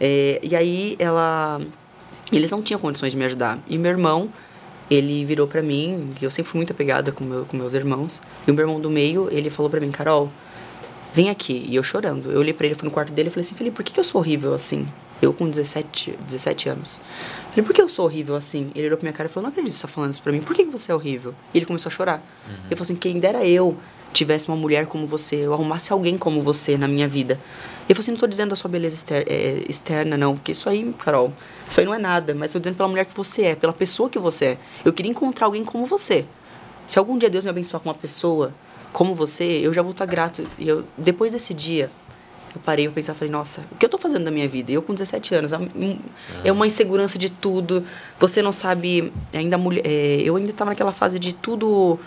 É, 0.00 0.40
e 0.42 0.56
aí 0.56 0.96
ela 0.98 1.60
eles 2.32 2.50
não 2.50 2.62
tinham 2.62 2.80
condições 2.80 3.12
de 3.12 3.18
me 3.18 3.24
ajudar. 3.26 3.58
E 3.68 3.78
meu 3.78 3.90
irmão, 3.90 4.32
ele 4.90 5.24
virou 5.24 5.46
para 5.46 5.62
mim, 5.62 6.12
eu 6.20 6.30
sempre 6.30 6.50
fui 6.50 6.58
muito 6.58 6.72
apegada 6.72 7.12
com, 7.12 7.22
meu, 7.22 7.44
com 7.44 7.56
meus 7.56 7.74
irmãos. 7.74 8.20
E 8.46 8.50
o 8.50 8.54
meu 8.54 8.64
irmão 8.64 8.80
do 8.80 8.90
meio, 8.90 9.28
ele 9.30 9.50
falou 9.50 9.70
para 9.70 9.78
mim, 9.78 9.90
Carol, 9.92 10.30
vem 11.14 11.30
aqui. 11.30 11.64
E 11.68 11.76
eu 11.76 11.84
chorando. 11.84 12.32
Eu 12.32 12.40
olhei 12.40 12.52
para 12.52 12.66
ele, 12.66 12.74
fui 12.74 12.86
no 12.86 12.90
quarto 12.90 13.12
dele 13.12 13.28
e 13.28 13.30
falei 13.30 13.44
assim, 13.44 13.54
Felipe, 13.54 13.76
por 13.76 13.84
que, 13.84 13.92
que 13.92 14.00
eu 14.00 14.04
sou 14.04 14.20
horrível 14.20 14.52
assim? 14.54 14.88
Eu 15.20 15.32
com 15.32 15.48
17, 15.48 16.18
17 16.26 16.68
anos. 16.68 17.00
Falei, 17.50 17.64
por 17.64 17.74
que 17.74 17.80
eu 17.80 17.88
sou 17.88 18.04
horrível 18.04 18.36
assim? 18.36 18.70
Ele 18.74 18.86
olhou 18.86 18.98
pra 18.98 19.04
minha 19.06 19.12
cara 19.12 19.28
e 19.28 19.32
falou, 19.32 19.44
não 19.44 19.50
acredito 19.50 19.72
que 19.72 19.78
você 19.78 19.86
tá 19.86 19.88
falando 19.88 20.12
isso 20.12 20.22
pra 20.22 20.32
mim. 20.32 20.42
Por 20.42 20.54
que, 20.54 20.64
que 20.64 20.70
você 20.70 20.92
é 20.92 20.94
horrível? 20.94 21.34
E 21.54 21.58
ele 21.58 21.66
começou 21.66 21.88
a 21.88 21.92
chorar. 21.92 22.18
Uhum. 22.46 22.54
Ele 22.66 22.76
falou 22.76 22.82
assim, 22.82 22.96
quem 22.96 23.18
dera 23.18 23.44
eu 23.44 23.76
tivesse 24.12 24.48
uma 24.48 24.56
mulher 24.56 24.86
como 24.86 25.06
você, 25.06 25.36
eu 25.36 25.52
arrumasse 25.52 25.92
alguém 25.92 26.16
como 26.16 26.40
você 26.40 26.76
na 26.76 26.88
minha 26.88 27.06
vida. 27.06 27.38
Eu 27.88 27.94
falei 27.94 28.00
assim, 28.00 28.10
não 28.12 28.18
tô 28.18 28.26
dizendo 28.26 28.50
da 28.50 28.56
sua 28.56 28.70
beleza 28.70 28.94
exter 28.94 29.24
é, 29.28 29.62
externa, 29.68 30.16
não, 30.16 30.34
porque 30.34 30.52
isso 30.52 30.68
aí, 30.68 30.92
Carol, 30.98 31.32
isso 31.68 31.78
aí 31.78 31.86
não 31.86 31.94
é 31.94 31.98
nada, 31.98 32.34
mas 32.34 32.50
tô 32.50 32.58
dizendo 32.58 32.76
pela 32.76 32.88
mulher 32.88 33.04
que 33.04 33.14
você 33.14 33.42
é, 33.42 33.54
pela 33.54 33.72
pessoa 33.72 34.08
que 34.08 34.18
você 34.18 34.44
é. 34.44 34.58
Eu 34.84 34.92
queria 34.92 35.10
encontrar 35.10 35.46
alguém 35.46 35.64
como 35.64 35.84
você. 35.84 36.24
Se 36.88 36.98
algum 36.98 37.18
dia 37.18 37.28
Deus 37.28 37.44
me 37.44 37.50
abençoar 37.50 37.82
com 37.82 37.88
uma 37.88 37.94
pessoa 37.94 38.54
como 38.92 39.14
você, 39.14 39.44
eu 39.44 39.74
já 39.74 39.82
vou 39.82 39.90
estar 39.90 40.06
grato. 40.06 40.46
E 40.58 40.66
eu, 40.66 40.84
depois 40.96 41.30
desse 41.30 41.52
dia, 41.52 41.90
eu 42.56 42.62
parei 42.64 42.86
pra 42.86 42.94
pensar, 42.94 43.14
falei, 43.14 43.30
nossa, 43.30 43.64
o 43.70 43.76
que 43.76 43.84
eu 43.84 43.90
tô 43.90 43.98
fazendo 43.98 44.24
da 44.24 44.30
minha 44.30 44.48
vida? 44.48 44.72
Eu 44.72 44.82
com 44.82 44.92
17 44.92 45.34
anos, 45.34 45.52
é 46.44 46.52
uma 46.52 46.66
insegurança 46.66 47.18
de 47.18 47.30
tudo. 47.30 47.84
Você 48.18 48.42
não 48.42 48.52
sabe, 48.52 49.12
ainda 49.32 49.56
mulher, 49.58 49.82
é, 49.84 50.20
eu 50.22 50.36
ainda 50.36 50.50
estava 50.50 50.70
naquela 50.70 50.92
fase 50.92 51.18
de 51.18 51.34
tudo 51.34 51.98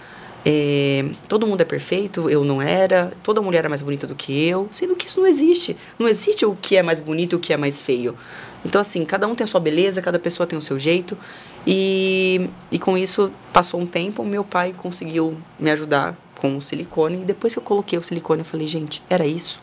é, 0.45 1.05
todo 1.27 1.45
mundo 1.45 1.61
é 1.61 1.65
perfeito, 1.65 2.29
eu 2.29 2.43
não 2.43 2.61
era, 2.61 3.11
toda 3.23 3.41
mulher 3.41 3.65
é 3.65 3.67
mais 3.67 3.81
bonita 3.81 4.07
do 4.07 4.15
que 4.15 4.47
eu, 4.47 4.69
sendo 4.71 4.95
que 4.95 5.05
isso 5.05 5.19
não 5.19 5.27
existe. 5.27 5.75
Não 5.97 6.07
existe 6.07 6.45
o 6.45 6.55
que 6.55 6.77
é 6.77 6.83
mais 6.83 6.99
bonito 6.99 7.33
e 7.33 7.35
o 7.35 7.39
que 7.39 7.53
é 7.53 7.57
mais 7.57 7.81
feio. 7.81 8.17
Então, 8.65 8.79
assim, 8.81 9.05
cada 9.05 9.27
um 9.27 9.35
tem 9.35 9.43
a 9.43 9.47
sua 9.47 9.59
beleza, 9.59 10.01
cada 10.01 10.19
pessoa 10.19 10.47
tem 10.47 10.57
o 10.57 10.61
seu 10.61 10.79
jeito. 10.79 11.17
E, 11.65 12.49
e 12.71 12.79
com 12.79 12.97
isso, 12.97 13.31
passou 13.53 13.79
um 13.79 13.85
tempo, 13.85 14.23
meu 14.23 14.43
pai 14.43 14.73
conseguiu 14.75 15.37
me 15.59 15.69
ajudar 15.71 16.17
com 16.35 16.57
o 16.57 16.61
silicone. 16.61 17.21
E 17.21 17.25
depois 17.25 17.53
que 17.53 17.59
eu 17.59 17.63
coloquei 17.63 17.97
o 17.99 18.03
silicone, 18.03 18.41
eu 18.41 18.45
falei, 18.45 18.67
gente, 18.67 19.01
era 19.09 19.25
isso? 19.25 19.61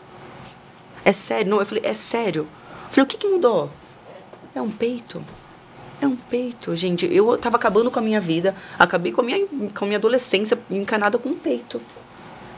É 1.07 1.13
sério? 1.13 1.49
Não, 1.49 1.59
eu 1.61 1.65
falei, 1.65 1.83
é 1.85 1.93
sério. 1.93 2.41
Eu 2.41 2.89
falei, 2.89 3.03
o 3.05 3.07
que, 3.07 3.15
que 3.15 3.29
mudou? 3.29 3.69
É 4.53 4.61
um 4.61 4.69
peito. 4.69 5.23
É 6.01 6.05
um 6.05 6.17
peito, 6.17 6.75
gente. 6.75 7.05
Eu 7.05 7.37
tava 7.37 7.55
acabando 7.55 7.89
com 7.89 7.97
a 7.97 8.01
minha 8.01 8.19
vida, 8.19 8.53
acabei 8.77 9.13
com 9.13 9.21
a 9.21 9.23
minha, 9.23 9.47
com 9.47 9.85
a 9.85 9.87
minha 9.87 9.97
adolescência 9.97 10.59
encanada 10.69 11.17
com 11.17 11.29
um 11.29 11.39
peito. 11.39 11.81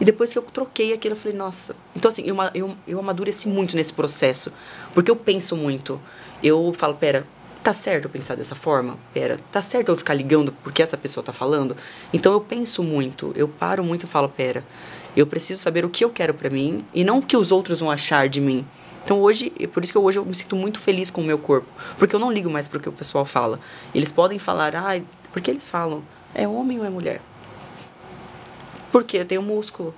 E 0.02 0.04
depois 0.04 0.34
que 0.34 0.40
eu 0.40 0.42
troquei 0.42 0.94
aquilo, 0.94 1.14
eu 1.14 1.20
falei, 1.20 1.38
nossa. 1.38 1.76
Então, 1.96 2.10
assim, 2.10 2.24
eu, 2.26 2.36
eu, 2.56 2.76
eu 2.88 2.98
amadureci 2.98 3.48
muito 3.48 3.76
nesse 3.76 3.94
processo. 3.94 4.52
Porque 4.96 5.12
eu 5.12 5.16
penso 5.16 5.56
muito. 5.56 6.02
Eu 6.42 6.74
falo, 6.76 6.96
pera, 6.96 7.28
tá 7.64 7.72
certo 7.72 8.06
eu 8.06 8.10
pensar 8.10 8.34
dessa 8.34 8.56
forma? 8.56 8.98
Pera, 9.14 9.40
tá 9.52 9.62
certo 9.62 9.90
eu 9.90 9.96
ficar 9.96 10.16
ligando 10.16 10.52
porque 10.64 10.82
essa 10.82 10.98
pessoa 10.98 11.24
tá 11.24 11.32
falando? 11.32 11.78
Então 12.12 12.34
eu 12.34 12.42
penso 12.42 12.82
muito, 12.82 13.32
eu 13.36 13.48
paro 13.48 13.84
muito 13.84 14.06
e 14.06 14.10
falo, 14.10 14.28
pera, 14.28 14.64
eu 15.16 15.26
preciso 15.28 15.62
saber 15.62 15.86
o 15.86 15.90
que 15.90 16.04
eu 16.04 16.10
quero 16.10 16.34
para 16.34 16.50
mim 16.50 16.86
e 16.94 17.04
não 17.04 17.20
o 17.20 17.22
que 17.22 17.36
os 17.36 17.52
outros 17.52 17.80
vão 17.80 17.90
achar 17.90 18.28
de 18.30 18.40
mim. 18.40 18.66
Então 19.04 19.20
hoje, 19.22 19.50
por 19.74 19.84
isso 19.84 19.92
que 19.92 19.98
hoje 19.98 20.20
eu 20.20 20.26
me 20.26 20.36
sinto 20.36 20.56
muito 20.56 20.80
feliz 20.80 21.10
com 21.10 21.22
o 21.22 21.24
meu 21.24 21.38
corpo, 21.38 21.68
porque 21.98 22.16
eu 22.16 22.20
não 22.20 22.32
ligo 22.32 22.50
mais 22.50 22.68
para 22.68 22.78
o 22.78 22.82
que 22.82 22.90
o 22.90 22.92
pessoal 22.92 23.26
fala. 23.26 23.60
Eles 23.94 24.12
podem 24.12 24.38
falar, 24.38 24.76
ah, 24.76 25.02
porque 25.32 25.50
eles 25.50 25.68
falam, 25.68 26.04
é 26.34 26.48
homem 26.48 26.80
ou 26.80 26.86
é 26.86 26.90
mulher? 26.90 27.22
Porque 28.92 29.18
eu 29.18 29.26
tenho 29.26 29.42
músculo. 29.42 29.94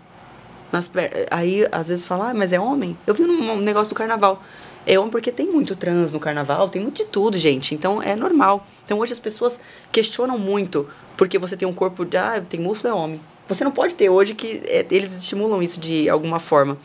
Nas 0.71 0.87
per... 0.87 1.27
Aí 1.29 1.67
às 1.71 1.89
vezes 1.89 2.05
falam, 2.05 2.27
ah, 2.27 2.33
mas 2.33 2.53
é 2.53 2.59
homem? 2.59 2.97
Eu 3.05 3.13
vi 3.13 3.23
num 3.23 3.57
negócio 3.57 3.89
do 3.89 3.95
carnaval. 3.95 4.41
É 4.85 4.97
homem 4.97 5.11
porque 5.11 5.31
tem 5.31 5.45
muito 5.45 5.75
trans 5.75 6.13
no 6.13 6.19
carnaval, 6.19 6.69
tem 6.69 6.81
muito 6.81 7.03
de 7.03 7.05
tudo, 7.05 7.37
gente. 7.37 7.75
Então 7.75 8.01
é 8.01 8.15
normal. 8.15 8.65
Então 8.85 8.97
hoje 8.99 9.13
as 9.13 9.19
pessoas 9.19 9.59
questionam 9.91 10.37
muito 10.37 10.87
porque 11.17 11.37
você 11.37 11.57
tem 11.57 11.67
um 11.67 11.73
corpo 11.73 12.05
de, 12.05 12.17
ah, 12.17 12.41
tem 12.47 12.59
músculo, 12.59 12.93
é 12.93 12.97
homem. 12.97 13.21
Você 13.53 13.65
não 13.65 13.71
pode 13.71 13.95
ter 13.95 14.09
hoje 14.09 14.33
que 14.33 14.61
é, 14.65 14.85
eles 14.89 15.13
estimulam 15.13 15.61
isso 15.61 15.77
de 15.77 16.09
alguma 16.09 16.39
forma. 16.39 16.77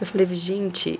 Eu 0.00 0.06
falei, 0.06 0.26
gente, 0.32 0.98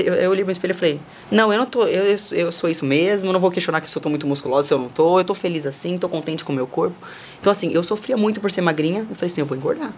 eu 0.00 0.30
olhei 0.30 0.44
no 0.44 0.50
espelho 0.50 0.72
e 0.72 0.74
falei, 0.74 1.00
não, 1.30 1.52
eu 1.52 1.58
não 1.60 1.66
tô, 1.66 1.84
eu, 1.84 2.16
eu 2.32 2.50
sou 2.50 2.68
isso 2.68 2.84
mesmo, 2.84 3.32
não 3.32 3.38
vou 3.38 3.52
questionar 3.52 3.80
que 3.80 3.88
se 3.88 3.96
eu 3.96 4.02
tô 4.02 4.08
muito 4.08 4.26
musculosa, 4.26 4.66
se 4.66 4.74
eu 4.74 4.78
não 4.80 4.88
tô, 4.88 5.20
eu 5.20 5.24
tô 5.24 5.32
feliz 5.32 5.64
assim, 5.64 5.96
tô 5.96 6.08
contente 6.08 6.44
com 6.44 6.52
o 6.52 6.56
meu 6.56 6.66
corpo. 6.66 6.96
Então, 7.40 7.52
assim, 7.52 7.72
eu 7.72 7.84
sofria 7.84 8.16
muito 8.16 8.40
por 8.40 8.50
ser 8.50 8.60
magrinha, 8.60 9.06
eu 9.08 9.14
falei 9.14 9.30
assim, 9.30 9.40
eu 9.40 9.46
vou 9.46 9.56
engordar. 9.56 9.94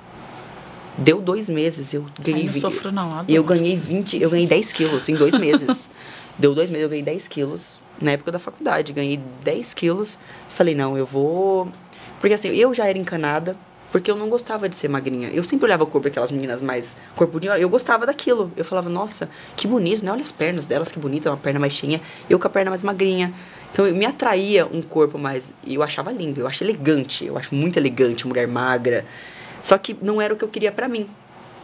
Deu 0.98 1.22
dois 1.22 1.48
meses, 1.48 1.94
eu 1.94 2.04
ganhei... 2.20 2.42
Ai, 2.42 2.46
não 2.48 2.52
sofro 2.52 2.92
não, 2.92 3.24
Eu 3.26 3.42
ganhei 3.42 3.76
20, 3.76 4.20
eu 4.20 4.28
ganhei 4.28 4.46
10 4.46 4.72
quilos 4.74 5.08
em 5.08 5.14
dois 5.14 5.34
meses. 5.38 5.88
Deu 6.38 6.54
dois 6.54 6.68
meses, 6.68 6.82
eu 6.82 6.90
ganhei 6.90 7.04
10 7.04 7.28
quilos 7.28 7.80
na 7.98 8.10
época 8.10 8.30
da 8.30 8.38
faculdade, 8.38 8.92
ganhei 8.92 9.18
10 9.42 9.72
quilos. 9.72 10.18
Falei, 10.50 10.74
não, 10.74 10.98
eu 10.98 11.06
vou... 11.06 11.68
Porque 12.20 12.34
assim, 12.34 12.48
eu 12.48 12.74
já 12.74 12.86
era 12.86 12.98
encanada, 12.98 13.56
porque 13.90 14.10
eu 14.10 14.16
não 14.16 14.28
gostava 14.28 14.68
de 14.68 14.76
ser 14.76 14.88
magrinha. 14.88 15.28
Eu 15.30 15.42
sempre 15.42 15.66
olhava 15.66 15.84
o 15.84 15.86
corpo 15.86 16.08
daquelas 16.08 16.30
meninas 16.30 16.62
mais 16.62 16.96
corpudinhas, 17.16 17.60
eu 17.60 17.68
gostava 17.68 18.06
daquilo. 18.06 18.52
Eu 18.56 18.64
falava, 18.64 18.88
nossa, 18.88 19.28
que 19.56 19.66
bonito, 19.66 20.04
né? 20.04 20.12
Olha 20.12 20.22
as 20.22 20.32
pernas 20.32 20.66
delas, 20.66 20.90
que 20.90 20.98
bonita, 20.98 21.30
uma 21.30 21.36
perna 21.36 21.60
mais 21.60 21.72
cheinha. 21.72 22.00
Eu 22.28 22.38
com 22.38 22.46
a 22.46 22.50
perna 22.50 22.70
mais 22.70 22.82
magrinha. 22.82 23.32
Então, 23.72 23.84
me 23.92 24.04
atraía 24.04 24.66
um 24.66 24.82
corpo 24.82 25.18
mais... 25.18 25.52
Eu 25.66 25.82
achava 25.82 26.10
lindo, 26.10 26.40
eu 26.40 26.46
acho 26.46 26.64
elegante. 26.64 27.24
Eu 27.24 27.38
acho 27.38 27.54
muito 27.54 27.78
elegante, 27.78 28.26
mulher 28.26 28.46
magra. 28.46 29.04
Só 29.62 29.78
que 29.78 29.96
não 30.00 30.20
era 30.20 30.34
o 30.34 30.36
que 30.36 30.44
eu 30.44 30.48
queria 30.48 30.72
para 30.72 30.88
mim. 30.88 31.08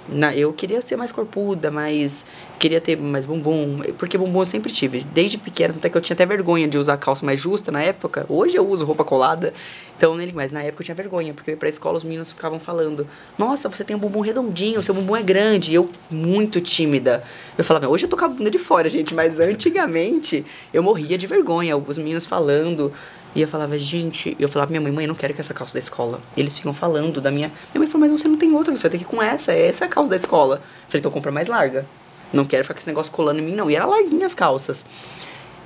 Na, 0.09 0.35
eu 0.35 0.53
queria 0.53 0.81
ser 0.81 0.97
mais 0.97 1.11
corpuda, 1.11 1.71
mais. 1.71 2.25
Queria 2.59 2.81
ter 2.81 2.99
mais 2.99 3.27
bumbum. 3.27 3.81
Porque 3.99 4.17
bumbum 4.17 4.41
eu 4.41 4.47
sempre 4.47 4.73
tive. 4.73 5.05
Desde 5.13 5.37
pequena, 5.37 5.75
até 5.77 5.89
que 5.89 5.97
eu 5.97 6.01
tinha 6.01 6.15
até 6.15 6.25
vergonha 6.25 6.69
de 6.69 6.79
usar 6.79 6.97
calça 6.97 7.27
mais 7.27 7.41
justa 7.41 7.73
na 7.73 7.83
época. 7.83 8.25
Hoje 8.29 8.57
eu 8.57 8.67
uso 8.67 8.85
roupa 8.85 9.05
colada. 9.05 9.53
Então, 9.97 10.17
mas 10.35 10.53
na 10.53 10.63
época 10.63 10.83
eu 10.83 10.85
tinha 10.85 10.95
vergonha, 10.95 11.33
porque 11.33 11.51
eu 11.51 11.55
ia 11.55 11.59
pra 11.59 11.69
escola, 11.69 11.97
os 11.97 12.05
meninos 12.05 12.31
ficavam 12.31 12.61
falando: 12.61 13.07
Nossa, 13.39 13.69
você 13.69 13.83
tem 13.83 13.97
um 13.97 13.99
bumbum 13.99 14.21
redondinho, 14.21 14.83
seu 14.83 14.95
bumbum 14.95 15.17
é 15.17 15.23
grande. 15.23 15.73
E 15.73 15.75
eu, 15.75 15.91
muito 16.11 16.61
tímida. 16.61 17.25
Eu 17.57 17.65
falava: 17.65 17.89
Hoje 17.89 18.05
eu 18.05 18.09
tô 18.09 18.17
com 18.17 18.25
a 18.25 18.29
bunda 18.29 18.51
de 18.51 18.59
fora, 18.59 18.89
gente, 18.89 19.15
mas 19.15 19.41
antigamente 19.41 20.45
eu 20.73 20.83
morria 20.83 21.19
de 21.19 21.27
vergonha. 21.27 21.77
Os 21.77 21.99
meninos 21.99 22.27
falando. 22.27 22.93
E 23.37 23.43
eu 23.43 23.47
falava, 23.47 23.79
gente, 23.79 24.35
eu 24.41 24.49
falava, 24.49 24.71
minha 24.71 24.81
mãe, 24.81 24.91
mãe, 24.91 25.05
eu 25.05 25.09
não 25.09 25.15
quero 25.15 25.35
que 25.35 25.41
essa 25.43 25.53
calça 25.53 25.75
da 25.75 25.79
escola. 25.79 26.21
E 26.35 26.41
eles 26.41 26.57
ficam 26.57 26.73
falando 26.73 27.21
da 27.21 27.31
minha. 27.31 27.49
Minha 27.75 27.81
mãe 27.81 27.87
falou, 27.87 28.09
mas 28.09 28.19
você 28.19 28.27
não 28.27 28.39
tem 28.39 28.51
outra, 28.55 28.75
você 28.75 28.85
vai 28.85 28.93
ter 28.93 28.97
que 28.97 29.05
ir 29.05 29.07
com 29.07 29.23
essa, 29.23 29.53
essa 29.53 29.85
é 29.85 29.87
a 29.87 29.91
calça 29.91 30.09
da 30.09 30.17
escola. 30.17 30.57
Eu 30.57 30.63
falei, 30.89 31.01
então 31.01 31.11
compra 31.11 31.31
mais 31.31 31.47
larga. 31.47 31.85
Não 32.33 32.47
quero 32.47 32.65
ficar 32.65 32.73
com 32.73 32.81
esse 32.81 32.89
negócio 32.89 33.13
colando 33.13 33.39
em 33.39 33.43
mim, 33.43 33.55
não. 33.55 33.71
E 33.71 33.77
era 33.77 33.85
larguinha 33.85 34.25
as 34.25 34.33
calças. 34.33 34.87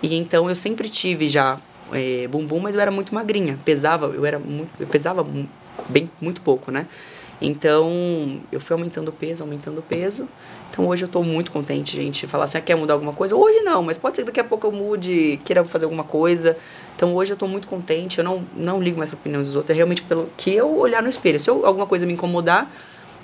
E 0.02 0.16
então 0.16 0.48
eu 0.48 0.56
sempre 0.56 0.88
tive 0.88 1.28
já 1.28 1.60
é, 1.92 2.26
bumbum, 2.26 2.58
mas 2.58 2.74
eu 2.74 2.80
era 2.80 2.90
muito 2.90 3.14
magrinha. 3.14 3.56
Pesava, 3.64 4.06
eu 4.06 4.26
era 4.26 4.40
muito. 4.40 4.70
Eu 4.80 4.88
pesava 4.88 5.24
bem, 5.88 6.10
muito 6.20 6.42
pouco, 6.42 6.72
né? 6.72 6.88
Então, 7.40 8.40
eu 8.50 8.60
fui 8.60 8.74
aumentando 8.74 9.08
o 9.08 9.12
peso, 9.12 9.44
aumentando 9.44 9.78
o 9.78 9.82
peso. 9.82 10.28
Então, 10.70 10.86
hoje 10.86 11.02
eu 11.02 11.06
estou 11.06 11.24
muito 11.24 11.50
contente, 11.50 11.96
gente. 11.96 12.26
Falar 12.28 12.44
assim, 12.44 12.58
ah, 12.58 12.60
quer 12.60 12.76
mudar 12.76 12.94
alguma 12.94 13.12
coisa? 13.12 13.34
Hoje 13.34 13.60
não, 13.60 13.82
mas 13.82 13.98
pode 13.98 14.16
ser 14.16 14.22
que 14.22 14.26
daqui 14.26 14.40
a 14.40 14.44
pouco 14.44 14.68
eu 14.68 14.72
mude, 14.72 15.40
queira 15.44 15.64
fazer 15.64 15.84
alguma 15.84 16.04
coisa. 16.04 16.56
Então, 16.94 17.14
hoje 17.14 17.32
eu 17.32 17.34
estou 17.34 17.48
muito 17.48 17.66
contente. 17.66 18.18
Eu 18.18 18.24
não, 18.24 18.44
não 18.56 18.80
ligo 18.80 18.96
mais 18.96 19.10
para 19.10 19.18
a 19.18 19.20
opinião 19.20 19.42
dos 19.42 19.56
outros. 19.56 19.70
É 19.70 19.74
realmente 19.74 20.02
pelo 20.02 20.30
que 20.36 20.54
eu 20.54 20.78
olhar 20.78 21.02
no 21.02 21.08
espelho. 21.08 21.40
Se 21.40 21.50
eu, 21.50 21.66
alguma 21.66 21.86
coisa 21.86 22.06
me 22.06 22.12
incomodar, 22.12 22.70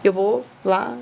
eu 0.02 0.12
vou 0.12 0.44
lá, 0.64 0.97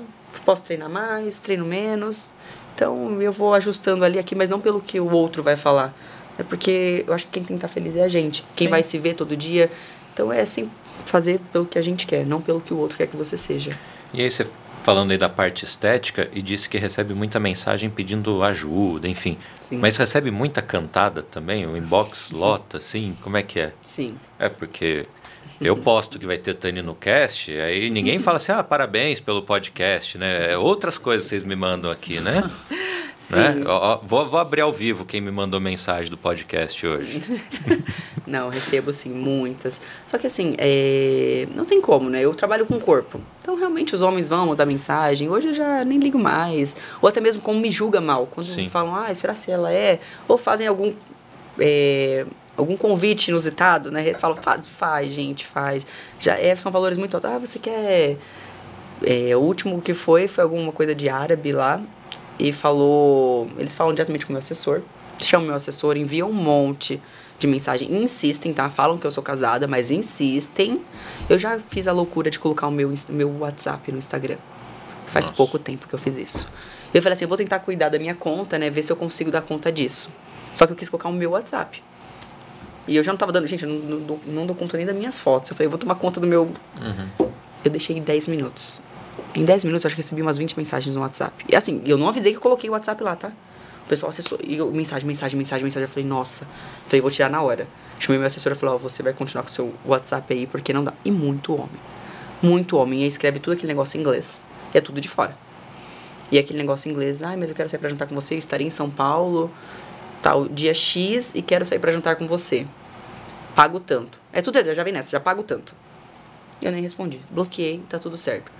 posso 0.45 0.63
treinar 0.63 0.89
mais, 0.89 1.39
treino 1.39 1.65
menos. 1.65 2.29
Então, 2.75 3.19
eu 3.21 3.31
vou 3.31 3.53
ajustando 3.55 4.05
ali 4.05 4.19
aqui, 4.19 4.35
mas 4.35 4.49
não 4.49 4.59
pelo 4.59 4.79
que 4.79 4.99
o 4.99 5.11
outro 5.11 5.41
vai 5.41 5.57
falar. 5.57 5.95
É 6.37 6.43
porque 6.43 7.03
eu 7.07 7.13
acho 7.13 7.25
que 7.25 7.31
quem 7.31 7.43
tem 7.43 7.57
que 7.57 7.65
estar 7.65 7.67
feliz 7.67 7.95
é 7.95 8.03
a 8.03 8.09
gente. 8.09 8.45
Quem 8.55 8.67
Sim. 8.67 8.71
vai 8.71 8.83
se 8.83 8.99
ver 8.99 9.15
todo 9.15 9.35
dia. 9.35 9.71
Então, 10.13 10.31
é 10.31 10.41
assim, 10.41 10.69
fazer 11.05 11.39
pelo 11.51 11.65
que 11.65 11.79
a 11.79 11.81
gente 11.81 12.05
quer, 12.05 12.25
não 12.25 12.39
pelo 12.39 12.61
que 12.61 12.73
o 12.73 12.77
outro 12.77 12.97
quer 12.97 13.07
que 13.07 13.17
você 13.17 13.35
seja. 13.35 13.77
E 14.13 14.21
aí 14.21 14.29
você 14.29 14.45
falando 14.85 15.09
aí 15.09 15.17
da 15.17 15.27
parte 15.27 15.65
estética 15.65 16.29
e 16.31 16.43
disse 16.43 16.69
que 16.69 16.77
recebe 16.77 17.15
muita 17.15 17.39
mensagem 17.39 17.89
pedindo 17.89 18.43
ajuda, 18.43 19.07
enfim. 19.07 19.35
Sim. 19.59 19.79
Mas 19.81 19.97
recebe 19.97 20.29
muita 20.29 20.61
cantada 20.61 21.23
também? 21.23 21.65
O 21.65 21.75
inbox 21.75 22.29
lota, 22.29 22.77
assim? 22.77 23.17
Como 23.23 23.35
é 23.35 23.41
que 23.41 23.59
é? 23.59 23.73
Sim. 23.81 24.15
É 24.37 24.47
porque 24.47 25.07
eu 25.59 25.75
posto 25.75 26.19
que 26.19 26.25
vai 26.27 26.37
ter 26.37 26.53
Tani 26.53 26.83
no 26.83 26.93
cast, 26.93 27.51
aí 27.51 27.89
ninguém 27.89 28.19
fala 28.19 28.37
assim, 28.37 28.51
ah, 28.51 28.63
parabéns 28.63 29.19
pelo 29.19 29.41
podcast, 29.41 30.19
né? 30.19 30.51
É 30.51 30.57
outras 30.57 30.99
coisas 30.99 31.27
vocês 31.27 31.43
me 31.43 31.55
mandam 31.55 31.89
aqui, 31.89 32.19
né? 32.19 32.47
Né? 33.31 33.63
Ó, 33.65 33.99
vou, 34.03 34.27
vou 34.29 34.39
abrir 34.39 34.61
ao 34.61 34.71
vivo 34.71 35.05
quem 35.05 35.21
me 35.21 35.31
mandou 35.31 35.59
mensagem 35.59 36.09
do 36.09 36.17
podcast 36.17 36.85
hoje. 36.85 37.21
não, 38.27 38.49
recebo 38.49 38.91
sim, 38.93 39.09
muitas. 39.09 39.81
Só 40.07 40.17
que 40.17 40.27
assim, 40.27 40.55
é... 40.57 41.47
não 41.55 41.65
tem 41.65 41.81
como, 41.81 42.09
né? 42.09 42.21
Eu 42.21 42.33
trabalho 42.35 42.65
com 42.65 42.75
o 42.75 42.79
corpo. 42.79 43.19
Então, 43.41 43.55
realmente, 43.55 43.95
os 43.95 44.01
homens 44.01 44.27
vão 44.27 44.47
mandar 44.47 44.65
mensagem. 44.65 45.29
Hoje 45.29 45.49
eu 45.49 45.53
já 45.53 45.83
nem 45.85 45.99
ligo 45.99 46.19
mais. 46.19 46.75
Ou 47.01 47.09
até 47.09 47.21
mesmo 47.21 47.41
como 47.41 47.59
me 47.59 47.71
julga 47.71 48.01
mal. 48.01 48.27
Quando 48.27 48.47
sim. 48.47 48.67
falam, 48.67 48.95
ah, 48.95 49.13
será 49.15 49.35
se 49.35 49.51
ela 49.51 49.71
é? 49.71 49.99
Ou 50.27 50.37
fazem 50.37 50.67
algum. 50.67 50.93
É 51.59 52.25
algum 52.57 52.77
convite 52.77 53.29
inusitado, 53.29 53.91
né? 53.91 54.13
Falo, 54.13 54.35
faz, 54.41 54.67
faz, 54.67 55.11
gente, 55.11 55.45
faz. 55.45 55.85
Já 56.19 56.37
é, 56.37 56.55
são 56.55 56.71
valores 56.71 56.97
muito 56.97 57.15
altos. 57.15 57.29
Ah, 57.29 57.37
você 57.37 57.59
quer. 57.59 58.17
É, 59.03 59.35
o 59.35 59.39
último 59.39 59.81
que 59.81 59.93
foi 59.93 60.27
foi 60.27 60.43
alguma 60.43 60.71
coisa 60.71 60.95
de 60.95 61.09
árabe 61.09 61.51
lá. 61.51 61.81
E 62.39 62.51
falou. 62.51 63.49
Eles 63.57 63.75
falam 63.75 63.93
diretamente 63.93 64.25
com 64.25 64.31
o 64.31 64.33
meu 64.33 64.39
assessor. 64.39 64.81
Chamam 65.19 65.47
meu 65.47 65.55
assessor, 65.55 65.95
enviam 65.95 66.29
um 66.29 66.33
monte 66.33 67.01
de 67.39 67.47
mensagem. 67.47 67.91
Insistem, 67.91 68.53
tá? 68.53 68.69
Falam 68.69 68.97
que 68.97 69.05
eu 69.05 69.11
sou 69.11 69.23
casada, 69.23 69.67
mas 69.67 69.91
insistem. 69.91 70.81
Eu 71.29 71.39
já 71.39 71.59
fiz 71.59 71.87
a 71.87 71.91
loucura 71.91 72.29
de 72.29 72.37
colocar 72.39 72.67
o 72.67 72.71
meu, 72.71 72.93
meu 73.09 73.37
WhatsApp 73.39 73.91
no 73.91 73.97
Instagram. 73.97 74.37
Faz 75.07 75.27
Nossa. 75.27 75.37
pouco 75.37 75.57
tempo 75.57 75.87
que 75.87 75.95
eu 75.95 75.99
fiz 75.99 76.17
isso. 76.17 76.49
Eu 76.93 77.01
falei 77.01 77.15
assim, 77.15 77.25
eu 77.25 77.29
vou 77.29 77.37
tentar 77.37 77.59
cuidar 77.59 77.89
da 77.89 77.99
minha 77.99 78.15
conta, 78.15 78.57
né? 78.57 78.69
Ver 78.69 78.83
se 78.83 78.91
eu 78.91 78.95
consigo 78.95 79.31
dar 79.31 79.41
conta 79.41 79.71
disso. 79.71 80.09
Só 80.53 80.65
que 80.65 80.73
eu 80.73 80.77
quis 80.77 80.89
colocar 80.89 81.09
o 81.09 81.13
meu 81.13 81.31
WhatsApp. 81.31 81.83
E 82.87 82.95
eu 82.95 83.03
já 83.03 83.11
não 83.11 83.17
tava 83.17 83.31
dando, 83.31 83.47
gente, 83.47 83.63
eu 83.63 83.69
não, 83.69 83.97
não, 83.99 84.19
não 84.25 84.45
dou 84.45 84.55
conta 84.55 84.77
nem 84.77 84.85
das 84.85 84.95
minhas 84.95 85.19
fotos. 85.19 85.51
Eu 85.51 85.57
falei, 85.57 85.67
vou 85.67 85.77
tomar 85.77 85.95
conta 85.95 86.19
do 86.19 86.27
meu. 86.27 86.43
Uhum. 86.43 87.29
Eu 87.63 87.71
deixei 87.71 87.99
10 87.99 88.27
minutos. 88.27 88.81
Em 89.33 89.45
10 89.45 89.63
minutos 89.65 89.85
acho 89.85 89.95
que 89.95 90.01
recebi 90.01 90.21
umas 90.21 90.37
20 90.37 90.57
mensagens 90.57 90.95
no 90.95 91.01
WhatsApp. 91.01 91.45
E 91.47 91.55
assim, 91.55 91.81
eu 91.85 91.97
não 91.97 92.07
avisei 92.07 92.33
que 92.33 92.39
coloquei 92.39 92.69
o 92.69 92.73
WhatsApp 92.73 93.01
lá, 93.03 93.15
tá? 93.15 93.31
O 93.85 93.87
pessoal 93.87 94.09
acessou. 94.09 94.39
E 94.43 94.57
eu, 94.57 94.71
mensagem, 94.71 95.07
mensagem, 95.07 95.37
mensagem, 95.37 95.63
mensagem. 95.63 95.83
Eu 95.83 95.89
falei, 95.89 96.07
nossa. 96.07 96.47
Falei, 96.87 97.01
vou 97.01 97.11
tirar 97.11 97.29
na 97.29 97.41
hora. 97.41 97.67
Chamei 97.99 98.17
meu 98.17 98.27
assessor 98.27 98.51
e 98.51 98.55
falei, 98.55 98.73
ó, 98.73 98.75
oh, 98.77 98.79
você 98.79 99.03
vai 99.03 99.13
continuar 99.13 99.43
com 99.43 99.49
o 99.49 99.53
seu 99.53 99.73
WhatsApp 99.85 100.33
aí, 100.33 100.47
porque 100.47 100.73
não 100.73 100.83
dá. 100.83 100.93
E 101.03 101.11
muito 101.11 101.53
homem. 101.53 101.79
Muito 102.41 102.77
homem. 102.77 103.03
E 103.03 103.07
escreve 103.07 103.39
tudo 103.39 103.53
aquele 103.53 103.67
negócio 103.67 103.97
em 103.97 104.01
inglês. 104.01 104.45
E 104.73 104.77
é 104.77 104.81
tudo 104.81 104.99
de 104.99 105.07
fora. 105.07 105.37
E 106.31 106.39
aquele 106.39 106.57
negócio 106.57 106.89
em 106.89 106.91
inglês, 106.91 107.21
ai, 107.21 107.37
mas 107.37 107.49
eu 107.49 107.55
quero 107.55 107.69
sair 107.69 107.79
pra 107.79 107.89
jantar 107.89 108.07
com 108.07 108.15
você, 108.15 108.33
eu 108.33 108.39
estarei 108.39 108.65
em 108.65 108.71
São 108.71 108.89
Paulo, 108.89 109.51
tal, 110.23 110.47
dia 110.47 110.73
X, 110.73 111.31
e 111.35 111.41
quero 111.41 111.63
sair 111.63 111.77
pra 111.77 111.91
jantar 111.91 112.15
com 112.15 112.27
você 112.27 112.65
pago 113.55 113.79
tanto. 113.79 114.19
É 114.33 114.41
tudo, 114.41 114.61
já 114.61 114.83
vem 114.83 114.93
nessa, 114.93 115.09
já 115.09 115.19
pago 115.19 115.41
tanto. 115.41 115.73
Eu 116.61 116.71
nem 116.71 116.81
respondi. 116.81 117.21
Bloqueei, 117.31 117.81
tá 117.89 117.97
tudo 117.97 118.17
certo. 118.17 118.51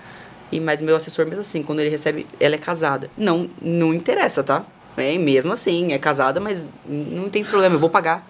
E 0.51 0.59
mas 0.59 0.81
meu 0.81 0.95
assessor 0.95 1.25
mesmo 1.25 1.41
assim, 1.41 1.63
quando 1.63 1.79
ele 1.79 1.89
recebe, 1.89 2.27
ela 2.39 2.55
é 2.55 2.57
casada. 2.57 3.09
Não, 3.17 3.49
não 3.61 3.93
interessa, 3.93 4.43
tá? 4.43 4.65
É 4.97 5.17
mesmo 5.17 5.51
assim, 5.51 5.91
é 5.91 5.97
casada, 5.97 6.39
mas 6.39 6.65
não 6.87 7.29
tem 7.29 7.43
problema, 7.43 7.75
eu 7.75 7.79
vou 7.79 7.89
pagar. 7.89 8.25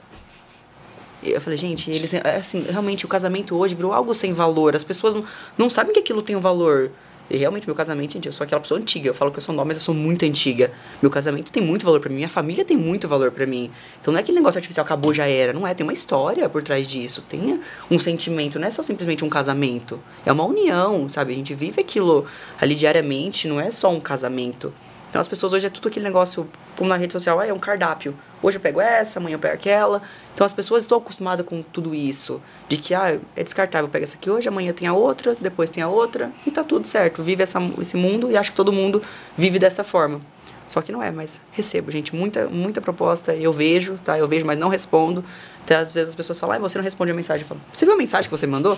Eu 1.24 1.42
falei, 1.42 1.58
gente, 1.58 1.90
eles 1.90 2.14
assim, 2.14 2.62
realmente 2.70 3.06
o 3.06 3.08
casamento 3.08 3.56
hoje 3.56 3.74
virou 3.74 3.94
algo 3.94 4.14
sem 4.14 4.32
valor. 4.34 4.76
As 4.76 4.84
pessoas 4.84 5.14
não, 5.14 5.24
não 5.58 5.70
sabem 5.70 5.94
que 5.94 6.00
aquilo 6.00 6.22
tem 6.22 6.36
um 6.36 6.40
valor. 6.40 6.92
E 7.30 7.38
realmente, 7.38 7.66
meu 7.68 7.76
casamento, 7.76 8.14
gente, 8.14 8.28
eu 8.28 8.32
sou 8.32 8.44
aquela 8.44 8.62
pessoa 8.62 8.80
antiga. 8.80 9.10
Eu 9.10 9.14
falo 9.14 9.32
que 9.32 9.38
eu 9.38 9.42
sou 9.42 9.54
nova, 9.54 9.68
mas 9.68 9.78
eu 9.78 9.84
sou 9.84 9.96
muito 9.96 10.26
antiga. 10.26 10.72
Meu 11.02 11.10
casamento 11.10 11.52
tem 11.52 11.64
muito 11.64 11.84
valor 11.84 12.00
para 12.00 12.10
mim, 12.10 12.18
minha 12.18 12.30
família 12.30 12.64
tem 12.64 12.78
muito 12.78 13.08
valor 13.08 13.32
para 13.32 13.46
mim. 13.46 13.72
Então 14.00 14.12
não 14.12 14.20
é 14.20 14.22
aquele 14.22 14.38
negócio 14.38 14.58
artificial, 14.58 14.86
acabou, 14.86 15.14
já 15.14 15.28
era. 15.28 15.52
Não 15.52 15.66
é, 15.68 15.74
tem 15.74 15.84
uma 15.84 15.94
história 15.94 16.48
por 16.48 16.62
trás 16.62 16.88
disso. 16.88 17.24
Tem 17.28 17.60
um 17.90 18.00
sentimento, 18.00 18.60
não 18.60 18.68
é 18.68 18.72
só 18.72 18.84
simplesmente 18.84 19.26
um 19.26 19.30
casamento. 19.30 20.00
É 20.26 20.32
uma 20.32 20.46
união, 20.46 21.10
sabe? 21.10 21.34
A 21.34 21.36
gente 21.36 21.54
vive 21.54 21.82
aquilo 21.82 22.26
ali 22.60 22.76
diariamente, 22.76 23.48
não 23.48 23.60
é 23.60 23.72
só 23.72 23.92
um 23.92 24.00
casamento. 24.00 24.74
Então 25.16 25.22
as 25.22 25.30
pessoas 25.30 25.54
hoje 25.54 25.66
é 25.66 25.70
tudo 25.70 25.88
aquele 25.88 26.04
negócio, 26.04 26.46
como 26.76 26.90
na 26.90 26.98
rede 26.98 27.14
social, 27.14 27.40
ah, 27.40 27.48
é 27.48 27.54
um 27.54 27.58
cardápio. 27.58 28.14
Hoje 28.44 28.58
eu 28.58 28.62
pego 28.62 28.82
essa, 28.82 29.18
amanhã 29.18 29.36
eu 29.36 29.40
pego 29.40 29.54
aquela. 29.54 30.02
Então 30.34 30.44
as 30.44 30.52
pessoas 30.52 30.84
estão 30.84 30.98
acostumadas 30.98 31.46
com 31.46 31.64
tudo 31.64 31.96
isso. 31.96 32.42
De 32.68 32.76
que, 32.76 32.94
ah, 32.94 33.18
é 33.34 33.42
descartável, 33.42 33.88
pega 33.88 34.04
essa 34.04 34.18
aqui 34.18 34.30
hoje, 34.30 34.50
amanhã 34.50 34.74
tem 34.74 34.90
a 34.90 34.94
outra, 34.94 35.34
depois 35.40 35.70
tem 35.70 35.82
a 35.82 35.88
outra, 35.88 36.34
e 36.46 36.52
tá 36.52 36.66
tudo 36.66 36.86
certo. 36.86 37.24
Vive 37.24 37.44
essa, 37.44 37.60
esse 37.80 37.96
mundo 37.96 38.30
e 38.30 38.36
acho 38.36 38.52
que 38.52 38.58
todo 38.58 38.74
mundo 38.74 39.02
vive 39.38 39.58
dessa 39.58 39.86
forma. 39.86 40.20
Só 40.68 40.82
que 40.82 40.92
não 40.92 41.02
é, 41.02 41.12
mas 41.12 41.40
recebo, 41.54 41.92
gente, 41.92 42.14
muita, 42.14 42.48
muita 42.48 42.82
proposta, 42.82 43.34
eu 43.34 43.54
vejo, 43.54 43.98
tá? 44.04 44.18
Eu 44.20 44.28
vejo, 44.28 44.46
mas 44.46 44.58
não 44.58 44.68
respondo. 44.68 45.24
Até 45.64 45.78
às 45.78 45.94
vezes 45.94 46.10
as 46.10 46.16
pessoas 46.16 46.38
falam, 46.38 46.58
ah, 46.58 46.60
você 46.60 46.78
não 46.78 46.84
responde 46.84 47.12
a 47.12 47.16
mensagem. 47.16 47.44
Eu 47.44 47.48
falo, 47.48 47.62
você 47.72 47.86
viu 47.86 47.94
a 47.96 47.98
mensagem 47.98 48.30
que 48.30 48.38
você 48.38 48.46
mandou? 48.46 48.78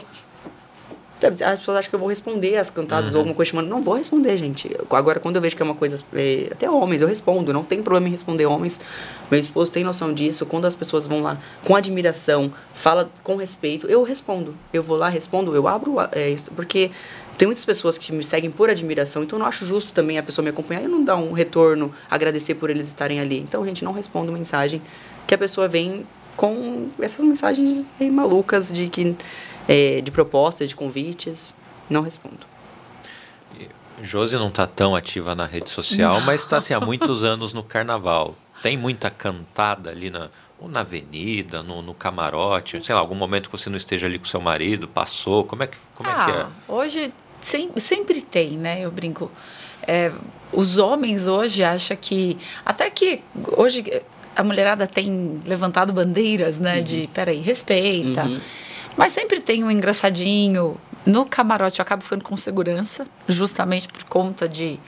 As 1.44 1.60
pessoas 1.60 1.77
acham 1.77 1.89
que 1.89 1.95
eu 1.95 1.99
vou 1.99 2.07
responder 2.10 2.57
as 2.57 2.69
cantadas 2.69 3.11
uhum. 3.11 3.18
ou 3.18 3.19
alguma 3.22 3.35
coisa 3.35 3.52
chamando. 3.52 3.68
Não 3.68 3.81
vou 3.81 3.95
responder, 3.95 4.38
gente. 4.38 4.69
Agora, 4.89 5.19
quando 5.19 5.38
eu 5.38 5.41
vejo 5.41 5.56
que 5.56 5.61
é 5.61 5.65
uma 5.65 5.76
coisa. 5.76 6.03
É, 6.14 6.49
até 6.52 6.69
homens, 6.69 7.02
eu 7.02 7.07
respondo. 7.07 7.52
Não 7.52 7.64
tem 7.64 7.81
problema 7.81 8.07
em 8.07 8.11
responder 8.11 8.45
homens. 8.45 8.80
Meu 9.31 9.39
esposo 9.39 9.72
tem 9.72 9.84
noção 9.84 10.14
disso. 10.14 10.45
Quando 10.45 10.65
as 10.65 10.76
pessoas 10.76 11.07
vão 11.07 11.22
lá 11.22 11.38
com 11.65 11.76
admiração, 11.76 12.52
fala 12.73 13.10
com 13.23 13.35
respeito, 13.35 13.88
eu 13.88 14.03
respondo. 14.03 14.56
Eu 14.72 14.84
vou 14.84 14.98
lá, 14.98 15.10
respondo, 15.10 15.56
eu 15.56 15.68
abro. 15.68 15.95
É, 16.11 16.35
porque 16.56 16.91
tem 17.38 17.48
muitas 17.48 17.64
pessoas 17.64 17.98
que 17.98 18.11
me 18.11 18.23
seguem 18.23 18.49
por 18.49 18.68
admiração, 18.68 19.22
então 19.22 19.38
eu 19.38 19.39
não 19.41 19.45
acho 19.45 19.64
justo 19.64 19.94
também 19.94 20.18
a 20.18 20.23
pessoa 20.23 20.44
me 20.44 20.49
acompanhar 20.49 20.84
e 20.84 20.88
não 20.88 21.03
dar 21.03 21.18
um 21.18 21.34
retorno, 21.34 21.94
agradecer 22.10 22.56
por 22.56 22.72
eles 22.72 22.88
estarem 22.88 23.19
ali. 23.19 23.39
Então, 23.39 23.64
gente, 23.64 23.84
não 23.84 23.91
respondo 23.91 24.31
mensagem 24.31 24.81
que 25.27 25.35
a 25.35 25.38
pessoa 25.38 25.68
vem 25.68 26.03
com 26.35 26.89
essas 26.99 27.23
mensagens 27.23 27.91
malucas 28.11 28.72
de 28.72 28.88
que 28.88 29.15
é, 29.68 30.02
de 30.02 30.11
propostas, 30.11 30.69
de 30.69 30.76
convites, 30.76 31.53
não 31.89 32.02
respondo. 32.02 32.45
Josi 34.02 34.35
não 34.35 34.49
está 34.49 34.68
tão 34.68 34.95
ativa 34.95 35.34
na 35.34 35.45
rede 35.45 35.69
social, 35.69 36.19
não. 36.19 36.26
mas 36.26 36.41
está 36.41 36.57
assim, 36.57 36.73
há 36.73 36.80
muitos 36.81 37.23
anos 37.23 37.53
no 37.53 37.64
carnaval. 37.64 38.35
Tem 38.61 38.77
muita 38.77 39.10
cantada 39.10 39.89
ali 39.89 40.10
na, 40.10 40.30
ou 40.60 40.68
na 40.68 40.81
avenida, 40.81 41.64
no, 41.64 41.81
no, 41.81 41.94
camarote, 41.94 42.84
sei 42.84 42.94
lá, 42.94 43.02
algum 43.02 43.15
momento 43.15 43.49
que 43.49 43.57
você 43.57 43.69
não 43.69 43.77
esteja 43.77 44.07
ali 44.07 44.18
com 44.19 44.26
seu 44.26 44.41
marido, 44.41 44.88
passou, 44.88 45.44
como 45.44 45.64
é 45.64 45.68
que, 45.68 45.77
como 45.94 46.10
ah, 46.10 46.11
é, 46.11 46.26
que 46.26 46.31
é? 46.31 46.41
Ah, 46.41 46.49
hoje 46.68 47.14
sem, 47.41 47.72
sempre 47.77 48.22
tem, 48.22 48.52
né? 48.52 48.81
Eu 48.81 48.91
brinco. 48.91 49.31
É, 49.84 50.11
os 50.52 50.77
homens 50.77 51.27
hoje 51.27 51.64
acham 51.64 51.95
que. 51.99 52.38
Até 52.65 52.89
que 52.89 53.22
hoje 53.56 54.02
a 54.35 54.44
mulherada 54.44 54.88
tem 54.88 55.39
levantado 55.45 55.94
bandeiras, 55.94 56.60
né? 56.60 56.77
Uhum. 56.77 56.84
De 56.84 57.10
peraí, 57.14 57.39
respeita. 57.39 58.23
Uhum. 58.26 58.41
Mas 58.98 59.11
sempre 59.11 59.40
tem 59.40 59.64
um 59.64 59.69
engraçadinho. 59.69 60.76
No 61.06 61.26
camarote 61.26 61.80
eu 61.80 61.84
acabo 61.84 62.03
ficando 62.03 62.24
com 62.24 62.36
segurança, 62.36 63.07
justamente 63.28 63.88
por 63.88 64.03
conta 64.06 64.49
de. 64.49 64.80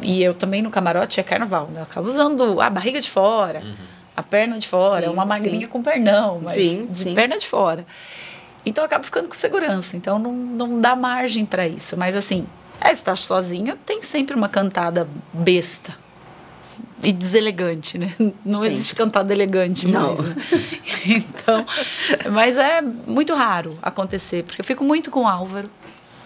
E 0.00 0.22
eu 0.22 0.32
também 0.32 0.62
no 0.62 0.70
camarote 0.70 1.20
é 1.20 1.22
carnaval, 1.22 1.66
né? 1.66 1.80
Eu 1.80 1.82
acabo 1.82 2.08
usando 2.08 2.58
a 2.60 2.70
barriga 2.70 3.00
de 3.00 3.10
fora, 3.10 3.60
uhum. 3.60 3.74
a 4.16 4.22
perna 4.22 4.58
de 4.58 4.66
fora, 4.66 5.06
sim, 5.06 5.12
uma 5.12 5.26
magrinha 5.26 5.66
sim. 5.66 5.66
com 5.66 5.82
pernão, 5.82 6.40
mas 6.42 6.54
sim, 6.54 6.86
de 6.86 7.02
sim. 7.02 7.14
perna 7.14 7.36
de 7.36 7.46
fora. 7.46 7.84
Então 8.64 8.82
eu 8.82 8.86
acabo 8.86 9.04
ficando 9.04 9.28
com 9.28 9.34
segurança. 9.34 9.96
Então 9.96 10.18
não, 10.18 10.32
não 10.32 10.80
dá 10.80 10.96
margem 10.96 11.44
para 11.44 11.68
isso. 11.68 11.98
Mas 11.98 12.16
assim, 12.16 12.46
é, 12.80 12.90
estar 12.90 13.16
sozinha 13.16 13.76
tem 13.84 14.00
sempre 14.00 14.34
uma 14.34 14.48
cantada 14.48 15.06
besta 15.34 15.94
e 17.02 17.12
deselegante, 17.12 17.96
né? 17.98 18.14
Não 18.44 18.60
Sim. 18.60 18.66
existe 18.66 18.94
cantada 18.94 19.32
elegante 19.32 19.86
mais. 19.88 20.18
Né? 20.18 20.36
então, 21.06 21.66
mas 22.32 22.58
é 22.58 22.82
muito 22.82 23.34
raro 23.34 23.78
acontecer, 23.80 24.44
porque 24.44 24.60
eu 24.60 24.64
fico 24.64 24.84
muito 24.84 25.10
com 25.10 25.22
o 25.22 25.28
Álvaro. 25.28 25.70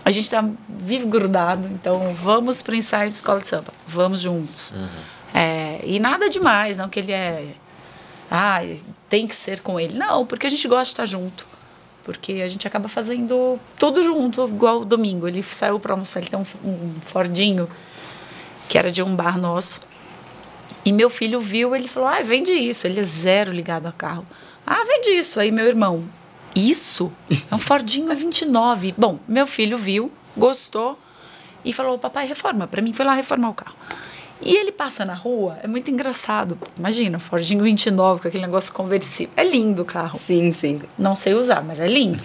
A 0.05 0.11
gente 0.11 0.31
tá 0.31 0.45
vivo 0.69 1.07
grudado, 1.07 1.69
então 1.69 2.13
vamos 2.15 2.61
para 2.61 2.73
o 2.73 2.75
ensaio 2.75 3.09
de 3.09 3.17
escola 3.17 3.41
de 3.41 3.49
samba, 3.49 3.73
vamos 3.87 4.21
juntos. 4.21 4.73
Uhum. 4.73 4.89
É, 5.33 5.81
e 5.83 5.99
nada 5.99 6.29
demais, 6.29 6.77
não 6.77 6.89
que 6.89 7.01
ele 7.01 7.13
é. 7.13 7.55
Ah, 8.31 8.61
tem 9.09 9.27
que 9.27 9.35
ser 9.35 9.61
com 9.61 9.79
ele. 9.79 9.97
Não, 9.97 10.27
porque 10.27 10.47
a 10.47 10.51
gente 10.51 10.67
gosta 10.69 10.85
de 10.85 10.91
estar 10.91 11.05
junto. 11.07 11.47
Porque 12.03 12.43
a 12.45 12.49
gente 12.49 12.67
acaba 12.67 12.89
fazendo 12.89 13.59
tudo 13.79 14.03
junto, 14.03 14.45
igual 14.47 14.85
domingo. 14.85 15.27
Ele 15.27 15.43
saiu 15.43 15.81
para 15.81 15.95
almoçar, 15.95 16.21
ele 16.21 16.29
tem 16.29 16.39
um, 16.39 16.69
um 16.69 16.95
Fordinho, 17.01 17.67
que 18.69 18.77
era 18.77 18.91
de 18.91 19.03
um 19.03 19.17
bar 19.17 19.39
nosso. 19.39 19.81
E 20.85 20.93
meu 20.93 21.09
filho 21.09 21.41
viu, 21.41 21.75
ele 21.75 21.89
falou: 21.89 22.09
ah, 22.09 22.21
vende 22.23 22.53
isso. 22.53 22.87
Ele 22.87 23.01
é 23.01 23.03
zero 23.03 23.53
ligado 23.53 23.87
a 23.87 23.93
carro. 23.93 24.27
Ah, 24.67 24.85
vende 24.85 25.11
isso. 25.11 25.41
Aí 25.41 25.51
meu 25.51 25.67
irmão, 25.67 26.05
isso? 26.55 27.13
É 27.51 27.55
um 27.55 27.59
Fordinho 27.59 28.15
29. 28.15 28.95
Bom, 28.97 29.19
meu 29.27 29.47
filho 29.47 29.79
viu, 29.79 30.13
gostou 30.37 30.99
e 31.65 31.73
falou: 31.73 31.99
papai, 31.99 32.27
reforma. 32.27 32.67
Para 32.67 32.83
mim, 32.83 32.93
foi 32.93 33.05
lá 33.05 33.15
reformar 33.15 33.51
o 33.51 33.55
carro. 33.55 33.77
E 34.41 34.55
ele 34.55 34.73
passa 34.73 35.05
na 35.05 35.15
rua, 35.15 35.59
é 35.63 35.67
muito 35.67 35.91
engraçado. 35.91 36.59
Imagina, 36.77 37.19
Fordinho 37.19 37.65
29 37.65 38.21
com 38.21 38.29
aquele 38.29 38.45
negócio 38.45 38.73
conversível. 38.75 39.33
É 39.37 39.45
lindo 39.45 39.83
o 39.83 39.85
carro. 39.85 40.19
Sim, 40.19 40.53
sim. 40.53 40.83
Não 40.99 41.17
sei 41.17 41.35
usar, 41.35 41.63
mas 41.63 41.81
é 41.81 41.87
lindo. 41.87 42.23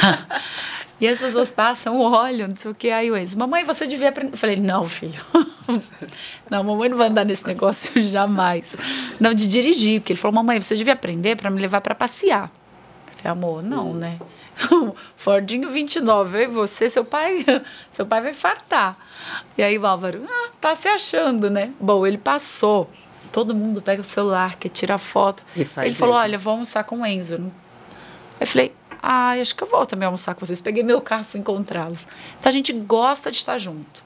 tá. 0.00 0.26
E 1.00 1.06
as 1.06 1.20
pessoas 1.20 1.52
passam, 1.52 2.00
olham, 2.00 2.48
não 2.48 2.56
sei 2.56 2.70
o 2.70 2.74
que. 2.74 2.90
Aí 2.90 3.10
o 3.10 3.16
Enzo, 3.16 3.38
mamãe, 3.38 3.64
você 3.64 3.86
devia 3.86 4.08
aprender. 4.08 4.32
Eu 4.32 4.38
falei, 4.38 4.56
não, 4.56 4.84
filho. 4.84 5.20
não, 6.50 6.64
mamãe 6.64 6.88
não 6.88 6.96
vai 6.96 7.08
andar 7.08 7.24
nesse 7.24 7.46
negócio 7.46 7.92
jamais. 8.02 8.76
Não, 9.20 9.32
de 9.32 9.46
dirigir. 9.46 10.00
Porque 10.00 10.14
ele 10.14 10.20
falou, 10.20 10.34
mamãe, 10.34 10.60
você 10.60 10.76
devia 10.76 10.94
aprender 10.94 11.36
para 11.36 11.50
me 11.50 11.60
levar 11.60 11.80
para 11.80 11.94
passear. 11.94 12.50
Eu 13.12 13.16
Falei, 13.16 13.32
amor, 13.32 13.62
não, 13.62 13.94
né? 13.94 14.18
Fordinho 15.16 15.68
29, 15.70 16.38
eu 16.38 16.42
e 16.42 16.46
você, 16.46 16.88
seu 16.88 17.04
pai, 17.04 17.44
seu 17.92 18.04
pai 18.04 18.20
vai 18.20 18.34
fartar. 18.34 18.96
E 19.56 19.62
aí 19.62 19.78
o 19.78 19.86
Álvaro, 19.86 20.24
ah, 20.28 20.50
tá 20.60 20.74
se 20.74 20.88
achando, 20.88 21.48
né? 21.48 21.72
Bom, 21.80 22.04
ele 22.04 22.18
passou. 22.18 22.90
Todo 23.30 23.54
mundo 23.54 23.80
pega 23.80 24.00
o 24.00 24.04
celular, 24.04 24.56
quer 24.56 24.70
tirar 24.70 24.98
foto. 24.98 25.44
ele 25.54 25.64
falou, 25.64 26.14
mesmo. 26.14 26.14
olha, 26.14 26.38
vou 26.38 26.52
almoçar 26.52 26.82
com 26.82 27.02
o 27.02 27.06
Enzo. 27.06 27.52
Eu 28.40 28.46
falei, 28.46 28.72
ah, 29.02 29.30
acho 29.40 29.54
que 29.54 29.62
eu 29.62 29.68
vou 29.68 29.84
também 29.86 30.06
almoçar 30.06 30.34
com 30.34 30.44
vocês. 30.44 30.60
Peguei 30.60 30.82
meu 30.82 31.00
carro, 31.00 31.24
fui 31.24 31.40
encontrá-los. 31.40 32.06
Então 32.38 32.50
a 32.50 32.52
gente 32.52 32.72
gosta 32.72 33.30
de 33.30 33.36
estar 33.36 33.58
junto. 33.58 34.04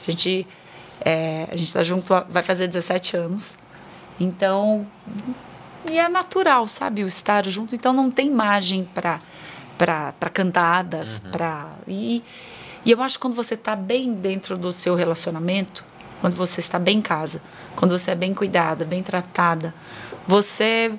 A 0.00 0.10
gente 0.10 0.46
é, 1.00 1.46
a 1.50 1.56
gente 1.56 1.68
está 1.68 1.82
junto, 1.82 2.12
vai 2.28 2.42
fazer 2.42 2.66
17 2.66 3.16
anos. 3.16 3.56
Então, 4.18 4.86
e 5.88 5.98
é 5.98 6.08
natural, 6.08 6.66
sabe, 6.66 7.04
o 7.04 7.06
estar 7.06 7.46
junto. 7.46 7.74
Então 7.74 7.92
não 7.92 8.10
tem 8.10 8.30
margem 8.30 8.84
para 8.84 9.20
para 9.76 10.28
cantadas, 10.28 11.22
uhum. 11.24 11.30
para 11.30 11.68
e, 11.86 12.24
e 12.84 12.90
eu 12.90 13.00
acho 13.00 13.16
que 13.16 13.22
quando 13.22 13.36
você 13.36 13.54
está 13.54 13.76
bem 13.76 14.12
dentro 14.12 14.58
do 14.58 14.72
seu 14.72 14.96
relacionamento, 14.96 15.84
quando 16.20 16.34
você 16.34 16.58
está 16.58 16.80
bem 16.80 16.98
em 16.98 17.00
casa, 17.00 17.40
quando 17.76 17.96
você 17.96 18.10
é 18.10 18.14
bem 18.16 18.34
cuidada, 18.34 18.84
bem 18.84 19.04
tratada, 19.04 19.72
você 20.26 20.92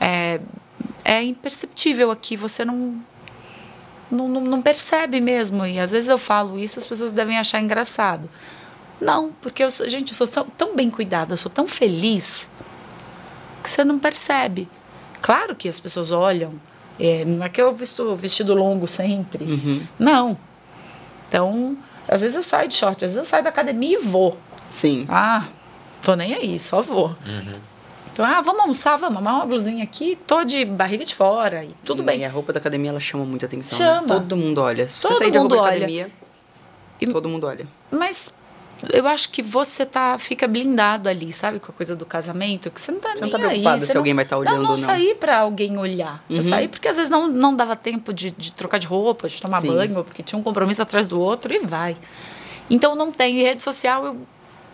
é, 0.00 0.40
é 1.04 1.22
imperceptível 1.22 2.10
aqui, 2.10 2.36
você 2.36 2.64
não, 2.64 2.98
não, 4.10 4.28
não 4.28 4.62
percebe 4.62 5.20
mesmo. 5.20 5.66
E 5.66 5.78
às 5.78 5.92
vezes 5.92 6.08
eu 6.08 6.18
falo 6.18 6.58
isso, 6.58 6.78
as 6.78 6.86
pessoas 6.86 7.12
devem 7.12 7.38
achar 7.38 7.60
engraçado. 7.60 8.28
Não, 9.00 9.32
porque 9.42 9.62
eu 9.62 9.70
sou, 9.70 9.88
gente, 9.88 10.12
eu 10.12 10.16
sou 10.16 10.26
tão, 10.26 10.46
tão 10.56 10.74
bem 10.74 10.90
cuidada, 10.90 11.34
eu 11.34 11.36
sou 11.36 11.50
tão 11.50 11.68
feliz 11.68 12.50
que 13.62 13.68
você 13.68 13.84
não 13.84 13.98
percebe. 13.98 14.68
Claro 15.20 15.54
que 15.54 15.68
as 15.68 15.78
pessoas 15.78 16.10
olham, 16.10 16.54
é, 16.98 17.24
não 17.24 17.44
é 17.44 17.48
que 17.48 17.60
eu 17.60 17.74
visto 17.74 18.14
vestido 18.16 18.54
longo 18.54 18.86
sempre. 18.86 19.44
Uhum. 19.44 19.86
Não. 19.98 20.38
Então, 21.28 21.76
às 22.08 22.20
vezes 22.20 22.36
eu 22.36 22.42
saio 22.42 22.68
de 22.68 22.74
short, 22.74 23.04
às 23.04 23.12
vezes 23.12 23.16
eu 23.16 23.24
saio 23.24 23.42
da 23.42 23.50
academia 23.50 23.98
e 23.98 24.02
vou. 24.02 24.38
Sim. 24.70 25.06
Ah, 25.08 25.48
tô 26.02 26.14
nem 26.14 26.34
aí, 26.34 26.58
só 26.58 26.80
vou. 26.80 27.08
Uhum. 27.26 27.73
Então, 28.14 28.24
ah, 28.24 28.40
vamos 28.40 28.60
almoçar, 28.60 28.94
vamos 28.94 29.18
amar 29.18 29.34
uma 29.34 29.46
blusinha 29.46 29.82
aqui, 29.82 30.16
tô 30.24 30.44
de 30.44 30.64
barriga 30.64 31.04
de 31.04 31.12
fora 31.12 31.64
e 31.64 31.74
tudo 31.84 32.00
bem. 32.00 32.20
E 32.20 32.24
a 32.24 32.30
roupa 32.30 32.52
da 32.52 32.60
academia, 32.60 32.90
ela 32.90 33.00
chama 33.00 33.24
muita 33.24 33.46
atenção. 33.46 33.76
Chama. 33.76 34.02
Né? 34.02 34.06
Todo 34.06 34.36
mundo 34.36 34.60
olha. 34.60 34.86
Se 34.86 35.00
todo 35.00 35.14
você 35.14 35.24
sair 35.24 35.32
da 35.32 35.40
roupa 35.40 35.56
olha. 35.56 35.62
da 35.62 35.70
academia, 35.70 36.10
e, 37.00 37.06
todo 37.08 37.28
mundo 37.28 37.44
olha. 37.44 37.66
Mas 37.90 38.32
eu 38.92 39.04
acho 39.08 39.30
que 39.30 39.42
você 39.42 39.84
tá, 39.84 40.16
fica 40.16 40.46
blindado 40.46 41.08
ali, 41.08 41.32
sabe? 41.32 41.58
Com 41.58 41.72
a 41.72 41.74
coisa 41.74 41.96
do 41.96 42.06
casamento, 42.06 42.70
que 42.70 42.80
você 42.80 42.92
não 42.92 43.00
tá 43.00 43.08
você 43.08 43.22
nem 43.22 43.22
não 43.22 43.30
tá 43.30 43.38
preocupado 43.48 43.82
aí. 43.82 43.86
se 43.88 43.94
não, 43.94 44.00
alguém 44.00 44.14
vai 44.14 44.24
estar 44.24 44.36
tá 44.36 44.40
olhando 44.40 44.56
não, 44.58 44.62
não. 44.62 44.70
não 44.70 44.76
saí 44.76 45.16
para 45.16 45.38
alguém 45.38 45.76
olhar. 45.76 46.24
Uhum. 46.30 46.36
Eu 46.36 46.42
saí 46.44 46.68
porque 46.68 46.86
às 46.86 46.96
vezes 46.96 47.10
não, 47.10 47.26
não 47.26 47.56
dava 47.56 47.74
tempo 47.74 48.14
de, 48.14 48.30
de 48.30 48.52
trocar 48.52 48.78
de 48.78 48.86
roupa, 48.86 49.28
de 49.28 49.42
tomar 49.42 49.60
Sim. 49.60 49.74
banho, 49.74 50.04
porque 50.04 50.22
tinha 50.22 50.38
um 50.38 50.42
compromisso 50.44 50.80
atrás 50.80 51.08
do 51.08 51.18
outro 51.18 51.52
e 51.52 51.58
vai. 51.58 51.96
Então 52.70 52.94
não 52.94 53.10
tem 53.10 53.42
rede 53.42 53.60
social, 53.60 54.06
eu 54.06 54.16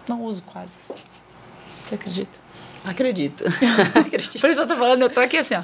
não 0.07 0.25
uso 0.25 0.43
quase. 0.43 0.73
Você 1.85 1.95
acredita? 1.95 2.40
Acredito. 2.91 3.45
Acredito. 3.95 4.41
Por 4.41 4.51
isso 4.51 4.61
eu 4.61 4.67
tô 4.67 4.75
falando, 4.75 5.03
eu 5.03 5.11
tô 5.11 5.21
aqui 5.21 5.37
assim, 5.37 5.55
ó. 5.55 5.63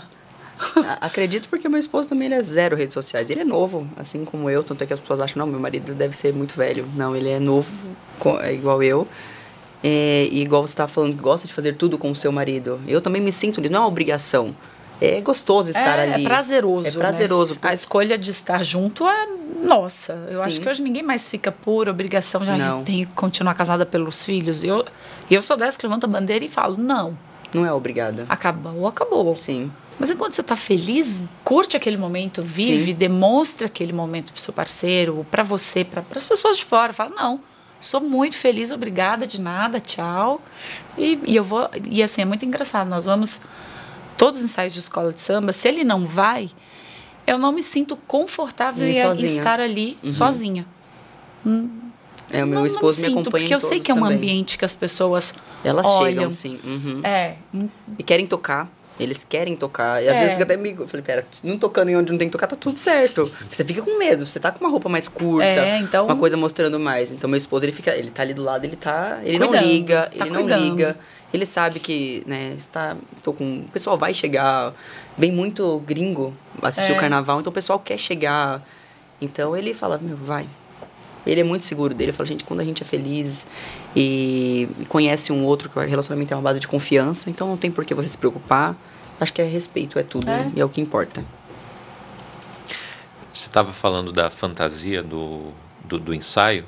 Acredito 1.01 1.49
porque 1.49 1.69
meu 1.69 1.79
esposo 1.79 2.09
também 2.09 2.27
ele 2.27 2.37
é 2.37 2.43
zero 2.43 2.77
redes 2.77 2.95
sociais. 2.95 3.29
Ele 3.31 3.41
é 3.41 3.45
novo, 3.45 3.87
assim 3.97 4.25
como 4.25 4.49
eu, 4.49 4.63
tanto 4.63 4.83
é 4.85 4.87
que 4.87 4.93
as 4.93 5.01
pessoas 5.01 5.21
acham, 5.21 5.41
não, 5.41 5.47
meu 5.47 5.59
marido 5.59 5.93
deve 5.93 6.17
ser 6.17 6.33
muito 6.33 6.55
velho. 6.57 6.89
Não, 6.95 7.17
ele 7.17 7.29
é 7.29 7.41
novo, 7.41 7.71
é 8.41 8.55
igual 8.55 8.81
eu. 8.83 9.09
É, 9.83 10.29
e 10.31 10.41
igual 10.41 10.67
você 10.67 10.73
estava 10.73 10.91
falando, 10.91 11.21
gosta 11.21 11.47
de 11.47 11.53
fazer 11.53 11.75
tudo 11.75 11.99
com 11.99 12.11
o 12.11 12.17
seu 12.17 12.31
marido. 12.31 12.81
Eu 12.87 13.01
também 13.01 13.21
me 13.21 13.33
sinto, 13.33 13.61
não 13.61 13.77
é 13.77 13.81
uma 13.81 13.89
obrigação. 13.89 14.55
É 15.01 15.21
gostoso 15.21 15.71
estar 15.71 15.99
é, 15.99 16.15
ali. 16.15 16.25
É 16.25 16.29
prazeroso. 16.29 16.89
É 16.89 16.93
prazeroso. 16.93 17.55
Né? 17.55 17.61
A 17.63 17.73
escolha 17.73 18.17
de 18.17 18.31
estar 18.31 18.63
junto 18.63 19.07
é 19.07 19.27
nossa. 19.63 20.13
Eu 20.31 20.41
Sim. 20.41 20.45
acho 20.45 20.61
que 20.61 20.69
hoje 20.69 20.83
ninguém 20.83 21.03
mais 21.03 21.29
fica 21.29 21.51
por 21.51 21.89
obrigação 21.89 22.43
de 22.43 22.51
ah, 22.51 22.81
tem 22.85 23.05
que 23.05 23.13
continuar 23.13 23.55
casada 23.55 23.85
pelos 23.85 24.25
filhos. 24.25 24.65
Eu, 24.65 24.85
eu 25.31 25.43
sou 25.43 25.57
dessa 25.57 25.79
que 25.79 25.87
levanta 25.87 26.07
a 26.07 26.11
bandeira 26.11 26.45
e 26.45 26.49
falo, 26.49 26.77
não. 26.77 27.17
Não 27.53 27.65
é 27.65 27.73
obrigada. 27.73 28.27
Acabou, 28.29 28.87
acabou. 28.87 29.37
Sim. 29.37 29.71
Mas 29.99 30.11
enquanto 30.11 30.35
você 30.35 30.43
está 30.43 30.57
feliz, 30.57 31.23
curte 31.43 31.77
aquele 31.77 31.97
momento, 31.97 32.43
vive, 32.43 32.93
Sim. 32.93 32.95
demonstre 32.95 33.67
aquele 33.67 33.93
momento 33.93 34.33
para 34.33 34.39
o 34.39 34.43
seu 34.43 34.53
parceiro, 34.53 35.27
para 35.31 35.43
você, 35.43 35.85
para 35.85 36.05
as 36.15 36.27
pessoas 36.27 36.59
de 36.59 36.65
fora. 36.65 36.93
Fala, 36.93 37.11
não, 37.15 37.41
sou 37.81 38.01
muito 38.01 38.37
feliz, 38.37 38.71
obrigada 38.71 39.27
de 39.27 39.41
nada, 39.41 39.81
tchau. 39.81 40.41
E, 40.99 41.19
e 41.27 41.37
eu 41.37 41.45
vou. 41.45 41.69
E 41.91 42.03
assim, 42.03 42.21
é 42.21 42.25
muito 42.25 42.45
engraçado. 42.45 42.89
Nós 42.89 43.07
vamos. 43.07 43.41
Todos 44.17 44.41
os 44.41 44.47
ensaios 44.47 44.73
de 44.73 44.81
escola 44.81 45.13
de 45.13 45.21
samba, 45.21 45.53
se 45.53 45.69
ele 45.69 45.85
não 45.85 46.07
vai, 46.07 46.51
eu 47.27 47.39
não 47.39 47.53
me 47.53 47.63
sinto 47.63 47.97
confortável 47.97 48.87
em 48.87 48.93
estar 48.93 49.61
ali 49.61 49.99
uhum. 50.03 50.11
sozinha. 50.11 50.67
Hum, 51.45 51.87
é, 52.31 52.43
o 52.43 52.47
meu 52.47 52.61
não, 52.61 52.67
esposo 52.67 53.01
não 53.01 53.09
me, 53.09 53.15
me 53.15 53.21
acompanha 53.21 53.43
Porque 53.45 53.55
eu 53.55 53.61
sei 53.61 53.81
que 53.81 53.91
é 53.91 53.95
um 53.95 54.01
também. 54.01 54.17
ambiente 54.17 54.59
que 54.59 54.65
as 54.65 54.75
pessoas 54.75 55.35
Elas 55.63 55.87
olham. 55.87 56.31
chegam, 56.31 56.31
sim. 56.31 56.61
Uhum. 56.65 57.01
É. 57.05 57.37
E 57.99 58.03
querem 58.03 58.27
tocar. 58.27 58.71
Eles 58.99 59.25
querem 59.25 59.55
tocar. 59.55 60.03
E 60.03 60.09
às 60.09 60.15
é. 60.15 60.19
vezes 60.19 60.33
fica 60.33 60.45
até 60.45 60.55
amigo. 60.55 60.85
Eu 60.85 60.89
falei, 60.89 61.05
pera, 61.05 61.27
não 61.45 61.59
tocando 61.59 61.91
em 61.91 61.97
onde 61.97 62.11
não 62.11 62.19
tem 62.19 62.29
que 62.29 62.33
tocar, 62.33 62.47
tá 62.47 62.57
tudo 62.57 62.79
certo. 62.79 63.31
Você 63.51 63.63
fica 63.63 63.83
com 63.83 63.99
medo, 63.99 64.25
você 64.25 64.41
tá 64.41 64.51
com 64.51 64.65
uma 64.65 64.71
roupa 64.71 64.89
mais 64.89 65.07
curta, 65.07 65.45
é, 65.45 65.79
então... 65.79 66.07
uma 66.07 66.17
coisa 66.17 66.37
mostrando 66.37 66.81
mais. 66.81 67.13
Então 67.13 67.29
meu 67.29 67.37
esposo, 67.37 67.65
ele 67.65 67.73
fica, 67.73 67.95
ele 67.95 68.11
tá 68.11 68.23
ali 68.23 68.33
do 68.33 68.43
lado, 68.43 68.65
ele 68.65 68.77
tá. 68.77 69.21
Ele 69.23 69.39
cuidando, 69.39 69.55
não 69.55 69.63
liga, 69.63 70.03
tá 70.03 70.11
ele 70.13 70.35
cuidando. 70.35 70.49
não 70.49 70.59
liga. 70.59 70.97
Ele 71.33 71.45
sabe 71.45 71.81
que, 71.81 72.23
né, 72.27 72.55
está. 72.57 72.97
Tô 73.23 73.33
com. 73.33 73.61
O 73.61 73.71
pessoal 73.71 73.99
vai 73.99 74.15
chegar. 74.15 74.73
Vem 75.19 75.33
muito 75.33 75.83
gringo 75.87 76.33
assistir 76.63 76.93
é. 76.93 76.97
o 76.97 77.01
carnaval, 77.01 77.41
então 77.41 77.51
o 77.51 77.55
pessoal 77.55 77.79
quer 77.79 77.99
chegar. 77.99 78.63
Então 79.21 79.57
ele 79.57 79.75
fala, 79.75 79.99
meu, 79.99 80.17
vai. 80.17 80.47
Ele 81.27 81.41
é 81.41 81.45
muito 81.45 81.65
seguro 81.65 81.93
dele. 81.93 82.11
Ele 82.11 82.17
fala, 82.17 82.27
gente, 82.27 82.45
quando 82.45 82.61
a 82.61 82.65
gente 82.65 82.83
é 82.83 82.87
feliz 82.87 83.47
e, 83.95 84.69
conhece 84.89 85.33
um 85.33 85.45
outro, 85.45 85.69
que 85.69 85.79
o 85.79 85.83
relacionamento 85.83 86.33
é 86.33 86.37
uma 86.37 86.43
base 86.43 86.61
de 86.61 86.69
confiança, 86.69 87.29
então 87.29 87.49
não 87.49 87.57
tem 87.57 87.71
por 87.71 87.85
que 87.85 87.95
você 87.95 88.09
se 88.09 88.17
preocupar. 88.17 88.77
Acho 89.19 89.33
que 89.33 89.43
é 89.43 89.45
respeito, 89.45 89.99
é 89.99 90.03
tudo, 90.03 90.29
é. 90.29 90.51
e 90.55 90.61
é 90.61 90.65
o 90.65 90.69
que 90.69 90.81
importa. 90.81 91.25
Você 93.33 93.49
estava 93.49 93.73
falando 93.73 94.13
da 94.13 94.31
fantasia 94.31 95.03
do, 95.03 95.53
do, 95.85 95.99
do, 95.99 96.15
ensaio, 96.15 96.65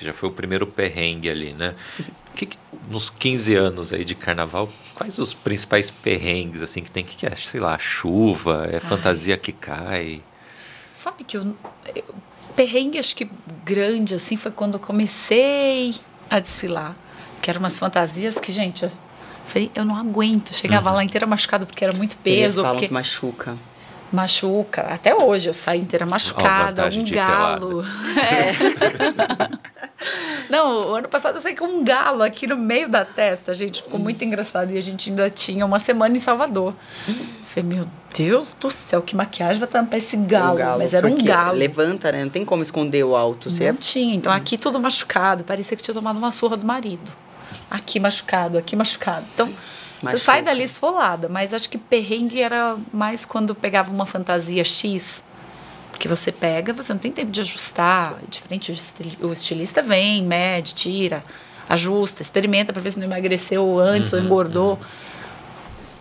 que 0.00 0.06
já 0.06 0.14
foi 0.14 0.30
o 0.30 0.32
primeiro 0.32 0.66
perrengue 0.66 1.28
ali, 1.28 1.52
né? 1.52 1.74
Sim. 1.94 2.06
Que, 2.34 2.46
que, 2.46 2.56
nos 2.88 3.10
15 3.10 3.54
anos 3.54 3.92
aí 3.92 4.02
de 4.02 4.14
carnaval, 4.14 4.68
quais 4.94 5.18
os 5.18 5.34
principais 5.34 5.90
perrengues 5.90 6.62
assim 6.62 6.82
que 6.82 6.90
tem? 6.90 7.04
que, 7.04 7.16
que 7.16 7.26
é? 7.26 7.34
Sei 7.36 7.60
lá, 7.60 7.78
chuva, 7.78 8.66
é 8.70 8.76
Ai. 8.76 8.80
fantasia 8.80 9.36
que 9.36 9.52
cai? 9.52 10.22
Sabe 10.94 11.22
que 11.24 11.36
eu, 11.36 11.54
eu 11.94 12.04
perrengue, 12.56 12.98
acho 12.98 13.14
que 13.14 13.30
grande, 13.62 14.14
assim, 14.14 14.38
foi 14.38 14.50
quando 14.50 14.74
eu 14.74 14.80
comecei 14.80 15.94
a 16.30 16.40
desfilar. 16.40 16.96
Que 17.42 17.50
eram 17.50 17.60
umas 17.60 17.78
fantasias 17.78 18.40
que, 18.40 18.50
gente, 18.50 18.84
eu, 18.84 18.92
falei, 19.46 19.70
eu 19.74 19.84
não 19.84 19.96
aguento. 19.96 20.54
Chegava 20.54 20.88
uhum. 20.90 20.96
lá 20.96 21.04
inteira 21.04 21.26
machucada 21.26 21.66
porque 21.66 21.84
era 21.84 21.92
muito 21.92 22.16
peso. 22.16 22.38
Eles 22.40 22.54
falam 22.56 22.72
porque... 22.72 22.88
que 22.88 22.94
machuca. 22.94 23.56
Machuca. 24.10 24.82
Até 24.82 25.14
hoje 25.14 25.48
eu 25.48 25.54
saio 25.54 25.82
inteira 25.82 26.06
machucada, 26.06 26.88
um 26.88 27.04
galo. 27.04 27.84
É. 28.16 29.70
Não, 30.48 30.90
o 30.90 30.94
ano 30.94 31.08
passado 31.08 31.36
eu 31.36 31.40
saí 31.40 31.54
com 31.54 31.66
um 31.66 31.84
galo 31.84 32.22
aqui 32.22 32.46
no 32.46 32.56
meio 32.56 32.88
da 32.88 33.04
testa, 33.04 33.54
gente. 33.54 33.82
Ficou 33.82 34.00
muito 34.00 34.24
engraçado. 34.24 34.72
E 34.72 34.78
a 34.78 34.80
gente 34.80 35.10
ainda 35.10 35.30
tinha 35.30 35.64
uma 35.64 35.78
semana 35.78 36.16
em 36.16 36.18
Salvador. 36.18 36.74
Falei, 37.46 37.68
meu 37.68 37.86
Deus 38.16 38.54
do 38.58 38.70
céu, 38.70 39.02
que 39.02 39.14
maquiagem 39.14 39.58
vai 39.58 39.68
tampar 39.68 39.98
esse 39.98 40.16
galo. 40.16 40.54
Um 40.54 40.56
galo 40.56 40.78
Mas 40.78 40.94
era 40.94 41.06
um 41.06 41.22
galo. 41.22 41.56
Levanta, 41.56 42.10
né? 42.12 42.22
Não 42.22 42.30
tem 42.30 42.44
como 42.44 42.62
esconder 42.62 43.04
o 43.04 43.14
alto. 43.14 43.50
Não 43.50 43.66
é... 43.66 43.72
tinha. 43.72 44.14
Então 44.14 44.32
aqui 44.32 44.56
tudo 44.58 44.80
machucado. 44.80 45.44
Parecia 45.44 45.76
que 45.76 45.82
tinha 45.82 45.94
tomado 45.94 46.16
uma 46.16 46.32
surra 46.32 46.56
do 46.56 46.66
marido. 46.66 47.12
Aqui 47.70 48.00
machucado, 48.00 48.58
aqui 48.58 48.74
machucado. 48.74 49.26
Então. 49.34 49.46
Machuca. 50.02 50.16
Você 50.16 50.24
sai 50.24 50.40
dali 50.42 50.62
esfolada, 50.62 51.28
mas 51.28 51.52
acho 51.52 51.68
que 51.68 51.76
perrengue 51.76 52.40
era 52.40 52.74
mais 52.90 53.26
quando 53.26 53.54
pegava 53.54 53.90
uma 53.90 54.06
fantasia 54.06 54.64
X 54.64 55.22
porque 56.00 56.08
você 56.08 56.32
pega, 56.32 56.72
você 56.72 56.94
não 56.94 56.98
tem 56.98 57.12
tempo 57.12 57.30
de 57.30 57.42
ajustar. 57.42 58.16
É 58.22 58.26
diferente, 58.26 58.72
o 59.20 59.30
estilista 59.30 59.82
vem, 59.82 60.24
mede, 60.24 60.74
tira, 60.74 61.22
ajusta, 61.68 62.22
experimenta 62.22 62.72
para 62.72 62.80
ver 62.80 62.90
se 62.92 62.98
não 62.98 63.04
emagreceu 63.04 63.78
antes 63.78 64.14
uhum, 64.14 64.20
ou 64.20 64.24
engordou. 64.24 64.70
Uhum. 64.70 64.78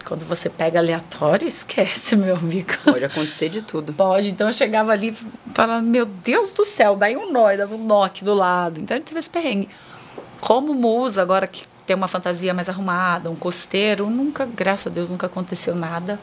Quando 0.05 0.23
você 0.23 0.49
pega 0.49 0.79
aleatório, 0.79 1.45
esquece, 1.45 2.15
meu 2.17 2.37
amigo. 2.37 2.71
Pode 2.85 3.03
acontecer 3.03 3.49
de 3.49 3.61
tudo. 3.61 3.91
Pode. 3.91 4.29
Então 4.29 4.47
eu 4.47 4.53
chegava 4.53 4.93
ali 4.93 5.13
falando, 5.53 5.85
meu 5.85 6.05
Deus 6.05 6.53
do 6.53 6.63
céu, 6.63 6.95
daí 6.95 7.17
um 7.17 7.33
nó, 7.33 7.53
dava 7.57 7.75
um 7.75 7.83
nó 7.83 8.05
aqui 8.05 8.23
do 8.23 8.33
lado. 8.33 8.79
Então 8.79 8.95
a 8.95 8.99
gente 8.99 9.07
teve 9.07 9.19
esse 9.19 9.29
perrengue. 9.29 9.67
Como 10.39 10.73
musa, 10.73 11.21
agora 11.21 11.45
que 11.45 11.65
tem 11.85 11.93
uma 11.93 12.07
fantasia 12.07 12.53
mais 12.53 12.69
arrumada, 12.69 13.29
um 13.29 13.35
costeiro, 13.35 14.09
nunca, 14.09 14.45
graças 14.45 14.87
a 14.87 14.89
Deus, 14.89 15.09
nunca 15.09 15.27
aconteceu 15.27 15.75
nada. 15.75 16.17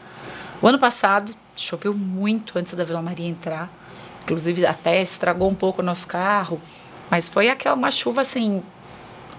O 0.63 0.67
ano 0.67 0.79
passado 0.79 1.31
choveu 1.57 1.95
muito 1.95 2.59
antes 2.59 2.75
da 2.75 2.85
Vila 2.85 3.03
Maria 3.03 3.29
entrar. 3.29 3.71
Inclusive 4.25 4.67
até 4.67 5.01
estragou 5.01 5.49
um 5.49 5.55
pouco 5.55 5.83
o 5.83 5.85
nosso 5.85 6.07
carro. 6.07 6.61
Mas 7.11 7.29
foi 7.29 7.49
aquela 7.49 7.77
uma 7.77 7.91
chuva 7.91 8.23
assim 8.23 8.63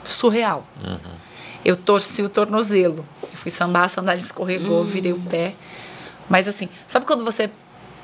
surreal. 0.03 0.65
Uhum. 0.83 1.15
Eu 1.65 1.75
torci 1.75 2.21
o 2.21 2.29
tornozelo. 2.29 3.05
Eu 3.21 3.37
fui 3.37 3.51
sambar, 3.51 3.83
a 3.83 3.87
sandália 3.87 4.19
escorregou, 4.19 4.79
uhum. 4.79 4.85
virei 4.85 5.11
o 5.11 5.19
pé. 5.19 5.53
Mas 6.29 6.47
assim, 6.47 6.69
sabe 6.87 7.05
quando 7.05 7.23
você 7.23 7.49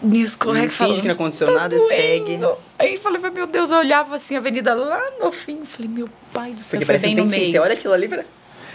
Me 0.02 0.22
escorrega 0.22 0.70
Finge 0.70 1.02
que 1.02 1.08
não 1.08 1.16
aconteceu 1.16 1.48
tá 1.48 1.54
nada 1.54 1.76
e 1.76 1.80
segue. 1.80 2.40
Aí 2.78 2.98
falei, 2.98 3.22
meu 3.32 3.48
Deus, 3.48 3.72
eu 3.72 3.78
olhava 3.78 4.16
assim 4.16 4.36
a 4.36 4.40
avenida 4.40 4.74
lá 4.74 5.02
no 5.22 5.32
fim. 5.32 5.64
Falei, 5.64 5.90
meu 5.90 6.10
pai 6.34 6.52
do 6.52 6.62
céu, 6.62 6.78
Porque 6.78 6.86
parece 6.86 7.06
bem 7.06 7.16
no 7.16 7.26
meio. 7.26 7.52
Você 7.52 7.60
olha 7.60 7.74
aquilo 7.74 7.94
ali, 7.94 8.10
pra... 8.10 8.26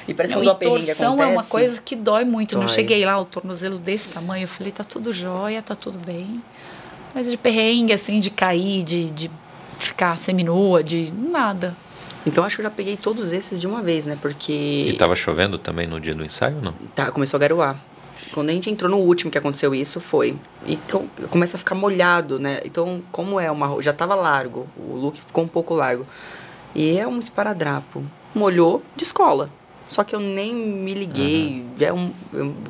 E 0.09 0.15
parece 0.15 0.33
que 0.33 0.41
quando 0.41 0.51
a 0.51 0.55
perrengue 0.55 0.91
acontece... 0.91 1.05
é 1.05 1.27
uma 1.27 1.45
coisa 1.45 1.81
que 1.83 1.95
dói 1.95 2.25
muito. 2.25 2.55
Dói. 2.55 2.63
Não 2.63 2.69
cheguei 2.69 3.05
lá, 3.05 3.21
o 3.21 3.27
tornozelo 3.27 3.79
desse 3.79 4.09
tamanho. 4.09 4.45
Eu 4.45 4.49
falei, 4.49 4.73
tá 4.73 4.83
tudo 4.83 5.13
jóia, 5.13 5.61
tá 5.63 5.77
tudo 5.77 5.99
bem. 5.99 6.43
Mas 7.15 7.31
de 7.31 7.37
perrengue, 7.37 7.93
assim, 7.93 8.19
de 8.19 8.31
cair, 8.31 8.83
de, 8.83 9.11
de 9.11 9.31
ficar 9.79 10.17
seminua, 10.17 10.83
de 10.83 11.13
nada. 11.13 11.77
Então 12.27 12.43
acho 12.43 12.57
que 12.57 12.63
eu 12.63 12.65
já 12.65 12.71
peguei 12.71 12.97
todos 12.97 13.33
esses 13.33 13.61
de 13.61 13.67
uma 13.67 13.83
vez, 13.83 14.05
né? 14.07 14.17
Porque. 14.21 14.87
E 14.89 14.93
tava 14.95 15.15
chovendo 15.15 15.59
também 15.59 15.87
no 15.87 16.01
dia 16.01 16.15
do 16.15 16.25
ensaio 16.25 16.57
ou 16.57 16.63
não? 16.63 16.75
Tá, 16.95 17.11
começou 17.11 17.37
a 17.37 17.41
garoar. 17.41 17.79
Quando 18.33 18.51
a 18.51 18.53
gente 18.53 18.71
entrou 18.71 18.91
no 18.91 18.99
último 18.99 19.31
que 19.31 19.39
aconteceu 19.39 19.75
isso, 19.75 20.01
foi. 20.01 20.37
E 20.67 20.79
começa 21.31 21.57
a 21.57 21.59
ficar 21.59 21.75
molhado, 21.75 22.39
né? 22.39 22.61
Então, 22.65 23.03
como 23.13 23.39
é 23.39 23.51
uma. 23.51 23.81
Já 23.83 23.93
tava 23.93 24.15
largo, 24.15 24.67
o 24.77 24.95
look 24.95 25.21
ficou 25.21 25.45
um 25.45 25.49
pouco 25.49 25.75
largo. 25.75 26.07
E 26.75 26.99
é 26.99 27.07
um 27.07 27.19
esparadrapo. 27.19 28.05
Molhou 28.35 28.83
de 28.95 29.05
escola. 29.05 29.51
Só 29.89 30.05
que 30.05 30.15
eu 30.15 30.21
nem 30.21 30.55
me 30.55 30.95
liguei. 30.95 31.65
Uhum. 31.81 31.87
É 31.87 31.93
um, 31.93 32.15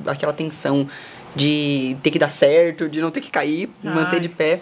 aquela 0.06 0.32
tensão 0.32 0.88
de 1.34 1.96
ter 2.02 2.10
que 2.10 2.18
dar 2.18 2.30
certo, 2.30 2.88
de 2.88 3.00
não 3.00 3.10
ter 3.10 3.20
que 3.20 3.30
cair, 3.30 3.70
Ai. 3.84 3.94
manter 3.94 4.20
de 4.20 4.28
pé. 4.28 4.60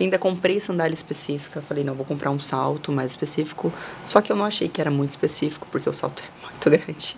Ainda 0.00 0.18
comprei 0.18 0.60
sandália 0.60 0.94
específica. 0.94 1.62
Falei, 1.62 1.84
não, 1.84 1.94
vou 1.94 2.04
comprar 2.04 2.30
um 2.30 2.38
salto 2.38 2.90
mais 2.90 3.12
específico. 3.12 3.72
Só 4.04 4.20
que 4.20 4.30
eu 4.30 4.36
não 4.36 4.44
achei 4.44 4.68
que 4.68 4.80
era 4.80 4.90
muito 4.90 5.10
específico, 5.10 5.66
porque 5.70 5.88
o 5.88 5.92
salto 5.92 6.22
é 6.22 6.46
muito 6.50 6.70
grande. 6.70 7.16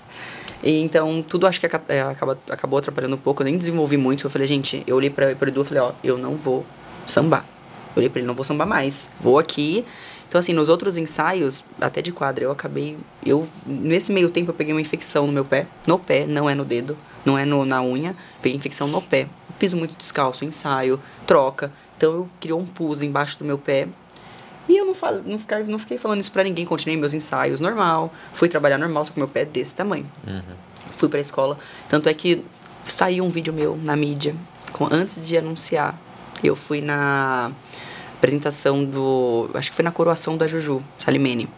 E 0.63 0.81
então, 0.81 1.23
tudo 1.23 1.47
acho 1.47 1.61
que 1.61 1.67
é, 1.67 2.03
acaba, 2.03 2.39
acabou 2.51 2.79
atrapalhando 2.79 3.17
um 3.17 3.19
pouco. 3.19 3.43
Eu 3.43 3.47
nem 3.47 3.57
desenvolvi 3.57 3.97
muito. 3.97 4.27
Eu 4.27 4.31
falei, 4.31 4.47
gente, 4.47 4.83
eu 4.87 4.97
olhei 4.97 5.11
para 5.11 5.29
o 5.29 5.49
Edu 5.49 5.63
e 5.63 5.65
falei, 5.65 5.83
ó, 5.83 5.93
eu 6.03 6.19
não 6.19 6.37
vou 6.37 6.67
sambar. 7.07 7.45
Eu 7.95 8.01
olhei 8.01 8.11
para 8.11 8.21
ele, 8.21 8.27
não 8.27 8.35
vou 8.35 8.45
sambar 8.45 8.67
mais. 8.67 9.09
Vou 9.21 9.39
aqui. 9.39 9.85
Então, 10.29 10.39
assim, 10.39 10.53
nos 10.53 10.69
outros 10.69 10.97
ensaios, 10.97 11.65
até 11.81 12.03
de 12.03 12.13
quadra, 12.13 12.45
eu 12.45 12.51
acabei. 12.51 12.97
Eu, 13.25 13.49
nesse 13.65 14.13
meio 14.13 14.29
tempo, 14.31 14.51
eu 14.51 14.55
peguei 14.55 14.75
uma 14.75 14.81
infecção 14.81 15.27
no 15.27 15.33
meu 15.33 15.45
pé. 15.45 15.67
No 15.87 15.99
pé, 15.99 16.27
não 16.27 16.51
é 16.51 16.55
no 16.55 16.65
dedo, 16.65 16.97
não 17.25 17.39
é 17.39 17.45
no, 17.45 17.65
na 17.65 17.83
unha. 17.83 18.15
Peguei 18.43 18.57
infecção 18.57 18.89
no 18.89 19.01
pé. 19.01 19.23
Eu 19.23 19.55
piso 19.59 19.77
muito 19.77 19.97
descalço, 19.97 20.45
ensaio, 20.45 21.01
troca. 21.27 21.73
Então 21.97 22.13
eu 22.13 22.29
criou 22.41 22.61
um 22.61 22.67
pus 22.67 23.03
embaixo 23.03 23.39
do 23.39 23.45
meu 23.45 23.57
pé. 23.57 23.89
E 24.69 24.77
eu 24.77 24.85
não, 24.85 24.95
falo, 24.95 25.23
não, 25.25 25.39
ficar, 25.39 25.65
não 25.65 25.79
fiquei 25.79 25.97
falando 25.97 26.21
isso 26.21 26.33
pra 26.33 26.43
ninguém, 26.43 26.67
continuei 26.67 26.99
meus 26.99 27.15
ensaios 27.15 27.61
normal, 27.61 28.13
fui 28.33 28.49
trabalhar 28.49 28.79
normal, 28.79 29.05
só 29.05 29.13
que 29.13 29.19
meu 29.19 29.29
pé 29.29 29.43
é 29.43 29.45
desse 29.45 29.75
tamanho. 29.75 30.11
Uhum. 30.27 30.43
Fui 30.91 31.09
pra 31.09 31.21
escola. 31.21 31.57
Tanto 31.89 32.09
é 32.09 32.15
que 32.15 32.45
saiu 32.87 33.25
um 33.25 33.31
vídeo 33.31 33.53
meu 33.53 33.77
na 33.77 33.95
mídia, 33.95 34.35
com, 34.73 34.89
antes 34.91 35.25
de 35.25 35.37
anunciar. 35.39 35.97
Eu 36.43 36.57
fui 36.57 36.81
na 36.81 37.53
apresentação 38.19 38.85
do. 38.85 39.49
Acho 39.55 39.71
que 39.71 39.77
foi 39.77 39.85
na 39.85 39.93
coroação 39.93 40.37
da 40.37 40.47
Juju 40.47 40.83
Salimene. 40.99 41.49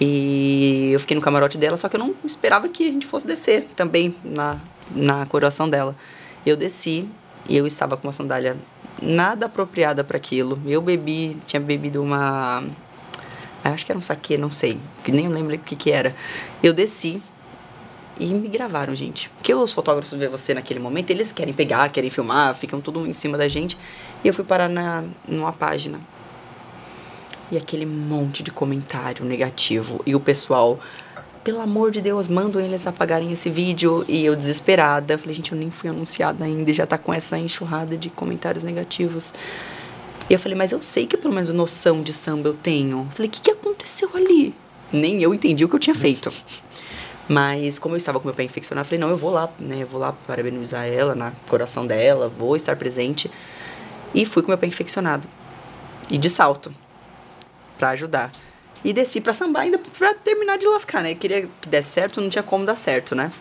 E 0.00 0.90
eu 0.92 1.00
fiquei 1.00 1.14
no 1.14 1.20
camarote 1.20 1.56
dela, 1.56 1.76
só 1.76 1.88
que 1.88 1.96
eu 1.96 2.00
não 2.00 2.14
esperava 2.24 2.68
que 2.68 2.88
a 2.88 2.90
gente 2.90 3.06
fosse 3.06 3.26
descer 3.26 3.68
também 3.76 4.14
na, 4.24 4.58
na 4.90 5.26
coroação 5.26 5.68
dela. 5.70 5.94
Eu 6.44 6.56
desci 6.56 7.08
e 7.48 7.56
eu 7.56 7.66
estava 7.66 7.96
com 7.96 8.08
uma 8.08 8.12
sandália 8.12 8.56
nada 9.00 9.46
apropriada 9.46 10.02
para 10.02 10.16
aquilo. 10.16 10.60
Eu 10.66 10.82
bebi, 10.82 11.36
tinha 11.46 11.60
bebido 11.60 12.02
uma. 12.02 12.64
Acho 13.62 13.86
que 13.86 13.92
era 13.92 13.98
um 13.98 14.02
saque, 14.02 14.36
não 14.36 14.50
sei, 14.50 14.76
nem 15.06 15.28
lembro 15.28 15.54
o 15.54 15.58
que, 15.58 15.76
que 15.76 15.92
era. 15.92 16.14
Eu 16.60 16.72
desci 16.72 17.22
e 18.18 18.26
me 18.26 18.48
gravaram, 18.48 18.94
gente. 18.94 19.28
Porque 19.30 19.54
os 19.54 19.72
fotógrafos 19.72 20.16
vê 20.18 20.28
você 20.28 20.54
naquele 20.54 20.80
momento, 20.80 21.10
eles 21.10 21.32
querem 21.32 21.54
pegar, 21.54 21.88
querem 21.90 22.10
filmar, 22.10 22.54
ficam 22.54 22.80
tudo 22.80 23.06
em 23.06 23.12
cima 23.12 23.38
da 23.38 23.48
gente. 23.48 23.76
E 24.22 24.28
eu 24.28 24.34
fui 24.34 24.44
parar 24.44 24.68
na, 24.68 25.04
numa 25.26 25.52
página. 25.52 26.00
E 27.50 27.56
aquele 27.56 27.84
monte 27.84 28.42
de 28.42 28.50
comentário 28.50 29.24
negativo. 29.24 30.00
E 30.06 30.14
o 30.14 30.20
pessoal 30.20 30.78
pelo 31.42 31.60
amor 31.60 31.90
de 31.90 32.00
Deus, 32.00 32.28
mandam 32.28 32.62
eles 32.62 32.86
apagarem 32.86 33.32
esse 33.32 33.50
vídeo. 33.50 34.04
E 34.08 34.24
eu 34.24 34.36
desesperada, 34.36 35.18
falei, 35.18 35.34
gente, 35.34 35.52
eu 35.52 35.58
nem 35.58 35.70
fui 35.70 35.90
anunciada 35.90 36.44
ainda 36.44 36.70
e 36.70 36.74
já 36.74 36.86
tá 36.86 36.96
com 36.96 37.12
essa 37.12 37.36
enxurrada 37.36 37.96
de 37.96 38.10
comentários 38.10 38.62
negativos. 38.62 39.34
E 40.30 40.32
eu 40.32 40.38
falei, 40.38 40.56
mas 40.56 40.72
eu 40.72 40.80
sei 40.80 41.06
que 41.06 41.16
pelo 41.16 41.34
menos 41.34 41.48
noção 41.50 42.02
de 42.02 42.12
samba 42.12 42.48
eu 42.48 42.54
tenho. 42.54 43.08
Falei, 43.10 43.28
o 43.28 43.32
que, 43.32 43.40
que 43.40 43.50
aconteceu 43.50 44.08
ali? 44.14 44.54
Nem 44.92 45.20
eu 45.20 45.34
entendi 45.34 45.64
o 45.64 45.68
que 45.68 45.74
eu 45.74 45.80
tinha 45.80 45.94
feito. 45.94 46.32
Mas 47.32 47.78
como 47.78 47.94
eu 47.94 47.96
estava 47.96 48.20
com 48.20 48.26
meu 48.26 48.34
pé 48.34 48.42
infeccionado, 48.42 48.84
eu 48.84 48.88
falei, 48.90 49.00
não, 49.00 49.08
eu 49.08 49.16
vou 49.16 49.30
lá, 49.30 49.50
né? 49.58 49.78
Eu 49.80 49.86
vou 49.86 49.98
lá 49.98 50.12
parabenizar 50.26 50.86
ela 50.86 51.14
na 51.14 51.32
coração 51.48 51.86
dela, 51.86 52.28
vou 52.28 52.54
estar 52.54 52.76
presente. 52.76 53.30
E 54.14 54.26
fui 54.26 54.42
com 54.42 54.48
meu 54.48 54.58
pé 54.58 54.66
infeccionado. 54.66 55.26
E 56.10 56.18
de 56.18 56.28
salto. 56.28 56.74
para 57.78 57.88
ajudar. 57.90 58.30
E 58.84 58.92
desci 58.92 59.18
pra 59.18 59.32
sambar 59.32 59.62
ainda 59.62 59.78
pra 59.78 60.12
terminar 60.12 60.58
de 60.58 60.66
lascar, 60.66 61.02
né? 61.02 61.14
Queria 61.14 61.48
que 61.60 61.68
desse 61.68 61.88
certo, 61.88 62.20
não 62.20 62.28
tinha 62.28 62.42
como 62.42 62.66
dar 62.66 62.76
certo, 62.76 63.14
né? 63.14 63.32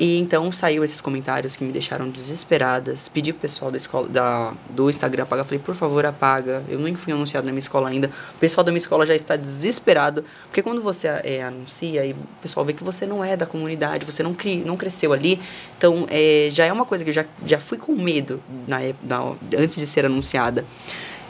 E 0.00 0.16
então 0.18 0.50
saiu 0.50 0.82
esses 0.82 0.98
comentários 0.98 1.54
que 1.54 1.62
me 1.62 1.70
deixaram 1.70 2.08
desesperadas. 2.08 3.06
Pedi 3.06 3.34
pro 3.34 3.42
pessoal 3.42 3.70
da 3.70 3.76
escola, 3.76 4.08
da, 4.08 4.54
do 4.70 4.88
Instagram 4.88 5.24
apagar. 5.24 5.44
Falei, 5.44 5.58
por 5.58 5.74
favor, 5.74 6.06
apaga. 6.06 6.64
Eu 6.70 6.78
nem 6.78 6.94
fui 6.94 7.12
anunciado 7.12 7.44
na 7.44 7.52
minha 7.52 7.58
escola 7.58 7.90
ainda. 7.90 8.10
O 8.34 8.38
pessoal 8.38 8.64
da 8.64 8.72
minha 8.72 8.78
escola 8.78 9.04
já 9.04 9.14
está 9.14 9.36
desesperado. 9.36 10.24
Porque 10.44 10.62
quando 10.62 10.80
você 10.80 11.06
é, 11.06 11.42
anuncia 11.42 12.06
e 12.06 12.12
o 12.12 12.16
pessoal 12.40 12.64
vê 12.64 12.72
que 12.72 12.82
você 12.82 13.04
não 13.04 13.22
é 13.22 13.36
da 13.36 13.44
comunidade, 13.44 14.06
você 14.06 14.22
não, 14.22 14.32
cri, 14.32 14.64
não 14.64 14.74
cresceu 14.74 15.12
ali. 15.12 15.38
Então, 15.76 16.06
é, 16.08 16.48
já 16.50 16.64
é 16.64 16.72
uma 16.72 16.86
coisa 16.86 17.04
que 17.04 17.10
eu 17.10 17.14
já, 17.14 17.26
já 17.44 17.60
fui 17.60 17.76
com 17.76 17.92
medo 17.92 18.42
na, 18.66 18.78
na, 19.02 19.34
antes 19.58 19.76
de 19.76 19.86
ser 19.86 20.06
anunciada. 20.06 20.64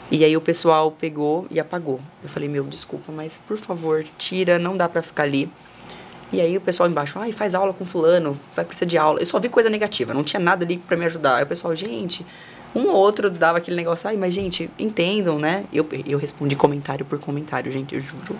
E 0.09 0.23
aí 0.23 0.37
o 0.37 0.41
pessoal 0.41 0.91
pegou 0.91 1.45
e 1.51 1.59
apagou. 1.59 1.99
Eu 2.23 2.29
falei, 2.29 2.47
meu, 2.47 2.63
desculpa, 2.63 3.11
mas 3.11 3.37
por 3.37 3.57
favor, 3.57 4.05
tira, 4.17 4.57
não 4.57 4.77
dá 4.77 4.87
para 4.87 5.01
ficar 5.01 5.23
ali. 5.23 5.49
E 6.31 6.39
aí 6.39 6.55
o 6.55 6.61
pessoal 6.61 6.89
embaixo, 6.89 7.19
ai, 7.19 7.31
faz 7.31 7.53
aula 7.53 7.73
com 7.73 7.83
fulano, 7.83 8.39
vai 8.55 8.63
precisar 8.63 8.85
de 8.85 8.97
aula. 8.97 9.19
Eu 9.19 9.25
só 9.25 9.39
vi 9.39 9.49
coisa 9.49 9.69
negativa, 9.69 10.13
não 10.13 10.23
tinha 10.23 10.39
nada 10.39 10.63
ali 10.63 10.77
para 10.77 10.95
me 10.95 11.05
ajudar. 11.05 11.37
Aí 11.37 11.43
o 11.43 11.47
pessoal, 11.47 11.75
gente, 11.75 12.25
um 12.73 12.87
ou 12.87 12.95
outro 12.95 13.29
dava 13.29 13.57
aquele 13.57 13.75
negócio, 13.75 14.07
ai, 14.07 14.15
mas 14.15 14.33
gente, 14.33 14.69
entendam, 14.79 15.37
né? 15.37 15.65
Eu, 15.73 15.85
eu 16.05 16.17
respondi 16.17 16.55
comentário 16.55 17.03
por 17.05 17.19
comentário, 17.19 17.71
gente, 17.71 17.93
eu 17.93 17.99
juro. 17.99 18.35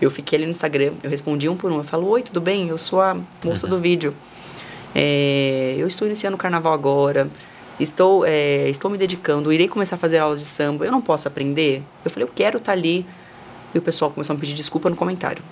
Eu 0.00 0.10
fiquei 0.10 0.38
ali 0.38 0.46
no 0.46 0.50
Instagram, 0.50 0.92
eu 1.02 1.10
respondi 1.10 1.48
um 1.48 1.56
por 1.56 1.70
um. 1.70 1.76
Eu 1.76 1.84
falo, 1.84 2.08
oi, 2.08 2.22
tudo 2.22 2.40
bem? 2.40 2.68
Eu 2.68 2.78
sou 2.78 3.00
a 3.00 3.14
moça 3.44 3.66
uhum. 3.66 3.70
do 3.70 3.78
vídeo. 3.78 4.14
É, 4.94 5.74
eu 5.76 5.86
estou 5.86 6.06
iniciando 6.06 6.36
o 6.36 6.38
carnaval 6.38 6.72
agora 6.72 7.28
estou, 7.78 8.24
é, 8.24 8.68
estou 8.68 8.90
me 8.90 8.98
dedicando, 8.98 9.52
irei 9.52 9.68
começar 9.68 9.96
a 9.96 9.98
fazer 9.98 10.18
aulas 10.18 10.40
de 10.40 10.46
samba, 10.46 10.84
eu 10.84 10.92
não 10.92 11.00
posso 11.00 11.26
aprender? 11.26 11.82
Eu 12.04 12.10
falei, 12.10 12.26
eu 12.28 12.32
quero 12.32 12.58
estar 12.58 12.72
tá 12.72 12.78
ali. 12.78 13.06
E 13.74 13.78
o 13.78 13.82
pessoal 13.82 14.10
começou 14.10 14.32
a 14.32 14.36
me 14.36 14.40
pedir 14.40 14.54
desculpa 14.54 14.88
no 14.88 14.94
comentário. 14.94 15.42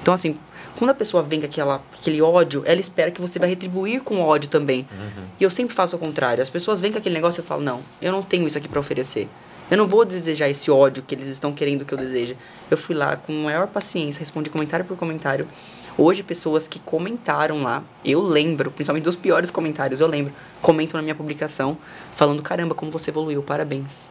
Então, 0.00 0.14
assim, 0.14 0.36
quando 0.76 0.90
a 0.90 0.94
pessoa 0.94 1.22
vem 1.22 1.40
com 1.40 1.46
aquela, 1.46 1.80
aquele 1.98 2.20
ódio, 2.20 2.62
ela 2.66 2.80
espera 2.80 3.10
que 3.10 3.20
você 3.20 3.38
vai 3.38 3.48
retribuir 3.48 4.02
com 4.02 4.20
ódio 4.20 4.50
também. 4.50 4.86
Uhum. 4.90 5.24
E 5.38 5.44
eu 5.44 5.50
sempre 5.50 5.74
faço 5.74 5.96
o 5.96 5.98
contrário. 5.98 6.42
As 6.42 6.50
pessoas 6.50 6.80
vêm 6.80 6.90
com 6.90 6.98
aquele 6.98 7.14
negócio 7.14 7.40
e 7.40 7.42
eu 7.42 7.46
falo, 7.46 7.62
não, 7.62 7.80
eu 8.02 8.10
não 8.10 8.22
tenho 8.22 8.46
isso 8.46 8.58
aqui 8.58 8.68
para 8.68 8.80
oferecer. 8.80 9.28
Eu 9.70 9.78
não 9.78 9.86
vou 9.86 10.04
desejar 10.04 10.48
esse 10.48 10.70
ódio 10.70 11.02
que 11.02 11.14
eles 11.14 11.28
estão 11.28 11.52
querendo 11.52 11.84
que 11.84 11.94
eu 11.94 11.98
deseje. 11.98 12.36
Eu 12.70 12.76
fui 12.76 12.94
lá 12.94 13.16
com 13.16 13.32
maior 13.32 13.66
paciência, 13.68 14.20
respondi 14.20 14.50
comentário 14.50 14.84
por 14.84 14.96
comentário. 14.96 15.48
Hoje, 15.96 16.22
pessoas 16.24 16.66
que 16.66 16.80
comentaram 16.80 17.62
lá, 17.62 17.82
eu 18.04 18.20
lembro, 18.20 18.70
principalmente 18.70 19.04
dos 19.04 19.14
piores 19.14 19.50
comentários, 19.50 20.00
eu 20.00 20.08
lembro, 20.08 20.32
comentam 20.60 20.98
na 20.98 21.02
minha 21.02 21.14
publicação, 21.14 21.78
falando: 22.12 22.42
caramba, 22.42 22.74
como 22.74 22.90
você 22.90 23.10
evoluiu, 23.10 23.42
parabéns. 23.42 24.10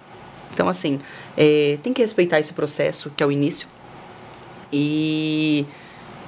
Então, 0.54 0.70
assim, 0.70 1.00
é, 1.36 1.78
tem 1.84 1.92
que 1.92 2.02
respeitar 2.02 2.40
esse 2.40 2.54
processo, 2.54 3.12
que 3.16 3.22
é 3.22 3.26
o 3.26 3.32
início. 3.32 3.68
E, 4.72 5.66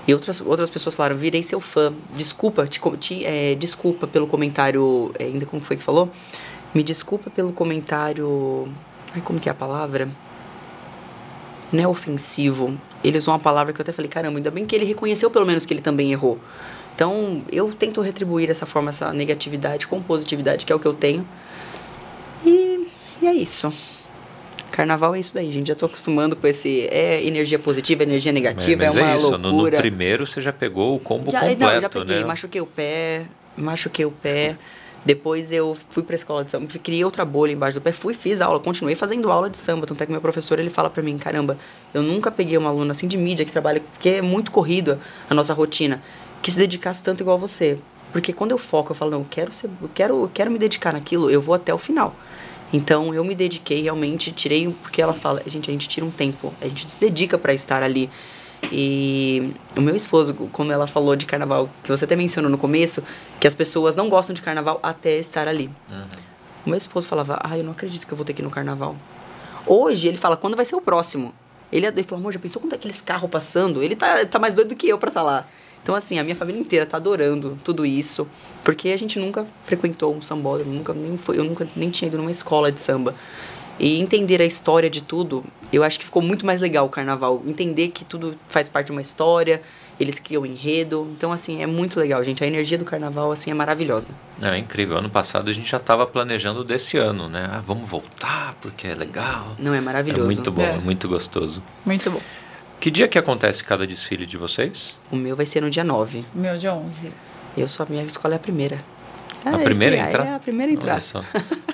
e 0.07 0.14
outras, 0.14 0.41
outras 0.41 0.69
pessoas 0.69 0.95
falaram: 0.95 1.15
virei 1.15 1.44
seu 1.44 1.60
fã, 1.60 1.94
desculpa, 2.15 2.68
te, 2.68 2.80
te 2.99 3.26
é, 3.26 3.56
desculpa 3.56 4.07
pelo 4.07 4.27
comentário. 4.27 5.11
É, 5.18 5.26
ainda 5.26 5.45
como 5.45 5.61
foi 5.61 5.77
que 5.77 5.84
falou? 5.84 6.10
Me 6.73 6.84
desculpa 6.84 7.30
pelo 7.30 7.52
comentário. 7.52 8.68
Ai, 9.14 9.22
como 9.22 9.40
que 9.40 9.49
é 9.49 9.52
a 9.52 9.56
palavra? 9.56 10.10
Não 11.72 11.84
é 11.84 11.88
ofensivo 11.88 12.77
ele 13.07 13.18
usou 13.18 13.34
uma 13.34 13.40
palavra 13.40 13.72
que 13.72 13.80
eu 13.80 13.84
até 13.84 13.91
falei, 13.91 14.10
caramba, 14.10 14.40
ainda 14.40 14.49
bem 14.49 14.65
que 14.65 14.76
ele 14.76 14.86
reconheceu 14.86 15.30
pelo 15.30 15.45
menos 15.45 15.65
que 15.65 15.73
ele 15.73 15.82
também 15.82 16.11
errou. 16.11 16.40
Então, 16.95 17.44
eu 17.52 17.72
tento 17.72 18.02
retribuir 18.02 18.49
essa 18.49 18.65
forma, 18.65 18.90
essa 18.90 19.14
negatividade 19.14 19.86
com 19.86 20.02
positividade, 20.02 20.65
que 20.65 20.73
é 20.73 20.76
o 20.76 20.80
que 20.80 20.88
eu 20.88 20.94
tenho. 20.94 21.27
E, 22.44 22.88
e 23.22 23.27
é 23.27 23.34
isso. 23.34 23.72
Carnaval 24.76 25.15
é 25.15 25.19
isso 25.22 25.34
daí, 25.34 25.53
gente. 25.53 25.68
Já 25.68 25.76
tô 25.76 25.85
acostumando 25.85 26.35
com 26.35 26.45
esse. 26.45 26.85
É 26.91 27.23
energia 27.23 27.57
positiva, 27.57 28.03
energia 28.03 28.34
negativa, 28.34 28.84
é, 28.84 28.88
é 28.88 28.91
uma 28.91 29.11
é 29.11 29.15
isso. 29.15 29.30
loucura. 29.30 29.52
No, 29.52 29.64
no, 29.64 29.72
primeiro 29.72 30.27
você 30.27 30.41
já 30.41 30.52
pegou 30.52 30.97
o 30.97 30.99
combo 30.99 31.31
já, 31.31 31.39
completo, 31.39 31.61
não, 31.61 31.81
já 31.81 31.89
peguei, 31.89 32.19
né? 32.19 32.26
Machuquei 32.26 32.60
o 32.60 32.65
pé, 32.65 33.26
machuquei 33.56 34.06
o 34.06 34.11
pé. 34.11 34.57
Depois 35.06 35.49
eu 35.53 35.77
fui 35.91 36.03
para 36.03 36.15
a 36.15 36.18
escola 36.18 36.43
de 36.43 36.52
samba, 36.52 36.68
criei 36.68 37.06
outra 37.06 37.23
bolha 37.23 37.53
embaixo 37.53 37.80
do 37.80 37.81
pé, 37.81 37.93
fui, 37.93 38.14
fiz 38.14 38.41
aula, 38.41 38.60
continuei 38.60 38.95
fazendo 38.95 39.31
aula 39.31 39.49
de 39.49 39.57
samba. 39.57 39.88
Tanto 39.88 40.03
é 40.03 40.06
que 40.06 40.11
meu 40.11 40.19
professor 40.19 40.60
ele 40.60 40.69
fala 40.69 40.89
para 40.89 41.02
mim: 41.02 41.18
caramba, 41.18 41.57
eu 41.93 42.03
nunca 42.03 42.30
peguei 42.30 42.57
uma 42.57 42.69
aluna 42.69 42.91
assim 42.91 43.07
de 43.07 43.15
mídia 43.15 43.45
que 43.45 43.53
trabalha, 43.53 43.80
porque 43.93 44.10
é 44.10 44.22
muito 44.22 44.52
corrido 44.52 44.99
a 45.30 45.34
nossa 45.34 45.53
rotina, 45.53 46.03
que 46.41 46.52
se 46.52 46.57
dedicasse 46.57 47.02
tanto 47.02 47.23
igual 47.23 47.38
você. 47.38 47.77
Porque 48.11 48.34
quando 48.34 48.52
eu 48.52 48.57
foco, 48.57 48.91
eu 48.91 48.95
falo: 48.95 49.11
não, 49.11 49.19
eu 49.19 49.27
quero, 49.30 49.53
ser, 49.53 49.69
eu 49.81 49.89
quero, 49.93 50.23
eu 50.23 50.31
quero 50.34 50.52
me 50.52 50.60
dedicar 50.60 50.91
naquilo, 50.91 51.31
eu 51.31 51.41
vou 51.41 51.56
até 51.56 51.73
o 51.73 51.77
final. 51.77 52.14
Então 52.74 53.14
eu 53.14 53.24
me 53.24 53.36
dediquei 53.36 53.82
realmente, 53.82 54.32
tirei 54.32 54.68
porque 54.82 55.02
ela 55.02 55.14
fala, 55.14 55.42
gente, 55.46 55.70
a 55.70 55.74
gente 55.74 55.88
tira 55.88 56.06
um 56.06 56.12
tempo, 56.12 56.54
a 56.62 56.68
gente 56.68 56.90
se 56.90 57.00
dedica 57.00 57.38
para 57.38 57.54
estar 57.54 57.84
ali. 57.84 58.10
E 58.72 59.54
o 59.76 59.82
meu 59.82 59.96
esposo, 59.96 60.34
como 60.52 60.72
ela 60.72 60.88
falou 60.88 61.16
de 61.16 61.26
carnaval, 61.26 61.70
que 61.84 61.90
você 61.90 62.06
até 62.06 62.16
mencionou 62.16 62.50
no 62.50 62.58
começo, 62.58 63.04
que 63.40 63.48
as 63.48 63.54
pessoas 63.54 63.96
não 63.96 64.10
gostam 64.10 64.34
de 64.34 64.42
carnaval 64.42 64.80
até 64.82 65.18
estar 65.18 65.48
ali. 65.48 65.70
Uhum. 65.90 66.06
O 66.66 66.70
meu 66.70 66.78
esposo 66.78 67.08
falava, 67.08 67.40
ah, 67.44 67.58
eu 67.58 67.64
não 67.64 67.74
acredito 67.74 68.08
que 68.08 68.14
eu 68.14 68.18
vou 68.18 68.26
ter 68.26 68.34
que 68.34 68.42
ir 68.42 68.46
no 68.46 68.50
carnaval. 68.50 68.96
Hoje 69.68 70.08
ele 70.08 70.18
fala, 70.18 70.36
quando 70.36 70.56
vai 70.56 70.66
ser 70.66 70.76
o 70.76 70.82
próximo? 70.82 71.34
Ele, 71.72 71.86
ele 71.86 72.04
falou, 72.04 72.22
amor, 72.22 72.34
já 72.34 72.40
pensou 72.40 72.62
quando 72.62 72.74
é 72.74 72.76
aqueles 72.76 73.02
carros 73.02 73.30
passando? 73.30 73.84
Ele 73.84 73.96
tá, 73.96 74.26
tá 74.26 74.40
mais 74.40 74.54
doido 74.54 74.70
do 74.70 74.76
que 74.76 74.88
eu 74.88 74.98
pra 74.98 75.10
estar 75.10 75.22
tá 75.22 75.26
lá. 75.26 75.48
Então, 75.86 75.94
assim, 75.94 76.18
a 76.18 76.24
minha 76.24 76.36
família 76.36 76.60
inteira 76.60 76.84
tá 76.84 76.98
adorando 76.98 77.60
tudo 77.64 77.86
isso, 77.86 78.28
porque 78.64 78.90
a 78.90 78.98
gente 78.98 79.20
nunca 79.20 79.45
frequentou 79.62 80.16
um 80.16 80.20
sambódromo, 80.20 80.74
nunca, 80.74 80.95
nem 80.95 81.16
foi, 81.16 81.38
eu 81.38 81.44
nunca 81.44 81.68
nem 81.76 81.91
tinha 81.91 82.07
ido 82.07 82.18
numa 82.18 82.32
escola 82.32 82.72
de 82.72 82.82
samba. 82.82 83.14
E 83.80 84.02
entender 84.02 84.41
a 84.41 84.45
história 84.45 84.90
de 84.90 85.03
tudo, 85.03 85.44
eu 85.72 85.84
acho 85.84 85.99
que 85.99 86.06
ficou 86.06 86.24
muito 86.24 86.44
mais 86.44 86.60
legal 86.60 86.88
o 86.88 86.90
carnaval. 86.90 87.44
Entender 87.45 87.90
que 87.90 88.03
tudo 88.03 88.36
faz 88.48 88.68
parte 88.68 88.88
de 88.88 88.94
uma 88.94 89.02
história, 89.02 89.62
eles 89.99 90.18
criam 90.18 90.44
enredo. 90.44 91.07
Então, 91.16 91.32
assim, 91.32 91.62
é 91.62 91.68
muito 91.68 91.99
legal, 91.99 92.24
gente. 92.24 92.44
A 92.44 92.48
energia 92.48 92.80
do 92.80 92.86
carnaval, 92.86 93.32
assim, 93.32 93.52
é 93.52 93.53
maravilhosa. 93.53 94.10
É, 94.41 94.57
incrível. 94.57 94.98
Ano 94.98 95.12
passado 95.12 95.52
a 95.52 95.53
gente 95.53 95.70
já 95.70 95.78
estava 95.78 96.07
planejando 96.07 96.64
desse 96.64 96.98
ano, 96.98 97.30
né? 97.30 97.48
Ah, 97.52 97.62
vamos 97.64 97.88
voltar 97.88 98.56
porque 98.60 98.88
é 98.88 98.95
legal. 98.95 99.56
Não, 99.60 99.72
é 99.72 99.82
maravilhoso. 99.82 100.24
É 100.24 100.34
muito 100.34 100.52
bom, 100.52 100.64
é. 100.64 100.78
é 100.78 100.80
muito 100.80 101.07
gostoso. 101.07 101.62
Muito 101.86 102.10
bom. 102.10 102.22
Que 102.86 102.91
dia 102.91 103.07
que 103.07 103.18
acontece 103.18 103.64
cada 103.64 103.88
desfile 103.88 104.28
de 104.28 104.38
vocês? 104.38 104.95
O 105.12 105.16
meu 105.16 105.36
vai 105.36 105.48
ser 105.48 105.60
no 105.60 105.72
dia 105.72 105.84
9. 105.84 106.24
O 106.36 106.38
meu 106.38 106.56
dia 106.56 106.72
11. 106.72 107.12
Eu 107.57 107.68
sou 107.68 107.84
a 107.84 107.90
minha 107.90 108.03
escola 108.03 108.36
é 108.36 108.38
a 108.38 108.40
primeira. 108.40 108.80
a 109.44 109.57
primeira 109.57 109.95
a 109.95 110.07
entrar? 110.07 110.24
É 110.28 110.36
a 110.36 110.40
primeira 110.40 110.72
a 110.72 110.76
entrar. 110.76 111.02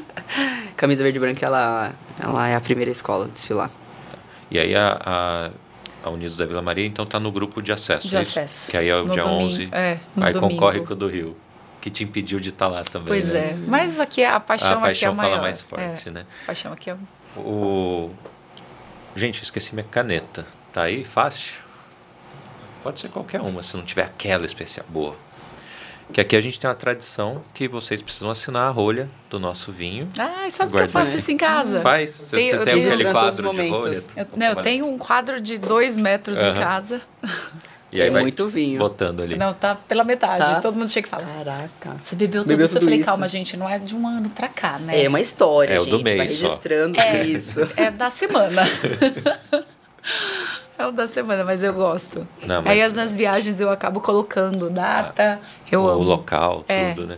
Camisa 0.77 1.03
verde 1.03 1.17
e 1.17 1.19
branca, 1.19 1.45
ela, 1.45 1.91
ela 2.17 2.47
é 2.47 2.55
a 2.55 2.61
primeira 2.61 2.89
escola 2.89 3.25
a 3.25 3.27
desfilar. 3.27 3.69
E 4.49 4.57
aí 4.57 4.73
a, 4.73 5.01
a, 5.05 5.49
a 6.01 6.09
Unidos 6.09 6.38
da 6.38 6.45
Vila 6.45 6.61
Maria, 6.61 6.85
então, 6.85 7.03
está 7.03 7.19
no 7.19 7.29
grupo 7.29 7.61
de 7.61 7.73
acesso. 7.73 8.07
De 8.07 8.15
é 8.15 8.19
acesso. 8.21 8.71
Que 8.71 8.77
aí 8.77 8.88
é 8.88 8.95
o 8.95 9.03
no 9.03 9.11
dia 9.11 9.23
domingo, 9.23 9.43
11. 9.43 9.69
É, 9.73 9.97
no 10.15 10.25
aí 10.25 10.31
domingo. 10.31 10.53
concorre 10.53 10.79
com 10.79 10.93
o 10.93 10.95
do 10.95 11.09
Rio. 11.09 11.35
Que 11.81 11.89
te 11.89 12.05
impediu 12.05 12.39
de 12.39 12.47
estar 12.47 12.67
tá 12.67 12.71
lá 12.71 12.83
também. 12.83 13.09
Pois 13.09 13.33
né? 13.33 13.49
é. 13.49 13.57
Mas 13.67 13.99
aqui 13.99 14.23
a 14.23 14.39
paixão, 14.39 14.77
a 14.77 14.81
paixão 14.81 15.11
aqui 15.11 15.19
é 15.19 15.23
maior. 15.23 15.29
fala 15.31 15.41
mais 15.41 15.59
forte, 15.59 16.07
é. 16.07 16.11
né? 16.13 16.25
A 16.43 16.45
paixão 16.45 16.71
aqui 16.71 16.89
é... 16.89 16.95
O... 17.35 18.11
Gente, 19.13 19.43
esqueci 19.43 19.75
minha 19.75 19.85
caneta. 19.91 20.45
Tá 20.72 20.84
aí? 20.84 21.03
Fácil? 21.03 21.60
Pode 22.84 22.99
ser 22.99 23.10
qualquer 23.10 23.41
uma, 23.41 23.61
se 23.61 23.76
não 23.76 23.84
tiver 23.84 24.03
aquela 24.03 24.45
especial. 24.45 24.85
Boa. 24.89 25.15
Que 26.11 26.19
aqui 26.19 26.35
a 26.35 26.41
gente 26.41 26.60
tem 26.60 26.69
uma 26.69 26.76
tradição 26.76 27.41
que 27.53 27.68
vocês 27.68 28.02
precisam 28.02 28.30
assinar 28.30 28.64
a 28.64 28.69
rolha 28.69 29.10
do 29.30 29.39
nosso 29.39 29.72
vinho. 29.72 30.10
Ah, 30.19 30.49
sabe 30.49 30.76
que 30.76 30.84
eu 30.84 30.88
faço 30.88 31.18
isso 31.18 31.31
em 31.31 31.38
casa? 31.38 31.80
Faz. 31.80 32.11
Você 32.11 32.35
tem, 32.35 32.48
você 32.49 32.64
tem 32.65 32.85
aquele 32.85 33.11
quadro 33.11 33.53
de 33.53 33.68
rolha? 33.69 34.03
Eu, 34.18 34.27
não, 34.35 34.45
eu 34.48 34.56
tenho 34.57 34.88
um 34.88 34.98
quadro 34.98 35.39
de 35.39 35.57
dois 35.57 35.95
metros 35.95 36.38
uhum. 36.38 36.49
em 36.49 36.53
casa. 36.53 37.02
E 37.93 38.02
aí 38.02 38.10
vai 38.10 38.22
muito 38.22 38.48
vinho. 38.48 38.80
botando 38.80 39.22
ali. 39.22 39.35
Não, 39.35 39.53
tá 39.53 39.76
pela 39.76 40.03
metade. 40.03 40.39
Tá. 40.39 40.61
Todo 40.61 40.76
mundo 40.76 40.89
chega 40.89 41.07
e 41.07 41.10
fala: 41.10 41.26
Caraca. 41.26 41.99
Você 41.99 42.15
bebeu 42.15 42.41
tudo 42.41 42.49
bebeu 42.49 42.65
isso? 42.65 42.77
eu 42.77 42.81
falei: 42.81 43.03
Calma, 43.03 43.27
gente, 43.27 43.57
não 43.57 43.68
é 43.68 43.77
de 43.80 43.95
um 43.95 44.07
ano 44.07 44.30
pra 44.30 44.48
cá, 44.48 44.80
né? 44.80 45.03
É 45.03 45.10
uma 45.10 45.19
história, 45.19 45.73
é 45.73 45.80
gente. 45.80 45.93
o 45.93 45.98
do 45.98 46.03
mês 46.03 46.18
vai 46.18 46.27
registrando 46.27 46.99
é, 46.99 47.23
isso. 47.26 47.60
É 47.76 47.91
da 47.91 48.10
semana. 48.10 48.64
é 50.81 50.87
o 50.87 50.91
da 50.91 51.07
semana, 51.07 51.43
mas 51.43 51.63
eu 51.63 51.73
gosto. 51.73 52.27
Não, 52.45 52.61
mas... 52.61 52.69
Aí 52.71 52.93
nas 52.93 53.15
viagens 53.15 53.59
eu 53.61 53.69
acabo 53.69 54.01
colocando 54.01 54.69
data. 54.69 55.39
eu 55.71 55.83
o 55.83 55.87
amo. 55.89 56.03
local, 56.03 56.65
É. 56.67 56.93
tudo, 56.93 57.07
né? 57.07 57.17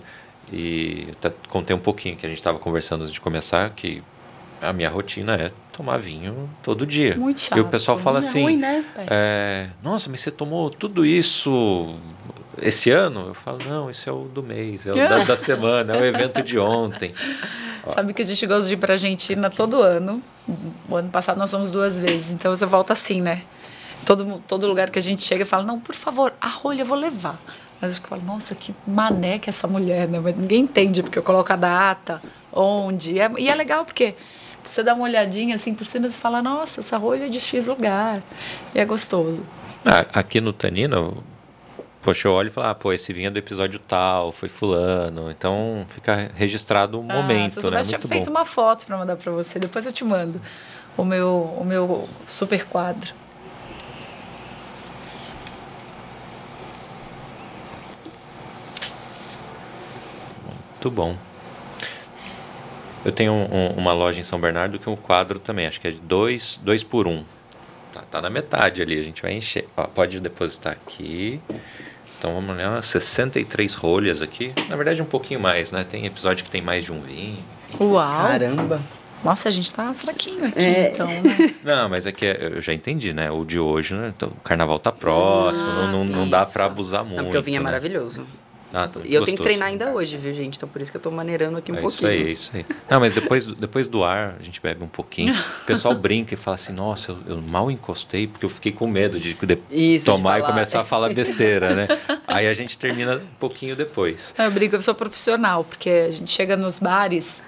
E 0.51 1.07
até 1.13 1.31
contei 1.49 1.75
um 1.75 1.79
pouquinho 1.79 2.15
que 2.15 2.25
a 2.25 2.29
gente 2.29 2.37
estava 2.37 2.59
conversando 2.59 3.01
antes 3.01 3.13
de 3.13 3.19
começar 3.21 3.69
que 3.71 4.03
a 4.61 4.71
minha 4.71 4.89
rotina 4.89 5.35
é 5.35 5.51
tomar 5.75 5.97
vinho 5.97 6.49
todo 6.61 6.85
dia. 6.85 7.15
Muito 7.17 7.41
chato. 7.41 7.57
E 7.57 7.61
o 7.61 7.65
pessoal 7.65 7.97
fala 7.97 8.17
É 8.17 8.19
assim: 8.19 8.43
ruim, 8.43 8.57
né? 8.57 8.85
é, 9.09 9.67
Nossa, 9.81 10.09
mas 10.09 10.19
você 10.21 10.29
tomou 10.31 10.69
tudo 10.69 11.05
isso 11.05 11.95
esse 12.61 12.91
ano? 12.91 13.27
Eu 13.29 13.33
falo: 13.33 13.57
Não, 13.67 13.89
esse 13.89 14.07
é 14.07 14.11
o 14.11 14.25
do 14.25 14.43
mês, 14.43 14.85
é 14.85 14.91
o 14.91 14.95
da, 14.95 15.23
da 15.25 15.35
semana, 15.35 15.95
é 15.95 15.99
o 16.01 16.05
evento 16.05 16.41
de 16.43 16.59
ontem. 16.59 17.13
Sabe 17.87 18.13
que 18.13 18.21
a 18.21 18.25
gente 18.25 18.45
gosta 18.45 18.67
de 18.67 18.75
ir 18.75 18.77
pra 18.77 18.93
Argentina 18.93 19.49
todo 19.49 19.81
ano. 19.81 20.21
O 20.89 20.95
ano 20.95 21.09
passado 21.09 21.37
nós 21.37 21.51
fomos 21.51 21.71
duas 21.71 21.99
vezes, 21.99 22.31
então 22.31 22.53
você 22.53 22.65
volta 22.65 22.93
assim, 22.93 23.21
né? 23.21 23.43
Todo, 24.05 24.43
todo 24.47 24.67
lugar 24.67 24.89
que 24.89 24.99
a 24.99 25.01
gente 25.01 25.23
chega 25.23 25.45
fala, 25.45 25.63
não, 25.63 25.79
por 25.79 25.95
favor, 25.95 26.33
a 26.41 26.47
rolha 26.47 26.81
eu 26.81 26.85
vou 26.85 26.97
levar. 26.97 27.39
Mas 27.79 27.97
eu 27.97 28.03
falo, 28.03 28.21
nossa, 28.23 28.53
que 28.55 28.73
mané 28.85 29.39
que 29.39 29.49
é 29.49 29.51
essa 29.51 29.67
mulher, 29.67 30.07
né? 30.07 30.19
Mas 30.19 30.35
ninguém 30.35 30.63
entende, 30.63 31.03
porque 31.03 31.17
eu 31.17 31.23
coloco 31.23 31.51
a 31.51 31.55
data, 31.55 32.21
onde. 32.51 33.13
E 33.13 33.19
é, 33.19 33.31
e 33.37 33.49
é 33.49 33.55
legal 33.55 33.85
porque 33.85 34.15
você 34.63 34.83
dá 34.83 34.93
uma 34.93 35.03
olhadinha 35.03 35.55
assim 35.55 35.73
por 35.73 35.85
cima 35.85 36.07
e 36.07 36.11
fala, 36.11 36.41
nossa, 36.41 36.79
essa 36.79 36.97
rolha 36.97 37.25
é 37.25 37.29
de 37.29 37.39
X 37.39 37.67
lugar. 37.67 38.21
E 38.73 38.79
é 38.79 38.85
gostoso. 38.85 39.45
Ah, 39.85 40.05
aqui 40.13 40.39
no 40.39 40.53
Tanina, 40.53 40.97
poxa, 42.03 42.27
eu 42.27 42.33
olho 42.33 42.47
e 42.47 42.51
falo, 42.51 42.67
ah, 42.67 42.75
pô, 42.75 42.91
esse 42.93 43.11
vinho 43.13 43.27
é 43.27 43.29
do 43.31 43.39
episódio 43.39 43.79
tal, 43.79 44.31
foi 44.31 44.49
fulano. 44.49 45.31
Então 45.31 45.85
fica 45.89 46.29
registrado 46.35 46.99
o 46.99 47.05
Ah, 47.09 47.13
momento, 47.13 47.51
se 47.53 47.59
eu 47.59 47.63
né? 47.63 47.69
soubesse, 47.69 47.89
tinha 47.89 47.97
Muito 47.99 48.07
feito 48.09 48.29
uma 48.29 48.45
foto 48.45 48.85
para 48.85 48.97
mandar 48.97 49.15
para 49.15 49.31
você, 49.31 49.57
depois 49.59 49.85
eu 49.85 49.93
te 49.93 50.03
mando 50.03 50.39
o 50.97 51.03
meu, 51.05 51.55
o 51.59 51.65
meu 51.65 52.07
super 52.27 52.65
quadro. 52.65 53.13
Muito 60.71 60.91
bom. 60.91 61.15
Eu 63.05 63.11
tenho 63.11 63.33
um- 63.33 63.47
um- 63.53 63.71
uma 63.77 63.93
loja 63.93 64.19
em 64.19 64.23
São 64.23 64.39
Bernardo 64.39 64.79
que 64.79 64.89
um 64.89 64.95
quadro 64.95 65.39
também, 65.39 65.67
acho 65.67 65.79
que 65.79 65.87
é 65.87 65.91
de 65.91 65.99
dois, 65.99 66.59
dois 66.63 66.83
por 66.83 67.07
um. 67.07 67.23
Tá, 67.93 68.01
tá 68.09 68.21
na 68.21 68.29
metade 68.29 68.81
ali, 68.81 68.99
a 68.99 69.03
gente 69.03 69.21
vai 69.21 69.33
encher. 69.33 69.67
Ó, 69.75 69.83
pode 69.83 70.19
depositar 70.19 70.73
aqui. 70.73 71.39
Então 72.23 72.33
vamos 72.35 72.55
lá, 72.57 72.81
63 72.81 73.73
rolhas 73.73 74.21
aqui. 74.21 74.53
Na 74.69 74.77
verdade, 74.77 75.01
um 75.01 75.05
pouquinho 75.05 75.41
mais, 75.41 75.73
né? 75.73 75.83
Tem 75.83 76.05
episódio 76.05 76.45
que 76.45 76.49
tem 76.49 76.61
mais 76.61 76.85
de 76.85 76.91
um 76.93 77.01
vinho. 77.01 77.37
Uau! 77.81 77.99
Caramba. 78.29 78.79
Nossa, 79.21 79.49
a 79.49 79.51
gente 79.51 79.73
tá 79.73 79.93
fraquinho 79.93 80.45
aqui, 80.45 80.57
É. 80.57 80.91
então, 80.93 81.05
né? 81.05 81.53
Não, 81.65 81.89
mas 81.89 82.07
é 82.07 82.13
que 82.13 82.25
é- 82.25 82.51
eu 82.53 82.61
já 82.61 82.73
entendi, 82.73 83.11
né? 83.11 83.29
O 83.29 83.43
de 83.43 83.59
hoje, 83.59 83.93
né? 83.93 84.13
Então, 84.15 84.29
o 84.29 84.39
carnaval 84.41 84.79
tá 84.79 84.89
próximo, 84.91 85.67
não, 85.69 85.91
não, 85.91 86.03
não 86.05 86.29
dá 86.29 86.45
pra 86.45 86.63
abusar 86.65 87.03
muito. 87.03 87.17
Não, 87.17 87.23
porque 87.25 87.37
o 87.39 87.41
vinho 87.43 87.57
é 87.57 87.59
né? 87.59 87.63
maravilhoso. 87.65 88.25
Ah, 88.75 88.87
tá 88.87 88.99
E 89.05 89.13
eu 89.13 89.23
tenho 89.23 89.37
gostoso. 89.37 89.37
que 89.37 89.43
treinar 89.43 89.67
ainda 89.67 89.91
hoje, 89.93 90.17
viu, 90.17 90.33
gente? 90.33 90.57
Então 90.57 90.67
por 90.67 90.81
isso 90.81 90.89
que 90.91 90.97
eu 90.97 91.01
tô 91.01 91.11
maneirando 91.11 91.57
aqui 91.57 91.71
um 91.71 91.75
é 91.75 91.81
pouquinho. 91.81 92.11
isso 92.11 92.21
aí, 92.21 92.27
é 92.27 92.31
isso 92.31 92.51
aí. 92.55 92.65
Não, 92.89 92.99
mas 92.99 93.13
depois, 93.13 93.45
do- 93.45 93.53
depois 93.55 93.85
do 93.87 94.03
ar, 94.03 94.35
a 94.39 94.41
gente 94.43 94.59
bebe 94.59 94.83
um 94.83 94.87
pouquinho. 94.87 95.33
O 95.63 95.65
pessoal 95.65 95.93
brinca 95.95 96.33
e 96.33 96.37
fala 96.37 96.55
assim, 96.55 96.73
nossa, 96.73 97.11
eu, 97.11 97.35
eu 97.35 97.41
mal 97.41 97.69
encostei 97.71 98.25
porque 98.27 98.45
eu 98.45 98.49
fiquei 98.49 98.71
com 98.71 98.87
medo 98.87 99.19
de, 99.19 99.33
de 99.35 99.59
Isso, 99.71 100.05
de 100.05 100.11
tomar 100.11 100.37
e 100.37 100.41
falar. 100.41 100.53
começar 100.53 100.81
a 100.81 100.85
falar 100.85 101.09
besteira, 101.13 101.75
né? 101.75 101.87
Aí 102.27 102.47
a 102.47 102.53
gente 102.53 102.77
termina 102.77 103.15
um 103.17 103.35
pouquinho 103.39 103.75
depois. 103.75 104.33
Eu 104.37 104.49
brinco, 104.51 104.75
eu 104.75 104.81
sou 104.81 104.95
profissional, 104.95 105.63
porque 105.63 105.89
a 105.89 106.11
gente 106.11 106.31
chega 106.31 106.57
nos 106.57 106.79
bares, 106.79 107.43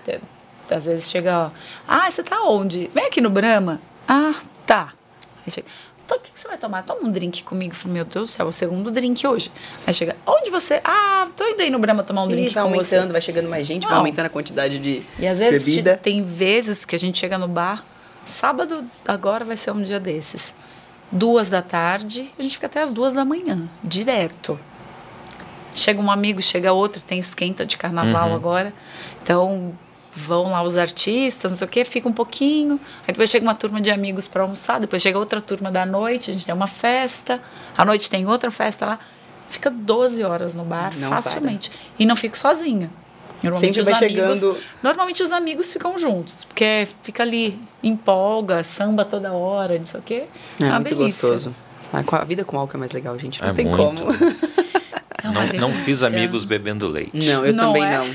às 0.69 0.85
vezes 0.85 1.10
chega, 1.10 1.52
ah, 1.88 2.10
você 2.10 2.23
tá 2.23 2.41
onde? 2.43 2.89
Vem 2.93 3.06
aqui 3.07 3.19
no 3.19 3.30
Brahma. 3.30 3.81
Ah, 4.07 4.34
tá. 4.65 4.93
Aí 5.45 5.52
chega, 5.52 5.68
"Tô, 5.68 5.72
o 6.14 6.19
que 6.19 6.32
que 6.32 6.40
você 6.40 6.48
vai 6.48 6.57
tomar? 6.57 6.84
Toma 6.84 7.02
um 7.07 7.11
drink 7.11 7.44
comigo. 7.44 7.73
Eu 7.73 7.77
falo, 7.77 7.94
meu 7.94 8.06
Deus 8.06 8.30
do 8.30 8.32
céu, 8.32 8.45
é 8.45 8.49
o 8.49 8.52
segundo 8.52 8.91
drink 8.91 9.26
hoje. 9.26 9.52
Aí 9.88 9.94
chega, 9.94 10.15
onde 10.26 10.52
você? 10.52 10.80
Ah, 10.84 11.27
tô 11.36 11.44
indo 11.48 11.61
aí 11.61 11.69
no 11.69 11.80
Brahma 11.80 12.03
tomar 12.03 12.23
um 12.23 12.27
E 12.30 12.34
drink 12.34 12.53
vai 12.53 12.64
com 12.64 12.69
aumentando, 12.69 13.07
você. 13.07 13.11
vai 13.11 13.22
chegando 13.22 13.49
mais 13.49 13.65
gente, 13.65 13.88
vai 13.88 13.98
aumentando 13.98 14.26
a 14.27 14.30
quantidade 14.30 14.77
de 14.80 15.03
E 15.18 15.26
às 15.27 15.40
vezes 15.40 15.65
bebida. 15.65 15.98
tem 16.02 16.23
vezes 16.23 16.86
que 16.86 16.95
a 16.95 16.99
gente 16.99 17.18
chega 17.18 17.38
no 17.38 17.48
bar, 17.48 17.84
sábado 18.23 18.84
agora 19.07 19.44
vai 19.44 19.57
ser 19.57 19.72
um 19.72 19.82
dia 19.82 19.99
desses. 19.99 20.53
Duas 21.11 21.49
da 21.49 21.61
tarde, 21.61 22.32
a 22.38 22.41
gente 22.41 22.53
fica 22.56 22.65
até 22.68 22.82
as 22.82 22.91
duas 22.94 23.14
da 23.14 23.23
manhã, 23.23 23.68
direto. 23.84 24.60
Chega 25.73 26.02
um 26.02 26.10
amigo, 26.10 26.41
chega 26.41 26.72
outro, 26.72 27.02
tem 27.02 27.19
esquenta 27.19 27.65
de 27.65 27.77
carnaval 27.77 28.34
agora. 28.34 28.73
Então 29.22 29.73
vão 30.15 30.51
lá 30.51 30.63
os 30.63 30.77
artistas, 30.77 31.51
não 31.51 31.57
sei 31.57 31.67
o 31.67 31.69
quê, 31.69 31.83
fica 31.85 32.07
um 32.07 32.13
pouquinho. 32.13 32.79
Aí 33.01 33.07
depois 33.07 33.29
chega 33.29 33.43
uma 33.45 33.55
turma 33.55 33.81
de 33.81 33.89
amigos 33.91 34.27
para 34.27 34.41
almoçar, 34.43 34.79
depois 34.79 35.01
chega 35.01 35.19
outra 35.19 35.41
turma 35.41 35.69
da 35.71 35.85
noite, 35.85 36.31
a 36.31 36.33
gente 36.33 36.45
tem 36.45 36.55
uma 36.55 36.67
festa. 36.67 37.41
À 37.77 37.83
noite 37.83 38.09
tem 38.09 38.25
outra 38.27 38.49
festa 38.49 38.85
lá. 38.85 38.99
Fica 39.49 39.69
12 39.69 40.23
horas 40.23 40.53
no 40.55 40.63
bar, 40.63 40.93
Não 40.97 41.09
facilmente. 41.09 41.71
E 41.99 42.05
não 42.05 42.15
fico 42.15 42.37
sozinha. 42.37 42.89
Normalmente 43.43 43.75
Sempre 43.75 43.91
os 43.93 43.97
amigos, 44.01 44.39
chegando- 44.39 44.57
Normalmente 44.81 45.21
os 45.21 45.31
amigos 45.31 45.71
ficam 45.73 45.97
juntos, 45.99 46.45
porque 46.45 46.87
fica 47.03 47.21
ali, 47.21 47.59
empolga, 47.83 48.63
samba 48.63 49.05
toda 49.05 49.31
hora, 49.33 49.77
não 49.77 49.85
sei 49.85 49.99
o 49.99 50.03
quê. 50.03 50.23
É 50.59 50.63
uma 50.65 50.79
muito 50.79 50.95
delícia. 50.95 51.21
gostoso. 51.27 51.55
Ah, 51.93 52.01
A 52.21 52.23
vida 52.25 52.43
com 52.43 52.57
álcool 52.57 52.77
é 52.77 52.79
mais 52.79 52.91
legal, 52.91 53.17
gente. 53.19 53.41
Não 53.41 53.49
É 53.49 53.53
tem 53.53 53.65
muito. 53.67 54.03
como. 54.03 54.11
É 55.23 55.29
uma 55.29 55.45
Não, 55.45 55.69
não 55.69 55.73
fiz 55.75 56.01
amigos 56.01 56.43
bebendo 56.43 56.87
leite. 56.87 57.11
Não, 57.13 57.45
eu 57.45 57.53
Não 57.53 57.65
também 57.67 57.85
é? 57.85 57.97
não. 57.99 58.09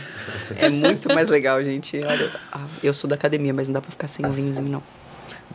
É 0.59 0.68
muito 0.68 1.09
mais 1.12 1.28
legal, 1.28 1.62
gente. 1.62 1.98
Olha, 2.02 2.31
ah, 2.52 2.66
eu 2.82 2.94
sou 2.94 3.09
da 3.09 3.14
academia, 3.14 3.52
mas 3.52 3.68
não 3.68 3.74
dá 3.74 3.81
pra 3.81 3.90
ficar 3.90 4.09
sem 4.09 4.24
um 4.24 4.32
vinhozinho, 4.32 4.68
não. 4.68 4.82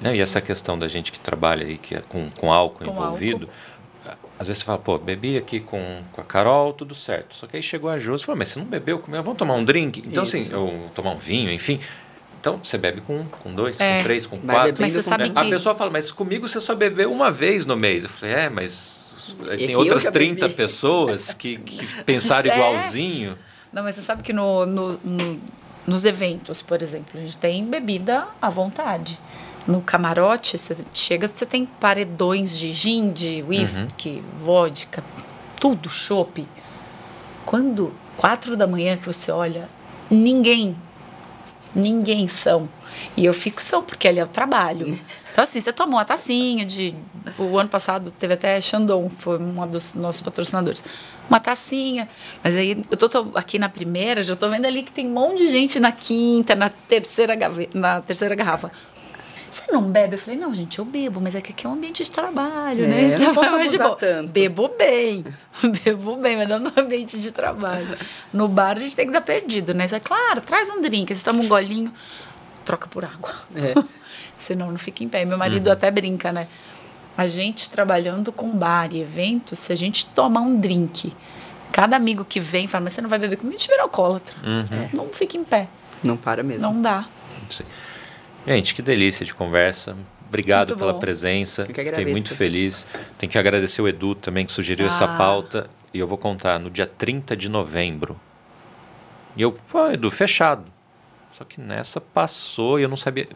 Não, 0.02 0.14
e 0.14 0.20
essa 0.20 0.42
questão 0.42 0.78
da 0.78 0.88
gente 0.88 1.12
que 1.12 1.20
trabalha 1.20 1.66
aí 1.66 1.78
que 1.78 1.96
é 1.96 2.02
com, 2.02 2.30
com 2.32 2.52
álcool 2.52 2.84
Com 2.84 2.92
envolvido, 2.92 3.50
às 4.38 4.48
vezes 4.48 4.60
você 4.60 4.66
fala, 4.66 4.78
pô, 4.78 4.98
bebi 4.98 5.38
aqui 5.38 5.60
com, 5.62 6.04
com 6.12 6.22
a 6.22 6.24
Carol, 6.24 6.74
tudo 6.74 6.94
certo. 6.94 7.36
Só 7.36 7.48
que 7.48 7.56
aí 7.56 7.64
chegou 7.64 7.90
a 7.90 7.98
Josi 7.98 8.24
e 8.24 8.26
falou, 8.26 8.38
mas 8.38 8.50
você 8.50 8.60
não 8.60 8.66
bebeu, 8.66 9.00
comeu, 9.00 9.24
vamos 9.24 9.38
tomar 9.38 9.54
um 9.54 9.64
drink? 9.64 10.04
Então, 10.06 10.24
assim, 10.24 10.40
Isso. 10.40 10.58
ou 10.58 10.92
tomar 10.94 11.12
um 11.12 11.18
vinho, 11.18 11.50
enfim. 11.50 11.80
Então, 12.40 12.60
você 12.62 12.78
bebe 12.78 13.02
com 13.02 13.22
um, 13.22 13.26
com 13.26 13.54
dois, 13.54 13.80
é. 13.80 13.98
com 13.98 14.04
três, 14.04 14.26
com 14.26 14.38
Vai 14.38 14.56
quatro. 14.56 14.82
Mas 14.84 14.94
você 14.94 15.02
sabe 15.02 15.30
que... 15.30 15.40
A 15.40 15.46
pessoa 15.46 15.74
fala, 15.74 15.90
mas 15.90 16.12
comigo 16.12 16.48
você 16.48 16.60
só 16.60 16.76
bebeu 16.76 17.12
uma 17.12 17.32
vez 17.32 17.66
no 17.66 17.78
mês. 17.78 18.04
Eu 18.04 18.10
falei, 18.10 18.36
é, 18.36 18.50
mas 18.50 19.16
tem 19.58 19.76
outras 19.76 20.04
30 20.04 20.42
bebi. 20.42 20.54
pessoas 20.54 21.34
que, 21.34 21.58
que 21.58 22.04
pensaram 22.04 22.52
é. 22.52 22.56
igualzinho. 22.56 23.38
Não, 23.72 23.84
mas 23.84 23.96
você 23.96 24.02
sabe 24.02 24.24
que 24.24 24.34
no, 24.34 24.66
no, 24.66 25.00
no, 25.04 25.42
nos 25.86 26.06
eventos, 26.06 26.62
por 26.62 26.82
exemplo, 26.82 27.20
a 27.20 27.22
gente 27.22 27.38
tem 27.38 27.66
bebida 27.66 28.28
à 28.42 28.50
vontade. 28.50 29.20
No 29.68 29.82
camarote, 29.82 30.58
você 30.58 30.78
chega, 30.94 31.30
você 31.34 31.46
tem 31.46 31.66
paredões 31.66 32.58
de 32.58 32.72
gin, 32.72 33.12
de 33.12 33.44
whisky, 33.48 34.24
uhum. 34.24 34.46
vodka, 34.46 35.04
tudo, 35.60 35.90
chopp. 35.90 36.48
Quando 37.46 37.94
quatro 38.18 38.56
da 38.56 38.68
manhã 38.68 38.96
que 38.96 39.06
você 39.06 39.32
olha, 39.32 39.68
ninguém, 40.10 40.76
ninguém 41.74 42.28
são. 42.28 42.70
E 43.18 43.26
eu 43.26 43.34
fico 43.34 43.62
são, 43.62 43.84
porque 43.84 44.08
ali 44.08 44.20
é 44.20 44.24
o 44.24 44.28
trabalho. 44.28 44.98
Então, 45.36 45.44
assim, 45.44 45.60
você 45.60 45.74
tomou 45.74 45.96
uma 45.96 46.06
tacinha 46.06 46.66
de. 46.66 46.96
O 47.38 47.60
ano 47.60 47.68
passado 47.68 48.10
teve 48.10 48.36
até 48.36 48.62
Chandon, 48.62 49.12
foi 49.18 49.38
um 49.38 49.68
dos 49.68 49.94
nossos 49.94 50.22
patrocinadores. 50.22 50.82
Uma 51.30 51.40
tacinha. 51.40 52.08
Mas 52.44 52.56
aí 52.56 52.78
eu 52.90 52.98
tô, 52.98 53.10
tô, 53.10 53.32
aqui 53.36 53.58
na 53.58 53.70
primeira, 53.70 54.22
já 54.22 54.36
tô 54.36 54.50
vendo 54.50 54.66
ali 54.66 54.84
que 54.84 54.92
tem 54.92 55.08
um 55.08 55.12
monte 55.12 55.40
de 55.40 55.48
gente 55.50 55.80
na 55.80 55.92
quinta, 55.92 56.56
na 56.56 56.70
terceira, 56.70 57.36
na 57.74 58.02
terceira 58.02 58.36
garrafa. 58.36 58.72
Você 59.56 59.72
não 59.72 59.82
bebe? 59.84 60.16
Eu 60.16 60.20
falei, 60.20 60.38
não, 60.38 60.54
gente, 60.54 60.80
eu 60.80 60.86
bebo, 60.86 61.22
mas 61.22 61.34
é 61.34 61.40
que 61.40 61.54
aqui 61.54 61.66
é 61.66 61.70
um 61.70 61.74
ambiente 61.74 62.04
de 62.04 62.12
trabalho, 62.12 62.88
né? 62.88 63.06
é, 63.06 63.08
né? 63.08 63.10
Você 63.10 63.26
não 63.26 63.68
de 63.68 63.78
boa. 63.78 63.96
tanto. 63.96 64.30
Bebo 64.30 64.68
bem, 64.68 65.24
bebo 65.86 66.18
bem, 66.18 66.36
mas 66.36 66.50
não 66.50 66.60
no 66.60 66.74
ambiente 66.76 67.18
de 67.18 67.32
trabalho. 67.32 67.98
No 68.34 68.50
bar 68.50 68.76
a 68.76 68.80
gente 68.82 68.96
tem 68.98 69.06
que 69.06 69.14
dar 69.14 69.22
perdido, 69.22 69.74
né? 69.74 69.88
Você, 69.88 69.98
claro, 70.02 70.42
traz 70.42 70.70
um 70.70 70.82
drink, 70.82 71.16
você 71.16 71.24
toma 71.24 71.42
um 71.42 71.48
golinho, 71.48 71.94
troca 72.66 72.88
por 72.88 73.06
água. 73.06 73.34
É. 73.56 73.82
Senão 74.38 74.70
não 74.72 74.78
fica 74.78 75.06
em 75.06 75.08
pé. 75.08 75.24
Meu 75.24 75.38
marido 75.38 75.68
uhum. 75.68 75.74
até 75.74 75.90
brinca, 75.90 76.34
né? 76.34 76.48
A 77.18 77.28
gente 77.28 77.70
trabalhando 77.70 78.32
com 78.32 78.50
bar 78.50 78.94
e 78.94 79.02
eventos, 79.02 79.60
se 79.60 79.72
a 79.72 79.76
gente 79.76 80.06
tomar 80.08 80.42
um 80.42 80.58
drink, 80.58 81.14
cada 81.72 81.96
amigo 81.96 82.26
que 82.26 82.40
vem 82.40 82.68
fala, 82.68 82.86
mas 82.86 82.94
você 82.94 83.02
não 83.02 83.10
vai 83.10 83.20
beber 83.20 83.38
comigo, 83.38 83.56
a 83.56 83.58
gente 83.58 83.70
vira 83.70 83.84
alcoólatra. 83.84 84.36
Uhum. 84.44 84.90
Não 84.94 85.10
fica 85.10 85.38
em 85.38 85.44
pé. 85.44 85.68
Não 86.04 86.18
para 86.18 86.44
mesmo. 86.44 86.64
Não 86.64 86.82
dá. 86.82 87.06
Gente, 88.46 88.76
que 88.76 88.82
delícia 88.82 89.26
de 89.26 89.34
conversa. 89.34 89.96
Obrigado 90.28 90.70
muito 90.70 90.80
pela 90.80 90.94
bom. 90.94 91.00
presença. 91.00 91.66
Fiquei 91.66 92.06
muito 92.06 92.36
feliz. 92.36 92.86
Tem 93.18 93.30
que 93.30 93.38
agradecer 93.38 93.82
o 93.82 93.88
Edu 93.88 94.16
também 94.16 94.46
que 94.46 94.52
sugeriu 94.52 94.86
ah. 94.86 94.90
essa 94.90 95.08
pauta. 95.08 95.70
E 95.94 96.00
eu 96.00 96.08
vou 96.08 96.18
contar 96.18 96.60
no 96.60 96.70
dia 96.70 96.86
30 96.86 97.38
de 97.38 97.48
novembro. 97.48 98.20
E 99.36 99.42
eu, 99.42 99.56
foi, 99.66 99.94
Edu, 99.94 100.12
fechado. 100.12 100.66
Só 101.38 101.44
que 101.44 101.60
nessa 101.60 102.00
passou 102.00 102.80
e 102.80 102.84
eu 102.84 102.90
não 102.90 102.98
sabia. 102.98 103.28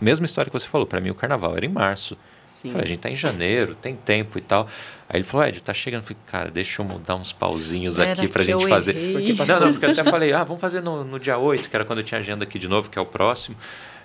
Mesma 0.00 0.26
história 0.26 0.50
que 0.50 0.58
você 0.58 0.66
falou, 0.66 0.86
para 0.86 1.00
mim 1.00 1.10
o 1.10 1.14
carnaval 1.14 1.56
era 1.56 1.66
em 1.66 1.68
março. 1.68 2.16
Sim. 2.48 2.70
Falei, 2.70 2.84
a 2.84 2.88
gente 2.88 2.98
tá 2.98 3.10
em 3.10 3.14
janeiro, 3.14 3.74
tem 3.74 3.94
tempo 3.94 4.38
e 4.38 4.40
tal. 4.40 4.66
Aí 5.08 5.18
ele 5.18 5.24
falou, 5.24 5.46
Ed, 5.46 5.62
tá 5.62 5.74
chegando. 5.74 6.00
Eu 6.00 6.06
falei, 6.06 6.22
cara, 6.26 6.50
deixa 6.50 6.80
eu 6.80 6.86
mudar 6.86 7.14
uns 7.14 7.32
pauzinhos 7.32 7.98
era 7.98 8.12
aqui 8.12 8.26
pra 8.26 8.42
gente 8.42 8.66
fazer. 8.66 8.94
Porque 9.12 9.32
não, 9.34 9.60
não, 9.60 9.72
porque 9.72 9.86
eu 9.86 9.90
até 9.90 10.04
falei, 10.04 10.32
ah, 10.32 10.42
vamos 10.44 10.60
fazer 10.60 10.80
no, 10.80 11.04
no, 11.04 11.20
dia 11.20 11.36
8, 11.36 11.68
que 11.68 11.76
era 11.76 11.84
quando 11.84 11.98
eu 11.98 12.04
tinha 12.04 12.18
agenda 12.18 12.44
aqui 12.44 12.58
de 12.58 12.66
novo, 12.66 12.88
que 12.88 12.98
é 12.98 13.02
o 13.02 13.06
próximo. 13.06 13.56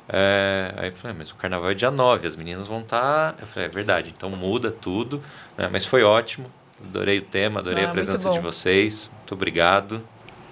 É, 0.09 0.73
aí 0.75 0.89
eu 0.89 0.93
falei, 0.93 1.15
mas 1.17 1.31
o 1.31 1.35
carnaval 1.35 1.71
é 1.71 1.73
dia 1.73 1.89
9, 1.89 2.27
as 2.27 2.35
meninas 2.35 2.67
vão 2.67 2.81
estar. 2.81 3.33
Tá... 3.33 3.35
Eu 3.41 3.47
falei, 3.47 3.69
é 3.69 3.71
verdade, 3.71 4.13
então 4.15 4.29
muda 4.29 4.69
tudo. 4.69 5.23
Né? 5.57 5.69
Mas 5.71 5.85
foi 5.85 6.03
ótimo, 6.03 6.51
adorei 6.85 7.19
o 7.19 7.23
tema, 7.23 7.61
adorei 7.61 7.85
ah, 7.85 7.87
a 7.87 7.91
presença 7.91 8.29
de 8.29 8.39
vocês. 8.39 9.09
Muito 9.19 9.33
obrigado. 9.33 10.05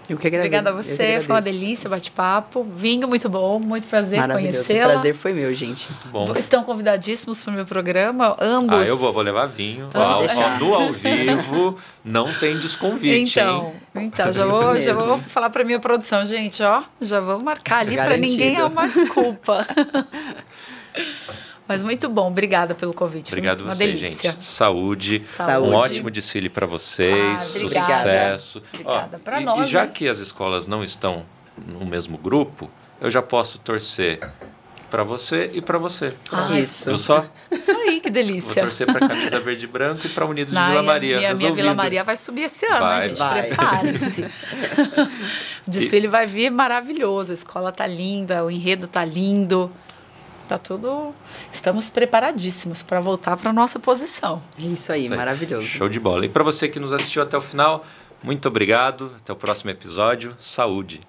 Eu 0.10 0.18
que 0.18 0.28
agradeço. 0.28 0.48
Obrigada 0.48 0.70
a 0.70 0.74
você, 0.74 1.22
foi 1.22 1.36
uma 1.36 1.42
delícia 1.42 1.90
bate-papo. 1.90 2.64
Vinho 2.64 3.08
muito 3.08 3.30
bom, 3.30 3.60
muito 3.60 3.88
prazer 3.88 4.28
conhecê-la. 4.28 4.88
O 4.88 4.92
prazer 4.94 5.14
foi 5.16 5.34
meu, 5.34 5.54
gente. 5.54 5.90
Muito 5.90 6.08
bom. 6.10 6.36
Estão 6.36 6.64
convidadíssimos 6.64 7.44
para 7.44 7.52
o 7.52 7.56
meu 7.56 7.66
programa, 7.66 8.36
ambos. 8.40 8.78
Ah, 8.78 8.84
eu 8.84 8.98
vou, 8.98 9.14
vou 9.14 9.22
levar 9.22 9.46
vinho. 9.46 9.90
Ó, 9.94 10.26
ó, 10.26 10.60
no 10.60 10.74
ao 10.74 10.92
vivo 10.92 11.78
não 12.04 12.34
tem 12.34 12.58
desconvite, 12.58 13.40
então, 13.40 13.74
hein? 13.96 14.12
Então, 14.14 14.32
já 14.32 14.46
vou, 14.46 14.80
já 14.80 14.94
vou 14.94 15.20
falar 15.20 15.50
para 15.50 15.64
minha 15.64 15.80
produção, 15.80 16.26
gente, 16.26 16.62
ó, 16.64 16.84
já 17.00 17.20
vou 17.20 17.42
marcar 17.42 17.80
ali 17.80 17.96
para 17.96 18.18
ninguém 18.18 18.58
arrumar 18.58 18.88
desculpa. 18.88 19.66
Mas 21.68 21.84
muito 21.84 22.10
bom, 22.10 22.28
obrigada 22.28 22.76
pelo 22.76 22.94
convite. 22.94 23.28
Obrigado 23.28 23.62
Uma 23.62 23.74
você, 23.74 23.88
delícia. 23.88 24.32
gente. 24.32 24.44
Saúde. 24.44 25.22
Saúde. 25.26 25.70
Um 25.70 25.74
ótimo 25.74 26.12
desfile 26.12 26.50
para 26.50 26.66
vocês. 26.66 27.34
Ah, 27.34 27.38
sucesso. 27.38 28.62
Obrigada. 28.74 29.20
Para 29.20 29.40
nós. 29.42 29.68
E 29.68 29.72
já 29.72 29.86
né? 29.86 29.92
que 29.94 30.08
as 30.08 30.20
escolas 30.20 30.68
não 30.68 30.84
estão 30.84 31.26
no 31.58 31.86
mesmo 31.86 32.18
grupo, 32.18 32.70
eu 33.00 33.10
já 33.10 33.22
posso 33.22 33.60
torcer 33.60 34.20
para 34.92 35.04
você 35.04 35.50
e 35.54 35.62
para 35.62 35.78
você. 35.78 36.14
Ah, 36.32 36.60
isso. 36.60 36.90
Eu 36.90 36.98
só? 36.98 37.26
Isso 37.50 37.72
aí, 37.72 38.02
que 38.02 38.10
delícia. 38.10 38.54
Vou 38.56 38.64
torcer 38.64 38.86
para 38.86 39.08
Camisa 39.08 39.40
Verde 39.40 39.64
e 39.64 39.68
Branco 39.68 40.06
e 40.06 40.10
para 40.10 40.26
Unidos 40.26 40.54
não, 40.54 40.62
de 40.62 40.70
Vila 40.70 40.84
Maria. 40.84 41.18
Minha, 41.18 41.34
minha 41.34 41.54
Vila 41.54 41.74
Maria 41.74 42.04
vai 42.04 42.18
subir 42.18 42.44
esse 42.44 42.66
ano, 42.66 42.80
vai, 42.80 43.08
né, 43.08 43.16
gente? 43.16 43.48
Prepare-se. 43.48 44.24
o 45.66 45.72
desfile 45.72 46.08
e... 46.08 46.10
vai 46.10 46.28
vir 46.28 46.52
maravilhoso. 46.52 47.32
A 47.32 47.34
escola 47.34 47.72
tá 47.72 47.88
linda, 47.88 48.44
o 48.44 48.52
enredo 48.52 48.88
tá 48.88 49.06
lindo. 49.06 49.72
Tá 50.52 50.58
tudo. 50.58 51.16
Estamos 51.50 51.88
preparadíssimos 51.88 52.84
para 52.84 53.00
voltar 53.00 53.38
para 53.38 53.54
nossa 53.54 53.80
posição. 53.80 54.36
Isso 54.58 54.92
aí, 54.92 55.06
Isso 55.06 55.14
aí, 55.14 55.18
maravilhoso. 55.18 55.66
Show 55.66 55.88
de 55.88 55.98
bola. 55.98 56.26
E 56.26 56.30
para 56.30 56.44
você 56.44 56.68
que 56.68 56.78
nos 56.78 56.92
assistiu 56.92 57.22
até 57.22 57.38
o 57.38 57.42
final, 57.42 57.86
muito 58.22 58.50
obrigado. 58.50 59.14
Até 59.16 59.32
o 59.32 59.36
próximo 59.38 59.70
episódio. 59.70 60.36
Saúde. 60.38 61.00